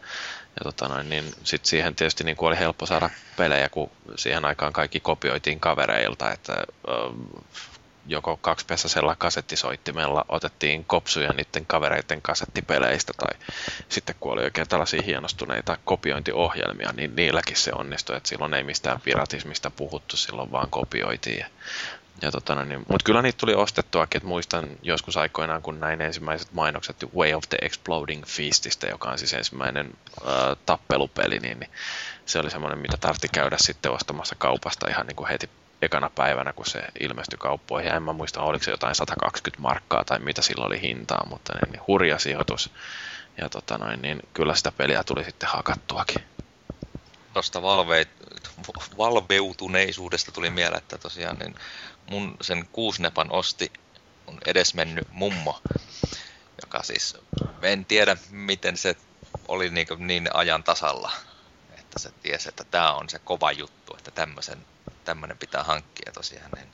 ja 0.45 0.63
tota 0.63 0.87
noin, 0.87 1.09
niin 1.09 1.33
sit 1.43 1.65
siihen 1.65 1.95
tietysti 1.95 2.23
niin 2.23 2.37
kuin 2.37 2.47
oli 2.47 2.59
helppo 2.59 2.85
saada 2.85 3.09
pelejä, 3.37 3.69
kun 3.69 3.91
siihen 4.15 4.45
aikaan 4.45 4.73
kaikki 4.73 4.99
kopioitiin 4.99 5.59
kavereilta. 5.59 6.31
Että 6.31 6.53
äh, 6.53 7.43
joko 8.09 8.37
kaksipessäisellä 8.37 9.15
kasettisoittimella 9.17 10.25
otettiin 10.29 10.85
kopsuja 10.85 11.33
niiden 11.33 11.65
kavereiden 11.65 12.21
kasettipeleistä 12.21 13.13
tai 13.17 13.39
sitten 13.89 14.15
kun 14.19 14.31
oli 14.31 14.43
oikein 14.43 14.67
tällaisia 14.67 15.01
hienostuneita 15.01 15.77
kopiointiohjelmia, 15.85 16.91
niin 16.95 17.15
niilläkin 17.15 17.57
se 17.57 17.71
onnistui, 17.75 18.17
että 18.17 18.29
silloin 18.29 18.53
ei 18.53 18.63
mistään 18.63 19.01
piratismista 19.01 19.69
puhuttu, 19.69 20.17
silloin 20.17 20.51
vaan 20.51 20.69
kopioitiin. 20.69 21.45
Ja 22.21 22.31
tota, 22.31 22.55
no 22.55 22.63
niin, 22.63 22.79
mutta 22.79 23.03
kyllä 23.03 23.21
niitä 23.21 23.37
tuli 23.37 23.53
ostettuakin, 23.53 24.17
että 24.17 24.27
muistan 24.27 24.69
joskus 24.81 25.17
aikoinaan, 25.17 25.61
kun 25.61 25.79
näin 25.79 26.01
ensimmäiset 26.01 26.53
mainokset 26.53 27.05
Way 27.15 27.33
of 27.33 27.43
the 27.49 27.57
Exploding 27.61 28.25
Feastistä, 28.25 28.87
joka 28.87 29.09
on 29.09 29.17
siis 29.17 29.33
ensimmäinen 29.33 29.93
äh, 30.27 30.57
tappelupeli, 30.65 31.39
niin, 31.39 31.59
niin 31.59 31.69
se 32.25 32.39
oli 32.39 32.51
semmoinen, 32.51 32.79
mitä 32.79 32.97
tarvitsi 32.97 33.27
käydä 33.27 33.57
sitten 33.59 33.91
ostamassa 33.91 34.35
kaupasta 34.35 34.89
ihan 34.89 35.07
niin 35.07 35.15
kuin 35.15 35.29
heti 35.29 35.49
ekana 35.81 36.09
päivänä, 36.09 36.53
kun 36.53 36.65
se 36.65 36.83
ilmestyi 36.99 37.37
kauppoihin. 37.37 37.91
En 37.91 38.03
mä 38.03 38.13
muista, 38.13 38.41
oliko 38.41 38.63
se 38.63 38.71
jotain 38.71 38.95
120 38.95 39.61
markkaa 39.61 40.03
tai 40.05 40.19
mitä 40.19 40.41
sillä 40.41 40.65
oli 40.65 40.81
hintaa, 40.81 41.25
mutta 41.29 41.53
niin, 41.53 41.71
niin 41.71 41.81
hurja 41.87 42.19
sijoitus. 42.19 42.71
Ja 43.37 43.49
tota 43.49 43.77
noin, 43.77 44.01
niin 44.01 44.19
kyllä 44.33 44.55
sitä 44.55 44.71
peliä 44.71 45.03
tuli 45.03 45.23
sitten 45.23 45.49
hakattuakin. 45.49 46.23
Tuosta 47.33 47.61
valve, 47.61 48.07
valveutuneisuudesta 48.97 50.31
tuli 50.31 50.49
mieleen, 50.49 50.77
että 50.77 50.97
tosiaan 50.97 51.37
niin 51.37 51.55
mun 52.09 52.37
sen 52.41 52.67
kuusnepan 52.71 53.31
osti 53.31 53.71
on 54.27 54.37
edesmennyt 54.45 55.07
mummo, 55.11 55.61
joka 56.61 56.83
siis, 56.83 57.17
en 57.61 57.85
tiedä 57.85 58.17
miten 58.31 58.77
se 58.77 58.95
oli 59.47 59.69
niin, 59.69 59.87
niin 59.99 60.29
ajan 60.33 60.63
tasalla, 60.63 61.11
että 61.77 61.99
se 61.99 62.11
tiesi, 62.11 62.49
että 62.49 62.63
tämä 62.63 62.93
on 62.93 63.09
se 63.09 63.19
kova 63.19 63.51
juttu, 63.51 63.95
että 63.97 64.11
tämmöisen 64.11 64.65
tämmöinen 65.09 65.37
pitää 65.37 65.63
hankkia 65.63 66.11
tosiaan. 66.13 66.51
Niin. 66.55 66.67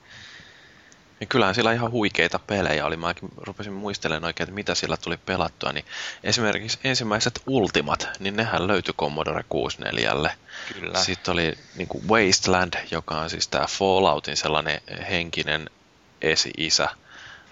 Ja 1.20 1.26
kyllähän 1.26 1.56
sillä 1.56 1.74
ihan 1.74 1.92
huikeita 1.92 2.40
pelejä 2.40 2.86
oli. 2.86 2.98
Mäkin 2.98 3.30
rupesin 3.38 3.74
muistelemaan 3.74 4.24
oikein, 4.24 4.46
että 4.46 4.56
mitä 4.56 4.76
sillä 4.76 4.98
tuli 4.98 5.18
pelattua. 5.18 5.72
Niin 5.72 5.86
esimerkiksi 6.24 6.80
ensimmäiset 6.84 7.42
Ultimat, 7.48 8.10
niin 8.20 8.36
nehän 8.36 8.68
löytyi 8.68 8.94
Commodore 8.94 9.44
64. 9.50 10.36
Kyllä. 10.74 11.00
Sitten 11.00 11.32
oli 11.32 11.58
niin 11.76 11.88
kuin 11.88 12.08
Wasteland, 12.08 12.74
joka 12.92 13.18
on 13.18 13.30
siis 13.30 13.48
tämä 13.48 13.68
Falloutin 13.68 14.38
sellainen 14.38 14.82
henkinen 15.10 15.70
esi-isä. 16.22 16.90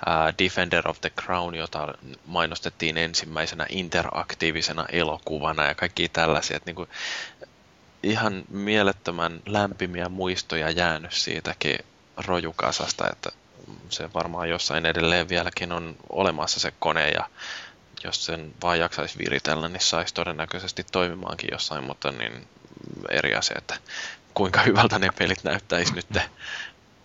Uh, 0.07 0.37
Defender 0.39 0.87
of 0.87 1.01
the 1.01 1.09
Crown, 1.09 1.55
jota 1.55 1.93
mainostettiin 2.25 2.97
ensimmäisenä 2.97 3.65
interaktiivisena 3.69 4.85
elokuvana 4.91 5.65
ja 5.65 5.75
kaikki 5.75 6.09
tällaisia. 6.09 6.57
Että 6.57 6.67
niin 6.67 6.75
kuin, 6.75 6.89
ihan 8.03 8.43
mielettömän 8.49 9.41
lämpimiä 9.45 10.09
muistoja 10.09 10.69
jäänyt 10.69 11.13
siitäkin 11.13 11.79
rojukasasta, 12.17 13.09
että 13.11 13.29
se 13.89 14.13
varmaan 14.13 14.49
jossain 14.49 14.85
edelleen 14.85 15.29
vieläkin 15.29 15.71
on 15.71 15.95
olemassa 16.09 16.59
se 16.59 16.73
kone 16.79 17.09
ja 17.09 17.29
jos 18.03 18.25
sen 18.25 18.53
vaan 18.61 18.79
jaksaisi 18.79 19.17
viritellä, 19.17 19.69
niin 19.69 19.81
saisi 19.81 20.13
todennäköisesti 20.13 20.85
toimimaankin 20.91 21.49
jossain, 21.51 21.83
mutta 21.83 22.11
niin 22.11 22.47
eri 23.09 23.35
asia, 23.35 23.55
että 23.57 23.75
kuinka 24.33 24.61
hyvältä 24.61 24.99
ne 24.99 25.09
pelit 25.17 25.43
näyttäisi 25.43 25.93
nyt 25.93 26.07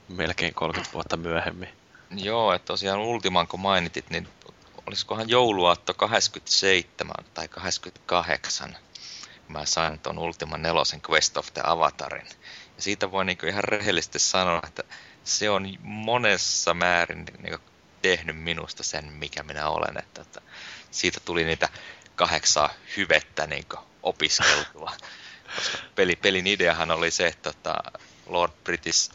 melkein 0.09 0.55
30 0.55 0.93
vuotta 0.93 1.16
myöhemmin. 1.16 1.69
Joo, 2.11 2.53
että 2.53 2.66
tosiaan 2.66 3.01
Ultiman 3.01 3.49
kun 3.49 3.61
mainitit, 3.61 4.11
niin 4.11 4.29
olisikohan 4.87 5.29
jouluaatto 5.29 5.95
27 5.95 7.15
tai 7.35 7.49
28 9.49 9.53
mä 9.53 9.65
sain 9.66 9.99
tuon 9.99 10.19
Ultima 10.19 10.59
4 10.59 10.83
Quest 11.11 11.37
of 11.37 11.55
the 11.55 11.62
Avatarin. 11.65 12.27
Ja 12.77 12.83
siitä 12.83 13.11
voi 13.11 13.25
niin 13.25 13.39
ihan 13.49 13.65
rehellisesti 13.65 14.19
sanoa, 14.19 14.61
että 14.66 14.83
se 15.25 15.51
on 15.51 15.75
monessa 15.81 16.75
määrin 16.75 17.25
niin 17.43 17.59
tehnyt 18.03 18.37
minusta 18.37 18.83
sen, 18.83 19.12
mikä 19.12 19.43
minä 19.43 19.69
olen. 19.69 19.99
Että, 19.99 20.23
että 20.23 20.41
siitä 20.91 21.20
tuli 21.20 21.45
niitä 21.45 21.69
kahdeksaa 22.16 22.70
hyvettä 22.97 23.47
niin 23.47 23.66
opiskeltua. 24.03 24.93
Koska 25.57 25.79
peli, 25.95 26.16
pelin 26.16 26.47
ideahan 26.47 26.91
oli 26.91 27.11
se, 27.11 27.27
että, 27.27 27.51
että 27.51 27.75
Lord 28.27 28.53
British 28.65 29.11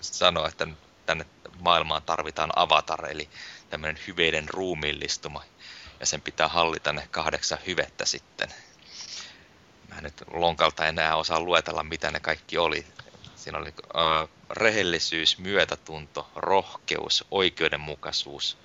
sanoi, 0.00 0.48
että 0.48 0.66
tänne 1.06 1.26
maailmaan 1.60 2.02
tarvitaan 2.02 2.52
avatar, 2.56 3.10
eli 3.10 3.28
tämmöinen 3.70 4.02
hyveiden 4.06 4.48
ruumiillistuma. 4.48 5.44
Ja 6.00 6.06
sen 6.06 6.20
pitää 6.20 6.48
hallita 6.48 6.92
ne 6.92 7.08
kahdeksan 7.10 7.58
hyvettä 7.66 8.04
sitten 8.04 8.54
mä 9.94 10.00
nyt 10.00 10.24
lonkalta 10.32 10.86
enää 10.86 11.16
osaa 11.16 11.40
luetella, 11.40 11.82
mitä 11.82 12.10
ne 12.10 12.20
kaikki 12.20 12.58
oli. 12.58 12.86
Siinä 13.36 13.58
oli 13.58 13.68
äh, 13.68 14.28
rehellisyys, 14.50 15.38
myötätunto, 15.38 16.30
rohkeus, 16.36 17.24
oikeudenmukaisuus, 17.30 18.58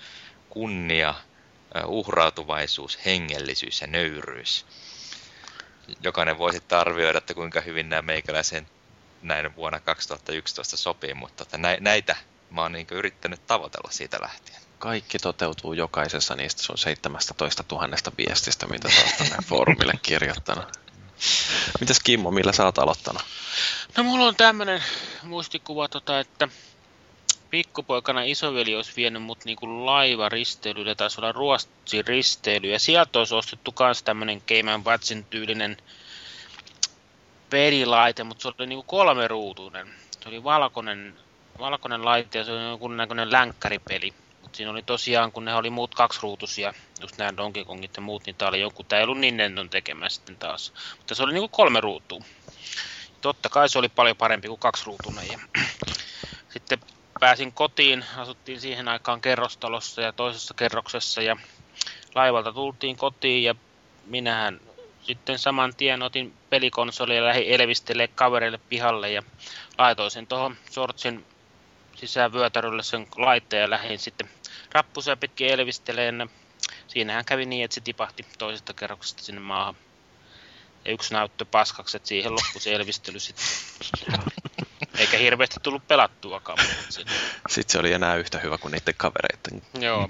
kunnia, 0.49 1.09
äh, 1.09 1.89
uhrautuvaisuus, 1.89 2.99
hengellisyys 3.05 3.81
ja 3.81 3.87
nöyryys. 3.87 4.65
jokainen 6.03 6.37
voi 6.37 6.53
sitten 6.53 6.77
arvioida, 6.77 7.17
että 7.17 7.33
kuinka 7.33 7.61
hyvin 7.61 7.89
nämä 7.89 8.01
meikäläisen 8.01 8.67
näin 9.21 9.55
vuonna 9.55 9.79
2011 9.79 10.77
sopii, 10.77 11.13
mutta 11.13 11.45
tota, 11.45 11.57
näitä 11.79 12.15
mä 12.49 12.61
oon 12.61 12.71
niin 12.71 12.87
yrittänyt 12.91 13.47
tavoitella 13.47 13.91
siitä 13.91 14.17
lähtien. 14.21 14.61
Kaikki 14.79 15.19
toteutuu 15.19 15.73
jokaisessa 15.73 16.35
niistä 16.35 16.63
sun 16.63 16.77
17 16.77 17.63
000 17.71 17.87
viestistä, 18.17 18.67
mitä 18.67 18.89
sä 18.89 19.01
oot 19.01 19.17
tänne 19.17 19.37
foorumille 19.45 19.93
kirjoittanut. 20.01 20.88
Mitäs 21.79 21.99
Kimmo, 21.99 22.31
millä 22.31 22.51
sä 22.51 22.65
oot 22.65 22.79
aloittanut? 22.79 23.21
No 23.97 24.03
mulla 24.03 24.25
on 24.25 24.35
tämmönen 24.35 24.83
muistikuva, 25.23 25.87
tota, 25.87 26.19
että 26.19 26.47
pikkupoikana 27.49 28.23
isoveli 28.23 28.75
olisi 28.75 28.91
vienyt 28.95 29.23
mut 29.23 29.45
niinku 29.45 29.85
laivaristeilylle, 29.85 30.95
taisi 30.95 31.21
olla 31.21 31.31
Ruotsin 31.31 32.07
risteily, 32.07 32.67
ja 32.67 32.79
sieltä 32.79 33.19
olisi 33.19 33.35
ostettu 33.35 33.71
kans 33.71 34.03
tämmönen 34.03 34.41
Game 34.47 34.83
Watchin 34.85 35.23
tyylinen 35.23 35.77
pelilaite, 37.49 38.23
mutta 38.23 38.41
se 38.41 38.47
oli 38.47 38.67
niinku 38.67 38.83
kolmeruutuinen. 38.83 39.87
Se 40.23 40.29
oli 40.29 40.43
valkoinen, 40.43 41.15
valkoinen 41.59 42.05
laite 42.05 42.37
ja 42.37 42.45
se 42.45 42.51
oli 42.51 42.63
joku 42.63 42.87
näköinen 42.87 43.31
länkkäripeli. 43.31 44.13
Mutta 44.49 44.57
siinä 44.57 44.71
oli 44.71 44.83
tosiaan, 44.83 45.31
kun 45.31 45.45
ne 45.45 45.55
oli 45.55 45.69
muut 45.69 45.95
kaksiruutusia, 45.95 46.73
just 47.01 47.17
nämä 47.17 47.37
Donkey 47.37 47.65
Kongit 47.65 47.91
ja 47.95 48.01
muut, 48.01 48.25
niin 48.25 48.35
tää 48.35 48.47
oli 48.47 48.59
joku, 48.59 48.83
tää 48.83 48.99
ei 48.99 49.03
ollut 49.03 49.17
Nintendon 49.17 49.69
tekemä 49.69 50.09
sitten 50.09 50.37
taas. 50.37 50.73
Mutta 50.97 51.15
se 51.15 51.23
oli 51.23 51.33
niinku 51.33 51.49
kolme 51.49 51.81
ruutua. 51.81 52.19
Totta 53.21 53.49
kai 53.49 53.69
se 53.69 53.79
oli 53.79 53.89
paljon 53.89 54.17
parempi 54.17 54.47
kuin 54.47 54.59
kaksiruutunen. 54.59 55.29
Ja 55.29 55.39
sitten 56.53 56.79
pääsin 57.19 57.53
kotiin, 57.53 58.05
asuttiin 58.17 58.61
siihen 58.61 58.87
aikaan 58.87 59.21
kerrostalossa 59.21 60.01
ja 60.01 60.13
toisessa 60.13 60.53
kerroksessa 60.57 61.21
ja 61.21 61.37
laivalta 62.15 62.53
tultiin 62.53 62.97
kotiin 62.97 63.43
ja 63.43 63.55
minähän 64.05 64.59
sitten 64.99 65.39
saman 65.39 65.75
tien 65.77 66.01
otin 66.01 66.33
pelikonsoli 66.49 67.15
ja 67.15 67.23
lähdin 67.23 67.47
elvistelee 67.47 68.07
kavereille 68.07 68.59
pihalle 68.69 69.11
ja 69.11 69.23
laitoin 69.77 70.11
sen 70.11 70.27
tuohon 70.27 70.55
sortsin 70.71 71.25
sisään 71.95 72.33
vyötärölle 72.33 72.83
sen 72.83 73.07
laitteen 73.17 73.61
ja 73.61 73.69
lähdin 73.69 73.99
sitten 73.99 74.29
rappusia 74.71 75.17
pitkin 75.17 75.47
elvisteleen. 75.47 76.29
Siinähän 76.87 77.25
kävi 77.25 77.45
niin, 77.45 77.65
että 77.65 77.75
se 77.75 77.81
tipahti 77.81 78.25
toisesta 78.37 78.73
kerroksesta 78.73 79.23
sinne 79.23 79.41
maahan. 79.41 79.75
Ja 80.85 80.91
yksi 80.91 81.13
näyttö 81.13 81.45
paskaksi, 81.45 81.97
että 81.97 82.09
siihen 82.09 82.31
loppui 82.31 82.61
se 82.61 82.75
elvistely 82.75 83.19
sitten. 83.19 83.45
Eikä 84.97 85.17
hirveästi 85.17 85.59
tullut 85.63 85.87
pelattuakaan. 85.87 86.57
Sitten 86.89 87.71
se 87.71 87.79
oli 87.79 87.93
enää 87.93 88.15
yhtä 88.15 88.39
hyvä 88.39 88.57
kuin 88.57 88.71
niiden 88.71 88.93
kavereiden. 88.97 89.61
Joo. 89.83 90.09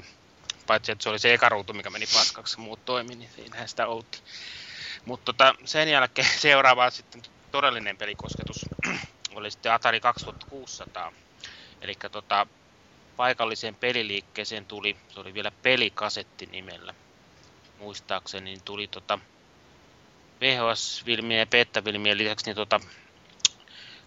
Paitsi, 0.68 0.91
että 0.91 1.03
se 1.03 1.10
oli 1.10 1.19
se 1.19 1.34
eka 1.34 1.49
ruutu, 1.49 1.73
mikä 1.73 1.90
meni 1.90 2.06
paskaksi, 2.14 2.60
muut 2.60 2.86
toimi, 2.86 3.15
niin 3.15 3.30
siinähän 3.36 3.69
sitä 3.69 3.88
oltiin. 3.88 4.23
Mutta 5.06 5.26
tota, 5.26 5.56
sen 5.65 5.90
jälkeen 5.90 6.27
seuraava 6.40 6.90
sitten 6.90 7.22
todellinen 7.52 7.98
pelikosketus 7.98 8.65
oli 9.36 9.52
sitten 9.52 9.73
Atari 9.73 9.99
2600. 9.99 11.11
Eli 11.81 11.95
tota, 12.11 12.48
paikalliseen 13.19 13.75
peliliikkeeseen 13.75 14.65
tuli, 14.65 14.95
se 15.09 15.19
oli 15.19 15.33
vielä 15.33 15.51
pelikasetti 15.51 16.45
nimellä, 16.45 16.93
muistaakseni, 17.79 18.43
niin 18.43 18.61
tuli 18.65 18.87
tota 18.87 19.19
VHS-filmien 20.41 21.39
ja 21.39 21.45
beta-filmien 21.45 22.17
lisäksi 22.17 22.45
niin 22.45 22.55
tota, 22.55 22.79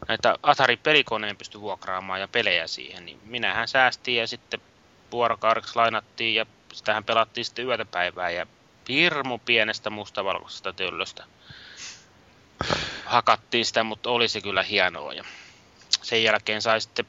näitä 0.09 0.37
Atari-pelikoneen 0.43 1.37
pystyi 1.37 1.61
vuokraamaan 1.61 2.21
ja 2.21 2.29
pelejä 2.29 2.67
siihen, 2.67 3.05
niin 3.07 3.21
minähän 3.25 3.69
säästiin 3.69 4.21
ja 4.21 4.27
sitten 4.27 4.61
vuorokaudeksi 5.11 5.77
lainattiin 5.77 6.35
ja 6.35 6.47
sitähän 6.73 7.05
pelattiin 7.05 7.45
sitten 7.45 7.67
yötä 7.67 7.85
päivää 7.85 8.31
ja 8.31 8.47
hirmu 8.89 9.39
pienestä 9.39 9.91
mustavalkoisesta 9.91 10.73
töllöstä 10.73 11.25
hakattiin 13.05 13.67
sitä, 13.67 13.85
mutta 13.85 14.11
oli 14.11 14.29
se 14.29 14.41
kyllä 14.41 14.63
hienoa. 14.63 15.13
Ja 15.13 15.25
sen 16.03 16.23
jälkeen 16.23 16.63
sai 16.63 16.81
sitten 16.81 17.07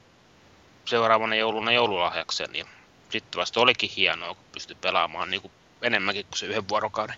seuraavana 0.85 1.35
jouluna 1.35 1.71
joululahjaksen 1.71 2.55
ja 2.55 2.65
sitten 3.09 3.39
vasta 3.39 3.59
olikin 3.59 3.89
hienoa, 3.89 4.35
kun 4.35 4.45
pystyi 4.51 4.77
pelaamaan 4.81 5.31
niin 5.31 5.41
kuin 5.41 5.51
enemmänkin 5.81 6.25
kuin 6.25 6.39
se 6.39 6.45
yhden 6.45 6.69
vuorokauden. 6.69 7.15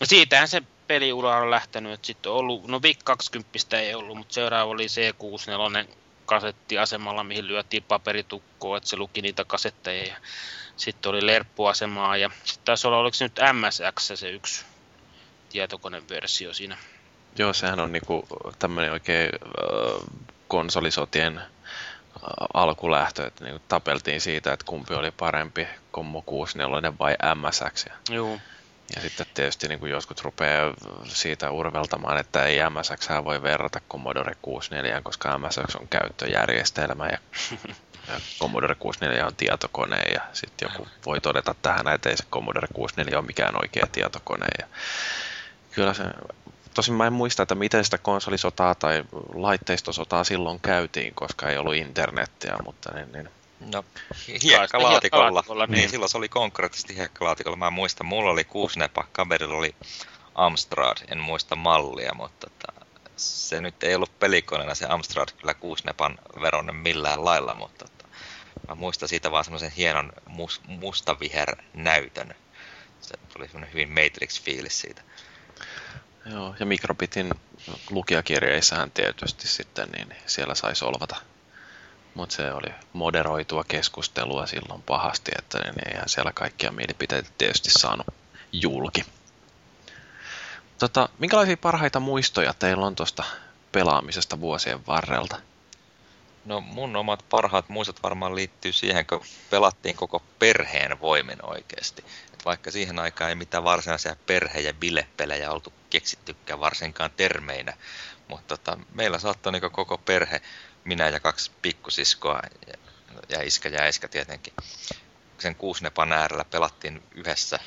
Ja 0.00 0.06
siitähän 0.06 0.48
se 0.48 0.62
peliura 0.86 1.36
on 1.36 1.50
lähtenyt, 1.50 2.04
sitten 2.04 2.32
on 2.32 2.38
ollut, 2.38 2.68
no 2.68 2.82
VIC 2.82 2.98
20 3.04 3.78
ei 3.80 3.94
ollut, 3.94 4.16
mutta 4.16 4.34
seuraava 4.34 4.70
oli 4.70 4.86
C64 4.86 5.88
kasettiasemalla, 6.26 7.24
mihin 7.24 7.46
lyötiin 7.46 7.82
paperitukkoa, 7.82 8.76
että 8.76 8.88
se 8.88 8.96
luki 8.96 9.22
niitä 9.22 9.44
kasetteja 9.44 10.08
ja 10.08 10.16
sitten 10.76 11.10
oli 11.10 11.26
lerppuasemaa 11.26 12.16
ja 12.16 12.30
sitten 12.44 12.64
taisi 12.64 12.86
olla, 12.86 12.98
oliko 12.98 13.14
se 13.14 13.24
nyt 13.24 13.40
MSX 13.52 14.18
se 14.18 14.30
yksi 14.30 14.64
tietokoneversio 15.48 16.54
siinä. 16.54 16.76
Joo, 17.38 17.52
sehän 17.52 17.80
on 17.80 17.92
niinku 17.92 18.26
tämmöinen 18.58 18.92
oikein 18.92 19.30
äh, 19.34 20.08
konsolisotien 20.48 21.40
alkulähtö, 22.54 23.26
että 23.26 23.44
niinku 23.44 23.62
tapeltiin 23.68 24.20
siitä, 24.20 24.52
että 24.52 24.66
kumpi 24.66 24.94
oli 24.94 25.10
parempi, 25.10 25.68
Commo 25.92 26.22
64 26.22 26.92
vai 26.98 27.16
MSX. 27.34 27.86
Joo. 28.10 28.38
Ja 28.96 29.02
sitten 29.02 29.26
tietysti 29.34 29.68
niin 29.68 29.80
kuin 29.80 29.90
joskus 29.90 30.24
rupeaa 30.24 30.74
siitä 31.04 31.50
urveltamaan, 31.50 32.18
että 32.18 32.44
ei 32.44 32.58
MSX 32.70 33.08
voi 33.24 33.42
verrata 33.42 33.80
Commodore 33.90 34.36
64, 34.42 35.00
koska 35.02 35.38
MSX 35.38 35.76
on 35.80 35.88
käyttöjärjestelmä 35.88 37.06
ja, 37.06 37.18
ja 38.08 38.20
Commodore 38.40 38.74
64 38.74 39.26
on 39.26 39.36
tietokone 39.36 40.02
ja 40.02 40.20
sitten 40.32 40.70
joku 40.72 40.88
voi 41.06 41.20
todeta 41.20 41.54
tähän, 41.62 41.88
että 41.88 42.10
ei 42.10 42.16
se 42.16 42.24
Commodore 42.32 42.68
64 42.74 43.18
ole 43.18 43.26
mikään 43.26 43.56
oikea 43.62 43.86
tietokone. 43.92 44.46
Ja 44.58 44.66
kyllä 45.72 45.94
se, 45.94 46.04
tosin 46.74 46.94
mä 46.94 47.06
en 47.06 47.12
muista, 47.12 47.42
että 47.42 47.54
miten 47.54 47.84
sitä 47.84 47.98
konsolisotaa 47.98 48.74
tai 48.74 49.04
laitteistosotaa 49.34 50.24
silloin 50.24 50.60
käytiin, 50.60 51.14
koska 51.14 51.48
ei 51.48 51.58
ollut 51.58 51.74
internettiä, 51.74 52.56
mutta 52.64 52.94
niin, 52.94 53.12
niin 53.12 53.30
No, 53.60 53.84
hiekkalaatikolla. 54.42 55.66
Niin. 55.66 55.70
niin, 55.70 55.90
silloin 55.90 56.10
se 56.10 56.18
oli 56.18 56.28
konkreettisesti 56.28 56.96
hiekkalaatikolla. 56.96 57.56
Mä 57.56 57.70
muistan, 57.70 58.06
mulla 58.06 58.30
oli 58.30 58.44
kuusinepa, 58.44 59.04
kaverilla 59.12 59.56
oli 59.56 59.74
Amstrad, 60.34 60.96
en 61.08 61.18
muista 61.18 61.56
mallia, 61.56 62.14
mutta 62.14 62.50
tota, 62.50 62.86
se 63.16 63.60
nyt 63.60 63.82
ei 63.82 63.94
ollut 63.94 64.18
pelikoneena 64.18 64.74
se 64.74 64.86
Amstrad 64.88 65.28
kyllä 65.38 65.54
kuusinepan 65.54 66.18
veronen 66.40 66.76
millään 66.76 67.24
lailla, 67.24 67.54
mutta 67.54 67.84
tota, 67.84 68.08
mä 68.68 68.74
muistan 68.74 69.08
siitä 69.08 69.30
vaan 69.30 69.44
semmoisen 69.44 69.70
hienon 69.70 70.12
mus, 70.26 70.60
mustaviher 70.66 71.56
näytön. 71.74 72.34
Se 73.00 73.14
tuli 73.32 73.46
semmoinen 73.46 73.72
hyvin 73.72 73.88
Matrix-fiilis 73.88 74.80
siitä. 74.80 75.02
Joo, 76.26 76.54
ja 76.60 76.66
Microbitin 76.66 77.34
lukijakirjeissähän 77.90 78.90
tietysti 78.90 79.48
sitten, 79.48 79.88
niin 79.88 80.16
siellä 80.26 80.54
sai 80.54 80.76
solvata 80.76 81.16
mutta 82.18 82.34
se 82.34 82.52
oli 82.52 82.74
moderoitua 82.92 83.64
keskustelua 83.64 84.46
silloin 84.46 84.82
pahasti, 84.82 85.30
että 85.38 85.58
niin 85.58 85.88
eihän 85.88 86.08
siellä 86.08 86.32
kaikkia 86.32 86.72
mielipiteitä 86.72 87.30
tietysti 87.38 87.70
saanut 87.70 88.06
julki. 88.52 89.04
Tota, 90.78 91.08
minkälaisia 91.18 91.56
parhaita 91.56 92.00
muistoja 92.00 92.54
teillä 92.54 92.86
on 92.86 92.94
tuosta 92.94 93.24
pelaamisesta 93.72 94.40
vuosien 94.40 94.86
varrelta? 94.86 95.36
No 96.44 96.60
mun 96.60 96.96
omat 96.96 97.24
parhaat 97.30 97.68
muistot 97.68 98.02
varmaan 98.02 98.34
liittyy 98.34 98.72
siihen, 98.72 99.06
kun 99.06 99.24
pelattiin 99.50 99.96
koko 99.96 100.22
perheen 100.38 101.00
voimin 101.00 101.38
oikeasti. 101.42 102.04
Vaikka 102.48 102.70
siihen 102.70 102.98
aikaan 102.98 103.28
ei 103.28 103.34
mitään 103.34 103.64
varsinaisia 103.64 104.16
perhe- 104.26 104.60
ja 104.60 104.74
bilepelejä 104.74 105.50
oltu 105.50 105.72
keksittykään 105.90 106.60
varsinkaan 106.60 107.10
termeinä, 107.16 107.76
mutta 108.28 108.56
tota, 108.56 108.78
meillä 108.94 109.18
saattoi 109.18 109.52
niin 109.52 109.72
koko 109.72 109.98
perhe 109.98 110.42
minä 110.84 111.08
ja 111.08 111.20
kaksi 111.20 111.50
pikkusiskoa 111.62 112.40
ja, 112.66 112.74
ja 113.28 113.42
iskä 113.42 113.68
ja 113.68 113.80
äiskä 113.80 114.08
tietenkin. 114.08 114.52
Sen 115.38 115.54
kuusnepan 115.54 116.12
äärellä 116.12 116.44
pelattiin 116.44 117.02
yhdessä 117.14 117.58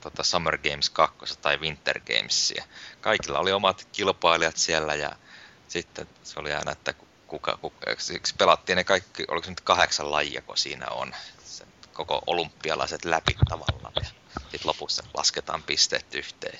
tota 0.00 0.22
Summer 0.22 0.58
Games 0.58 0.90
2 0.90 1.38
tai 1.42 1.56
Winter 1.56 2.00
Gamesia. 2.00 2.64
Kaikilla 3.00 3.38
oli 3.38 3.52
omat 3.52 3.88
kilpailijat 3.92 4.56
siellä 4.56 4.94
ja 4.94 5.16
sitten 5.68 6.08
se 6.22 6.40
oli 6.40 6.52
aina, 6.52 6.72
että 6.72 6.94
kuka, 7.26 7.58
kuka 7.60 7.86
siksi 7.98 8.34
pelattiin 8.38 8.76
ne 8.76 8.84
kaikki, 8.84 9.24
oliko 9.28 9.44
se 9.44 9.50
nyt 9.50 9.60
kahdeksan 9.60 10.10
lajia, 10.10 10.42
kun 10.42 10.58
siinä 10.58 10.86
on. 10.86 11.14
Koko 11.92 12.22
olympialaiset 12.26 13.04
läpi 13.04 13.36
tavallaan 13.48 13.92
ja 13.96 14.08
sitten 14.34 14.60
lopussa 14.64 15.02
lasketaan 15.14 15.62
pisteet 15.62 16.14
yhteen. 16.14 16.58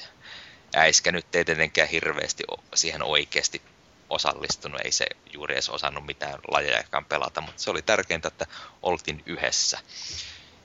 Äiskä 0.77 1.13
nyt 1.13 1.35
ei 1.35 1.45
tietenkään 1.45 1.89
hirveästi 1.89 2.45
siihen 2.75 3.03
oikeasti 3.03 3.63
osallistunut, 4.11 4.81
ei 4.85 4.93
se 4.93 5.07
juuri 5.33 5.55
edes 5.55 5.69
osannut 5.69 6.07
mitään 6.07 6.39
lajejakaan 6.49 7.05
pelata, 7.05 7.41
mutta 7.41 7.63
se 7.63 7.71
oli 7.71 7.83
tärkeintä, 7.83 8.29
että 8.29 8.47
oltiin 8.83 9.23
yhdessä. 9.27 9.79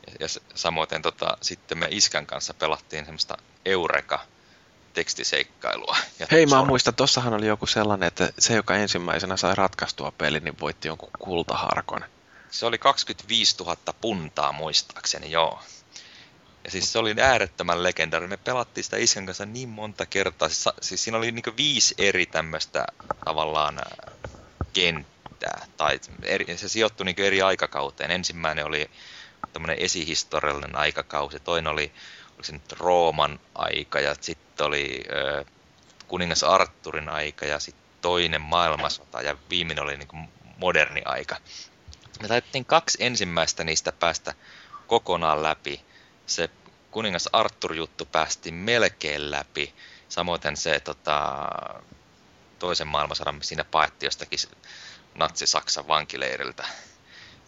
Ja, 0.08 0.14
ja 0.20 0.28
samoin 0.56 1.02
tota, 1.02 1.38
sitten 1.42 1.78
me 1.78 1.88
iskän 1.92 2.26
kanssa 2.26 2.54
pelattiin 2.54 3.06
semmoista 3.06 3.38
Eureka 3.66 4.20
tekstiseikkailua. 4.94 5.98
Ja 6.20 6.28
Hei, 6.32 6.46
mä 6.46 6.66
muistan, 6.66 6.96
tossahan 6.96 7.34
oli 7.34 7.48
joku 7.48 7.66
sellainen, 7.66 8.08
että 8.08 8.34
se, 8.40 8.56
joka 8.56 8.76
ensimmäisenä 8.76 9.38
sai 9.38 9.56
ratkaistua 9.56 10.12
pelin, 10.12 10.44
niin 10.44 10.60
voitti 10.60 10.88
jonkun 10.88 11.10
kultaharkon. 11.20 12.06
Se 12.52 12.66
oli 12.66 12.78
25 12.78 13.56
000 13.60 13.78
puntaa 14.02 14.52
muistaakseni, 14.52 15.32
joo. 15.32 15.62
Ja 16.64 16.72
siis 16.72 16.92
se 16.92 17.00
oli 17.00 17.16
äärettömän 17.22 17.84
legendaarinen. 17.84 18.30
Me 18.30 18.38
pelattiin 18.38 18.84
sitä 18.84 18.98
iskän 18.98 19.26
kanssa 19.26 19.46
niin 19.46 19.70
monta 19.70 20.06
kertaa. 20.06 20.50
Siis, 20.50 20.70
siis 20.82 21.04
siinä 21.04 21.18
oli 21.18 21.32
niinku 21.32 21.54
viisi 21.58 21.96
eri 21.98 22.26
tämmöistä 22.26 22.86
tavallaan 23.24 23.78
äh, 23.80 24.18
kenttää. 24.74 25.66
Tai 25.78 26.00
eri, 26.22 26.58
se 26.58 26.70
sijoittui 26.70 27.06
niinku 27.06 27.22
eri 27.22 27.42
aikakauteen. 27.42 28.12
Ensimmäinen 28.12 28.66
oli 28.66 28.92
tämmöinen 29.54 29.78
esihistoriallinen 29.80 30.76
aikakausi. 30.76 31.40
Toinen 31.40 31.72
oli, 31.72 31.94
oli 32.36 32.44
se 32.44 32.52
nyt 32.52 32.72
Rooman 32.72 33.40
aika 33.56 34.00
ja 34.00 34.16
sitten 34.22 34.66
oli 34.66 35.04
ö, 35.10 35.46
kuningas 36.08 36.44
Arturin 36.44 37.10
aika 37.10 37.46
ja 37.46 37.60
sitten 37.60 37.88
toinen 38.02 38.42
maailmansota 38.42 39.22
ja 39.22 39.38
viimeinen 39.50 39.84
oli 39.84 39.98
niinku 39.98 40.18
moderni 40.58 41.02
aika. 41.06 41.38
Me 42.22 42.28
taidettiin 42.28 42.66
kaksi 42.66 42.98
ensimmäistä 43.02 43.64
niistä 43.64 43.92
päästä 43.92 44.34
kokonaan 44.88 45.44
läpi. 45.44 45.82
Se 46.26 46.50
kuningas 46.92 47.30
Arthur-juttu 47.34 48.06
päästi 48.06 48.52
melkein 48.52 49.32
läpi. 49.32 49.74
Samoin 50.10 50.42
se 50.54 50.80
tota, 50.80 51.48
toisen 52.60 52.88
maailmansodan 52.88 53.40
siinä 53.42 53.64
paetti 53.64 54.06
jostakin 54.06 54.40
natsi-Saksan 55.16 55.88
vankileiriltä. 55.88 56.68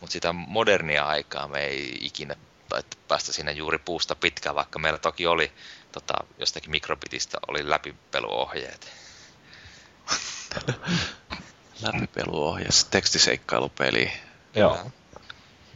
Mutta 0.02 0.14
sitä 0.14 0.34
modernia 0.34 1.06
aikaa 1.06 1.48
me 1.48 1.66
ei 1.66 1.98
ikinä 2.02 2.36
taittu 2.70 2.98
päästä 3.08 3.34
siinä 3.34 3.52
juuri 3.52 3.78
puusta 3.78 4.16
pitkään, 4.16 4.56
vaikka 4.56 4.80
meillä 4.80 5.00
toki 5.00 5.28
oli 5.28 5.52
tota, 5.92 6.14
jostakin 6.38 6.72
mikrobitistä 6.72 7.38
oli 7.48 7.70
läpipeluohjeet. 7.70 8.92
Läpipeluohje, 11.82 12.68
tekstiseikkailupeli. 12.92 14.12
Joo. 14.60 14.92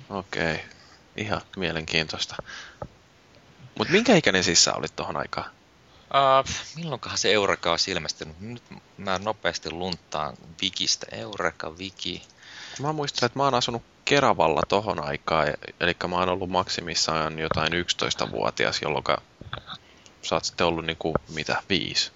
Okei, 0.10 0.54
okay. 0.54 0.66
ihan 1.18 1.42
mielenkiintoista. 1.58 2.36
Mutta 3.78 3.94
minkä 3.94 4.16
ikäinen 4.16 4.44
siis 4.44 4.64
sä 4.64 4.74
olit 4.74 4.96
tuohon 4.96 5.18
aikaan? 5.18 5.52
Uh, 6.14 6.76
milloinkohan 6.76 7.18
se 7.18 7.34
Eureka 7.34 7.72
on 7.72 7.78
ilmestynyt? 7.88 8.40
Nyt 8.40 8.64
mä 8.98 9.20
nopeasti 9.20 9.72
luntaan 9.72 10.38
Wikistä. 10.62 11.08
Eureka, 11.12 11.70
Wiki. 11.70 12.22
Mä 12.82 12.94
muistan, 12.94 13.26
että 13.26 13.40
mä 13.40 13.44
oon 13.44 13.54
asunut 13.54 13.84
Keravalla 14.06 14.62
tohon 14.68 15.04
aikaan, 15.04 15.48
eli 15.80 15.96
mä 16.08 16.16
oon 16.16 16.30
ollut 16.30 16.50
maksimissaan 16.50 17.40
jotain 17.40 17.72
11-vuotias, 17.74 18.82
jolloin 18.82 19.04
sä 20.22 20.36
oot 20.36 20.46
sitten 20.46 20.68
ollut 20.68 20.86
niinku, 20.86 21.14
mitä, 21.30 21.64
viisi? 21.70 22.12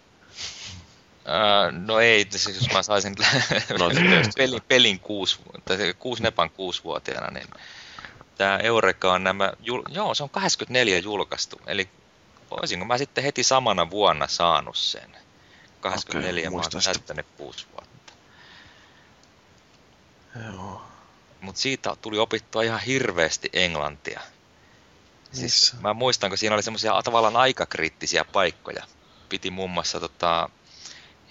Uh, 1.27 1.79
no 1.85 1.99
ei, 1.99 2.27
siis 2.29 2.61
jos 2.61 2.73
mä 2.73 2.83
saisin 2.83 3.15
no, 3.79 3.89
pelin, 4.37 4.61
pelin 4.67 4.99
kuusi, 4.99 5.39
tai 5.65 5.93
kuusi 5.99 6.23
nepan 6.23 6.49
kuusivuotiaana, 6.49 7.31
niin 7.31 7.47
tämä 8.37 8.57
Eureka 8.57 9.13
on 9.13 9.23
nämä, 9.23 9.53
jul, 9.59 9.83
joo 9.89 10.15
se 10.15 10.23
on 10.23 10.29
84 10.29 10.97
julkaistu, 10.97 11.61
eli 11.67 11.89
olisinko 12.51 12.85
mä 12.85 12.97
sitten 12.97 13.23
heti 13.23 13.43
samana 13.43 13.89
vuonna 13.89 14.27
saanut 14.27 14.77
sen. 14.77 15.17
84 15.79 16.41
okay, 16.41 16.51
mä 16.51 16.61
oon 16.61 16.83
täyttänyt 16.83 17.25
kuusi 17.37 17.67
vuotta. 17.71 18.13
Joo. 20.45 20.81
Mutta 21.41 21.61
siitä 21.61 21.95
tuli 22.01 22.19
opittua 22.19 22.63
ihan 22.63 22.79
hirveästi 22.79 23.49
englantia. 23.53 24.21
Siis 25.31 25.75
mä 25.81 25.93
muistan, 25.93 26.29
kun 26.29 26.37
siinä 26.37 26.55
oli 26.55 26.63
semmoisia 26.63 27.01
tavallaan 27.03 27.35
aikakriittisiä 27.35 28.25
paikkoja. 28.25 28.83
Piti 29.29 29.51
muun 29.51 29.71
muassa 29.71 29.99
tota, 29.99 30.49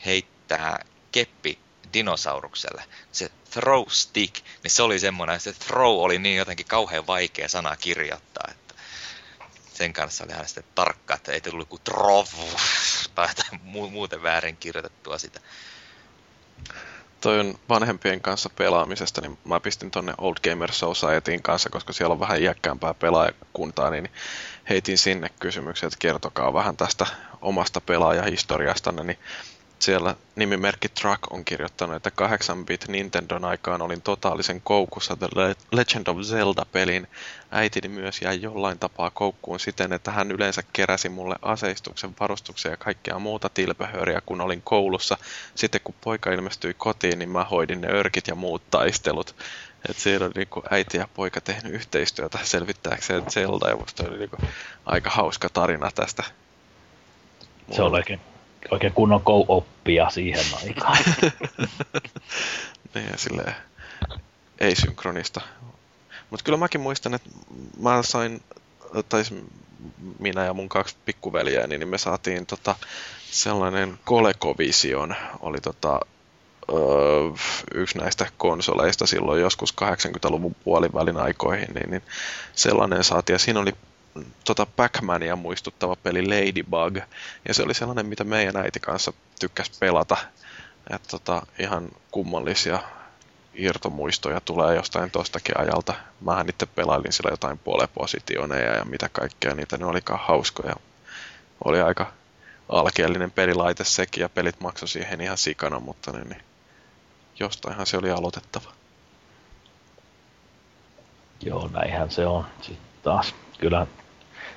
heittää 0.05 0.85
keppi 1.13 1.59
dinosaurukselle. 1.93 2.85
Se 3.13 3.31
throw 3.51 3.85
stick, 3.89 4.45
niin 4.63 4.71
se 4.71 4.83
oli 4.83 4.99
semmoinen, 4.99 5.41
se 5.41 5.53
throw 5.53 5.99
oli 5.99 6.19
niin 6.19 6.37
jotenkin 6.37 6.67
kauhean 6.67 7.07
vaikea 7.07 7.49
sana 7.49 7.77
kirjoittaa, 7.77 8.49
että 8.51 8.75
sen 9.75 9.93
kanssa 9.93 10.25
oli 10.25 10.33
aina 10.33 10.47
sitten 10.47 10.65
tarkka, 10.75 11.15
että 11.15 11.33
ei 11.33 11.41
tullut 11.41 11.69
kuin 11.69 11.83
trov 11.85 12.27
tai 13.15 13.59
muuten 13.63 14.23
väärin 14.23 14.57
kirjoitettua 14.57 15.19
sitä. 15.19 15.41
Toi 17.21 17.41
on 17.41 17.59
vanhempien 17.69 18.21
kanssa 18.21 18.51
pelaamisesta, 18.51 19.21
niin 19.21 19.39
mä 19.45 19.61
pistin 19.61 19.91
tonne 19.91 20.15
Old 20.19 20.37
Gamer 20.51 20.73
Societyin 20.73 21.43
kanssa, 21.43 21.71
koska 21.71 21.93
siellä 21.93 22.13
on 22.13 22.21
vähän 22.21 22.43
iäkkäämpää 22.43 22.95
pelaajakuntaa, 22.95 23.91
niin 23.91 24.11
heitin 24.69 24.99
sinne 24.99 25.31
kysymykset, 25.41 25.87
että 25.87 25.99
kertokaa 25.99 26.55
vähän 26.55 26.77
tästä 26.77 27.07
omasta 27.41 27.81
pelaajahistoriastanne, 27.81 29.05
niin 29.05 29.19
siellä 29.79 30.15
nimimerkki 30.37 30.89
Truck 30.89 31.33
on 31.33 31.45
kirjoittanut, 31.45 31.97
että 31.97 32.11
8-bit 32.11 32.89
Nintendon 32.89 33.45
aikaan 33.45 33.83
olin 33.83 34.03
totaalisen 34.03 34.61
koukussa 34.61 35.17
The 35.17 35.29
Legend 35.73 36.07
of 36.07 36.17
Zelda-pelin. 36.19 37.07
Äitini 37.51 37.89
myös 37.89 38.23
jäi 38.23 38.43
jollain 38.43 38.79
tapaa 38.79 39.11
koukkuun 39.11 39.61
siten, 39.61 39.93
että 39.93 40.11
hän 40.11 40.33
yleensä 40.33 40.63
keräsi 40.73 41.09
mulle 41.09 41.37
aseistuksen, 41.43 42.15
varustuksen 42.21 42.71
ja 42.71 42.77
kaikkea 42.77 43.19
muuta 43.19 43.49
tilpehöriä, 43.49 44.21
kun 44.27 44.41
olin 44.41 44.63
koulussa. 44.63 45.19
Sitten 45.55 45.81
kun 45.85 45.95
poika 46.01 46.33
ilmestyi 46.33 46.75
kotiin, 46.75 47.19
niin 47.19 47.31
mä 47.31 47.45
hoidin 47.45 47.81
ne 47.81 47.89
örkit 47.89 48.29
ja 48.29 48.35
muut 48.35 48.71
taistelut. 48.71 49.37
Et 49.89 49.97
siellä 49.97 50.27
oli 50.27 50.33
niinku 50.37 50.63
äiti 50.71 50.97
ja 50.97 51.09
poika 51.15 51.41
tehnyt 51.41 51.73
yhteistyötä 51.73 52.39
selvittääkseen 52.43 53.31
Zelda, 53.31 53.69
ja 53.69 53.77
musta 53.77 54.05
oli 54.09 54.19
niinku 54.19 54.37
aika 54.87 55.11
hauska 55.11 55.49
tarina 55.49 55.91
tästä. 55.95 56.23
Se 57.73 57.83
on 57.83 57.95
oikein 57.95 58.21
oikein 58.71 58.93
kunnon 58.93 59.23
co-oppia 59.23 60.11
siihen 60.11 60.45
aikaan. 60.65 60.99
niin 62.95 63.13
silleen 63.17 63.55
ei-synkronista. 64.59 65.41
Mutta 66.31 66.45
kyllä 66.45 66.59
mäkin 66.59 66.81
muistan, 66.81 67.15
että 67.15 67.31
mä 67.81 68.03
sain, 68.03 68.43
tai 69.09 69.23
minä 70.19 70.45
ja 70.45 70.55
mun 70.55 70.69
kaksi 70.69 70.97
pikkuveljääni, 71.05 71.79
niin 71.79 71.89
me 71.89 71.99
saatiin 71.99 72.47
tota, 72.47 72.75
sellainen 73.31 73.99
ColecoVision, 74.07 75.15
oli 75.41 75.59
tota, 75.61 76.01
öö, 76.71 76.79
yksi 77.75 77.99
näistä 77.99 78.27
konsoleista 78.37 79.07
silloin 79.07 79.41
joskus 79.41 79.75
80-luvun 79.81 80.57
puolivälin 80.65 81.17
aikoihin, 81.17 81.75
niin, 81.75 81.91
niin 81.91 82.03
sellainen 82.53 83.05
saatiin. 83.05 83.35
Ja 83.35 83.39
siinä 83.39 83.61
oli 83.61 83.73
tota 84.45 84.67
Pac-Mania 84.67 85.37
muistuttava 85.37 85.97
peli 85.97 86.23
Ladybug. 86.23 86.97
Ja 87.49 87.55
se 87.55 87.63
oli 87.63 87.75
sellainen, 87.75 88.07
mitä 88.07 88.25
meidän 88.25 88.57
äiti 88.57 88.81
kanssa 88.81 89.13
tykkäsi 89.41 89.73
pelata. 89.81 90.17
Että 90.91 91.09
tota, 91.09 91.47
ihan 91.59 91.89
kummallisia 92.11 92.79
irtomuistoja 93.55 94.41
tulee 94.41 94.77
jostain 94.77 95.11
tostakin 95.11 95.61
ajalta. 95.61 95.95
Mähän 96.21 96.49
itse 96.49 96.67
pelailin 96.67 97.13
sillä 97.13 97.31
jotain 97.31 97.59
puolepositioneja 97.59 98.75
ja 98.75 98.85
mitä 98.85 99.09
kaikkea 99.09 99.55
niitä 99.55 99.77
ne 99.77 99.85
olikaan 99.85 100.21
hauskoja. 100.23 100.75
Oli 101.65 101.81
aika 101.81 102.13
alkeellinen 102.69 103.31
pelilaite 103.31 103.85
sekin 103.85 104.21
ja 104.21 104.29
pelit 104.29 104.61
maksoi 104.61 104.89
siihen 104.89 105.21
ihan 105.21 105.39
sikana, 105.39 105.81
mutta 105.81 106.13
niin, 106.13 106.29
niin 106.29 106.43
jostainhan 107.41 107.87
se 107.87 107.97
oli 107.97 108.11
aloitettava. 108.11 108.73
Joo, 111.41 111.69
näinhän 111.69 112.11
se 112.11 112.27
on. 112.27 112.47
Sitten 112.61 112.87
taas 113.03 113.35
kyllä 113.59 113.87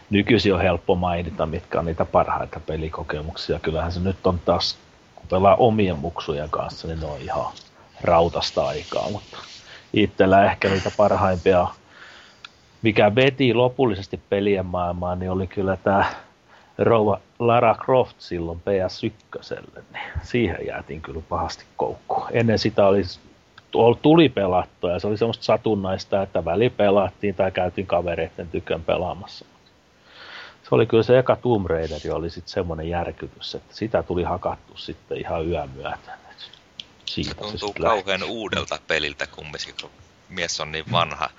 nykyisin 0.09 0.53
on 0.53 0.61
helppo 0.61 0.95
mainita, 0.95 1.45
mitkä 1.45 1.79
on 1.79 1.85
niitä 1.85 2.05
parhaita 2.05 2.59
pelikokemuksia. 2.59 3.59
Kyllähän 3.59 3.91
se 3.91 3.99
nyt 3.99 4.27
on 4.27 4.39
taas, 4.39 4.77
kun 5.15 5.25
pelaa 5.29 5.55
omien 5.55 5.99
muksujen 5.99 6.49
kanssa, 6.49 6.87
niin 6.87 6.99
ne 6.99 7.05
on 7.05 7.21
ihan 7.21 7.45
rautasta 8.01 8.67
aikaa, 8.67 9.09
mutta 9.11 9.37
itsellä 9.93 10.45
ehkä 10.45 10.69
niitä 10.69 10.91
parhaimpia, 10.97 11.67
mikä 12.81 13.15
veti 13.15 13.53
lopullisesti 13.53 14.19
pelien 14.29 14.65
maailmaan, 14.65 15.19
niin 15.19 15.31
oli 15.31 15.47
kyllä 15.47 15.77
tämä 15.77 16.05
Rouva 16.77 17.19
Lara 17.39 17.75
Croft 17.75 18.15
silloin 18.19 18.59
PS1, 18.59 19.61
niin 19.93 20.03
siihen 20.21 20.57
jäätiin 20.67 21.01
kyllä 21.01 21.21
pahasti 21.29 21.63
koukkuun. 21.77 22.27
Ennen 22.31 22.59
sitä 22.59 22.87
oli 22.87 23.01
tuli 24.01 24.29
pelattua 24.29 24.91
ja 24.91 24.99
se 24.99 25.07
oli 25.07 25.17
semmoista 25.17 25.43
satunnaista, 25.43 26.21
että 26.21 26.45
väli 26.45 26.69
pelattiin 26.69 27.35
tai 27.35 27.51
käytiin 27.51 27.87
kavereiden 27.87 28.47
tykön 28.47 28.83
pelaamassa 28.83 29.45
se 30.69 30.75
oli 30.75 30.85
kyllä 30.85 31.03
se 31.03 31.19
eka 31.19 31.35
Tomb 31.35 31.65
Raider, 31.65 31.99
oli 32.11 32.29
sitten 32.29 32.53
semmoinen 32.53 32.89
järkytys, 32.89 33.55
että 33.55 33.75
sitä 33.75 34.03
tuli 34.03 34.23
hakattu 34.23 34.77
sitten 34.77 35.17
ihan 35.17 35.47
yön 35.47 35.69
myötä. 35.69 36.17
Siitä 37.05 37.33
se 37.33 37.39
tuntuu 37.39 37.73
se 37.73 37.83
kauhean 37.83 38.19
lähti. 38.19 38.33
uudelta 38.33 38.79
peliltä 38.87 39.27
kumminkin, 39.27 39.75
kun 39.81 39.89
mies 40.29 40.59
on 40.59 40.71
niin 40.71 40.91
vanha. 40.91 41.29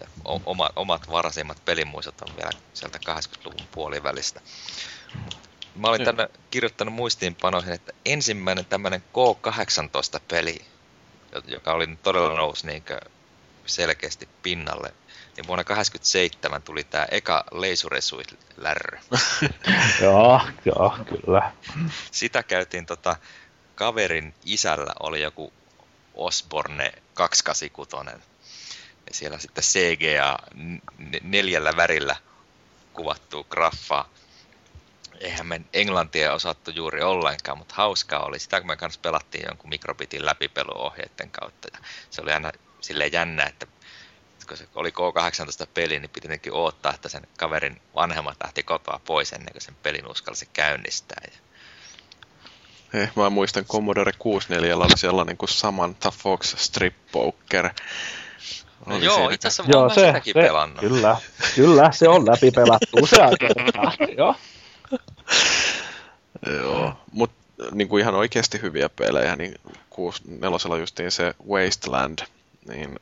Ja 0.00 0.06
oma, 0.44 0.70
omat 0.76 1.10
varaisimmat 1.10 1.64
pelimuistot 1.64 2.20
on 2.20 2.36
vielä 2.36 2.50
sieltä 2.74 2.98
80-luvun 2.98 3.66
puolivälistä. 3.72 4.40
Mä 5.74 5.88
olin 5.88 6.04
tänne 6.04 6.28
kirjoittanut 6.50 6.94
muistiinpanoihin, 6.94 7.72
että 7.72 7.92
ensimmäinen 8.04 8.64
tämmöinen 8.64 9.02
K18-peli, 9.02 10.64
joka 11.46 11.72
oli 11.72 11.86
todella 12.02 12.36
nousi 12.36 12.66
niin 12.66 12.84
selkeästi 13.66 14.28
pinnalle, 14.42 14.94
niin 15.36 15.46
vuonna 15.46 15.64
1987 15.64 16.62
tuli 16.62 16.84
tämä 16.84 17.06
eka 17.10 17.44
Leisuresuit 17.52 18.38
lärry. 18.56 18.98
joo, 20.02 20.40
joo, 20.64 20.98
kyllä. 21.08 21.52
Sitä 22.10 22.42
käytiin 22.42 22.86
tota, 22.86 23.16
kaverin 23.74 24.34
isällä 24.44 24.92
oli 25.00 25.22
joku 25.22 25.52
Osborne 26.14 26.92
286. 27.14 28.26
Ja 29.06 29.14
siellä 29.14 29.38
sitten 29.38 29.64
CGA 29.64 30.38
neljällä 31.22 31.76
värillä 31.76 32.16
kuvattua 32.92 33.44
graffaa. 33.44 34.08
Eihän 35.20 35.46
me 35.46 35.60
englantia 35.72 36.32
osattu 36.32 36.70
juuri 36.70 37.02
ollenkaan, 37.02 37.58
mutta 37.58 37.74
hauskaa 37.74 38.24
oli 38.24 38.38
sitä, 38.38 38.60
kun 38.60 38.66
me 38.66 38.76
kanssa 38.76 39.00
pelattiin 39.00 39.44
jonkun 39.48 39.68
mikrobitin 39.68 40.26
läpipeluohjeiden 40.26 41.30
kautta. 41.30 41.68
Ja 41.72 41.78
se 42.10 42.22
oli 42.22 42.32
aina 42.32 42.52
silleen 42.80 43.12
jännä, 43.12 43.44
että 43.44 43.66
kun 44.48 44.56
se 44.56 44.68
oli 44.74 44.90
K18 44.90 45.66
peli, 45.74 46.00
niin 46.00 46.10
piti 46.10 46.26
jotenkin 46.26 46.52
odottaa, 46.52 46.94
että 46.94 47.08
sen 47.08 47.26
kaverin 47.38 47.80
vanhemmat 47.94 48.36
lähti 48.44 48.62
kotoa 48.62 49.00
pois 49.04 49.32
ennen 49.32 49.52
kuin 49.52 49.62
sen 49.62 49.76
pelin 49.82 50.10
uskalsi 50.10 50.48
käynnistää. 50.52 51.22
Ja... 51.24 51.38
Eh, 53.00 53.10
mä 53.16 53.30
muistan 53.30 53.64
Commodore 53.64 54.12
64 54.18 54.76
oli 54.76 54.98
sellainen 54.98 55.36
kuin 55.36 55.48
Samantha 55.48 56.10
Fox 56.10 56.54
Strip 56.58 56.94
Poker. 57.12 57.70
No 58.86 58.96
joo, 58.96 59.30
itse 59.30 59.48
asiassa 59.48 59.72
joo, 59.72 59.88
se, 59.88 60.06
sitäkin 60.06 60.34
se, 60.34 60.40
pelannut. 60.40 60.80
Kyllä, 60.80 61.16
kyllä, 61.54 61.92
se 61.92 62.08
on 62.08 62.26
läpi 62.26 62.50
pelattu 62.50 62.96
useaa 63.02 63.30
kertaa. 63.40 63.92
joo. 64.18 64.34
joo, 66.46 66.92
mutta 67.12 67.46
niin 67.72 67.88
kuin 67.88 68.00
ihan 68.00 68.14
oikeasti 68.14 68.62
hyviä 68.62 68.88
pelejä, 68.88 69.36
niin 69.36 69.54
64 69.90 70.76
justiin 70.76 71.10
se 71.10 71.34
Wasteland, 71.48 72.18
niin 72.68 72.98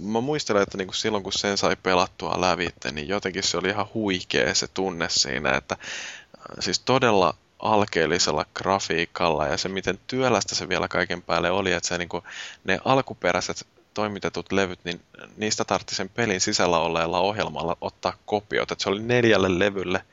mä 0.00 0.20
muistelen, 0.20 0.62
että 0.62 0.78
niinku 0.78 0.92
silloin 0.92 1.22
kun 1.22 1.32
sen 1.32 1.58
sai 1.58 1.76
pelattua 1.76 2.40
lävitte, 2.40 2.92
niin 2.92 3.08
jotenkin 3.08 3.42
se 3.42 3.58
oli 3.58 3.68
ihan 3.68 3.86
huikea 3.94 4.54
se 4.54 4.66
tunne 4.66 5.08
siinä, 5.08 5.56
että 5.56 5.76
äh, 5.80 6.56
siis 6.60 6.78
todella 6.78 7.34
alkeellisella 7.58 8.46
grafiikalla 8.54 9.46
ja 9.46 9.56
se 9.56 9.68
miten 9.68 9.98
työlästä 10.06 10.54
se 10.54 10.68
vielä 10.68 10.88
kaiken 10.88 11.22
päälle 11.22 11.50
oli, 11.50 11.72
että 11.72 11.88
se 11.88 11.98
niinku, 11.98 12.24
ne 12.64 12.78
alkuperäiset 12.84 13.66
toimitetut 13.94 14.52
levyt, 14.52 14.80
niin 14.84 15.00
niistä 15.36 15.64
tartti 15.64 15.94
sen 15.94 16.08
pelin 16.08 16.40
sisällä 16.40 16.78
olleella 16.78 17.20
ohjelmalla 17.20 17.76
ottaa 17.80 18.16
kopiot. 18.26 18.70
Että 18.70 18.82
se 18.82 18.90
oli 18.90 19.02
neljälle 19.02 19.58
levylle 19.58 20.04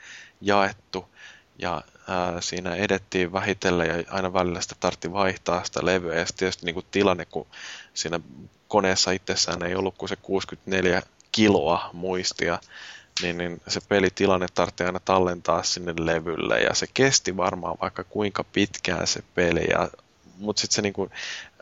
jaettu 0.42 1.10
ja 1.60 1.82
ää, 2.08 2.42
siinä 2.42 2.76
edettiin 2.76 3.34
vähitellen 3.34 3.88
ja 3.88 4.04
aina 4.10 4.34
välillä 4.34 4.62
sitä 4.62 4.76
tartti 4.80 5.12
vaihtaa 5.12 5.64
sitä 5.64 5.80
levyä. 5.84 6.16
Ja 6.16 6.26
tietysti 6.38 6.66
niin 6.66 6.74
kuin 6.74 6.86
tilanne, 6.92 7.26
kun 7.26 7.48
siinä 7.94 8.20
koneessa 8.68 9.12
itsessään 9.12 9.64
ei 9.64 9.76
ollut 9.76 9.96
kuin 9.98 10.10
se 10.10 10.16
64 10.16 11.02
kiloa 11.32 11.90
muistia, 11.94 12.60
niin, 13.22 13.38
niin 13.38 13.62
se 13.68 13.80
pelitilanne 13.90 14.48
tarvitsee 14.54 14.88
aina 14.88 15.00
tallentaa 15.00 15.64
sinne 15.64 15.94
levylle. 15.98 16.62
Ja 16.62 16.74
se 16.74 16.88
kesti 16.94 17.38
varmaan 17.38 17.78
vaikka 17.82 18.04
kuinka 18.04 18.44
pitkään 18.44 19.08
se 19.08 19.24
peli, 19.36 19.68
ja, 19.72 19.90
mutta 20.38 20.62
sitten 20.62 20.76
se 20.76 20.82
niinku, 20.82 21.10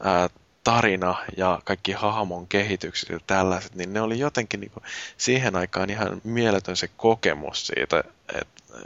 ää, 0.04 0.30
tarina 0.68 1.16
ja 1.38 1.60
kaikki 1.64 1.92
hahmon 1.92 2.48
kehitykset 2.48 3.10
ja 3.10 3.20
tällaiset, 3.28 3.76
niin 3.76 3.94
ne 3.94 4.02
oli 4.02 4.20
jotenkin 4.20 4.60
niin 4.60 4.72
kuin, 4.72 4.84
siihen 5.18 5.56
aikaan 5.56 5.90
ihan 5.90 6.22
mieletön 6.24 6.76
se 6.76 6.90
kokemus 6.98 7.68
siitä, 7.68 8.04
että 8.28 8.64
äh, 8.74 8.82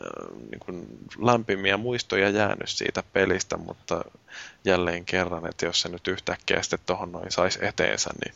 niin 0.51 0.59
kuin, 0.59 0.87
lämpimiä 1.19 1.77
muistoja 1.77 2.29
jäänyt 2.29 2.69
siitä 2.69 3.03
pelistä, 3.13 3.57
mutta 3.57 4.05
jälleen 4.65 5.05
kerran, 5.05 5.49
että 5.49 5.65
jos 5.65 5.81
se 5.81 5.89
nyt 5.89 6.07
yhtäkkiä 6.07 6.61
sitten 6.61 6.79
tuohon 6.85 7.11
noin 7.11 7.31
saisi 7.31 7.65
eteensä, 7.65 8.09
niin 8.25 8.35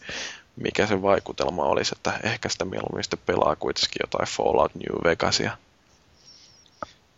mikä 0.56 0.88
se 0.88 1.02
vaikutelma 1.02 1.64
olisi, 1.64 1.96
että 1.98 2.20
ehkä 2.24 2.50
sitä 2.50 2.66
mieluummin 2.66 3.04
sitten 3.04 3.20
pelaa 3.26 3.56
kuitenkin 3.56 4.02
jotain 4.04 4.28
Fallout 4.28 4.76
New 4.76 5.04
Vegasia. 5.04 5.58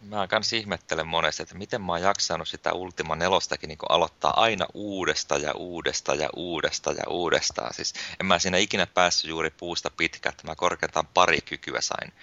Mä 0.02 0.28
kans 0.28 0.54
ihmettelen 0.54 1.08
monesti, 1.08 1.44
että 1.44 1.56
miten 1.56 1.82
mä 1.82 1.92
oon 1.92 2.02
jaksanut 2.02 2.48
sitä 2.48 2.74
Ultima 2.74 3.16
nelostakin 3.16 3.68
niin 3.68 3.78
aloittaa 3.90 4.42
aina 4.42 4.66
uudesta 4.74 5.38
ja 5.38 5.54
uudesta 5.54 6.16
ja 6.16 6.30
uudesta 6.36 6.92
ja 6.92 7.04
uudestaan. 7.08 7.74
Siis 7.74 7.94
en 8.20 8.26
mä 8.26 8.40
siinä 8.40 8.58
ikinä 8.58 8.88
päässyt 8.88 9.30
juuri 9.30 9.50
puusta 9.50 9.90
pitkään, 9.90 10.36
mä 10.44 10.56
korkeintaan 10.56 11.08
pari 11.08 11.42
kykyä 11.42 11.82
sain 11.82 12.14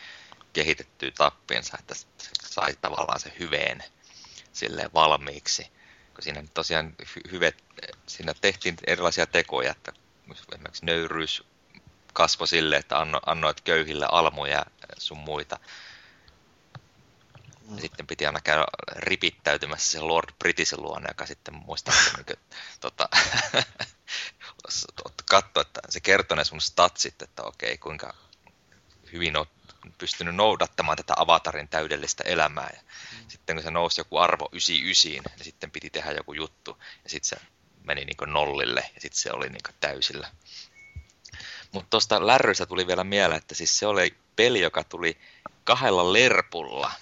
kehitettyä 0.53 1.11
tappinsa, 1.11 1.77
että 1.81 1.95
sai 2.45 2.77
tavallaan 2.81 3.21
se 3.21 3.33
hyveen 3.39 3.85
silleen 4.53 4.91
valmiiksi. 4.95 5.63
Kun 6.15 6.23
siinä 6.23 6.45
tosiaan 6.55 6.95
hyvet, 7.33 7.65
siinä 8.07 8.35
tehtiin 8.41 8.77
erilaisia 8.87 9.27
tekoja, 9.27 9.71
että 9.71 9.93
esimerkiksi 10.53 10.87
nöyryys 10.87 11.43
kasvoi 12.13 12.49
sille, 12.49 12.77
että 12.77 13.07
annoit 13.27 13.61
köyhille 13.61 14.07
almuja 14.11 14.67
sun 14.99 15.19
muita 15.19 15.59
ja 17.75 17.81
sitten 17.81 18.07
piti 18.07 18.27
aina 18.27 18.41
käydä 18.41 18.65
ripittäytymässä 18.97 19.93
se 19.93 20.01
Lord 20.01 20.35
Britisin 20.39 20.83
luona, 20.83 21.11
joka 21.11 21.27
sitten 21.27 21.55
muistaa, 21.55 21.95
niin 22.17 22.39
tota, 22.81 23.09
katsoa, 25.31 25.61
että 25.61 25.81
se 25.89 26.01
kertoo 26.01 26.37
ne 26.37 26.45
sun 26.45 26.61
statsit, 26.61 27.23
että 27.23 27.43
okei, 27.43 27.79
kuinka 27.79 28.15
hyvin 29.13 29.37
olet 29.37 29.49
pystynyt 29.99 30.35
noudattamaan 30.35 30.97
tätä 30.97 31.13
avatarin 31.17 31.69
täydellistä 31.69 32.25
elämää. 32.27 32.71
Ja 32.75 32.83
mm. 32.83 33.29
sitten 33.29 33.57
kun 33.57 33.63
se 33.63 33.71
nousi 33.71 34.01
joku 34.01 34.19
arvo 34.19 34.49
99, 34.53 35.33
niin 35.37 35.45
sitten 35.45 35.71
piti 35.71 35.91
tehdä 35.91 36.13
joku 36.13 36.33
juttu. 36.33 36.79
Ja 37.05 37.11
sitten 37.11 37.29
se 37.29 37.47
meni 37.85 38.05
niin 38.05 38.33
nollille 38.33 38.91
ja 38.95 39.01
sitten 39.01 39.21
se 39.21 39.33
oli 39.33 39.49
niin 39.49 39.75
täysillä. 39.81 40.31
Mutta 41.73 41.91
tuosta 41.91 42.27
lärrystä 42.27 42.67
tuli 42.67 42.87
vielä 42.87 43.05
mieleen, 43.05 43.39
että 43.39 43.55
siis 43.55 43.79
se 43.79 43.87
oli 43.87 44.17
peli, 44.37 44.61
joka 44.61 44.85
tuli 44.85 45.19
kahdella 45.65 46.13
lerpulla 46.13 46.93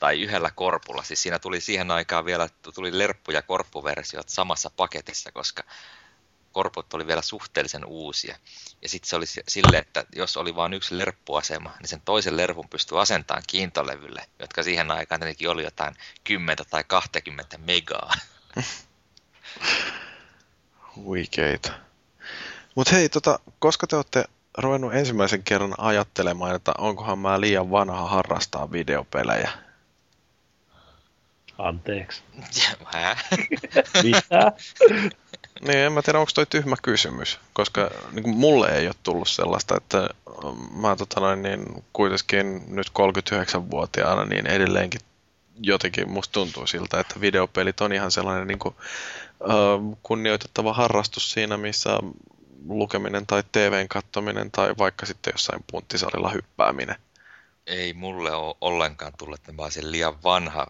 tai 0.00 0.20
yhdellä 0.20 0.50
korpulla. 0.54 1.02
Siis 1.02 1.22
siinä 1.22 1.38
tuli 1.38 1.60
siihen 1.60 1.90
aikaan 1.90 2.24
vielä, 2.24 2.48
tuli 2.74 2.90
lerppu- 2.90 3.32
ja 3.32 3.42
korppuversiot 3.42 4.28
samassa 4.28 4.70
paketissa, 4.76 5.32
koska 5.32 5.62
korput 6.52 6.94
oli 6.94 7.06
vielä 7.06 7.22
suhteellisen 7.22 7.84
uusia. 7.84 8.36
Ja 8.82 8.88
sitten 8.88 9.08
se 9.08 9.16
oli 9.16 9.26
sille, 9.26 9.78
että 9.78 10.04
jos 10.16 10.36
oli 10.36 10.56
vain 10.56 10.74
yksi 10.74 10.98
lerppuasema, 10.98 11.74
niin 11.78 11.88
sen 11.88 12.00
toisen 12.04 12.36
lerpun 12.36 12.68
pystyi 12.68 12.98
asentamaan 12.98 13.42
kiintolevylle, 13.46 14.26
jotka 14.38 14.62
siihen 14.62 14.90
aikaan 14.90 15.20
tietenkin 15.20 15.50
oli 15.50 15.64
jotain 15.64 15.94
10 16.24 16.66
tai 16.70 16.84
20 16.86 17.58
megaa. 17.58 18.12
Huikeita. 20.96 21.72
Mutta 22.74 22.94
hei, 22.94 23.08
tota, 23.08 23.38
koska 23.58 23.86
te 23.86 23.96
olette 23.96 24.24
ruvennut 24.58 24.94
ensimmäisen 24.94 25.42
kerran 25.42 25.74
ajattelemaan, 25.78 26.56
että 26.56 26.72
onkohan 26.78 27.18
mä 27.18 27.40
liian 27.40 27.70
vanha 27.70 28.08
harrastaa 28.08 28.72
videopelejä, 28.72 29.50
Anteeksi. 31.68 32.22
Mitä? 34.02 34.52
niin, 35.66 35.78
en 35.78 35.92
mä 35.92 36.02
tiedä, 36.02 36.18
onko 36.18 36.32
toi 36.34 36.46
tyhmä 36.46 36.76
kysymys, 36.82 37.38
koska 37.52 37.90
niin 38.12 38.22
kuin 38.22 38.36
mulle 38.36 38.68
ei 38.68 38.86
ole 38.86 38.94
tullut 39.02 39.28
sellaista, 39.28 39.76
että 39.76 40.08
mä 40.74 40.96
tota 40.96 41.20
noin, 41.20 41.42
niin, 41.42 41.84
kuitenkin 41.92 42.76
nyt 42.76 42.86
39-vuotiaana 42.88 44.24
niin 44.24 44.46
edelleenkin 44.46 45.00
jotenkin 45.62 46.10
musta 46.10 46.32
tuntuu 46.32 46.66
siltä, 46.66 47.00
että 47.00 47.20
videopelit 47.20 47.80
on 47.80 47.92
ihan 47.92 48.10
sellainen 48.10 48.46
niin 48.46 48.58
kuin, 48.58 48.74
uh, 49.40 49.98
kunnioitettava 50.02 50.72
harrastus 50.72 51.32
siinä, 51.32 51.56
missä 51.56 51.98
lukeminen 52.68 53.26
tai 53.26 53.42
TVn 53.52 53.88
kattominen 53.88 54.50
tai 54.50 54.74
vaikka 54.78 55.06
sitten 55.06 55.32
jossain 55.34 55.64
punttisalilla 55.70 56.30
hyppääminen. 56.30 56.96
Ei 57.66 57.92
mulle 57.92 58.32
ole 58.32 58.54
ollenkaan 58.60 59.12
tullut, 59.18 59.38
että 59.38 59.52
mä 59.52 59.62
olisin 59.62 59.92
liian 59.92 60.22
vanha 60.22 60.66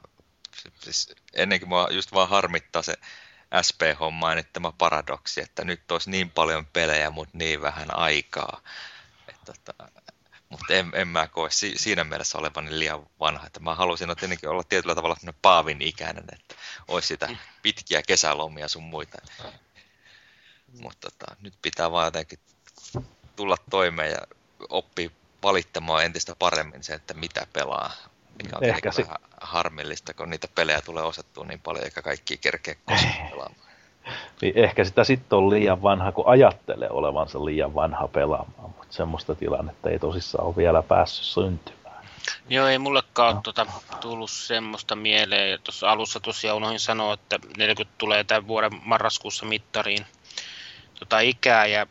siis 0.80 1.14
ennenkin 1.32 1.68
mua 1.68 1.88
just 1.90 2.12
vaan 2.12 2.28
harmittaa 2.28 2.82
se 2.82 2.94
SP-homma 3.62 4.28
tämä 4.52 4.72
paradoksi, 4.72 5.40
että 5.40 5.64
nyt 5.64 5.90
olisi 5.90 6.10
niin 6.10 6.30
paljon 6.30 6.66
pelejä, 6.66 7.10
mutta 7.10 7.38
niin 7.38 7.62
vähän 7.62 7.96
aikaa. 7.96 8.60
tota, 9.44 9.74
mutta 10.48 10.74
en, 10.74 10.90
en 10.94 11.08
mä 11.08 11.28
koe 11.28 11.50
si, 11.50 11.72
siinä 11.76 12.04
mielessä 12.04 12.38
olevan 12.38 12.78
liian 12.78 13.06
vanha. 13.20 13.46
Että 13.46 13.60
mä 13.60 13.74
haluaisin 13.74 14.16
tietenkin 14.16 14.48
olla 14.48 14.64
tietyllä 14.64 14.94
tavalla 14.94 15.16
paavin 15.42 15.82
ikäinen, 15.82 16.24
että 16.32 16.54
olisi 16.88 17.08
sitä 17.08 17.28
pitkiä 17.62 18.02
kesälomia 18.02 18.68
sun 18.68 18.82
muita. 18.82 19.18
Mutta 20.80 21.10
tota, 21.10 21.36
nyt 21.40 21.54
pitää 21.62 21.92
vaan 21.92 22.06
jotenkin 22.06 22.38
tulla 23.36 23.56
toimeen 23.70 24.10
ja 24.10 24.18
oppia 24.68 25.10
valittamaan 25.42 26.04
entistä 26.04 26.36
paremmin 26.36 26.84
se, 26.84 26.94
että 26.94 27.14
mitä 27.14 27.46
pelaa 27.52 27.92
mikä 28.42 28.56
on 28.56 28.64
Ehkä 28.64 28.92
si- 28.92 29.02
vähän 29.02 29.20
harmillista, 29.40 30.14
kun 30.14 30.30
niitä 30.30 30.48
pelejä 30.54 30.80
tulee 30.80 31.02
osattua 31.02 31.44
niin 31.44 31.60
paljon, 31.60 31.84
eikä 31.84 32.02
kaikki 32.02 32.36
kerkeä 32.36 32.74
koskaan 32.84 33.30
pelaamaan. 33.30 33.70
Niin 34.42 34.58
ehkä 34.58 34.84
sitä 34.84 35.04
sitten 35.04 35.36
on 35.38 35.50
liian 35.50 35.82
vanha, 35.82 36.12
kun 36.12 36.26
ajattelee 36.26 36.90
olevansa 36.90 37.44
liian 37.44 37.74
vanha 37.74 38.08
pelaamaan, 38.08 38.70
mutta 38.76 38.86
semmoista 38.90 39.34
tilannetta 39.34 39.90
ei 39.90 39.98
tosissaan 39.98 40.46
ole 40.46 40.56
vielä 40.56 40.82
päässyt 40.82 41.24
syntymään. 41.24 41.80
Joo, 42.48 42.66
ei 42.66 42.78
mullekaan 42.78 43.34
no. 43.34 43.40
tuota, 43.42 43.66
tullut 44.00 44.30
semmoista 44.30 44.96
mieleen. 44.96 45.60
Tuossa 45.64 45.90
alussa 45.90 46.20
tosiaan 46.20 46.56
unohdin 46.56 46.80
sanoa, 46.80 47.14
että 47.14 47.38
40 47.56 47.94
tulee 47.98 48.24
tämän 48.24 48.46
vuoden 48.46 48.72
marraskuussa 48.84 49.46
mittariin 49.46 50.06
tota 50.98 51.20
ikää, 51.20 51.66
ja 51.66 51.86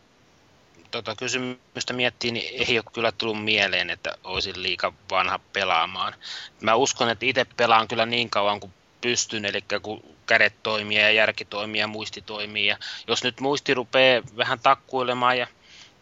tota 0.91 1.15
kysymystä 1.15 1.93
miettii, 1.93 2.31
niin 2.31 2.67
ei 2.67 2.77
ole 2.77 2.85
kyllä 2.93 3.11
tullut 3.11 3.43
mieleen, 3.43 3.89
että 3.89 4.17
olisin 4.23 4.63
liika 4.63 4.93
vanha 5.11 5.39
pelaamaan. 5.53 6.13
Mä 6.61 6.75
uskon, 6.75 7.09
että 7.09 7.25
itse 7.25 7.45
pelaan 7.57 7.87
kyllä 7.87 8.05
niin 8.05 8.29
kauan 8.29 8.59
kuin 8.59 8.73
pystyn, 9.01 9.45
eli 9.45 9.63
kun 9.81 10.03
kädet 10.25 10.53
toimii 10.63 10.97
ja 10.97 11.11
järki 11.11 11.45
toimii 11.45 11.81
ja 11.81 11.87
muisti 11.87 12.21
toimii. 12.21 12.67
Ja 12.67 12.77
jos 13.07 13.23
nyt 13.23 13.39
muisti 13.39 13.73
rupeaa 13.73 14.23
vähän 14.37 14.59
takkuilemaan 14.59 15.37
ja 15.37 15.47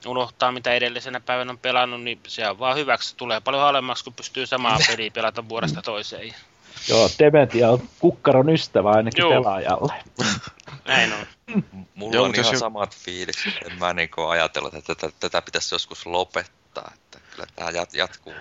unohtaa, 0.05 0.51
mitä 0.51 0.73
edellisenä 0.73 1.19
päivänä 1.19 1.51
on 1.51 1.57
pelannut, 1.57 2.03
niin 2.03 2.19
se 2.27 2.49
on 2.49 2.59
vaan 2.59 2.77
hyväksi. 2.77 3.18
Tulee 3.18 3.39
paljon 3.39 3.64
halvemmaksi, 3.64 4.03
kun 4.03 4.14
pystyy 4.14 4.45
samaa 4.45 4.77
peliä 4.88 5.11
pelata 5.11 5.49
vuodesta 5.49 5.81
toiseen. 5.81 6.35
Joo, 6.89 7.09
Dementia 7.19 7.69
on 7.69 7.89
kukkaron 7.99 8.49
ystävä 8.49 8.89
ainakin 8.89 9.22
Joo. 9.22 9.30
pelaajalle. 9.30 9.93
Näin 10.88 11.14
on. 11.14 11.26
Mulla 11.95 12.15
Joo, 12.15 12.26
on 12.26 12.35
ihan 12.35 12.57
samat 12.59 12.95
fiilikset. 12.95 13.53
En 13.65 13.80
mä 13.80 13.93
niin 13.93 14.09
ajatellut, 14.30 14.73
että 14.73 14.95
tätä, 14.95 15.14
tätä 15.19 15.41
pitäisi 15.41 15.76
joskus 15.76 16.05
lopettaa. 16.05 16.91
Että 16.93 17.19
kyllä 17.31 17.47
tämä 17.55 17.72
jatkuu 17.93 18.34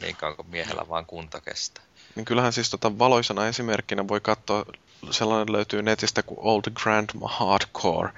niin 0.00 0.16
kauan 0.16 0.36
kuin 0.36 0.50
miehellä 0.50 0.88
vaan 0.88 1.06
kunta 1.06 1.40
kestää. 1.40 1.84
Niin 2.14 2.24
kyllähän 2.24 2.52
siis 2.52 2.70
tota 2.70 2.98
valoisena 2.98 3.48
esimerkkinä 3.48 4.08
voi 4.08 4.20
katsoa, 4.20 4.64
sellainen 5.10 5.52
löytyy 5.52 5.82
netistä 5.82 6.22
kuin 6.22 6.38
Old 6.40 6.62
Grandma 6.74 7.28
Hardcore. 7.28 8.10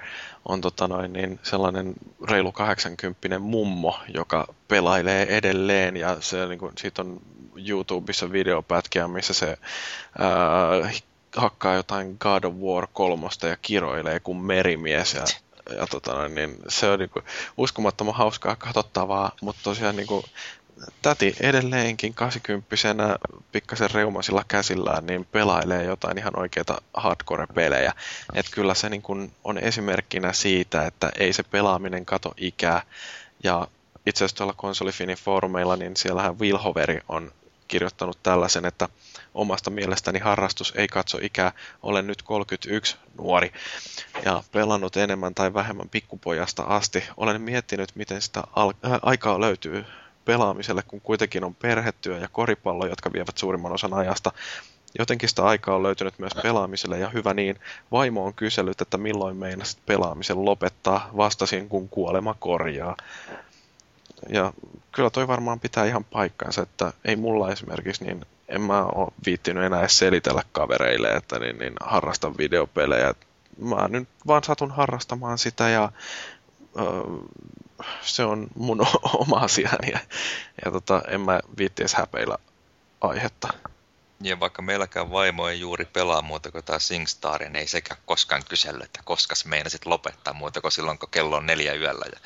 On 0.45 0.61
tota 0.61 0.87
noin, 0.87 1.13
niin 1.13 1.39
sellainen 1.43 1.93
reilu 2.29 2.51
80 2.51 3.39
mummo, 3.39 3.99
joka 4.13 4.53
pelailee 4.67 5.37
edelleen 5.37 5.97
ja 5.97 6.17
se, 6.19 6.45
niin 6.45 6.59
kuin, 6.59 6.73
siitä 6.77 7.01
on 7.01 7.21
YouTubessa 7.67 8.31
videopätkiä, 8.31 9.07
missä 9.07 9.33
se 9.33 9.57
ää, 10.19 10.91
hakkaa 11.35 11.75
jotain 11.75 12.17
God 12.19 12.43
of 12.43 12.53
War 12.53 12.87
kolmosta 12.93 13.47
ja 13.47 13.57
kiroilee 13.61 14.19
kuin 14.19 14.37
merimies 14.37 15.13
ja 15.13 15.23
ja 15.69 15.87
tota 15.87 16.29
niin 16.29 16.57
se 16.67 16.89
on 16.89 16.99
niinku 16.99 17.21
uskomattoman 17.57 18.15
hauskaa 18.15 18.55
katsottavaa, 18.55 19.31
mutta 19.41 19.61
tosiaan 19.63 19.95
niinku, 19.95 20.25
täti 21.01 21.35
edelleenkin 21.39 22.13
80 22.13 23.19
pikkasen 23.51 23.91
reumaisilla 23.91 24.45
käsillään 24.47 25.05
niin 25.05 25.25
pelailee 25.25 25.83
jotain 25.83 26.17
ihan 26.17 26.39
oikeita 26.39 26.81
hardcore-pelejä. 26.93 27.93
Et 28.33 28.45
kyllä 28.51 28.73
se 28.73 28.89
niin 28.89 29.31
on 29.43 29.57
esimerkkinä 29.57 30.33
siitä, 30.33 30.85
että 30.85 31.11
ei 31.19 31.33
se 31.33 31.43
pelaaminen 31.43 32.05
kato 32.05 32.33
ikää. 32.37 32.81
Ja 33.43 33.67
itse 34.05 34.25
asiassa 34.25 34.37
tuolla 34.37 34.53
konsolifinin 34.57 35.17
foorumeilla, 35.17 35.75
niin 35.75 35.97
siellähän 35.97 36.39
Will 36.39 36.57
Hoveri 36.57 36.99
on 37.09 37.31
kirjoittanut 37.67 38.23
tällaisen, 38.23 38.65
että 38.65 38.89
omasta 39.33 39.69
mielestäni 39.69 40.19
harrastus 40.19 40.73
ei 40.75 40.87
katso 40.87 41.17
ikää. 41.21 41.51
Olen 41.83 42.07
nyt 42.07 42.21
31 42.21 42.97
nuori 43.17 43.51
ja 44.25 44.43
pelannut 44.51 44.97
enemmän 44.97 45.35
tai 45.35 45.53
vähemmän 45.53 45.89
pikkupojasta 45.89 46.63
asti. 46.63 47.03
Olen 47.17 47.41
miettinyt, 47.41 47.95
miten 47.95 48.21
sitä 48.21 48.43
al- 48.55 48.73
äh, 48.85 48.99
aikaa 49.01 49.41
löytyy 49.41 49.85
pelaamiselle, 50.25 50.83
kun 50.87 51.01
kuitenkin 51.01 51.43
on 51.43 51.55
perhetyö 51.55 52.19
ja 52.19 52.27
koripallo, 52.27 52.85
jotka 52.85 53.13
vievät 53.13 53.37
suurimman 53.37 53.71
osan 53.71 53.93
ajasta. 53.93 54.31
Jotenkin 54.99 55.29
sitä 55.29 55.45
aikaa 55.45 55.75
on 55.75 55.83
löytynyt 55.83 56.19
myös 56.19 56.33
pelaamiselle 56.43 56.99
ja 56.99 57.09
hyvä 57.09 57.33
niin. 57.33 57.59
Vaimo 57.91 58.25
on 58.25 58.33
kysellyt, 58.33 58.81
että 58.81 58.97
milloin 58.97 59.37
meinasit 59.37 59.79
pelaamisen 59.85 60.45
lopettaa. 60.45 61.09
Vastasin, 61.17 61.69
kun 61.69 61.89
kuolema 61.89 62.35
korjaa. 62.39 62.95
Ja 64.29 64.53
kyllä 64.91 65.09
toi 65.09 65.27
varmaan 65.27 65.59
pitää 65.59 65.85
ihan 65.85 66.03
paikkansa, 66.03 66.61
että 66.61 66.93
ei 67.05 67.15
mulla 67.15 67.51
esimerkiksi, 67.51 68.03
niin 68.03 68.25
en 68.53 68.61
mä 68.61 68.83
ole 68.83 69.11
viittinyt 69.25 69.63
enää 69.63 69.79
edes 69.79 69.97
selitellä 69.97 70.43
kavereille, 70.51 71.09
että 71.09 71.39
niin, 71.39 71.57
niin 71.57 71.73
harrastan 71.81 72.37
videopelejä. 72.37 73.13
Mä 73.57 73.87
nyt 73.87 74.09
vaan 74.27 74.43
satun 74.43 74.71
harrastamaan 74.71 75.37
sitä 75.37 75.69
ja 75.69 75.91
öö, 76.79 76.85
se 78.01 78.23
on 78.23 78.47
mun 78.55 78.87
oma 79.21 79.37
asiani 79.37 79.91
ja, 79.91 79.99
ja 80.65 80.71
tota, 80.71 81.01
en 81.07 81.21
mä 81.21 81.39
viitti 81.57 81.83
edes 81.83 81.93
häpeillä 81.93 82.37
aihetta. 83.01 83.53
Ja 84.21 84.39
vaikka 84.39 84.61
meilläkään 84.61 85.11
vaimo 85.11 85.47
ei 85.47 85.59
juuri 85.59 85.85
pelaa 85.85 86.21
muuta 86.21 86.51
kuin 86.51 86.63
tämä 86.63 86.79
SingStar, 86.79 87.43
niin 87.43 87.55
ei 87.55 87.67
sekään 87.67 88.01
koskaan 88.05 88.43
kysellyt, 88.49 88.85
että 88.85 88.99
koska 89.05 89.35
meinasit 89.45 89.85
lopettaa 89.85 90.33
muuta 90.33 90.61
kuin 90.61 90.71
silloin, 90.71 90.97
kun 90.99 91.09
kello 91.09 91.35
on 91.35 91.45
neljä 91.45 91.73
yöllä. 91.73 92.05
Ja... 92.13 92.19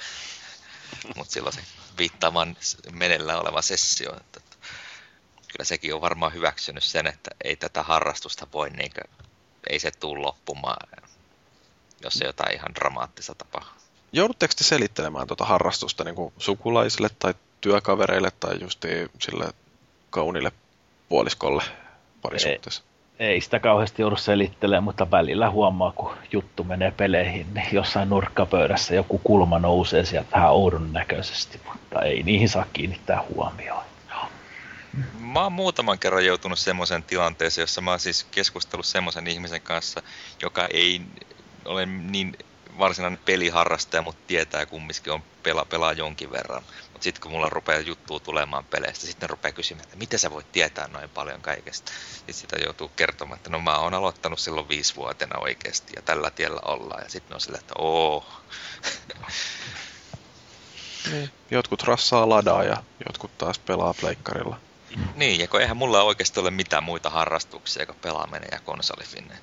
Mutta 1.15 1.33
silloin 1.33 1.55
se 1.55 1.61
viittaa 1.97 2.33
vaan 2.33 2.57
menellä 2.91 3.39
oleva 3.39 3.61
sessio. 3.61 4.17
Että, 4.17 4.39
kyllä 5.47 5.65
sekin 5.65 5.95
on 5.95 6.01
varmaan 6.01 6.33
hyväksynyt 6.33 6.83
sen, 6.83 7.07
että 7.07 7.31
ei 7.43 7.55
tätä 7.55 7.83
harrastusta 7.83 8.47
voi, 8.53 8.69
niin 8.69 8.91
kuin, 8.93 9.27
ei 9.69 9.79
se 9.79 9.91
tule 9.91 10.19
loppumaan, 10.19 10.87
jos 12.03 12.13
se 12.13 12.25
jotain 12.25 12.55
ihan 12.55 12.75
dramaattista 12.75 13.35
tapahtuu. 13.35 13.77
Joudutteko 14.11 14.53
te 14.57 14.63
selittelemään 14.63 15.27
tuota 15.27 15.45
harrastusta 15.45 16.03
niin 16.03 16.15
kuin 16.15 16.33
sukulaisille 16.37 17.09
tai 17.19 17.33
työkavereille 17.61 18.31
tai 18.39 18.61
just 18.61 18.85
sille 19.19 19.49
kaunille 20.09 20.51
puoliskolle 21.09 21.63
parisuhteessa? 22.21 22.83
Ei, 23.19 23.27
ei 23.27 23.41
sitä 23.41 23.59
kauheasti 23.59 24.01
joudu 24.01 24.15
selittelemään, 24.15 24.83
mutta 24.83 25.11
välillä 25.11 25.49
huomaa, 25.49 25.91
kun 25.91 26.13
juttu 26.31 26.63
menee 26.63 26.91
peleihin, 26.91 27.53
niin 27.53 27.67
jossain 27.71 28.09
nurkkapöydässä 28.09 28.95
joku 28.95 29.21
kulma 29.23 29.59
nousee 29.59 30.05
sieltä 30.05 30.29
vähän 30.31 30.51
oudon 30.51 30.93
näköisesti, 30.93 31.61
mutta 31.71 32.01
ei 32.01 32.23
niihin 32.23 32.49
saa 32.49 32.65
kiinnittää 32.73 33.23
huomioon. 33.35 33.83
Mä 35.19 35.43
oon 35.43 35.51
muutaman 35.51 35.99
kerran 35.99 36.25
joutunut 36.25 36.59
semmoisen 36.59 37.03
tilanteeseen, 37.03 37.63
jossa 37.63 37.81
mä 37.81 37.91
oon 37.91 37.99
siis 37.99 38.23
keskustellut 38.31 38.85
semmoisen 38.85 39.27
ihmisen 39.27 39.61
kanssa, 39.61 40.01
joka 40.41 40.67
ei 40.73 41.01
ole 41.65 41.85
niin 41.85 42.37
varsinainen 42.77 43.19
peliharrastaja, 43.25 44.01
mutta 44.01 44.21
tietää 44.27 44.65
kumminkin 44.65 45.13
on 45.13 45.23
pela, 45.43 45.65
pelaa 45.65 45.93
jonkin 45.93 46.31
verran. 46.31 46.63
Mutta 46.93 47.03
sitten 47.03 47.21
kun 47.21 47.31
mulla 47.31 47.49
rupeaa 47.49 47.79
juttua 47.79 48.19
tulemaan 48.19 48.65
peleistä, 48.65 49.07
sitten 49.07 49.29
rupeaa 49.29 49.51
kysymään, 49.51 49.83
että 49.83 49.97
miten 49.97 50.19
sä 50.19 50.31
voit 50.31 50.51
tietää 50.51 50.87
noin 50.87 51.09
paljon 51.09 51.41
kaikesta. 51.41 51.91
Sitten 52.15 52.35
sitä 52.35 52.55
joutuu 52.63 52.91
kertomaan, 52.95 53.37
että 53.37 53.49
no 53.49 53.59
mä 53.59 53.77
oon 53.77 53.93
aloittanut 53.93 54.39
silloin 54.39 54.69
viisivuotena 54.69 55.39
oikeasti 55.39 55.93
ja 55.95 56.01
tällä 56.01 56.31
tiellä 56.31 56.59
ollaan. 56.65 57.03
Ja 57.03 57.09
sitten 57.09 57.35
on 57.35 57.41
sillä, 57.41 57.57
että 57.57 57.73
oo. 57.77 58.25
Niin. 61.11 61.29
Jotkut 61.51 61.83
rassaa 61.83 62.29
ladaa 62.29 62.63
ja 62.63 62.83
jotkut 63.07 63.37
taas 63.37 63.59
pelaa 63.59 63.93
pleikkarilla. 63.93 64.59
Niin, 65.15 65.41
ja 65.41 65.47
kun 65.47 65.61
eihän 65.61 65.77
mulla 65.77 66.03
oikeasti 66.03 66.39
ole 66.39 66.51
mitään 66.51 66.83
muita 66.83 67.09
harrastuksia 67.09 67.85
kuin 67.85 67.97
pelaaminen 68.01 68.49
ja 68.51 68.59
konsolifinne. 68.59 69.37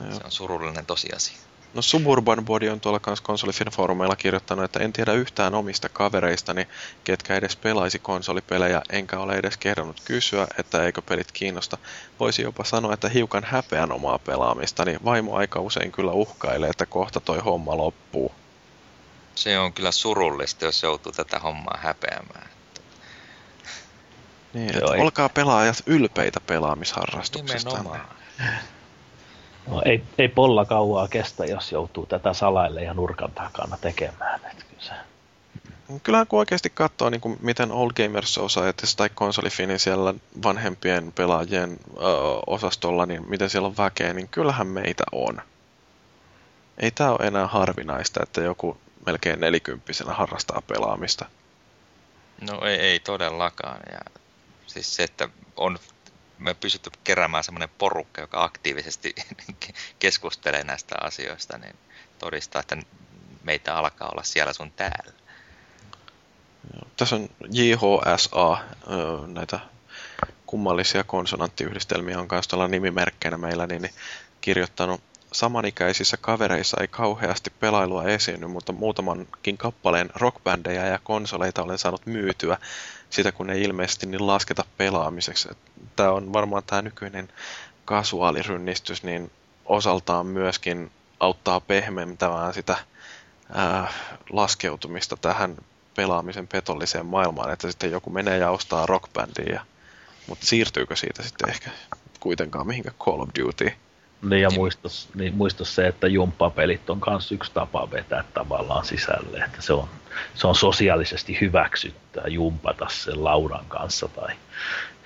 No 0.00 0.14
se 0.16 0.24
on 0.24 0.32
surullinen 0.32 0.86
tosiasia. 0.86 1.36
No 1.74 1.82
Suburban 1.82 2.44
Body 2.44 2.68
on 2.68 2.80
tuolla 2.80 3.00
kanssa 3.00 3.24
konsolifin 3.24 3.68
foorumeilla 3.68 4.16
kirjoittanut, 4.16 4.64
että 4.64 4.78
en 4.80 4.92
tiedä 4.92 5.12
yhtään 5.12 5.54
omista 5.54 5.88
kavereistani, 5.88 6.68
ketkä 7.04 7.36
edes 7.36 7.56
pelaisi 7.56 7.98
konsolipelejä, 7.98 8.82
enkä 8.90 9.18
ole 9.18 9.34
edes 9.34 9.56
kehdannut 9.56 10.00
kysyä, 10.04 10.46
että 10.58 10.84
eikö 10.84 11.02
pelit 11.02 11.32
kiinnosta. 11.32 11.78
Voisi 12.20 12.42
jopa 12.42 12.64
sanoa, 12.64 12.94
että 12.94 13.08
hiukan 13.08 13.44
häpeän 13.44 13.92
omaa 13.92 14.18
pelaamista, 14.18 14.84
niin 14.84 14.98
vaimo 15.04 15.36
aika 15.36 15.60
usein 15.60 15.92
kyllä 15.92 16.12
uhkailee, 16.12 16.70
että 16.70 16.86
kohta 16.86 17.20
toi 17.20 17.38
homma 17.38 17.76
loppuu. 17.76 18.32
Se 19.34 19.58
on 19.58 19.72
kyllä 19.72 19.92
surullista, 19.92 20.64
jos 20.64 20.82
joutuu 20.82 21.12
tätä 21.12 21.38
hommaa 21.38 21.78
häpeämään. 21.82 22.50
Niin, 24.54 24.76
että 24.76 24.84
olkaa 24.86 25.28
pelaajat 25.28 25.82
ylpeitä 25.86 26.40
pelaamisharrastuksesta. 26.46 27.70
Nimenomaan. 27.70 28.08
No, 29.66 29.82
ei, 29.84 30.04
ei 30.18 30.28
polla 30.28 30.64
kauaa 30.64 31.08
kestä, 31.08 31.44
jos 31.44 31.72
joutuu 31.72 32.06
tätä 32.06 32.32
salaille 32.32 32.82
ja 32.82 32.94
nurkan 32.94 33.30
takana 33.30 33.78
tekemään. 33.80 34.40
Kyllä. 34.40 35.04
Kyllähän 36.02 36.26
kun 36.26 36.38
oikeasti 36.38 36.70
katsoo, 36.70 37.10
niin 37.10 37.20
kuin 37.20 37.38
miten 37.40 37.72
Old 37.72 37.90
Gamers 37.96 38.34
Society 38.34 38.86
tai 38.96 39.08
konsolifinin 39.14 39.78
siellä 39.78 40.14
vanhempien 40.42 41.12
pelaajien 41.12 41.78
ö, 41.96 42.00
osastolla, 42.46 43.06
niin 43.06 43.30
miten 43.30 43.50
siellä 43.50 43.68
on 43.68 43.76
väkeä, 43.76 44.12
niin 44.12 44.28
kyllähän 44.28 44.66
meitä 44.66 45.04
on. 45.12 45.42
Ei 46.78 46.90
tämä 46.90 47.10
ole 47.10 47.26
enää 47.26 47.46
harvinaista, 47.46 48.20
että 48.22 48.40
joku 48.40 48.76
melkein 49.06 49.40
nelikymppisenä 49.40 50.12
harrastaa 50.12 50.62
pelaamista. 50.66 51.26
No 52.50 52.60
ei, 52.64 52.76
ei 52.76 53.00
todellakaan. 53.00 53.80
Ja 53.92 54.20
siis 54.66 54.96
se, 54.96 55.02
että 55.02 55.28
on 55.56 55.78
me 56.38 56.54
pystytty 56.54 56.90
keräämään 57.04 57.44
semmoinen 57.44 57.68
porukka, 57.78 58.20
joka 58.20 58.44
aktiivisesti 58.44 59.14
keskustelee 59.98 60.64
näistä 60.64 60.94
asioista, 61.00 61.58
niin 61.58 61.76
todistaa, 62.18 62.60
että 62.60 62.76
meitä 63.42 63.76
alkaa 63.76 64.08
olla 64.08 64.22
siellä 64.22 64.52
sun 64.52 64.72
täällä. 64.72 65.12
Tässä 66.96 67.16
on 67.16 67.28
JHSA, 67.50 68.58
näitä 69.26 69.60
kummallisia 70.46 71.04
konsonanttiyhdistelmiä 71.04 72.18
on 72.18 72.28
myös 72.30 72.48
tuolla 72.48 72.68
nimimerkkeinä 72.68 73.36
meillä, 73.36 73.66
niin 73.66 73.90
kirjoittanut 74.40 75.00
samanikäisissä 75.32 76.16
kavereissa 76.16 76.76
ei 76.80 76.88
kauheasti 76.88 77.52
pelailua 77.60 78.04
esiinny, 78.04 78.46
mutta 78.46 78.72
muutamankin 78.72 79.58
kappaleen 79.58 80.10
rockbändejä 80.14 80.86
ja 80.86 80.98
konsoleita 81.02 81.62
olen 81.62 81.78
saanut 81.78 82.06
myytyä 82.06 82.58
sitä, 83.10 83.32
kun 83.32 83.50
ei 83.50 83.62
ilmeisesti 83.62 84.06
niin 84.06 84.26
lasketa 84.26 84.64
pelaamiseksi. 84.78 85.48
Tämä 85.96 86.10
on 86.10 86.32
varmaan 86.32 86.62
tämä 86.66 86.82
nykyinen 86.82 87.28
kasuaalirynnistys, 87.84 89.02
niin 89.02 89.30
osaltaan 89.64 90.26
myöskin 90.26 90.90
auttaa 91.20 91.60
pehmentämään 91.60 92.54
sitä 92.54 92.76
ää, 93.52 93.92
laskeutumista 94.30 95.16
tähän 95.16 95.56
pelaamisen 95.94 96.48
petolliseen 96.48 97.06
maailmaan, 97.06 97.52
että 97.52 97.70
sitten 97.70 97.90
joku 97.90 98.10
menee 98.10 98.38
ja 98.38 98.50
ostaa 98.50 98.86
rockbändiä, 98.86 99.66
mutta 100.26 100.46
siirtyykö 100.46 100.96
siitä 100.96 101.22
sitten 101.22 101.48
ehkä 101.48 101.70
kuitenkaan 102.20 102.66
mihinkään 102.66 102.96
Call 102.98 103.20
of 103.20 103.28
Duty? 103.38 103.72
Niin 104.22 104.42
ja 104.42 104.50
muistus, 104.50 105.08
niin 105.14 105.34
muistus 105.34 105.74
se, 105.74 105.86
että 105.86 106.06
jumppapelit 106.06 106.90
on 106.90 107.00
myös 107.10 107.32
yksi 107.32 107.50
tapa 107.54 107.90
vetää 107.90 108.24
tavallaan 108.34 108.84
sisälle, 108.84 109.38
että 109.38 109.62
se 109.62 109.72
on, 109.72 109.88
se 110.34 110.46
on 110.46 110.54
sosiaalisesti 110.54 111.38
hyväksyttyä 111.40 112.22
jumpata 112.26 112.86
sen 112.88 113.24
laudan 113.24 113.64
kanssa 113.68 114.08
tai 114.08 114.34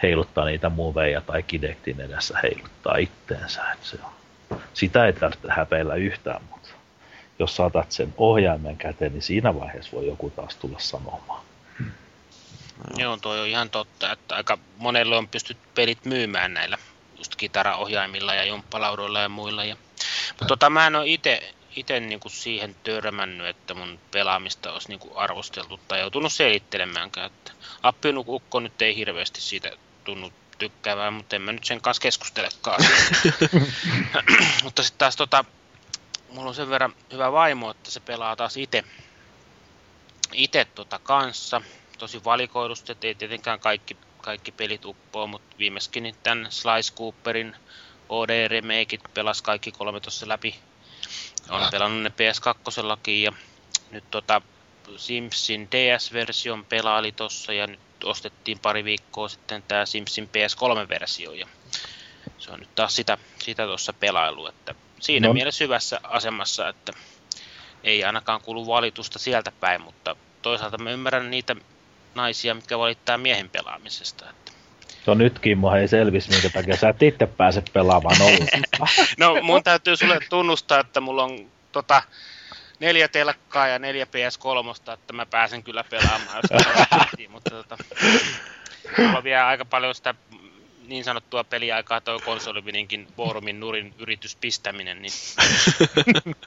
heiluttaa 0.03 0.45
niitä 0.45 0.69
muveja 0.69 1.21
tai 1.21 1.43
kidektin 1.43 2.01
edessä 2.01 2.39
heiluttaa 2.43 2.97
itteensä. 2.97 3.73
Että 3.73 3.87
se 3.87 3.99
on, 4.05 4.13
sitä 4.75 5.07
ei 5.07 5.13
tarvitse 5.13 5.49
häpeillä 5.51 5.95
yhtään, 5.95 6.43
mutta 6.51 6.69
jos 7.39 7.57
saatat 7.57 7.93
sen 7.93 8.15
ohjaimen 8.17 8.77
käteen, 8.77 9.13
niin 9.13 9.23
siinä 9.23 9.55
vaiheessa 9.55 9.97
voi 9.97 10.07
joku 10.07 10.31
taas 10.31 10.57
tulla 10.57 10.79
sanomaan. 10.79 11.43
Hmm. 11.79 11.91
Joo, 12.97 13.17
toi 13.17 13.41
on 13.41 13.47
ihan 13.47 13.71
totta, 13.71 14.13
että 14.13 14.37
aika 14.37 14.59
monelle 14.77 15.17
on 15.17 15.29
pystytty 15.29 15.69
pelit 15.75 16.05
myymään 16.05 16.55
näillä 16.55 16.79
just 17.19 17.37
kitaraohjaimilla 17.37 18.35
ja 18.35 18.45
jumppalaudoilla 18.45 19.21
ja 19.21 19.29
muilla. 19.29 19.65
Ja, 19.65 19.77
mutta 20.29 20.47
tota, 20.47 20.71
mä 20.71 20.87
en 20.87 20.97
ole 20.97 21.07
itse 21.07 21.55
ite 21.77 22.01
niinku 22.01 22.29
siihen 22.29 22.77
törmännyt, 22.83 23.47
että 23.47 23.75
mun 23.75 24.01
pelaamista 24.11 24.73
olisi 24.73 24.89
niinku 24.89 25.13
arvosteltu 25.17 25.81
tai 25.89 26.01
joutunut 26.01 26.33
selittelemäänkään. 26.33 27.27
Että 27.27 27.53
Ukko 28.27 28.61
nyt 28.61 28.83
ei 28.83 28.97
hirveästi 28.97 29.41
siitä 29.41 29.73
tunnu 30.05 30.33
tykkäävää, 30.59 31.11
mutta 31.11 31.37
en 31.37 31.43
mä 31.43 31.53
nyt 31.53 31.65
sen 31.65 31.81
kanssa 31.81 32.01
keskustelekaan. 32.01 32.85
mutta 34.65 34.83
sitten 34.83 34.99
taas 34.99 35.17
tota, 35.17 35.45
mulla 36.29 36.49
on 36.49 36.55
sen 36.55 36.71
verran 36.71 36.95
hyvä 37.13 37.33
vaimo, 37.33 37.71
että 37.71 37.91
se 37.91 38.01
pelaa 38.01 38.37
taas 38.37 38.57
itse 38.57 38.85
ite 40.33 40.65
tota 40.65 40.99
kanssa. 40.99 41.63
Tosi 41.99 42.25
valikoidusti, 42.25 42.93
että 42.93 43.07
ei 43.07 43.15
tietenkään 43.15 43.61
kaikki 43.61 43.97
kaikki 44.27 44.53
pelit 44.53 44.85
uppoo, 44.85 45.27
mutta 45.27 45.57
viimeiskin 45.59 46.03
niin 46.03 46.16
tämän 46.23 46.47
Slice 46.51 46.94
Cooperin 46.94 47.57
OD 48.09 48.48
Remakeit 48.48 49.01
pelas 49.15 49.43
kaikki 49.43 49.73
kolme 49.73 50.01
tuossa 50.01 50.28
läpi. 50.28 50.55
On 51.48 51.62
ah. 51.62 51.70
pelannut 51.70 52.03
ne 52.03 52.09
PS2 52.11 53.11
ja 53.11 53.32
nyt 53.90 54.05
tota 54.11 54.43
Simsin 54.97 55.69
DS-version 55.70 56.65
pelaali 56.65 57.12
tossa 57.12 57.53
ja 57.53 57.66
nyt 57.66 58.05
ostettiin 58.05 58.59
pari 58.59 58.85
viikkoa 58.85 59.28
sitten 59.28 59.62
tämä 59.62 59.86
Simsin 59.86 60.28
PS3-versio 60.28 61.32
ja 61.32 61.47
se 62.39 62.51
on 62.51 62.61
nyt 62.61 62.74
taas 62.74 62.97
sitä, 62.97 63.19
sitä 63.39 63.66
tuossa 63.66 63.93
pelailu, 63.93 64.47
että 64.47 64.74
siinä 65.01 65.28
no. 65.28 65.35
mielessä 65.35 65.65
hyvässä 65.65 66.01
asemassa, 66.03 66.69
että 66.69 66.93
ei 67.85 68.05
ainakaan 68.05 68.40
kuulu 68.40 68.66
valitusta 68.66 69.19
sieltä 69.19 69.53
päin, 69.61 69.81
mutta 69.81 70.16
toisaalta 70.43 70.78
mä 70.78 70.90
ymmärrän 70.90 71.31
niitä 71.31 71.57
naisia, 72.17 72.55
mitkä 72.55 72.79
valittaa 72.79 73.19
miehen 73.19 73.51
pelaamisesta. 73.51 74.31
Että. 74.31 74.53
No 75.07 75.15
nyt 75.15 75.39
Kimmo 75.39 75.77
ei 75.77 75.89
selvis, 75.89 76.29
minkä 76.29 76.51
takia 76.51 76.77
sä 76.77 76.89
et 76.89 77.03
itse 77.03 77.27
pääse 77.27 77.63
pelaamaan 77.73 78.23
ollenkaan. 78.29 78.89
no 79.19 79.43
mun 79.43 79.63
täytyy 79.63 79.97
sulle 79.97 80.19
tunnustaa, 80.31 80.81
että 80.81 81.01
mulla 81.01 81.25
on 81.25 81.47
tota, 81.73 82.03
neljä 82.81 83.09
telkkaa 83.09 83.69
ja 83.69 83.79
neljä 83.79 84.05
PS3, 84.05 84.93
että 84.93 85.13
mä 85.13 85.27
pääsen 85.27 85.63
kyllä 85.63 85.85
pelaamaan, 85.85 86.37
jos 86.43 86.63
tehtiin, 87.01 87.31
mutta 87.31 87.51
tota, 87.51 87.77
mulla 88.99 89.19
on 89.19 89.25
vielä 89.25 89.47
aika 89.47 89.65
paljon 89.65 89.95
sitä 89.95 90.15
niin 90.87 91.05
sanottua 91.05 91.45
peliaikaa 91.45 92.01
tuo 92.01 92.21
konsolivininkin 92.25 93.09
foorumin 93.17 93.61
nurin 93.61 93.95
yrityspistäminen, 93.99 95.03
niin 95.03 95.13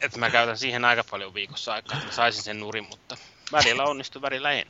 että 0.00 0.18
mä 0.18 0.30
käytän 0.30 0.58
siihen 0.58 0.84
aika 0.84 1.04
paljon 1.04 1.34
viikossa 1.34 1.72
aikaa, 1.72 1.96
että 1.96 2.06
mä 2.06 2.12
saisin 2.12 2.42
sen 2.42 2.60
nurin, 2.60 2.86
mutta 2.90 3.16
Välillä 3.52 3.84
onnistuu, 3.84 4.22
välillä 4.22 4.52
en. 4.52 4.66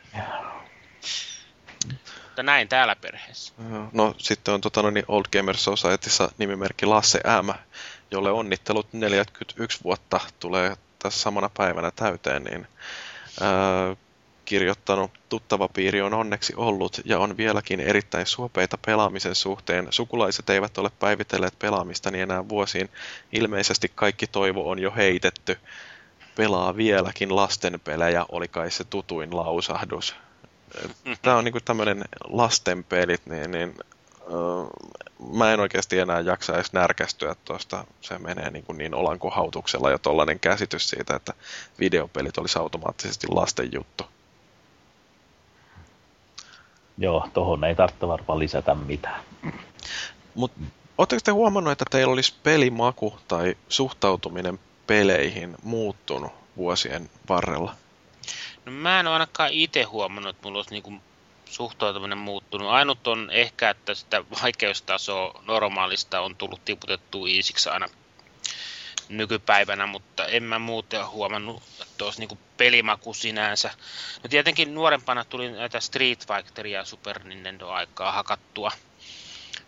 Mutta 2.24 2.42
näin 2.42 2.68
täällä 2.68 2.96
perheessä. 2.96 3.52
No 3.92 4.14
sitten 4.18 4.54
on 4.54 4.60
tota, 4.60 4.82
no, 4.82 4.90
niin 4.90 5.04
Old 5.08 5.24
Gamers 5.32 5.64
Societyssa 5.64 6.32
nimimerkki 6.38 6.86
Lasse 6.86 7.20
M, 7.42 7.50
jolle 8.10 8.30
onnittelut 8.30 8.92
41 8.92 9.84
vuotta 9.84 10.20
tulee 10.40 10.76
tässä 10.98 11.20
samana 11.20 11.50
päivänä 11.56 11.90
täyteen, 11.90 12.44
niin 12.44 12.66
ää, 13.40 13.96
kirjoittanut 14.44 15.10
tuttava 15.28 15.68
piiri 15.68 16.02
on 16.02 16.14
onneksi 16.14 16.52
ollut 16.56 17.00
ja 17.04 17.18
on 17.18 17.36
vieläkin 17.36 17.80
erittäin 17.80 18.26
suopeita 18.26 18.78
pelaamisen 18.86 19.34
suhteen. 19.34 19.86
Sukulaiset 19.90 20.50
eivät 20.50 20.78
ole 20.78 20.90
päivitelleet 20.98 21.58
pelaamistani 21.58 22.20
enää 22.20 22.48
vuosiin. 22.48 22.88
Ilmeisesti 23.32 23.92
kaikki 23.94 24.26
toivo 24.26 24.70
on 24.70 24.78
jo 24.78 24.92
heitetty 24.96 25.58
pelaa 26.38 26.76
vieläkin 26.76 27.36
lastenpelejä, 27.36 28.26
oli 28.28 28.48
kai 28.48 28.70
se 28.70 28.84
tutuin 28.84 29.36
lausahdus. 29.36 30.14
Tämä 31.22 31.36
on 31.36 31.44
niinku 31.44 31.60
tämmöinen 31.64 32.04
lastenpelit, 32.24 33.26
niin, 33.26 33.50
niin 33.50 33.74
mä 35.36 35.52
en 35.52 35.60
oikeasti 35.60 35.98
enää 35.98 36.20
jaksa 36.20 36.54
edes 36.54 36.72
närkästyä 36.72 37.36
tuosta. 37.44 37.84
Se 38.00 38.18
menee 38.18 38.50
niin, 38.50 38.64
niin 38.76 38.94
olankohautuksella 38.94 39.90
jo 39.90 39.98
tollainen 39.98 40.40
käsitys 40.40 40.90
siitä, 40.90 41.16
että 41.16 41.34
videopelit 41.80 42.38
olisi 42.38 42.58
automaattisesti 42.58 43.26
lasten 43.30 43.72
juttu. 43.72 44.04
Joo, 46.98 47.28
tuohon 47.34 47.64
ei 47.64 47.74
tarvitse 47.74 48.08
varmaan 48.08 48.38
lisätä 48.38 48.74
mitään. 48.74 49.22
Mutta 50.34 50.60
Oletteko 50.98 51.20
te 51.24 51.30
huomannut, 51.30 51.72
että 51.72 51.84
teillä 51.90 52.12
olisi 52.12 52.34
pelimaku 52.42 53.18
tai 53.28 53.56
suhtautuminen 53.68 54.58
peleihin 54.88 55.56
muuttunut 55.62 56.32
vuosien 56.56 57.10
varrella? 57.28 57.74
No 58.64 58.72
mä 58.72 59.00
en 59.00 59.06
ole 59.06 59.12
ainakaan 59.12 59.52
itse 59.52 59.82
huomannut, 59.82 60.36
että 60.36 60.48
mulla 60.48 60.58
olisi 60.58 60.70
niinku 60.70 60.92
suhtautuminen 61.44 62.18
muuttunut. 62.18 62.68
Ainut 62.68 63.06
on 63.06 63.30
ehkä, 63.30 63.70
että 63.70 63.94
sitä 63.94 64.24
vaikeustasoa 64.42 65.42
normaalista 65.46 66.20
on 66.20 66.36
tullut 66.36 66.64
tiputettu 66.64 67.26
iisiksi 67.26 67.68
aina 67.68 67.88
nykypäivänä, 69.08 69.86
mutta 69.86 70.26
en 70.26 70.42
mä 70.42 70.58
muuten 70.58 71.08
huomannut, 71.08 71.62
että 71.82 72.04
olisi 72.04 72.18
niinku 72.18 72.38
pelimaku 72.56 73.14
sinänsä. 73.14 73.70
No 74.22 74.28
tietenkin 74.28 74.74
nuorempana 74.74 75.24
tuli 75.24 75.50
näitä 75.50 75.80
Street 75.80 76.26
Fighteria 76.26 76.84
Super 76.84 77.24
Nintendo-aikaa 77.24 78.12
hakattua. 78.12 78.72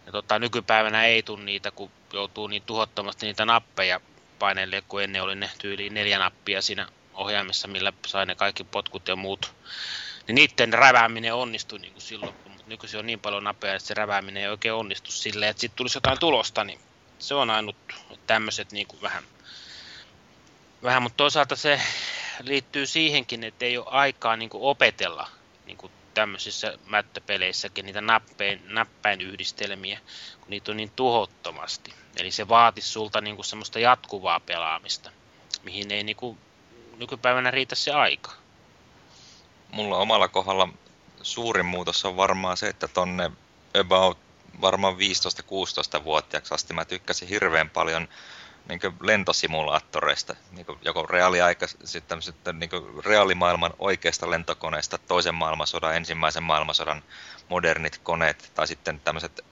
Ja 0.07 0.13
tota, 0.13 0.39
nykypäivänä 0.39 1.05
ei 1.05 1.23
tule 1.23 1.45
niitä, 1.45 1.71
kun 1.71 1.91
joutuu 2.13 2.47
niin 2.47 2.63
tuhottomasti 2.63 3.27
niitä 3.27 3.45
nappeja 3.45 4.01
painelle, 4.41 4.83
kun 4.89 5.03
ennen 5.03 5.23
oli 5.23 5.35
ne 5.35 5.51
tyyliin 5.59 5.95
neljä 5.95 6.19
nappia 6.19 6.63
siinä 6.63 6.89
ohjaimessa, 7.15 7.69
millä 7.69 7.93
sai 8.07 8.27
ne 8.27 8.35
kaikki 8.35 8.65
potkut 8.65 9.09
ja 9.09 9.17
muut. 9.17 9.53
Niin 10.27 10.35
niiden 10.35 10.73
rävääminen 10.73 11.35
onnistui 11.35 11.79
niin 11.79 11.93
kuin 11.93 12.03
silloin, 12.03 12.35
mutta 12.49 12.65
nykyisin 12.67 13.01
on 13.01 13.07
niin 13.07 13.21
paljon 13.21 13.45
napea, 13.45 13.75
että 13.75 13.89
se 13.89 13.95
rävääminen 13.95 14.43
ei 14.43 14.49
oikein 14.49 14.75
onnistu 14.75 15.13
silleen, 15.13 15.51
että 15.51 15.61
sitten 15.61 15.77
tulisi 15.77 15.97
jotain 15.97 16.19
tulosta, 16.19 16.65
niin 16.65 16.81
se 17.19 17.35
on 17.35 17.51
ainut 17.51 17.77
tämmöiset 18.27 18.73
niin 18.73 18.87
kuin 18.87 19.03
vähän, 19.03 19.25
vähän, 20.83 21.03
mutta 21.03 21.17
toisaalta 21.17 21.57
se 21.57 21.81
liittyy 22.43 22.87
siihenkin, 22.87 23.45
että 23.45 23.65
ei 23.65 23.79
ole 23.79 23.87
aikaa 23.89 24.37
niin 24.37 24.51
kuin 24.51 24.63
opetella 24.63 25.29
niin 25.67 25.77
kuin 25.77 25.93
tämmöisissä 26.15 26.79
mättöpeleissäkin 26.87 27.87
niitä 27.87 28.01
näppäin 28.69 29.21
yhdistelmiä, 29.21 30.01
kun 30.41 30.51
niitä 30.51 30.71
on 30.71 30.77
niin 30.77 30.93
tuhottomasti. 30.97 31.95
Eli 32.17 32.31
se 32.31 32.49
vaatisi 32.49 32.89
sulta 32.89 33.21
niinku 33.21 33.43
semmoista 33.43 33.79
jatkuvaa 33.79 34.41
pelaamista, 34.41 35.11
mihin 35.63 35.91
ei 35.91 36.05
niinku 36.05 36.39
nykypäivänä 36.97 37.51
riitä 37.51 37.75
se 37.75 37.93
aika. 37.93 38.33
Mulla 39.71 39.97
omalla 39.97 40.29
kohdalla 40.29 40.69
suurin 41.23 41.67
muutos 41.67 42.05
on 42.05 42.17
varmaan 42.17 42.57
se, 42.57 42.69
että 42.69 42.89
tonne 42.89 43.31
about 43.81 44.19
varmaan 44.61 44.95
15-16-vuotiaaksi 44.95 46.55
asti 46.55 46.75
mä 46.75 46.85
tykkäsin 46.85 47.29
hirveän 47.29 47.71
paljon 47.71 48.09
niin 48.69 48.81
lentosimulaattoreista, 49.01 50.37
niin 50.51 50.67
joko 50.83 51.07
reaaliaika, 51.07 51.67
sitten, 51.85 52.23
sitten 52.23 52.59
niin 52.59 52.71
reaalimaailman 53.05 53.75
oikeasta 53.79 54.31
lentokoneesta, 54.31 54.99
toisen 54.99 55.35
maailmansodan, 55.35 55.97
ensimmäisen 55.97 56.43
maailmansodan 56.43 57.03
modernit 57.49 58.01
koneet, 58.03 58.53
tai 58.55 58.67
sitten 58.67 59.01
tämmöiset 59.01 59.45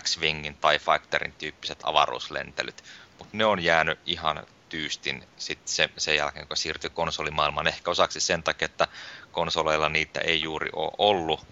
X-Wingin 0.00 0.56
tai 0.60 0.78
Factorin 0.78 1.32
tyyppiset 1.32 1.78
avaruuslentelyt. 1.82 2.84
Mutta 3.18 3.36
ne 3.36 3.44
on 3.44 3.64
jäänyt 3.64 3.98
ihan 4.06 4.46
tyystin 4.68 5.28
sit 5.36 5.58
se, 5.64 5.88
sen 5.96 6.16
jälkeen, 6.16 6.48
kun 6.48 6.56
siirtyi 6.56 6.90
konsolimaailmaan. 6.90 7.66
Ehkä 7.66 7.90
osaksi 7.90 8.20
sen 8.20 8.42
takia, 8.42 8.66
että 8.66 8.88
konsoleilla 9.32 9.88
niitä 9.88 10.20
ei 10.20 10.42
juuri 10.42 10.70
ole 10.72 10.92
ollut. 10.98 11.46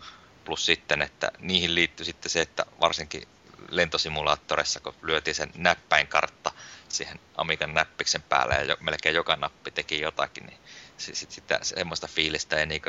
Plus 0.44 0.66
sitten, 0.66 1.02
että 1.02 1.32
niihin 1.38 1.74
liittyy 1.74 2.04
sitten 2.04 2.30
se, 2.30 2.40
että 2.40 2.66
varsinkin 2.80 3.28
lentosimulaattoreissa, 3.68 4.80
kun 4.80 4.94
lyötiin 5.02 5.34
sen 5.34 5.50
näppäinkartta 5.56 6.52
siihen 6.88 7.20
Amigan 7.36 7.74
näppiksen 7.74 8.22
päälle 8.22 8.54
ja 8.54 8.62
jo, 8.62 8.76
melkein 8.80 9.14
joka 9.14 9.36
nappi 9.36 9.70
teki 9.70 10.00
jotakin, 10.00 10.46
niin 10.46 10.58
sit, 10.96 11.14
sit, 11.14 11.30
sitä 11.30 11.58
semmoista 11.62 12.06
fiilistä 12.06 12.56
ei 12.56 12.66
niin 12.66 12.82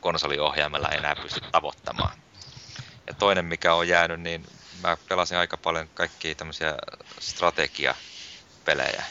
konsoliohjaimella 0.00 0.88
enää 0.88 1.16
pysty 1.16 1.40
tavoittamaan. 1.40 2.18
Ja 3.06 3.14
toinen, 3.14 3.44
mikä 3.44 3.74
on 3.74 3.88
jäänyt, 3.88 4.20
niin 4.20 4.46
mä 4.82 4.96
pelasin 5.08 5.38
aika 5.38 5.56
paljon 5.56 5.88
kaikkia 5.94 6.34
tämmöisiä 6.34 6.74
strategiapelejä, 7.20 9.04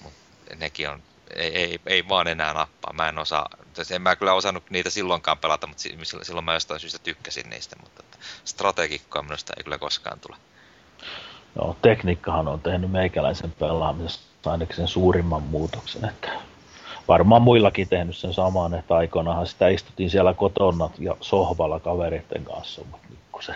mutta 0.00 0.20
nekin 0.56 0.88
on, 0.88 1.02
ei, 1.34 1.56
ei, 1.56 1.80
ei 1.86 2.08
vaan 2.08 2.28
enää 2.28 2.52
nappaa. 2.52 2.92
Mä 2.92 3.08
en 3.08 3.18
osaa, 3.18 3.48
en 3.90 4.02
mä 4.02 4.16
kyllä 4.16 4.34
osannut 4.34 4.70
niitä 4.70 4.90
silloinkaan 4.90 5.38
pelata, 5.38 5.66
mutta 5.66 5.82
silloin 6.22 6.44
mä 6.44 6.54
jostain 6.54 6.80
syystä 6.80 6.98
tykkäsin 6.98 7.50
niistä, 7.50 7.76
mutta 7.80 8.02
strategikkoa 8.44 9.22
minusta 9.22 9.52
ei 9.56 9.64
kyllä 9.64 9.78
koskaan 9.78 10.20
tule. 10.20 10.36
Joo, 11.56 11.76
tekniikkahan 11.82 12.48
on 12.48 12.60
tehnyt 12.60 12.90
meikäläisen 12.90 13.52
pelaamisesta 13.52 14.50
ainakin 14.50 14.76
sen 14.76 14.88
suurimman 14.88 15.42
muutoksen, 15.42 16.04
että 16.04 16.30
varmaan 17.08 17.42
muillakin 17.42 17.88
tehnyt 17.88 18.16
sen 18.16 18.34
saman, 18.34 18.74
että 18.74 18.96
aikoinaanhan 18.96 19.46
sitä 19.46 19.68
istuttiin 19.68 20.10
siellä 20.10 20.34
kotona 20.34 20.90
ja 20.98 21.16
sohvalla 21.20 21.80
kavereiden 21.80 22.44
kanssa, 22.44 22.82
mutta 22.90 23.08
kun 23.32 23.42
se 23.42 23.54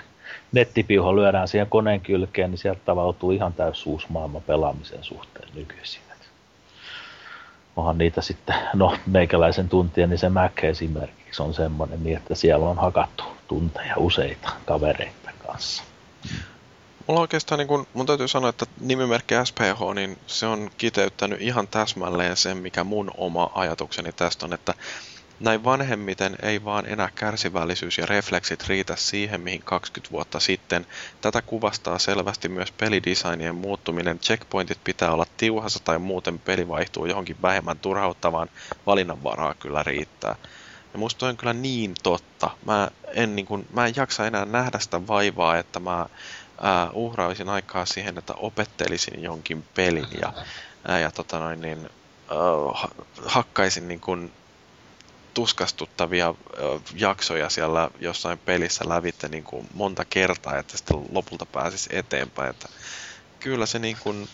nettipiuho 0.53 1.17
lyödään 1.17 1.49
siihen 1.49 1.67
koneen 1.67 2.01
kylkeen, 2.01 2.51
niin 2.51 2.59
sieltä 2.59 2.81
tavautuu 2.85 3.31
ihan 3.31 3.53
täys 3.53 3.87
uusi 3.87 4.07
maailma 4.09 4.41
pelaamisen 4.41 5.05
suhteen 5.05 5.49
nykyisin. 5.55 6.06
Onhan 7.77 7.99
niitä 7.99 8.21
sitten, 8.21 8.57
no 8.75 8.97
meikäläisen 9.07 9.69
tuntien, 9.69 10.11
niin 10.11 10.19
se 10.19 10.29
Mac 10.29 10.65
esimerkiksi 10.65 11.43
on 11.43 11.55
semmoinen, 11.55 12.05
niin 12.05 12.17
että 12.17 12.35
siellä 12.35 12.67
on 12.67 12.77
hakattu 12.79 13.25
tunteja 13.49 13.95
useita 13.97 14.53
kavereiden 14.67 15.35
kanssa. 15.47 15.83
Mulla 17.07 17.21
oikeastaan, 17.21 17.59
niin 17.59 17.69
kun, 17.69 17.87
mun 17.95 18.07
täytyy 18.07 18.29
sanoa, 18.29 18.51
että 18.51 18.67
nimimerkki 18.81 19.35
SPH, 19.45 19.95
niin 19.95 20.19
se 20.27 20.47
on 20.47 20.71
kiteyttänyt 20.79 21.41
ihan 21.41 21.69
täsmälleen 21.69 22.37
sen, 22.37 22.57
mikä 22.57 22.85
mun 22.85 23.11
oma 23.17 23.51
ajatukseni 23.55 24.13
tästä 24.13 24.47
on, 24.47 24.53
että 24.53 24.75
näin 25.41 25.65
vanhemmiten 25.65 26.37
ei 26.43 26.65
vaan 26.65 26.87
enää 26.87 27.09
kärsivällisyys 27.15 27.99
ja 27.99 28.07
refleksit 28.07 28.69
riitä 28.69 28.97
siihen, 28.97 29.41
mihin 29.41 29.63
20 29.63 30.13
vuotta 30.13 30.41
sitten. 30.41 30.87
Tätä 31.21 31.43
kuvastaa 31.43 31.99
selvästi 31.99 32.49
myös 32.49 32.73
pelidesignien 32.73 33.55
muuttuminen. 33.55 34.19
Checkpointit 34.19 34.79
pitää 34.85 35.13
olla 35.13 35.27
tiuhassa 35.37 35.81
tai 35.85 35.99
muuten 35.99 36.39
peli 36.39 36.69
vaihtuu 36.69 37.07
johonkin 37.07 37.37
vähemmän 37.43 37.79
turhauttavaan. 37.79 38.49
Valinnanvaraa 38.87 39.55
kyllä 39.55 39.83
riittää. 39.83 40.37
Ja 40.93 40.99
musta 40.99 41.27
on 41.27 41.37
kyllä 41.37 41.53
niin 41.53 41.95
totta. 42.03 42.51
Mä 42.65 42.89
en, 43.15 43.37
niin 43.37 43.47
kun, 43.47 43.67
mä 43.73 43.87
en 43.87 43.93
jaksa 43.97 44.27
enää 44.27 44.45
nähdä 44.45 44.79
sitä 44.79 45.07
vaivaa, 45.07 45.59
että 45.59 45.81
mä 45.81 46.07
ää, 46.61 46.91
uhraisin 46.91 47.49
aikaa 47.49 47.87
siihen, 47.87 48.19
että 48.19 48.35
opettelisin 48.35 49.23
jonkin 49.23 49.65
pelin 49.75 50.07
ja, 50.21 50.33
ää, 50.89 50.99
ja 50.99 51.11
tota 51.11 51.39
noin, 51.39 51.61
niin, 51.61 51.91
ää, 52.31 52.91
hakkaisin 53.27 53.89
niin 53.89 54.01
kun, 54.01 54.33
tuskastuttavia 55.37 56.35
jaksoja 56.95 57.51
siellä 57.51 57.91
jossain 57.99 58.39
pelissä 58.39 58.89
lävitte 58.89 59.29
niin 59.29 59.45
kuin 59.45 59.69
monta 59.75 60.05
kertaa, 60.05 60.59
että 60.59 60.77
sitten 60.77 61.03
lopulta 61.11 61.47
pääsisi 61.47 61.91
eteenpäin. 61.93 62.51
Että 62.51 62.69
kyllä 63.41 63.67
se 63.67 63.79
niin 63.79 63.97
kuin, 64.03 64.29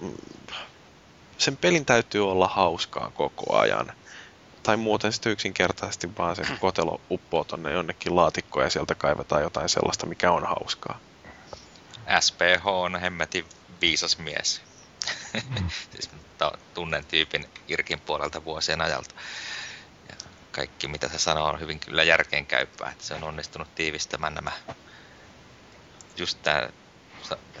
mm, 0.00 0.16
sen 1.38 1.56
pelin 1.56 1.84
täytyy 1.84 2.30
olla 2.30 2.48
hauskaa 2.48 3.10
koko 3.14 3.56
ajan. 3.56 3.92
Tai 4.62 4.76
muuten 4.76 5.12
sitten 5.12 5.32
yksinkertaisesti 5.32 6.16
vaan 6.18 6.36
se 6.36 6.42
kotelo 6.60 7.00
uppoo 7.10 7.44
tonne 7.44 7.72
jonnekin 7.72 8.16
laatikkoon 8.16 8.66
ja 8.66 8.70
sieltä 8.70 8.94
kaivetaan 8.94 9.42
jotain 9.42 9.68
sellaista, 9.68 10.06
mikä 10.06 10.32
on 10.32 10.46
hauskaa. 10.46 10.98
SPH 12.20 12.66
on 12.66 13.00
hemmetin 13.00 13.44
viisas 13.80 14.18
mies. 14.18 14.62
Mm. 15.34 15.68
siis 15.92 16.10
tunnen 16.74 17.04
tyypin 17.04 17.48
Irkin 17.68 18.00
puolelta 18.00 18.44
vuosien 18.44 18.80
ajalta. 18.80 19.14
Kaikki 20.52 20.88
mitä 20.88 21.08
se 21.08 21.18
sanoo 21.18 21.48
on 21.48 21.60
hyvin 21.60 21.80
kyllä 21.80 22.02
järkeenkäypää, 22.02 22.90
että 22.90 23.04
se 23.04 23.14
on 23.14 23.24
onnistunut 23.24 23.74
tiivistämään 23.74 24.34
nämä 24.34 24.52
just 26.16 26.38
tämä, 26.42 26.68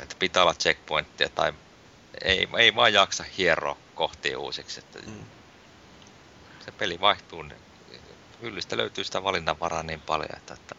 että 0.02 0.16
pitää 0.18 0.42
olla 0.42 0.54
checkpointtia 0.54 1.28
tai 1.28 1.52
ei, 2.24 2.48
ei 2.58 2.74
vaan 2.74 2.92
jaksa 2.92 3.24
hieroa 3.38 3.76
kohti 3.94 4.36
uusiksi. 4.36 4.80
Että 4.80 4.98
mm. 5.06 5.24
Se 6.64 6.72
peli 6.72 7.00
vaihtuu, 7.00 7.42
niin 7.42 7.60
hyllystä 8.42 8.76
löytyy 8.76 9.04
sitä 9.04 9.24
valinnanvaraa 9.24 9.82
niin 9.82 10.00
paljon, 10.00 10.36
että, 10.36 10.54
että 10.54 10.74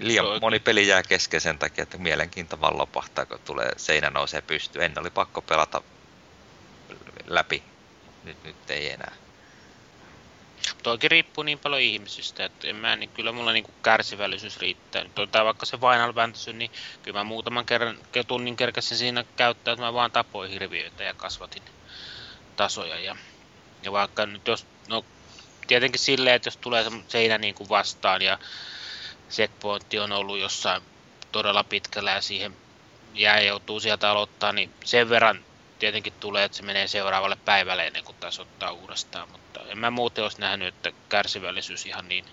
liian 0.00 0.26
Oikein. 0.26 0.40
moni 0.40 0.58
peli 0.58 0.86
jää 0.86 1.02
kesken 1.02 1.40
sen 1.40 1.58
takia, 1.58 1.82
että 1.82 1.98
mielenkiinto 1.98 2.60
vaan 2.60 2.78
lopahtaa, 2.78 3.26
kun 3.26 3.40
tulee 3.44 3.72
seinä 3.76 4.10
nousee 4.10 4.40
pystyyn. 4.42 4.84
Ennen 4.84 5.00
oli 5.00 5.10
pakko 5.10 5.42
pelata 5.42 5.82
läpi. 7.26 7.62
Nyt, 8.24 8.44
nyt 8.44 8.70
ei 8.70 8.90
enää. 8.90 9.12
Toikin 10.88 11.10
riippuu 11.10 11.44
niin 11.44 11.58
paljon 11.58 11.82
ihmisistä, 11.82 12.44
että 12.44 12.68
en 12.68 12.76
mä, 12.76 12.96
niin 12.96 13.10
kyllä 13.10 13.32
mulla 13.32 13.52
niin 13.52 13.64
kärsivällisyys 13.82 14.60
riittää. 14.60 15.04
On 15.18 15.44
vaikka 15.44 15.66
se 15.66 15.76
Final 15.76 16.12
Fantasy, 16.12 16.52
niin 16.52 16.70
kyllä 17.02 17.18
mä 17.20 17.24
muutaman 17.24 17.66
kerran 17.66 17.98
tunnin 18.26 18.56
kerkäsin 18.56 18.98
siinä 18.98 19.24
käyttää, 19.36 19.72
että 19.72 19.84
mä 19.84 19.92
vaan 19.92 20.12
tapoin 20.12 20.50
hirviöitä 20.50 21.04
ja 21.04 21.14
kasvatin 21.14 21.62
tasoja. 22.56 23.00
Ja, 23.00 23.16
ja 23.82 23.92
vaikka 23.92 24.26
nyt 24.26 24.46
jos, 24.46 24.66
no 24.88 25.04
tietenkin 25.66 26.00
silleen, 26.00 26.36
että 26.36 26.46
jos 26.46 26.56
tulee 26.56 26.84
seinä 27.08 27.38
niin 27.38 27.54
kuin 27.54 27.68
vastaan 27.68 28.22
ja 28.22 28.38
checkpointti 29.30 29.98
on 29.98 30.12
ollut 30.12 30.38
jossain 30.38 30.82
todella 31.32 31.64
pitkällä 31.64 32.10
ja 32.10 32.20
siihen 32.20 32.56
jää 33.14 33.40
joutuu 33.40 33.80
sieltä 33.80 34.10
aloittaa, 34.10 34.52
niin 34.52 34.70
sen 34.84 35.08
verran 35.08 35.44
tietenkin 35.78 36.12
tulee, 36.20 36.44
että 36.44 36.56
se 36.56 36.62
menee 36.62 36.88
seuraavalle 36.88 37.36
päivälle 37.44 37.86
ennen 37.86 38.04
kuin 38.04 38.16
taas 38.20 38.40
ottaa 38.40 38.72
uudestaan, 38.72 39.30
mutta 39.30 39.60
en 39.68 39.78
mä 39.78 39.90
muuten 39.90 40.24
olisi 40.24 40.40
nähnyt, 40.40 40.68
että 40.68 40.92
kärsivällisyys 41.08 41.86
ihan 41.86 42.08
niin, 42.08 42.24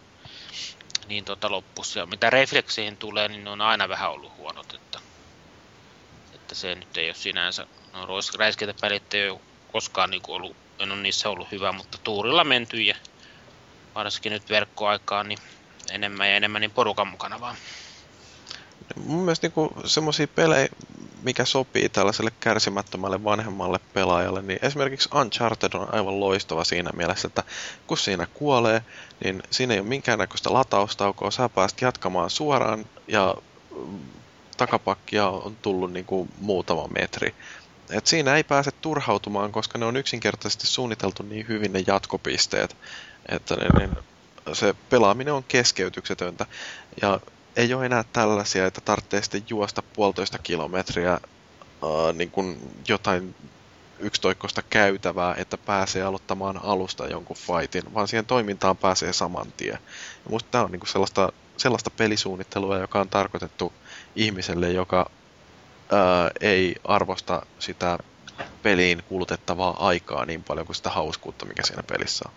niin 1.08 1.26
tota 1.26 1.52
loppus. 1.52 1.96
Ja 1.96 2.06
mitä 2.06 2.30
refleksiin 2.30 2.98
tulee, 2.98 3.28
niin 3.28 3.44
ne 3.44 3.50
on 3.50 3.62
aina 3.62 3.90
vähän 3.90 4.12
ollut 4.12 4.38
huonot, 4.38 4.74
että, 4.74 5.00
että 6.34 6.56
se 6.56 6.76
nyt 6.76 6.98
ei 6.98 7.08
ole 7.08 7.16
sinänsä, 7.16 7.68
no 7.94 8.08
räiskintäpelit 8.38 9.14
ei 9.14 9.30
ole 9.30 9.40
koskaan 9.72 10.10
niin 10.10 10.22
ollut, 10.28 10.56
en 10.80 10.92
ole 10.92 11.02
niissä 11.02 11.30
ollut 11.30 11.52
hyvä, 11.52 11.72
mutta 11.72 11.98
tuurilla 12.04 12.44
menty 12.44 12.82
ja 12.82 12.96
varsinkin 13.96 14.32
nyt 14.32 14.50
verkkoaikaan, 14.50 15.28
niin 15.28 15.40
enemmän 15.92 16.30
ja 16.30 16.36
enemmän 16.36 16.62
niin 16.62 16.72
porukan 16.72 17.08
mukana 17.08 17.40
vaan. 17.40 17.56
Mun 18.96 19.20
mielestä 19.20 19.48
niinku 19.48 19.74
semmoisia 19.86 20.28
pelejä, 20.28 20.68
mikä 21.22 21.46
sopii 21.46 21.90
tällaiselle 21.90 22.32
kärsimättömälle 22.40 23.24
vanhemmalle 23.24 23.80
pelaajalle, 23.94 24.42
niin 24.42 24.60
esimerkiksi 24.62 25.10
Uncharted 25.16 25.74
on 25.74 25.94
aivan 25.94 26.20
loistava 26.20 26.64
siinä 26.64 26.90
mielessä, 26.96 27.28
että 27.28 27.44
kun 27.88 27.98
siinä 27.98 28.28
kuolee, 28.34 28.82
niin 29.24 29.44
siinä 29.52 29.74
ei 29.74 29.80
ole 29.80 29.88
minkäännäköistä 29.88 30.54
lataustaukoa, 30.54 31.32
sä 31.32 31.50
pääst 31.50 31.82
jatkamaan 31.82 32.30
suoraan 32.30 32.86
ja 33.08 33.36
takapakkia 34.58 35.28
on 35.28 35.56
tullut 35.62 35.92
niinku 35.92 36.28
muutama 36.38 36.88
metri. 36.88 37.36
Et 37.90 38.08
siinä 38.08 38.36
ei 38.36 38.44
pääse 38.44 38.72
turhautumaan, 38.72 39.52
koska 39.52 39.78
ne 39.78 39.86
on 39.86 39.98
yksinkertaisesti 39.98 40.68
suunniteltu 40.68 41.24
niin 41.24 41.48
hyvin 41.48 41.74
ne 41.74 41.84
jatkopisteet, 41.88 42.78
että 43.30 43.56
ne, 43.56 43.88
ne 43.88 43.90
se 44.54 44.76
pelaaminen 44.90 45.34
on 45.34 45.44
keskeytyksetöntä. 45.44 46.46
Ja 47.02 47.20
ei 47.56 47.74
ole 47.74 47.86
enää 47.86 48.04
tällaisia, 48.14 48.66
että 48.66 48.82
tarvitsee 48.82 49.22
sitten 49.22 49.44
juosta 49.50 49.84
puolitoista 49.94 50.38
kilometriä 50.38 51.12
ää, 51.12 51.20
niin 52.14 52.32
kuin 52.32 52.72
jotain 52.88 53.36
yksitoikkoista 54.00 54.62
käytävää, 54.70 55.36
että 55.38 55.58
pääsee 55.58 56.04
aloittamaan 56.04 56.60
alusta 56.64 57.08
jonkun 57.08 57.38
fightin, 57.38 57.94
vaan 57.94 58.08
siihen 58.08 58.26
toimintaan 58.26 58.78
pääsee 58.78 59.14
saman 59.14 59.54
tien. 59.58 59.80
Ja 60.26 60.30
musta 60.30 60.50
tämä 60.52 60.64
on 60.64 60.72
niin 60.72 60.80
kuin 60.80 60.90
sellaista, 60.90 61.32
sellaista 61.58 61.90
pelisuunnittelua, 61.90 62.78
joka 62.78 63.00
on 63.00 63.10
tarkoitettu 63.10 63.74
ihmiselle, 64.16 64.72
joka 64.72 65.10
ää, 65.92 66.32
ei 66.42 66.76
arvosta 66.84 67.46
sitä 67.60 67.98
peliin 68.64 69.04
kulutettavaa 69.10 69.88
aikaa 69.88 70.26
niin 70.26 70.44
paljon 70.44 70.66
kuin 70.66 70.76
sitä 70.76 70.90
hauskuutta, 70.90 71.46
mikä 71.46 71.64
siinä 71.64 71.84
pelissä 71.84 72.26
on. 72.30 72.34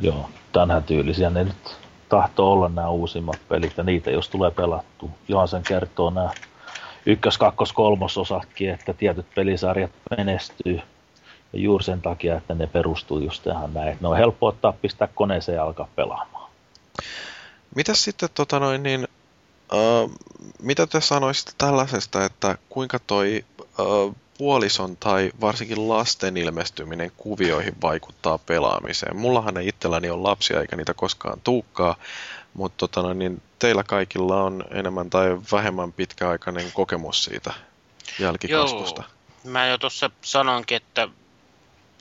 Joo, 0.00 0.30
tänhän 0.52 0.84
tyylisiä 0.84 1.30
ne 1.30 1.44
nyt 1.44 1.85
tahtoo 2.08 2.52
olla 2.52 2.68
nämä 2.68 2.88
uusimmat 2.88 3.38
pelit, 3.48 3.76
ja 3.76 3.82
niitä 3.82 4.10
jos 4.10 4.28
tulee 4.28 4.50
pelattu. 4.50 5.10
Johansen 5.28 5.62
kertoo 5.62 6.10
nämä 6.10 6.30
ykkös-, 7.06 7.38
kakkos-, 7.38 7.72
kolmososatkin, 7.72 8.70
että 8.70 8.92
tietyt 8.92 9.26
pelisarjat 9.34 9.90
menestyy. 10.16 10.80
Ja 11.52 11.58
juuri 11.58 11.84
sen 11.84 12.02
takia, 12.02 12.36
että 12.36 12.54
ne 12.54 12.66
perustuu 12.66 13.18
just 13.18 13.42
tähän 13.42 13.74
näin. 13.74 13.88
Että 13.88 14.02
ne 14.02 14.08
on 14.08 14.16
helppo 14.16 14.46
ottaa, 14.46 14.72
pistää 14.72 15.08
koneeseen 15.14 15.56
ja 15.56 15.64
alkaa 15.64 15.88
pelaamaan. 15.96 16.50
Mitäs 17.74 18.04
sitten, 18.04 18.28
tota 18.34 18.60
noin, 18.60 18.82
niin, 18.82 19.08
uh, 19.72 20.10
mitä 20.62 20.86
te 20.86 21.00
sanoisitte 21.00 21.52
tällaisesta, 21.58 22.24
että 22.24 22.58
kuinka 22.68 22.98
toi 22.98 23.44
uh, 23.78 24.16
puolison 24.38 24.96
tai 24.96 25.32
varsinkin 25.40 25.88
lasten 25.88 26.36
ilmestyminen 26.36 27.12
kuvioihin 27.16 27.80
vaikuttaa 27.82 28.38
pelaamiseen. 28.38 29.16
Mullahan 29.16 29.56
ei 29.56 29.68
itselläni 29.68 30.10
ole 30.10 30.22
lapsia 30.22 30.60
eikä 30.60 30.76
niitä 30.76 30.94
koskaan 30.94 31.40
tuukkaa, 31.44 31.96
mutta 32.54 32.88
tota 32.88 33.14
niin 33.14 33.42
teillä 33.58 33.84
kaikilla 33.84 34.42
on 34.42 34.64
enemmän 34.70 35.10
tai 35.10 35.28
vähemmän 35.52 35.92
pitkäaikainen 35.92 36.72
kokemus 36.72 37.24
siitä 37.24 37.52
jälkikasvusta. 38.18 39.02
Joo, 39.02 39.52
mä 39.52 39.66
jo 39.66 39.78
tuossa 39.78 40.10
sanoinkin, 40.22 40.76
että 40.76 41.08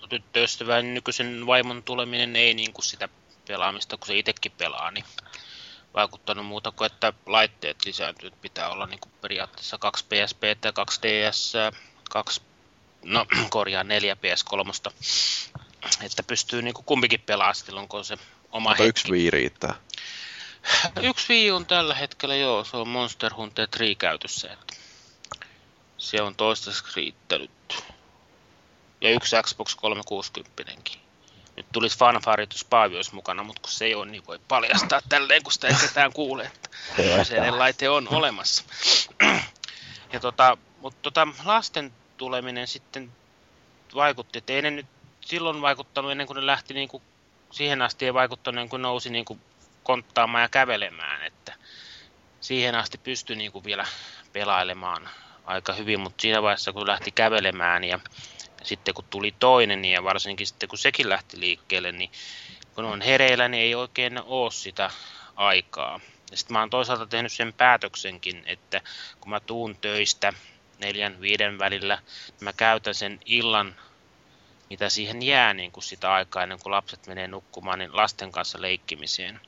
tyttöystävän 0.10 0.94
nykyisen 0.94 1.48
vaimon 1.48 1.84
tuleminen 1.84 2.36
ei 2.36 2.54
niin 2.54 2.74
kuin 2.74 2.86
sitä 2.86 3.10
pelaamista, 3.48 3.98
kun 3.98 4.08
se 4.08 4.18
itsekin 4.18 4.52
pelaa, 4.58 4.92
niin 4.92 5.06
vaikuttanut 5.94 6.46
muuta 6.46 6.72
kuin, 6.72 6.86
että 6.86 7.14
laitteet 7.26 7.86
lisääntyy. 7.86 8.32
Pitää 8.42 8.70
olla 8.70 8.86
niin 8.86 9.00
kuin 9.00 9.12
periaatteessa 9.22 9.78
kaksi 9.78 10.06
PSP 10.06 10.44
ja 10.64 10.74
kaksi 10.74 11.02
DS, 11.02 11.54
kaksi, 12.16 12.42
no 13.04 13.26
korjaan 13.50 13.88
neljä 13.88 14.16
PS3, 14.16 14.92
että 16.06 16.24
pystyy 16.24 16.62
niin 16.62 16.74
kuin 16.74 16.86
kumpikin 16.86 17.22
pelaamaan 17.22 17.56
silloin, 17.56 17.88
kun 17.88 18.06
se 18.06 18.18
oma 18.52 18.70
Mutta 18.70 18.84
hetki. 18.84 18.90
yksi 18.90 19.12
Wii 19.12 19.32
riittää. 19.32 19.76
Yksi 21.10 21.34
Wii 21.34 21.52
on 21.52 21.66
tällä 21.66 21.96
hetkellä, 21.96 22.36
joo, 22.36 22.64
se 22.64 22.78
on 22.78 22.88
Monster 22.88 23.34
Hunter 23.34 23.68
3 23.78 23.96
käytössä. 23.96 24.54
Että 24.54 24.76
se 25.98 26.22
on 26.22 26.36
toistaiseksi 26.36 26.96
riittänyt. 26.96 27.84
Ja 29.02 29.12
yksi 29.12 29.36
Xbox 29.44 29.76
360 29.76 30.64
Nyt 31.56 31.66
tulisi 31.72 31.98
fanfaritus 31.98 32.66
Paavi 32.66 32.96
olisi 32.96 33.16
mukana, 33.16 33.44
mutta 33.44 33.62
kun 33.62 33.72
se 33.72 33.86
ei 33.86 33.96
ole, 33.96 34.06
niin 34.06 34.28
voi 34.28 34.40
paljastaa 34.48 35.02
tälleen, 35.10 35.44
kun 35.44 35.52
sitä 35.52 35.68
ei 35.68 35.76
ketään 35.82 36.14
kuule, 36.14 36.44
että 36.44 36.70
kyseinen 37.18 37.60
laite 37.60 37.90
on 37.90 38.08
olemassa. 38.08 38.64
Ja 40.14 40.20
tota, 40.20 40.58
mutta 40.82 41.00
tota, 41.02 41.28
lasten 41.46 41.94
tuleminen 42.18 42.68
sitten 42.68 43.12
vaikutti, 43.96 44.38
että 44.38 44.54
ei 44.54 44.62
ne 44.62 44.72
nyt 44.72 44.86
silloin 45.22 45.62
vaikuttanut 45.62 46.12
ennen 46.12 46.28
kuin 46.28 46.36
ne 46.36 46.46
lähti 46.46 46.74
niin 46.74 46.90
kuin, 46.90 47.04
siihen 47.52 47.82
asti 47.82 48.06
ei 48.06 48.14
vaikuttanut 48.14 48.58
ennen 48.58 48.70
kuin 48.70 48.82
nousi 48.82 49.10
niin 49.10 49.26
kuin 49.26 49.42
konttaamaan 49.84 50.42
ja 50.42 50.50
kävelemään, 50.50 51.24
että 51.24 51.54
siihen 52.42 52.76
asti 52.76 52.98
pystyi 52.98 53.36
niin 53.36 53.52
kuin 53.52 53.66
vielä 53.66 53.86
pelailemaan 54.34 55.10
aika 55.46 55.74
hyvin, 55.74 56.00
mutta 56.00 56.22
siinä 56.22 56.42
vaiheessa 56.42 56.74
kun 56.74 56.88
lähti 56.88 57.12
kävelemään 57.12 57.84
ja 57.84 58.00
sitten 58.64 58.94
kun 58.94 59.06
tuli 59.10 59.36
toinen 59.40 59.86
ja 59.86 60.04
varsinkin 60.04 60.48
sitten 60.48 60.70
kun 60.70 60.78
sekin 60.78 61.10
lähti 61.10 61.40
liikkeelle, 61.40 61.92
niin 61.92 62.12
kun 62.76 62.86
on 62.86 63.02
hereillä, 63.02 63.48
niin 63.48 63.64
ei 63.64 63.76
oikein 63.76 64.22
ole 64.24 64.52
sitä 64.52 64.92
aikaa. 65.36 66.00
Ja 66.32 66.38
sitten 66.38 66.54
mä 66.54 66.60
oon 66.60 66.70
toisaalta 66.70 67.06
tehnyt 67.06 67.32
sen 67.32 67.54
päätöksenkin, 67.54 68.44
että 68.46 68.82
kun 69.20 69.30
mä 69.30 69.40
tuun 69.40 69.78
töistä 69.78 70.34
neljän, 70.80 71.22
viiden 71.22 71.60
välillä, 71.60 72.00
mä 72.40 72.54
käytän 72.54 72.96
sen 72.96 73.20
illan, 73.26 73.76
mitä 74.70 74.90
siihen 74.90 75.22
jää 75.22 75.54
niin 75.54 75.72
kuin 75.72 75.84
sitä 75.84 76.14
aikaa 76.14 76.44
ennen 76.44 76.60
kuin 76.60 76.72
lapset 76.72 77.08
menee 77.08 77.28
nukkumaan, 77.28 77.80
niin 77.80 77.96
lasten 77.96 78.32
kanssa 78.32 78.62
leikkimiseen. 78.62 79.40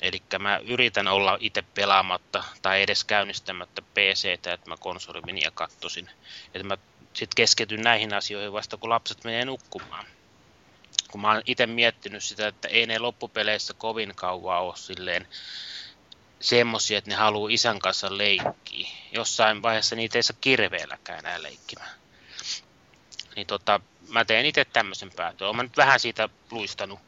Eli 0.00 0.22
mä 0.38 0.60
yritän 0.66 1.08
olla 1.08 1.38
itse 1.40 1.62
pelaamatta 1.62 2.44
tai 2.62 2.82
edes 2.82 3.04
käynnistämättä 3.04 3.82
PCtä, 3.82 4.52
että 4.52 4.70
mä 4.70 4.76
konsolin 4.80 5.42
ja 5.42 5.50
kattosin. 5.50 6.10
Että 6.54 6.68
mä 6.68 6.76
sitten 7.12 7.36
keskityn 7.36 7.82
näihin 7.82 8.14
asioihin 8.14 8.52
vasta 8.52 8.76
kun 8.76 8.90
lapset 8.90 9.24
menee 9.24 9.44
nukkumaan. 9.44 10.06
Kun 11.10 11.20
mä 11.20 11.32
oon 11.32 11.42
itse 11.46 11.66
miettinyt 11.66 12.24
sitä, 12.24 12.48
että 12.48 12.68
ei 12.68 12.86
ne 12.86 12.98
loppupeleissä 12.98 13.74
kovin 13.74 14.12
kauan 14.14 14.60
ole 14.60 14.76
silleen 14.76 15.28
semmosia, 16.44 16.98
että 16.98 17.10
ne 17.10 17.16
haluaa 17.16 17.50
isän 17.50 17.78
kanssa 17.78 18.18
leikkiä. 18.18 18.88
Jossain 19.12 19.62
vaiheessa 19.62 19.96
niitä 19.96 20.18
ei 20.18 20.22
saa 20.22 20.36
kirveelläkään 20.40 21.18
enää 21.18 21.42
leikkimään. 21.42 21.94
Niin 23.36 23.46
tota, 23.46 23.80
mä 24.08 24.24
teen 24.24 24.46
itse 24.46 24.64
tämmöisen 24.64 25.10
päätön. 25.16 25.48
Olen 25.48 25.66
nyt 25.66 25.76
vähän 25.76 26.00
siitä 26.00 26.28
luistanut, 26.50 27.00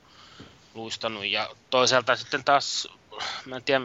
luistanut 0.74 1.26
ja 1.26 1.50
toisaalta 1.70 2.16
sitten 2.16 2.44
taas, 2.44 2.88
mä 3.46 3.56
en 3.56 3.64
tiedä 3.64 3.80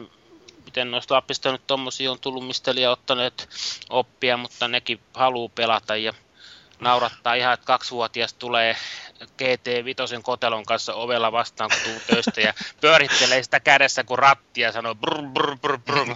miten 0.66 0.92
noista 0.92 1.16
lapista 1.16 1.52
nyt 1.52 1.68
tommosia 1.68 2.12
on 2.12 2.20
tullut, 2.20 2.48
mistä 2.48 2.76
liian 2.76 2.92
ottaneet 2.92 3.50
oppia, 3.90 4.38
mutta 4.38 4.68
nekin 4.68 5.00
haluaa 5.14 5.52
pelata 5.56 5.96
ja 5.96 6.14
naurattaa 6.80 7.34
ihan, 7.34 7.54
että 7.54 7.66
kaksivuotias 7.66 8.34
tulee 8.34 8.76
GT5 9.26 10.22
kotelon 10.24 10.66
kanssa 10.66 10.94
ovella 10.94 11.32
vastaan, 11.32 11.70
kun 11.70 11.92
tuu 11.92 12.02
töistä 12.08 12.42
ja 12.42 12.54
pyörittelee 12.82 13.44
sitä 13.44 13.60
kädessä 13.60 14.04
kuin 14.04 14.20
rattia 14.20 14.68
ja 14.68 14.72
sanoo 14.72 14.96
brr, 14.96 15.22
brr, 15.34 15.58
brr, 15.58 15.80
brr. 15.80 16.16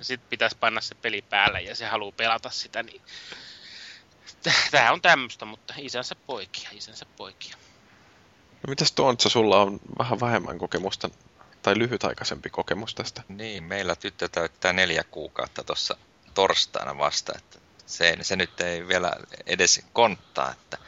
Sitten 0.00 0.28
pitäisi 0.30 0.56
panna 0.60 0.80
se 0.80 0.94
peli 0.94 1.22
päälle 1.22 1.60
ja 1.60 1.74
se 1.74 1.86
haluaa 1.86 2.12
pelata 2.12 2.50
sitä, 2.50 2.82
niin 2.82 3.02
tämä 4.70 4.92
on 4.92 5.02
tämmöistä, 5.02 5.44
mutta 5.44 5.74
isänsä 5.78 6.14
poikia, 6.26 6.70
isänsä 6.72 7.06
poikia. 7.16 7.56
No 8.66 8.70
mitäs 8.70 8.92
Tontsa, 8.92 9.28
sulla 9.28 9.62
on 9.62 9.80
vähän 9.98 10.20
vähemmän 10.20 10.58
kokemusta 10.58 11.10
tai 11.62 11.78
lyhytaikaisempi 11.78 12.50
kokemus 12.50 12.94
tästä? 12.94 13.22
Niin, 13.28 13.64
meillä 13.64 13.96
tyttö 13.96 14.28
täyttää 14.28 14.72
neljä 14.72 15.04
kuukautta 15.04 15.64
tuossa 15.64 15.96
torstaina 16.34 16.98
vasta, 16.98 17.32
että 17.36 17.58
se, 17.86 18.16
se 18.22 18.36
nyt 18.36 18.60
ei 18.60 18.88
vielä 18.88 19.12
edes 19.46 19.84
konttaa, 19.92 20.52
että 20.52 20.78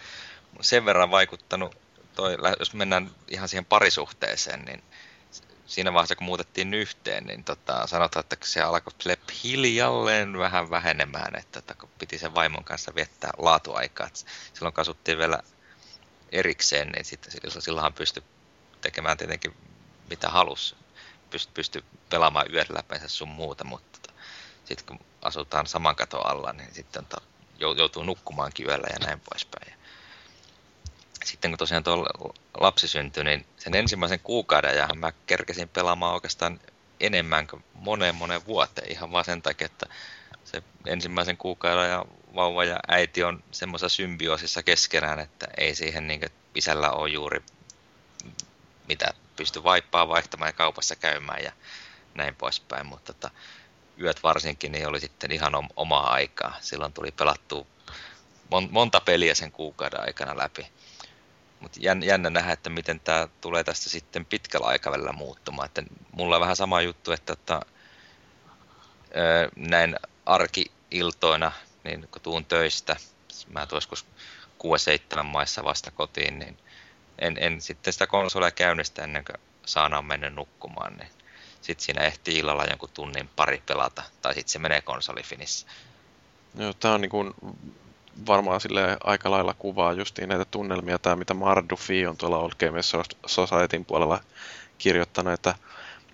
sen 0.61 0.85
verran 0.85 1.11
vaikuttanut, 1.11 1.77
toi, 2.15 2.37
jos 2.59 2.75
mennään 2.75 3.11
ihan 3.29 3.49
siihen 3.49 3.65
parisuhteeseen, 3.65 4.65
niin 4.65 4.83
siinä 5.69 5.93
vaiheessa 5.93 6.16
kun 6.16 6.25
muutettiin 6.25 6.75
yhteen, 6.75 7.25
niin 7.25 7.45
tota, 7.45 7.87
sanotaan, 7.87 8.20
että 8.20 8.37
se 8.45 8.61
alkoi 8.61 8.93
hiljalleen 9.45 10.39
vähän 10.39 10.70
vähenemään, 10.70 11.37
että, 11.37 11.59
että 11.59 11.75
kun 11.75 11.91
piti 11.99 12.19
sen 12.19 12.35
vaimon 12.35 12.65
kanssa 12.65 12.95
viettää 12.95 13.31
laatuaikaa. 13.39 14.07
Että 14.07 14.20
silloin 14.55 14.75
kasuttiin 14.75 15.19
vielä 15.19 15.39
erikseen, 16.33 16.89
niin 16.89 17.05
sitten 17.05 17.33
silloinhan 17.62 17.93
pystyi 17.93 18.23
tekemään 18.81 19.16
tietenkin 19.16 19.55
mitä 20.11 20.29
halusi. 20.29 20.77
Pysty, 21.31 21.53
pysty 21.55 21.85
pelaamaan 22.11 22.53
yöt 22.53 22.70
läpeensä 22.70 23.09
sun 23.09 23.29
muuta, 23.29 23.65
mutta 23.65 23.99
tota, 24.03 24.20
sitten 24.65 24.87
kun 24.87 25.07
asutaan 25.23 25.66
saman 25.66 25.97
katon 25.97 26.27
alla, 26.27 26.53
niin 26.53 26.75
sitten 26.75 27.07
to, 27.07 27.16
joutuu 27.59 28.03
nukkumaankin 28.03 28.66
yöllä 28.66 28.87
ja 28.93 29.07
näin 29.07 29.20
poispäin. 29.20 29.78
Sitten 31.29 31.51
kun 31.51 31.59
tosiaan 31.59 31.85
tuo 31.85 32.35
lapsi 32.61 32.89
syntyi, 32.89 33.25
niin 33.25 33.47
sen 33.57 33.75
ensimmäisen 33.75 34.21
kuukauden 34.21 34.77
ja 34.77 34.89
mä 34.95 35.13
kerkesin 35.27 35.69
pelaamaan 35.69 36.15
oikeastaan 36.15 36.61
enemmän 37.01 37.47
kuin 37.47 37.65
moneen 37.75 38.15
moneen 38.15 38.47
vuoteen 38.47 38.93
ihan 38.93 39.13
vaan 39.13 39.25
sen 39.25 39.43
takia, 39.43 39.67
että 39.67 39.87
se 40.45 40.63
ensimmäisen 40.87 41.37
kuukauden 41.37 41.91
ja 41.91 42.05
vauva 42.35 42.65
ja 42.65 42.79
äiti 42.89 43.25
on 43.25 43.45
semmoisessa 43.51 43.97
symbioosissa 43.97 44.63
keskenään, 44.63 45.19
että 45.19 45.47
ei 45.57 45.75
siihen 45.75 46.07
niin 46.07 46.21
isällä 46.55 46.91
ole 46.91 47.11
juuri 47.11 47.43
mitä 48.89 49.15
pysty 49.37 49.65
vaippaa 49.65 50.09
vaihtamaan 50.09 50.49
ja 50.49 50.53
kaupassa 50.53 50.97
käymään 50.97 51.45
ja 51.45 51.53
näin 52.15 52.35
poispäin, 52.35 52.87
mutta 52.87 53.13
tota, 53.13 53.31
yöt 54.01 54.23
varsinkin 54.23 54.73
niin 54.73 54.89
oli 54.89 55.01
sitten 55.01 55.33
ihan 55.33 55.53
omaa 55.77 56.13
aikaa. 56.13 56.57
Silloin 56.61 56.93
tuli 56.93 57.11
pelattua 57.11 57.67
monta 58.71 59.01
peliä 59.01 59.35
sen 59.35 59.53
kuukauden 59.53 60.01
aikana 60.01 60.37
läpi. 60.37 60.67
Mutta 61.61 61.79
jännä 61.83 62.31
nähdä, 62.31 62.53
että 62.53 62.71
miten 62.71 63.01
tämä 63.01 63.29
tulee 63.41 63.65
tästä 63.65 63.91
sitten 63.91 64.25
pitkällä 64.25 64.67
aikavälillä 64.67 65.13
muuttumaan. 65.13 65.67
Että 65.67 65.83
mulla 66.13 66.37
on 66.37 66.41
vähän 66.41 66.57
sama 66.57 66.81
juttu, 66.81 67.13
että, 67.13 67.33
että 67.33 67.61
näin 69.57 69.97
arki-iltoina, 70.27 71.53
niin 71.85 72.09
kun 72.11 72.23
tuun 72.23 72.45
töistä, 72.45 72.97
mä 73.49 73.67
tuossa 73.67 74.07
6-7 75.21 75.23
maissa 75.23 75.65
vasta 75.65 75.91
kotiin, 75.91 76.39
niin 76.39 76.59
en, 77.19 77.37
en 77.41 77.61
sitten 77.61 77.93
sitä 77.93 78.07
konsolia 78.07 78.51
käynnistä 78.51 79.05
ennen 79.05 79.25
kuin 79.25 79.37
saadaan 79.67 80.05
mennä 80.05 80.31
nukkumaan, 80.31 80.97
niin 80.97 81.09
sitten 81.63 81.85
siinä 81.85 82.05
ehtii 82.05 82.39
illalla 82.39 82.65
jonkun 82.65 82.91
tunnin 82.95 83.31
pari 83.37 83.63
pelata, 83.67 84.03
tai 84.23 84.35
sitten 84.35 84.53
se 84.53 84.59
menee 84.59 84.81
konsolifinissä. 84.81 85.67
Joo, 86.55 86.73
tämä 86.73 86.95
on 86.95 87.01
niin 87.01 87.11
kuin 87.11 87.35
varmaan 88.27 88.61
sille 88.61 88.97
aika 89.05 89.31
lailla 89.31 89.55
kuvaa 89.59 89.93
justiin 89.93 90.28
näitä 90.28 90.45
tunnelmia, 90.45 90.99
tämä 90.99 91.16
mitä 91.16 91.35
Mardufi 91.35 92.07
on 92.07 92.16
tuolla 92.16 92.39
Old 92.39 92.53
Games 92.59 92.93
Societyn 93.27 93.85
puolella 93.85 94.20
kirjoittanut, 94.78 95.32
että 95.32 95.55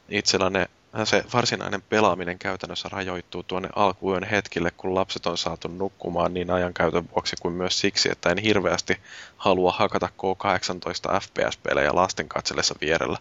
itsellä 0.09 0.51
ne 0.51 0.69
se 1.05 1.25
varsinainen 1.35 1.83
pelaaminen 1.83 2.39
käytännössä 2.39 2.89
rajoittuu 2.93 3.43
tuonne 3.43 3.69
alkuyön 3.77 4.25
hetkille, 4.25 4.71
kun 4.77 4.95
lapset 4.95 5.27
on 5.27 5.39
saatu 5.39 5.69
nukkumaan 5.69 6.35
niin 6.35 6.51
ajankäytön 6.51 7.09
vuoksi 7.15 7.37
kuin 7.43 7.55
myös 7.55 7.81
siksi, 7.81 8.11
että 8.13 8.31
en 8.31 8.39
hirveästi 8.39 8.97
halua 9.37 9.73
hakata 9.73 10.09
K18 10.09 11.21
FPS-pelejä 11.21 11.95
lasten 11.95 12.29
katsellessa 12.29 12.75
vierellä. 12.81 13.19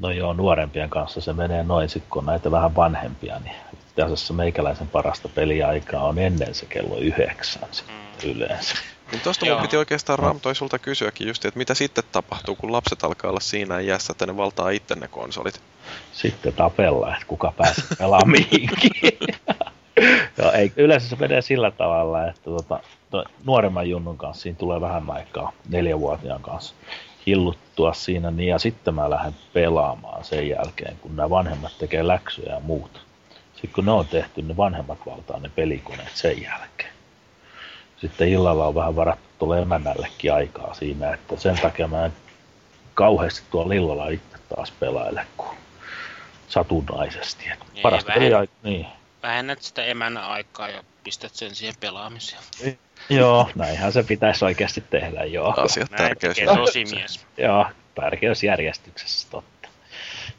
No 0.00 0.10
joo, 0.10 0.32
nuorempien 0.32 0.90
kanssa 0.90 1.20
se 1.20 1.32
menee 1.32 1.62
noin, 1.62 1.88
kun 2.10 2.26
näitä 2.26 2.50
vähän 2.50 2.76
vanhempia, 2.76 3.38
niin 3.38 3.56
itse 3.92 4.02
asiassa 4.02 4.34
meikäläisen 4.34 4.88
parasta 4.88 5.28
peliaikaa 5.28 6.04
on 6.04 6.18
ennen 6.18 6.54
se 6.54 6.66
kello 6.66 6.96
yhdeksän 6.96 7.68
sitten 7.70 8.30
yleensä. 8.30 8.74
Niin 9.12 9.20
tosta 9.20 9.46
mun 9.46 9.62
piti 9.62 9.76
oikeastaan 9.76 10.18
Ram 10.18 10.40
toi 10.40 10.54
sulta 10.54 10.78
kysyäkin 10.78 11.28
just, 11.28 11.44
että 11.44 11.58
mitä 11.58 11.74
sitten 11.74 12.04
tapahtuu, 12.12 12.54
kun 12.54 12.72
lapset 12.72 13.04
alkaa 13.04 13.30
olla 13.30 13.40
siinä 13.40 13.80
iässä, 13.80 14.12
että 14.12 14.26
ne 14.26 14.36
valtaa 14.36 14.70
itse 14.70 14.94
ne 14.94 15.08
konsolit? 15.08 15.60
Sitten 16.12 16.52
tapella, 16.52 17.14
että 17.14 17.26
kuka 17.26 17.52
pääsee 17.56 17.84
pelaamaan 17.98 18.30
mihinkin. 18.30 18.90
Joo, 20.38 20.52
ei, 20.52 20.72
yleensä 20.76 21.08
se 21.08 21.16
menee 21.16 21.42
sillä 21.42 21.70
tavalla, 21.70 22.26
että 22.26 22.40
tuota, 22.44 22.80
nuoremman 23.44 23.90
junnun 23.90 24.18
kanssa 24.18 24.42
siinä 24.42 24.58
tulee 24.58 24.80
vähän 24.80 25.10
aikaa, 25.10 25.52
neljävuotiaan 25.68 26.42
kanssa 26.42 26.74
hilluttua 27.26 27.92
siinä, 27.92 28.30
niin 28.30 28.48
ja 28.48 28.58
sitten 28.58 28.94
mä 28.94 29.10
lähden 29.10 29.34
pelaamaan 29.52 30.24
sen 30.24 30.48
jälkeen, 30.48 30.96
kun 31.00 31.16
nämä 31.16 31.30
vanhemmat 31.30 31.78
tekee 31.78 32.06
läksyjä 32.06 32.52
ja 32.52 32.60
muuta. 32.60 33.00
Sitten 33.62 33.72
kun 33.72 33.84
ne 33.84 33.92
on 33.92 34.06
tehty, 34.06 34.42
ne 34.42 34.56
vanhemmat 34.56 34.98
valtaa 35.06 35.40
ne 35.40 35.50
pelikoneet 35.54 36.16
sen 36.16 36.42
jälkeen 36.42 36.92
sitten 38.02 38.28
illalla 38.28 38.66
on 38.66 38.74
vähän 38.74 38.96
varattu 38.96 39.28
tuolle 39.38 39.62
emännällekin 39.62 40.32
aikaa 40.32 40.74
siinä, 40.74 41.14
että 41.14 41.36
sen 41.36 41.58
takia 41.58 41.88
mä 41.88 42.04
en 42.04 42.12
kauheasti 42.94 43.42
tuolla 43.50 43.74
illalla 43.74 44.08
itse 44.08 44.38
taas 44.56 44.70
pelaile 44.70 45.26
kuin 45.36 45.56
satunnaisesti. 46.48 47.44
Että 47.52 47.64
niin, 47.72 47.82
parasta 47.82 48.12
vähennät, 48.14 48.40
aika, 48.40 48.52
niin. 48.62 48.86
Vähennät 49.22 49.62
sitä 49.62 49.84
emännän 49.84 50.24
aikaa 50.24 50.68
ja 50.68 50.84
pistät 51.04 51.34
sen 51.34 51.54
siihen 51.54 51.74
pelaamiseen. 51.80 52.42
joo, 53.08 53.50
näinhän 53.54 53.92
se 53.92 54.02
pitäisi 54.02 54.44
oikeasti 54.44 54.84
tehdä, 54.90 55.24
joo. 55.24 55.54
Asiat 55.56 55.90
tärkeys. 55.90 56.36
tosi 56.56 56.84
mies. 56.84 57.26
joo, 57.38 57.66
tärkeysjärjestyksessä 57.94 59.28
totta. 59.30 59.51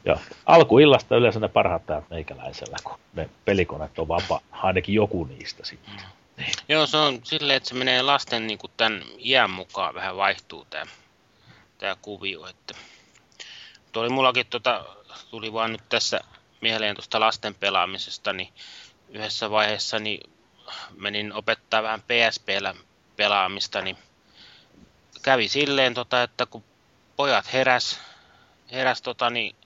Ja 0.04 0.16
alkuillasta 0.46 1.16
yleensä 1.16 1.40
ne 1.40 1.48
parhaat 1.48 1.86
päivät 1.86 2.10
meikäläisellä, 2.10 2.76
kun 2.84 2.98
ne 3.14 3.28
pelikoneet 3.44 3.98
on 3.98 4.08
vapaa, 4.08 4.40
ainakin 4.52 4.94
joku 4.94 5.24
niistä 5.24 5.64
sitten. 5.64 5.94
Niin. 6.36 6.52
Joo, 6.68 6.86
se 6.86 6.96
on 6.96 7.20
silleen, 7.22 7.56
että 7.56 7.68
se 7.68 7.74
menee 7.74 8.02
lasten 8.02 8.46
niin 8.46 8.58
kuin 8.58 8.72
tämän 8.76 9.02
iän 9.18 9.50
mukaan 9.50 9.94
vähän 9.94 10.16
vaihtuu 10.16 10.66
tämä, 10.70 10.86
tämä 11.78 11.96
kuvio. 12.02 12.46
Että... 12.46 12.74
Tuo 13.92 14.02
oli 14.02 14.10
mullakin, 14.10 14.46
tota, 14.46 14.84
tuli 15.30 15.52
vaan 15.52 15.72
nyt 15.72 15.82
tässä 15.88 16.20
mieleen 16.60 16.96
tuosta 16.96 17.20
lasten 17.20 17.54
pelaamisesta, 17.54 18.32
niin 18.32 18.48
yhdessä 19.08 19.50
vaiheessa 19.50 19.98
niin 19.98 20.30
menin 20.96 21.32
opettaa 21.32 21.82
vähän 21.82 22.02
PSPllä 22.02 22.74
pelaamista, 23.16 23.80
niin 23.80 23.98
kävi 25.22 25.48
silleen, 25.48 25.94
tota, 25.94 26.22
että 26.22 26.46
kun 26.46 26.64
pojat 27.16 27.52
heräs, 27.52 28.00
heräs 28.72 29.02
tota, 29.02 29.30
niin 29.30 29.56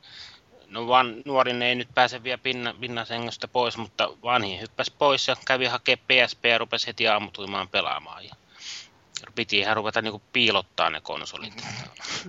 no 0.68 0.86
van, 0.86 1.22
nuorin 1.24 1.62
ei 1.62 1.74
nyt 1.74 1.88
pääse 1.94 2.22
vielä 2.22 2.38
pinna, 2.38 2.74
pinnasengöstä 2.80 3.48
pois, 3.48 3.76
mutta 3.76 4.08
vanhin 4.22 4.60
hyppäsi 4.60 4.92
pois 4.98 5.28
ja 5.28 5.36
kävi 5.46 5.66
hakemaan 5.66 6.06
PSP 6.06 6.44
ja 6.44 6.58
rupesi 6.58 6.86
heti 6.86 7.08
aamutuimaan 7.08 7.68
pelaamaan. 7.68 8.24
Ja 8.24 8.34
piti 9.34 9.58
ihan 9.58 9.76
ruveta 9.76 10.02
niinku 10.02 10.22
piilottaa 10.32 10.90
ne 10.90 11.00
konsolit. 11.00 11.64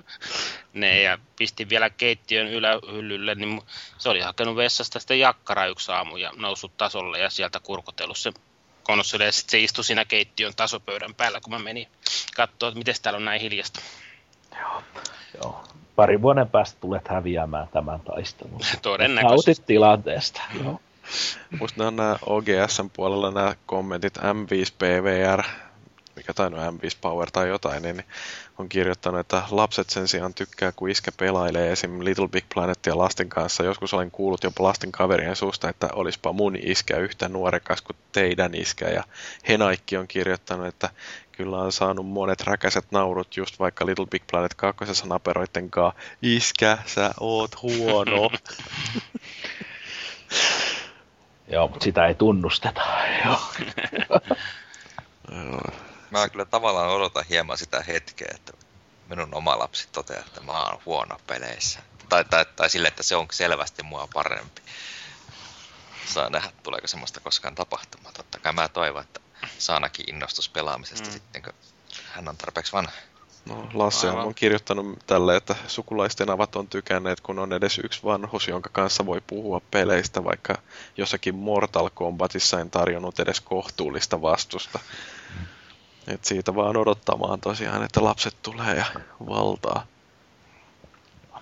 ne 0.73 1.01
ja 1.01 1.17
pisti 1.35 1.69
vielä 1.69 1.89
keittiön 1.89 2.47
ylähyllylle, 2.47 3.35
niin 3.35 3.61
se 3.97 4.09
oli 4.09 4.21
hakenut 4.21 4.55
vessasta 4.55 4.99
sitten 4.99 5.19
jakkara 5.19 5.65
yksi 5.65 5.91
aamu 5.91 6.17
ja 6.17 6.31
noussut 6.35 6.77
tasolle 6.77 7.19
ja 7.19 7.29
sieltä 7.29 7.59
kurkotellut 7.59 8.17
se 8.17 8.33
konsoli 8.83 9.23
ja 9.23 9.31
sitten 9.31 9.51
se 9.51 9.59
istui 9.59 9.83
siinä 9.83 10.05
keittiön 10.05 10.55
tasopöydän 10.55 11.15
päällä, 11.15 11.39
kun 11.41 11.53
mä 11.53 11.59
menin 11.59 11.87
katsoa, 12.35 12.69
että 12.69 12.77
miten 12.77 12.95
täällä 13.01 13.17
on 13.17 13.25
näin 13.25 13.41
hiljasta. 13.41 13.81
Joo, 14.59 14.83
joo. 15.33 15.78
Pari 15.99 16.21
vuoden 16.21 16.49
päästä 16.49 16.77
tulet 16.81 17.07
häviämään 17.07 17.67
tämän 17.67 17.99
taistelun. 17.99 18.61
Todennäköisesti. 18.81 19.51
Nautit 19.51 19.65
tilanteesta. 19.65 20.41
Joo. 20.63 20.79
Musta 21.59 21.91
nämä 21.91 22.17
OGSn 22.25 22.89
puolella 22.95 23.31
nämä 23.31 23.55
kommentit 23.65 24.17
M5 24.17 24.73
PVR, 24.77 25.43
mikä 26.15 26.33
tai 26.33 26.49
no 26.49 26.57
M5 26.57 26.97
Power 27.01 27.31
tai 27.31 27.47
jotain, 27.47 27.83
niin 27.83 28.03
on 28.57 28.69
kirjoittanut, 28.69 29.19
että 29.19 29.43
lapset 29.51 29.89
sen 29.89 30.07
sijaan 30.07 30.33
tykkää, 30.33 30.71
kun 30.71 30.89
iskä 30.89 31.11
pelailee 31.19 31.71
esim. 31.71 32.03
Little 32.03 32.27
Big 32.27 32.45
Planetia 32.53 32.97
lasten 32.97 33.29
kanssa. 33.29 33.63
Joskus 33.63 33.93
olen 33.93 34.11
kuullut 34.11 34.43
jopa 34.43 34.63
lasten 34.63 34.91
kaverien 34.91 35.35
suusta, 35.35 35.69
että 35.69 35.89
olispa 35.93 36.33
mun 36.33 36.55
iskä 36.55 36.97
yhtä 36.97 37.29
nuorekas 37.29 37.81
kuin 37.81 37.97
teidän 38.11 38.55
iskä. 38.55 38.85
Ja 38.85 39.03
Henaikki 39.47 39.97
on 39.97 40.07
kirjoittanut, 40.07 40.67
että 40.67 40.89
kyllä 41.39 41.57
on 41.57 41.71
saanut 41.71 42.05
monet 42.05 42.41
räkäiset 42.41 42.91
naurut 42.91 43.37
just 43.37 43.59
vaikka 43.59 43.85
Little 43.85 44.05
Big 44.05 44.23
Planet 44.31 44.53
2. 44.53 44.85
naperoitten 45.07 45.69
kanssa. 45.69 46.01
Iskä, 46.21 46.77
sä 46.85 47.11
oot 47.19 47.61
huono. 47.61 48.31
Joo, 51.51 51.67
mutta 51.67 51.83
sitä 51.83 52.07
ei 52.07 52.15
tunnusteta. 52.15 52.81
Joo. 53.25 53.39
Mä 56.11 56.29
kyllä 56.29 56.45
tavallaan 56.45 56.89
odotan 56.89 57.25
hieman 57.29 57.57
sitä 57.57 57.83
hetkeä, 57.87 58.31
että 58.35 58.53
minun 59.09 59.35
oma 59.35 59.59
lapsi 59.59 59.87
toteaa, 59.91 60.23
että 60.27 60.41
mä 60.41 60.63
oon 60.63 60.81
huono 60.85 61.17
peleissä. 61.27 61.79
Tai, 62.09 62.25
tai, 62.25 62.45
tai 62.55 62.69
sille, 62.69 62.87
että 62.87 63.03
se 63.03 63.15
on 63.15 63.27
selvästi 63.31 63.83
mua 63.83 64.07
parempi. 64.13 64.61
Saa 66.05 66.29
nähdä, 66.29 66.51
tuleeko 66.63 66.87
semmoista 66.87 67.19
koskaan 67.19 67.55
tapahtumaan. 67.55 68.13
Totta 68.13 68.39
kai 68.39 68.53
mä 68.53 68.67
toivon, 68.67 69.03
että 69.03 69.19
Saanakin 69.57 70.09
innostus 70.09 70.49
pelaamisesta 70.49 71.07
mm. 71.07 71.11
sitten, 71.11 71.41
kun 71.41 71.53
hän 72.05 72.27
on 72.27 72.37
tarpeeksi 72.37 72.73
vanha. 72.73 72.91
No, 73.45 73.69
Lasse 73.73 74.09
on 74.09 74.35
kirjoittanut 74.35 74.99
tälle, 75.07 75.35
että 75.35 75.55
sukulaisten 75.67 76.29
avat 76.29 76.55
on 76.55 76.67
tykänneet, 76.67 77.21
kun 77.21 77.39
on 77.39 77.53
edes 77.53 77.79
yksi 77.83 78.03
vanhus, 78.03 78.47
jonka 78.47 78.69
kanssa 78.73 79.05
voi 79.05 79.21
puhua 79.27 79.61
peleistä, 79.71 80.23
vaikka 80.23 80.57
jossakin 80.97 81.35
Mortal 81.35 81.89
Kombatissa 81.93 82.59
en 82.59 82.69
tarjonnut 82.69 83.19
edes 83.19 83.41
kohtuullista 83.41 84.21
vastusta. 84.21 84.79
Et 86.07 86.25
siitä 86.25 86.55
vaan 86.55 86.77
odottamaan 86.77 87.41
tosiaan, 87.41 87.83
että 87.83 88.03
lapset 88.03 88.35
tulee 88.41 88.75
ja 88.75 88.85
valtaa. 89.27 89.85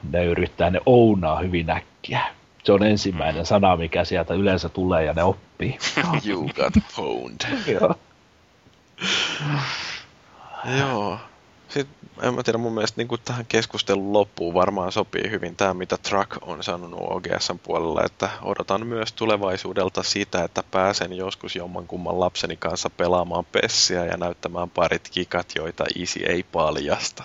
Ne 0.04 0.26
yrittää, 0.26 0.70
ne 0.70 0.80
ounaa 0.86 1.40
hyvin 1.40 1.70
äkkiä. 1.70 2.36
Se 2.64 2.72
on 2.72 2.84
ensimmäinen 2.84 3.46
sana, 3.46 3.78
mikä 3.78 4.06
sieltä 4.06 4.34
yleensä 4.34 4.70
tulee 4.70 5.04
ja 5.06 5.14
ne 5.14 5.24
oppii. 5.24 5.78
you 6.28 6.50
got 6.56 6.74
pwned. 6.96 7.74
Joo. 7.74 7.96
Joo. 10.80 11.20
Sitten, 11.68 11.98
en 12.22 12.34
mä 12.34 12.44
tiedä, 12.44 12.58
mun 12.58 12.74
mielestä 12.74 13.02
niin 13.02 13.20
tähän 13.26 13.46
keskustelun 13.46 14.14
loppuun 14.14 14.54
varmaan 14.54 14.92
sopii 14.92 15.32
hyvin 15.32 15.56
tämä, 15.56 15.74
mitä 15.74 15.98
Truck 15.98 16.38
on 16.42 16.64
sanonut 16.64 17.00
OGSn 17.02 17.60
puolella, 17.60 18.04
että 18.06 18.30
odotan 18.42 18.88
myös 18.88 19.14
tulevaisuudelta 19.14 20.04
sitä, 20.04 20.44
että 20.44 20.64
pääsen 20.72 21.14
joskus 21.14 21.56
jommankumman 21.56 22.20
lapseni 22.20 22.58
kanssa 22.58 22.90
pelaamaan 22.90 23.46
pessiä 23.46 24.06
ja 24.06 24.18
näyttämään 24.18 24.70
parit 24.70 25.10
kikat, 25.10 25.52
joita 25.56 25.86
isi 25.96 26.26
ei 26.26 26.44
paljasta. 26.44 27.24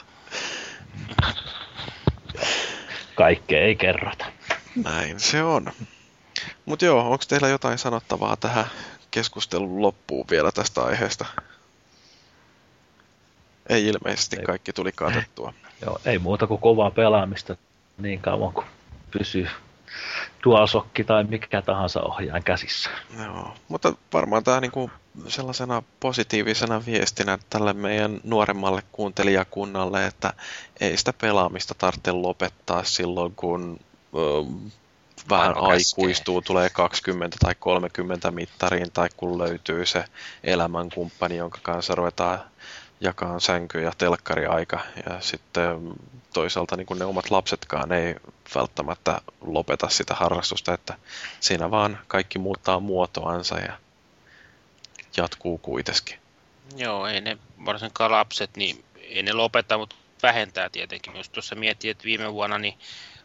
Kaikkea 3.14 3.60
ei 3.60 3.76
kerrota. 3.76 4.24
Näin 4.84 5.20
se 5.20 5.42
on. 5.42 5.72
Mutta 6.64 6.84
joo, 6.84 7.10
onko 7.10 7.24
teillä 7.28 7.48
jotain 7.48 7.78
sanottavaa 7.78 8.36
tähän 8.36 8.66
keskustelun 9.10 9.82
loppuun 9.82 10.26
vielä 10.30 10.52
tästä 10.52 10.82
aiheesta? 10.82 11.24
Ei 13.68 13.86
ilmeisesti, 13.86 14.36
ei. 14.36 14.44
kaikki 14.44 14.72
tuli 14.72 14.92
katettua. 14.92 15.54
Joo, 15.84 16.00
ei 16.04 16.18
muuta 16.18 16.46
kuin 16.46 16.60
kovaa 16.60 16.90
pelaamista 16.90 17.56
niin 17.98 18.20
kauan 18.20 18.52
kuin 18.52 18.66
pysyy 19.10 19.48
dualsokki 20.44 21.04
tai 21.04 21.24
mikä 21.24 21.62
tahansa 21.62 22.00
ohjaan 22.00 22.42
käsissä. 22.42 22.90
Joo, 23.24 23.54
mutta 23.68 23.92
varmaan 24.12 24.44
tämä 24.44 24.60
niinku 24.60 24.90
sellaisena 25.28 25.82
positiivisena 26.00 26.82
viestinä 26.86 27.38
tälle 27.50 27.72
meidän 27.72 28.20
nuoremmalle 28.24 28.82
kuuntelijakunnalle, 28.92 30.06
että 30.06 30.32
ei 30.80 30.96
sitä 30.96 31.12
pelaamista 31.12 31.74
tarvitse 31.78 32.12
lopettaa 32.12 32.84
silloin, 32.84 33.34
kun 33.34 33.80
vähän 35.30 35.56
aikuistuu, 35.56 36.42
tulee 36.42 36.70
20 36.70 37.36
tai 37.40 37.54
30 37.58 38.30
mittariin, 38.30 38.92
tai 38.92 39.08
kun 39.16 39.38
löytyy 39.38 39.86
se 39.86 40.04
elämänkumppani, 40.44 41.36
jonka 41.36 41.58
kanssa 41.62 41.94
ruvetaan 41.94 42.40
jakaa 43.00 43.40
sänky- 43.40 43.82
ja 43.82 43.92
telkkariaika. 43.98 44.80
Ja 45.06 45.20
sitten 45.20 45.94
toisaalta 46.32 46.76
niin 46.76 46.86
ne 46.98 47.04
omat 47.04 47.30
lapsetkaan 47.30 47.92
ei 47.92 48.14
välttämättä 48.54 49.20
lopeta 49.40 49.88
sitä 49.88 50.14
harrastusta, 50.14 50.74
että 50.74 50.94
siinä 51.40 51.70
vaan 51.70 51.98
kaikki 52.08 52.38
muuttaa 52.38 52.80
muotoansa 52.80 53.58
ja 53.58 53.72
jatkuu 55.16 55.58
kuitenkin. 55.58 56.18
Joo, 56.76 57.06
ei 57.06 57.20
ne 57.20 57.38
varsinkaan 57.64 58.10
lapset, 58.10 58.56
niin 58.56 58.84
ei 58.96 59.22
ne 59.22 59.32
lopeta, 59.32 59.78
mutta 59.78 59.96
vähentää 60.22 60.68
tietenkin. 60.68 61.16
Jos 61.16 61.28
tuossa 61.28 61.54
miettii, 61.54 61.90
että 61.90 62.04
viime 62.04 62.32
vuonna 62.32 62.58
niin 62.58 62.78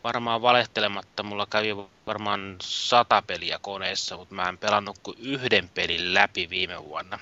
varmaan 0.03 0.41
valehtelematta 0.41 1.23
mulla 1.23 1.45
kävi 1.45 1.75
varmaan 2.05 2.55
sata 2.61 3.21
peliä 3.21 3.59
koneessa, 3.61 4.17
mutta 4.17 4.35
mä 4.35 4.49
en 4.49 4.57
pelannut 4.57 4.97
kuin 5.03 5.17
yhden 5.19 5.69
pelin 5.69 6.13
läpi 6.13 6.49
viime 6.49 6.83
vuonna. 6.83 7.19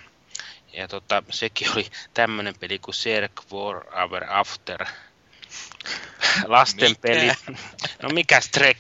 Ja 0.74 0.88
tota, 0.88 1.24
sekin 1.30 1.72
oli 1.72 1.88
tämmöinen 2.14 2.56
peli 2.60 2.80
kuin 2.80 2.96
Cirque 2.96 3.46
War 3.52 3.86
Hour 3.96 4.24
After. 4.30 4.86
Lasten 6.46 6.96
peli. 7.02 7.32
No 8.02 8.10
mikä 8.10 8.40
Trek 8.52 8.78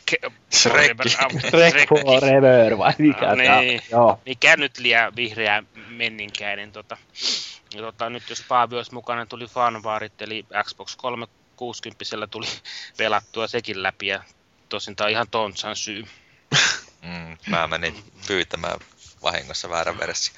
Forever? 0.64 1.06
Trek 1.52 1.90
Forever 1.90 2.77
vai 2.77 2.94
mikä 2.98 3.26
no, 3.26 3.36
niin. 3.61 3.82
Joo. 3.91 4.19
Mikä 4.26 4.57
nyt 4.57 4.77
liian 4.77 5.15
vihreä 5.15 5.64
menninkäinen. 5.88 6.72
Tota. 6.72 6.98
Ja 7.73 7.82
tota, 7.82 8.10
nyt 8.10 8.30
jos 8.30 8.44
Paavi 8.48 8.76
olisi 8.76 8.94
mukana, 8.94 9.26
tuli 9.26 9.48
fanvarit, 9.48 10.22
eli 10.22 10.45
Xbox 10.64 10.95
360 10.95 12.27
tuli 12.32 12.48
pelattua 12.98 13.48
sekin 13.48 13.84
läpi, 13.84 14.07
ja 14.07 14.23
tosin 14.69 14.95
tämä 14.95 15.06
on 15.06 15.11
ihan 15.11 15.27
Tontsan 15.32 15.76
syy. 15.76 16.06
Mm, 17.02 17.38
mä 17.48 17.68
menin 17.68 18.03
pyytämään 18.27 18.80
vahingossa 19.23 19.69
väärän 19.69 19.98
versio. 19.98 20.34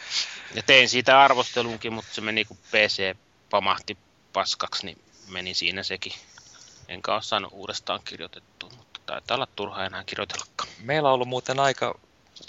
Ja 0.54 0.64
tein 0.64 0.90
siitä 0.90 1.22
arvostelunkin, 1.22 1.94
mutta 1.94 2.14
se 2.14 2.22
meni 2.22 2.46
kun 2.46 2.58
PC 2.58 3.16
pamahti 3.50 3.98
paskaksi, 4.34 4.86
niin 4.86 5.02
meni 5.28 5.54
siinä 5.54 5.84
sekin. 5.84 6.14
Enkä 6.88 7.14
ole 7.14 7.22
saanut 7.22 7.54
uudestaan 7.54 8.00
kirjoitettua, 8.06 8.70
mutta 8.78 9.00
taitaa 9.06 9.36
olla 9.36 9.48
turhaa 9.56 9.86
enää 9.86 10.04
kirjoitellakaan. 10.04 10.70
Meillä 10.84 11.10
on 11.10 11.16
ollut 11.16 11.28
muuten 11.28 11.60
aika 11.60 12.00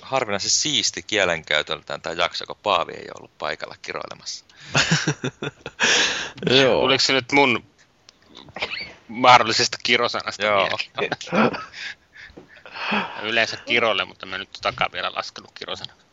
harvinaisen 0.03 0.51
siisti 0.51 1.03
kielenkäytöltään 1.03 2.01
tämä 2.01 2.15
jakso, 2.15 2.47
kun 2.47 2.57
Paavi 2.63 2.93
ei 2.93 3.09
ollut 3.19 3.39
paikalla 3.39 3.77
kiroilemassa. 3.83 4.45
Joo. 6.63 6.81
Oliko 6.81 7.01
se 7.01 7.13
nyt 7.13 7.33
mun 7.33 7.65
mahdollisesta 9.09 9.79
kirosanasta 9.83 10.45
Joo. 10.45 10.69
Yleensä 13.23 13.57
kirolle, 13.57 14.05
mutta 14.05 14.27
mä 14.27 14.39
nyt 14.39 14.59
takaa 14.63 14.89
vielä 14.93 15.13
laskenut 15.15 15.51
kirosanasta. 15.55 16.05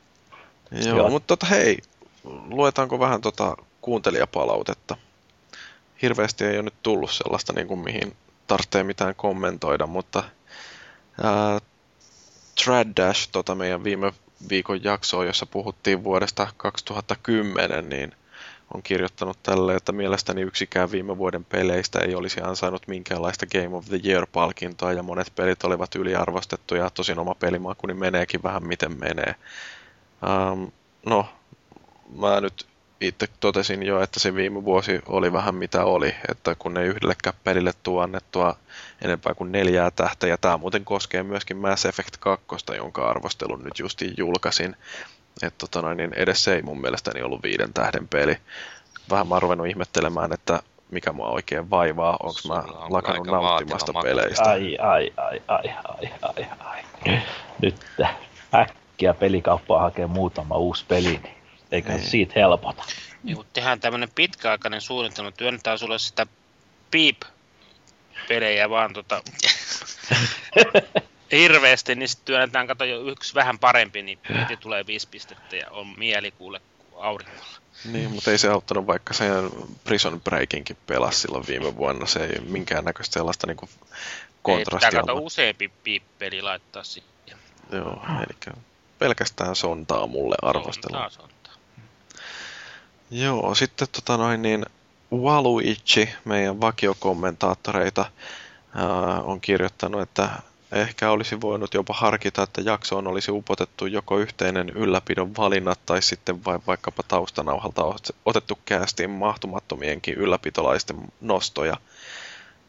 Joo, 0.72 0.98
Joo. 0.98 1.10
mutta 1.10 1.28
tota, 1.28 1.46
hei, 1.46 1.78
luetaanko 2.24 3.00
vähän 3.00 3.22
tota 3.22 3.58
kuuntelijapalautetta? 3.82 4.98
Hirveästi 6.02 6.46
ei 6.46 6.56
ole 6.56 6.64
nyt 6.64 6.84
tullut 6.84 7.12
sellaista, 7.12 7.54
niin 7.54 7.68
kuin, 7.68 7.80
mihin 7.80 8.16
tarvitsee 8.48 8.84
mitään 8.84 9.16
kommentoida, 9.16 9.88
mutta 9.88 10.24
Ää, 11.24 11.60
Trad 12.64 12.88
Dash, 12.98 13.30
tota 13.32 13.56
meidän 13.56 13.84
viime 13.84 14.14
viikon 14.50 14.84
jaksoa, 14.84 15.26
jossa 15.26 15.46
puhuttiin 15.46 16.04
vuodesta 16.04 16.48
2010, 16.58 17.90
niin 17.90 18.12
on 18.74 18.84
kirjoittanut 18.84 19.44
tälle, 19.44 19.76
että 19.76 19.92
mielestäni 19.92 20.42
yksikään 20.42 20.92
viime 20.92 21.18
vuoden 21.18 21.46
peleistä 21.46 22.00
ei 22.00 22.16
olisi 22.16 22.42
ansainnut 22.42 22.88
minkäänlaista 22.88 23.46
Game 23.46 23.76
of 23.76 23.86
the 23.86 24.00
Year-palkintoa 24.06 24.94
ja 24.94 25.04
monet 25.04 25.32
pelit 25.36 25.64
olivat 25.64 25.96
yliarvostettuja. 25.96 26.90
Tosin 26.90 27.20
oma 27.20 27.36
pelimakuni 27.36 27.94
meneekin 27.94 28.44
vähän 28.44 28.68
miten 28.68 29.00
menee. 29.00 29.36
Um, 30.52 30.72
no, 31.06 31.26
mä 32.18 32.42
nyt 32.42 32.68
itse 33.02 33.28
totesin 33.40 33.84
jo, 33.84 34.02
että 34.02 34.20
se 34.20 34.36
viime 34.36 34.64
vuosi 34.64 35.02
oli 35.06 35.34
vähän 35.34 35.56
mitä 35.56 35.86
oli, 35.86 36.16
että 36.30 36.56
kun 36.60 36.78
ei 36.78 36.88
yhdellekään 36.88 37.36
pelille 37.44 37.72
tuo 37.84 38.02
annettua 38.02 38.56
enempää 39.02 39.34
kuin 39.34 39.52
neljää 39.52 39.92
tähteä, 39.92 40.30
ja 40.30 40.38
tämä 40.38 40.58
muuten 40.58 40.86
koskee 40.86 41.24
myöskin 41.24 41.58
Mass 41.58 41.86
Effect 41.86 42.18
2, 42.20 42.46
jonka 42.78 43.10
arvostelun 43.10 43.64
nyt 43.64 43.80
justiin 43.80 44.14
julkaisin, 44.18 44.76
että 45.44 45.58
tota 45.58 45.82
noin, 45.82 45.98
niin 45.98 46.14
edes 46.14 46.44
se 46.44 46.56
ei 46.56 46.62
mun 46.62 46.82
mielestäni 46.82 47.22
ollut 47.22 47.44
viiden 47.44 47.74
tähden 47.74 48.08
peli. 48.08 48.38
Vähän 49.12 49.28
mä 49.28 49.36
oon 49.36 49.42
ruvennut 49.42 49.68
ihmettelemään, 49.68 50.34
että 50.34 50.60
mikä 50.92 51.12
mua 51.14 51.30
oikein 51.30 51.70
vaivaa, 51.70 52.18
onko 52.24 52.40
mä 52.48 52.64
lakannut 52.90 53.28
nauttimasta 53.28 53.94
peleistä. 54.04 54.50
Ai, 54.50 54.78
ai, 54.78 55.14
ai, 55.18 55.42
ai, 55.48 55.64
ai, 55.84 56.12
ai, 56.22 56.48
ai. 56.60 56.84
Nyt 57.62 57.76
äkkiä 58.54 59.14
pelikauppaa 59.14 59.82
hakee 59.82 60.08
muutama 60.08 60.58
uusi 60.58 60.86
peli, 60.88 61.20
niin 61.24 61.36
eikä 61.72 61.94
ei. 61.94 62.00
siitä 62.00 62.34
helpota. 62.36 62.84
Niin, 63.24 63.36
kun 63.36 63.46
tehdään 63.54 63.80
tämmöinen 63.80 64.10
pitkäaikainen 64.16 64.82
suunnitelma, 64.82 65.32
työnnetään 65.32 65.80
sulle 65.80 66.00
sitä 66.00 66.28
piip-pelejä 66.92 68.70
vaan 68.70 68.94
tota, 68.94 69.22
hirveästi, 71.32 71.96
niin 71.96 72.10
sitten 72.10 72.26
työnnetään, 72.26 72.68
kato 72.68 72.86
jo 72.86 73.02
yksi 73.08 73.34
vähän 73.34 73.60
parempi, 73.60 74.02
niin 74.02 74.20
heti 74.40 74.58
tulee 74.58 74.88
viisi 74.88 75.08
pistettä 75.12 75.56
ja 75.56 75.72
on 75.72 75.88
mieli 75.98 76.32
kuule 76.32 76.62
aurinkolla. 76.96 77.56
Niin, 77.86 78.12
mutta 78.12 78.32
ei 78.32 78.38
se 78.38 78.50
auttanut, 78.50 78.88
vaikka 78.88 79.14
sen 79.14 79.50
Prison 79.84 80.22
Breakinkin 80.22 80.78
pelasi 80.88 81.20
silloin 81.20 81.48
viime 81.48 81.76
vuonna. 81.76 82.06
Se 82.06 82.26
ei 82.26 82.40
minkäännäköistä 82.40 83.14
sellaista 83.14 83.48
niin 83.48 83.70
kontrastia. 84.42 84.90
Ei, 84.90 84.96
kato 84.96 85.14
useampi 85.16 85.72
piippeli 85.84 86.42
laittaa 86.42 86.84
sitten. 86.84 87.38
Joo, 87.72 88.02
eli 88.18 88.56
pelkästään 89.00 89.56
sontaa 89.56 90.08
mulle 90.08 90.36
arvostelu. 90.42 90.94
Sontaa, 90.94 91.10
sontaa. 91.10 91.35
Joo, 93.12 93.56
sitten 93.56 93.88
tota 93.92 94.18
noin 94.18 94.42
niin, 94.42 94.66
Waluichi, 95.14 96.10
meidän 96.26 96.62
vakiokommentaattoreita, 96.62 98.06
ää, 98.76 99.22
on 99.22 99.42
kirjoittanut, 99.42 100.02
että 100.02 100.30
ehkä 100.72 101.12
olisi 101.12 101.42
voinut 101.42 101.74
jopa 101.74 101.94
harkita, 101.94 102.44
että 102.44 102.62
jaksoon 102.62 103.08
olisi 103.08 103.32
upotettu 103.32 103.86
joko 103.86 104.18
yhteinen 104.18 104.70
ylläpidon 104.70 105.36
valinnat 105.36 105.80
tai 105.86 106.02
sitten 106.02 106.46
vain 106.46 106.62
vaikkapa 106.68 107.04
taustanauhalta 107.08 107.82
otettu 108.26 108.60
käästiin 108.66 109.10
mahtumattomienkin 109.10 110.16
ylläpitolaisten 110.16 110.98
nostoja. 111.22 111.78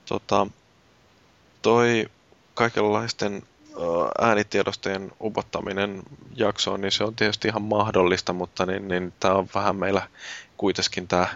Tota, 0.07 0.47
toi 1.63 2.11
kaikenlaisten 2.55 3.43
äänitiedostojen 4.21 5.13
upottaminen 5.21 6.03
jaksoon, 6.35 6.81
niin 6.81 6.93
se 6.93 7.05
on 7.05 7.17
tietysti 7.17 7.49
ihan 7.49 7.63
mahdollista, 7.63 8.33
mutta 8.33 8.67
niin, 8.67 8.89
niin 8.89 9.13
tämä 9.21 9.35
on 9.35 9.49
vähän 9.55 9.77
meillä 9.77 10.09
kuitenkin 10.57 11.09
tämä 11.09 11.27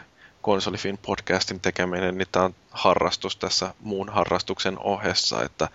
konsolifin 0.43 0.99
podcastin 0.99 1.61
tekeminen, 1.61 2.19
niin 2.19 2.29
tämä 2.33 2.45
on 2.45 2.55
harrastus 2.71 3.37
tässä 3.37 3.75
muun 3.81 4.09
harrastuksen 4.09 4.79
ohessa, 4.79 5.43
että 5.43 5.69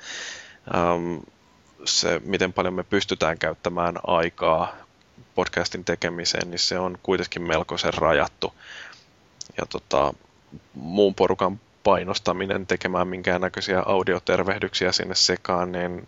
äm, 0.75 1.21
se, 1.85 2.21
miten 2.25 2.53
paljon 2.53 2.73
me 2.73 2.83
pystytään 2.83 3.37
käyttämään 3.37 3.95
aikaa 4.07 4.75
podcastin 5.35 5.85
tekemiseen, 5.85 6.51
niin 6.51 6.59
se 6.59 6.79
on 6.79 6.97
kuitenkin 7.03 7.41
melkoisen 7.41 7.93
rajattu. 7.93 8.53
Ja 9.57 9.65
tota, 9.65 10.13
muun 10.73 11.15
porukan 11.15 11.59
painostaminen 11.83 12.67
tekemään 12.67 13.07
minkäännäköisiä 13.07 13.83
audiotervehdyksiä 13.85 14.91
sinne 14.91 15.15
sekaan, 15.15 15.71
niin 15.71 16.07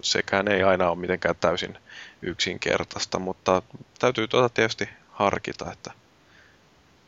sekään 0.00 0.48
ei 0.48 0.62
aina 0.62 0.90
ole 0.90 0.98
mitenkään 0.98 1.36
täysin 1.36 1.78
yksinkertaista, 2.22 3.18
mutta 3.18 3.62
täytyy 3.98 4.28
tuota 4.28 4.48
tietysti 4.48 4.88
harkita, 5.10 5.72
että 5.72 5.90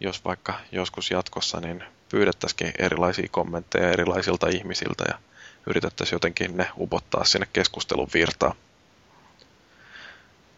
jos 0.00 0.24
vaikka 0.24 0.54
joskus 0.72 1.10
jatkossa, 1.10 1.60
niin 1.60 1.84
pyydettäisikin 2.08 2.72
erilaisia 2.78 3.28
kommentteja 3.30 3.90
erilaisilta 3.90 4.48
ihmisiltä 4.48 5.04
ja 5.08 5.18
yritettäisiin 5.66 6.14
jotenkin 6.14 6.56
ne 6.56 6.70
upottaa 6.78 7.24
sinne 7.24 7.48
keskustelun 7.52 8.08
virtaan. 8.14 8.56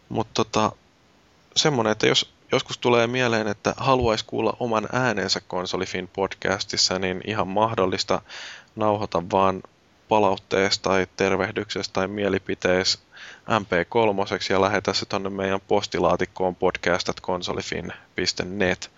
Mutta 0.09 0.31
tota, 0.33 0.71
semmoinen, 1.55 1.91
että 1.91 2.07
jos 2.07 2.33
joskus 2.51 2.77
tulee 2.77 3.07
mieleen, 3.07 3.47
että 3.47 3.73
haluaisi 3.77 4.25
kuulla 4.25 4.57
oman 4.59 4.89
äänensä 4.91 5.41
konsolifin 5.47 6.07
podcastissa, 6.07 6.99
niin 6.99 7.21
ihan 7.25 7.47
mahdollista 7.47 8.21
nauhoita 8.75 9.23
vaan 9.31 9.63
palautteesta 10.13 10.89
tai 10.89 11.07
tervehdyksestä 11.15 11.93
tai 11.93 12.07
mielipiteessä 12.07 12.99
MP3 13.49 14.49
ja 14.49 14.61
lähetä 14.61 14.93
se 14.93 15.05
tonne 15.05 15.29
meidän 15.29 15.61
postilaatikkoon 15.67 16.55
podcast.konsolifin.net. 16.55 18.91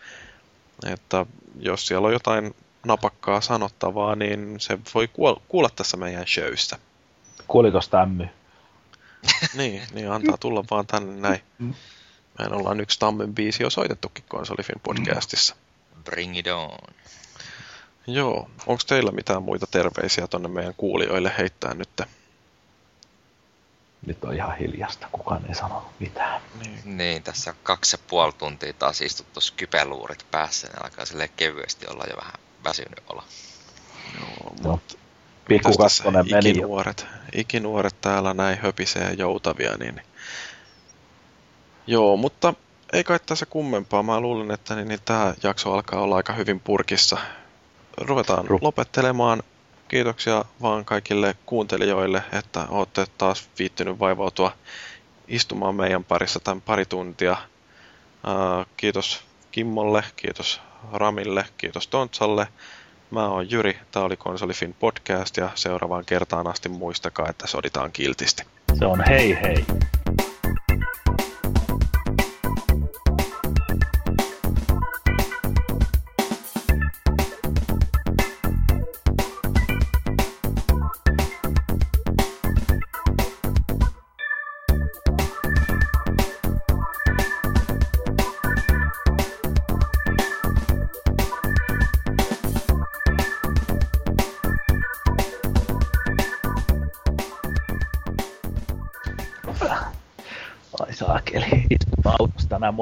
Että 0.86 1.26
jos 1.60 1.88
siellä 1.88 2.08
on 2.08 2.14
jotain 2.14 2.56
napakkaa 2.86 3.42
sanottavaa, 3.42 4.16
niin 4.16 4.60
se 4.60 4.80
voi 4.94 5.10
kuulla 5.48 5.70
tässä 5.76 5.98
meidän 5.98 6.28
showissa. 6.28 6.80
Kuuliko 7.48 7.80
Tammy? 7.90 8.28
niin, 9.58 9.82
niin 9.94 10.12
antaa 10.12 10.38
tulla 10.38 10.64
vaan 10.72 10.88
tänne 10.88 11.22
näin. 11.22 11.42
Mehän 12.40 12.54
ollaan 12.54 12.80
yksi 12.80 13.00
Tammen 13.00 13.36
biisi 13.36 13.64
jo 13.64 13.70
soitettukin 13.70 14.26
konsolifin 14.28 14.82
podcastissa. 14.84 15.56
Bring 16.04 16.38
it 16.38 16.48
on. 16.48 16.78
Joo. 18.08 18.50
Onko 18.66 18.84
teillä 18.88 19.12
mitään 19.12 19.44
muita 19.44 19.68
terveisiä 19.68 20.28
tonne 20.28 20.48
meidän 20.50 20.74
kuulijoille 20.78 21.34
heittää 21.38 21.74
nyt? 21.74 22.02
Nyt 24.06 24.24
on 24.24 24.36
ihan 24.36 24.58
hiljasta, 24.58 25.08
kukaan 25.12 25.46
ei 25.48 25.56
sano 25.56 25.86
mitään. 26.00 26.42
Niin, 26.60 26.98
niin 26.98 27.24
tässä 27.24 27.52
on 27.52 27.58
kaksi 27.64 27.96
ja 27.96 28.04
puoli 28.08 28.34
tuntia 28.34 28.74
taas 28.74 29.02
istuttu 29.02 29.42
skypeluurit 29.42 30.26
päässä, 30.32 30.68
niin 30.68 30.84
alkaa 30.84 31.06
silleen 31.06 31.30
kevyesti 31.36 31.86
olla 31.90 32.04
jo 32.10 32.18
vähän 32.18 32.34
väsynyt 32.64 33.04
olla. 33.10 33.24
Joo, 34.20 34.54
no, 34.64 34.80
Pikku 35.48 35.70
meni 36.12 36.50
ikinuoret, 36.50 37.08
ikinuoret 37.34 38.02
täällä 38.02 38.34
näin 38.34 38.58
höpisee 38.58 39.14
joutavia, 39.14 39.78
niin 39.78 40.02
Joo, 41.88 42.18
mutta 42.18 42.54
ei 42.94 43.04
kai 43.04 43.20
tässä 43.26 43.46
kummempaa. 43.46 44.04
Mä 44.04 44.20
luulen, 44.20 44.52
että 44.52 44.76
niin, 44.76 44.88
niin 44.88 45.00
tämä 45.06 45.34
jakso 45.44 45.74
alkaa 45.74 46.02
olla 46.02 46.16
aika 46.16 46.34
hyvin 46.34 46.60
purkissa 46.60 47.18
ruvetaan 47.98 48.46
lopettelemaan. 48.62 49.44
Kiitoksia 49.88 50.46
vaan 50.62 50.86
kaikille 50.86 51.36
kuuntelijoille, 51.46 52.24
että 52.32 52.66
olette 52.70 53.06
taas 53.18 53.50
viittynyt 53.60 54.00
vaivautua 54.00 54.52
istumaan 55.28 55.76
meidän 55.76 56.04
parissa 56.04 56.40
tämän 56.40 56.62
pari 56.62 56.86
tuntia. 56.86 57.38
Kiitos 58.78 59.24
Kimmolle, 59.52 60.04
kiitos 60.16 60.62
Ramille, 60.94 61.46
kiitos 61.58 61.88
Tontsalle. 61.88 62.48
Mä 63.12 63.28
oon 63.28 63.52
Jyri, 63.52 63.80
tää 63.92 64.04
oli 64.04 64.18
Konsolifin 64.18 64.76
podcast 64.80 65.38
ja 65.38 65.50
seuraavaan 65.56 66.06
kertaan 66.06 66.48
asti 66.48 66.70
muistakaa, 66.70 67.30
että 67.30 67.48
soditaan 67.48 67.92
kiltisti. 67.92 68.44
Se 68.80 68.86
on 68.86 69.04
hei 69.08 69.38
hei. 69.42 69.66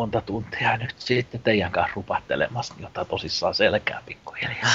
Monta 0.04 0.22
tuntia 0.22 0.78
nyt 0.78 0.96
sitten 1.00 1.42
teidän 1.42 1.72
kanssa 1.72 1.94
rupattelemassa, 1.96 2.74
niin 2.74 2.86
ottaa 2.86 3.06
tosissaan 3.06 3.56
selkää 3.56 4.02
pikkuhiljaa. 4.06 4.72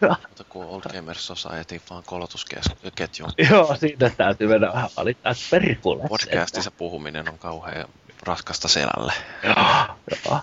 Mutta 0.28 0.44
kun 0.48 0.64
Old 0.64 0.82
Gamers 0.92 1.26
Society 1.26 1.80
vaan 1.90 2.02
kolotusketju. 2.06 3.26
Joo, 3.50 3.76
siitä 3.76 4.10
täytyy 4.10 4.48
mennä 4.48 4.72
vähän 4.72 4.90
valittaa 4.96 5.32
perikulle. 5.50 6.08
Podcastissa 6.08 6.70
puhuminen 6.70 7.28
on 7.28 7.38
kauhean 7.38 7.88
raskasta 8.22 8.68
selälle. 8.68 9.12
Joo, 9.42 9.96
joo. 10.26 10.40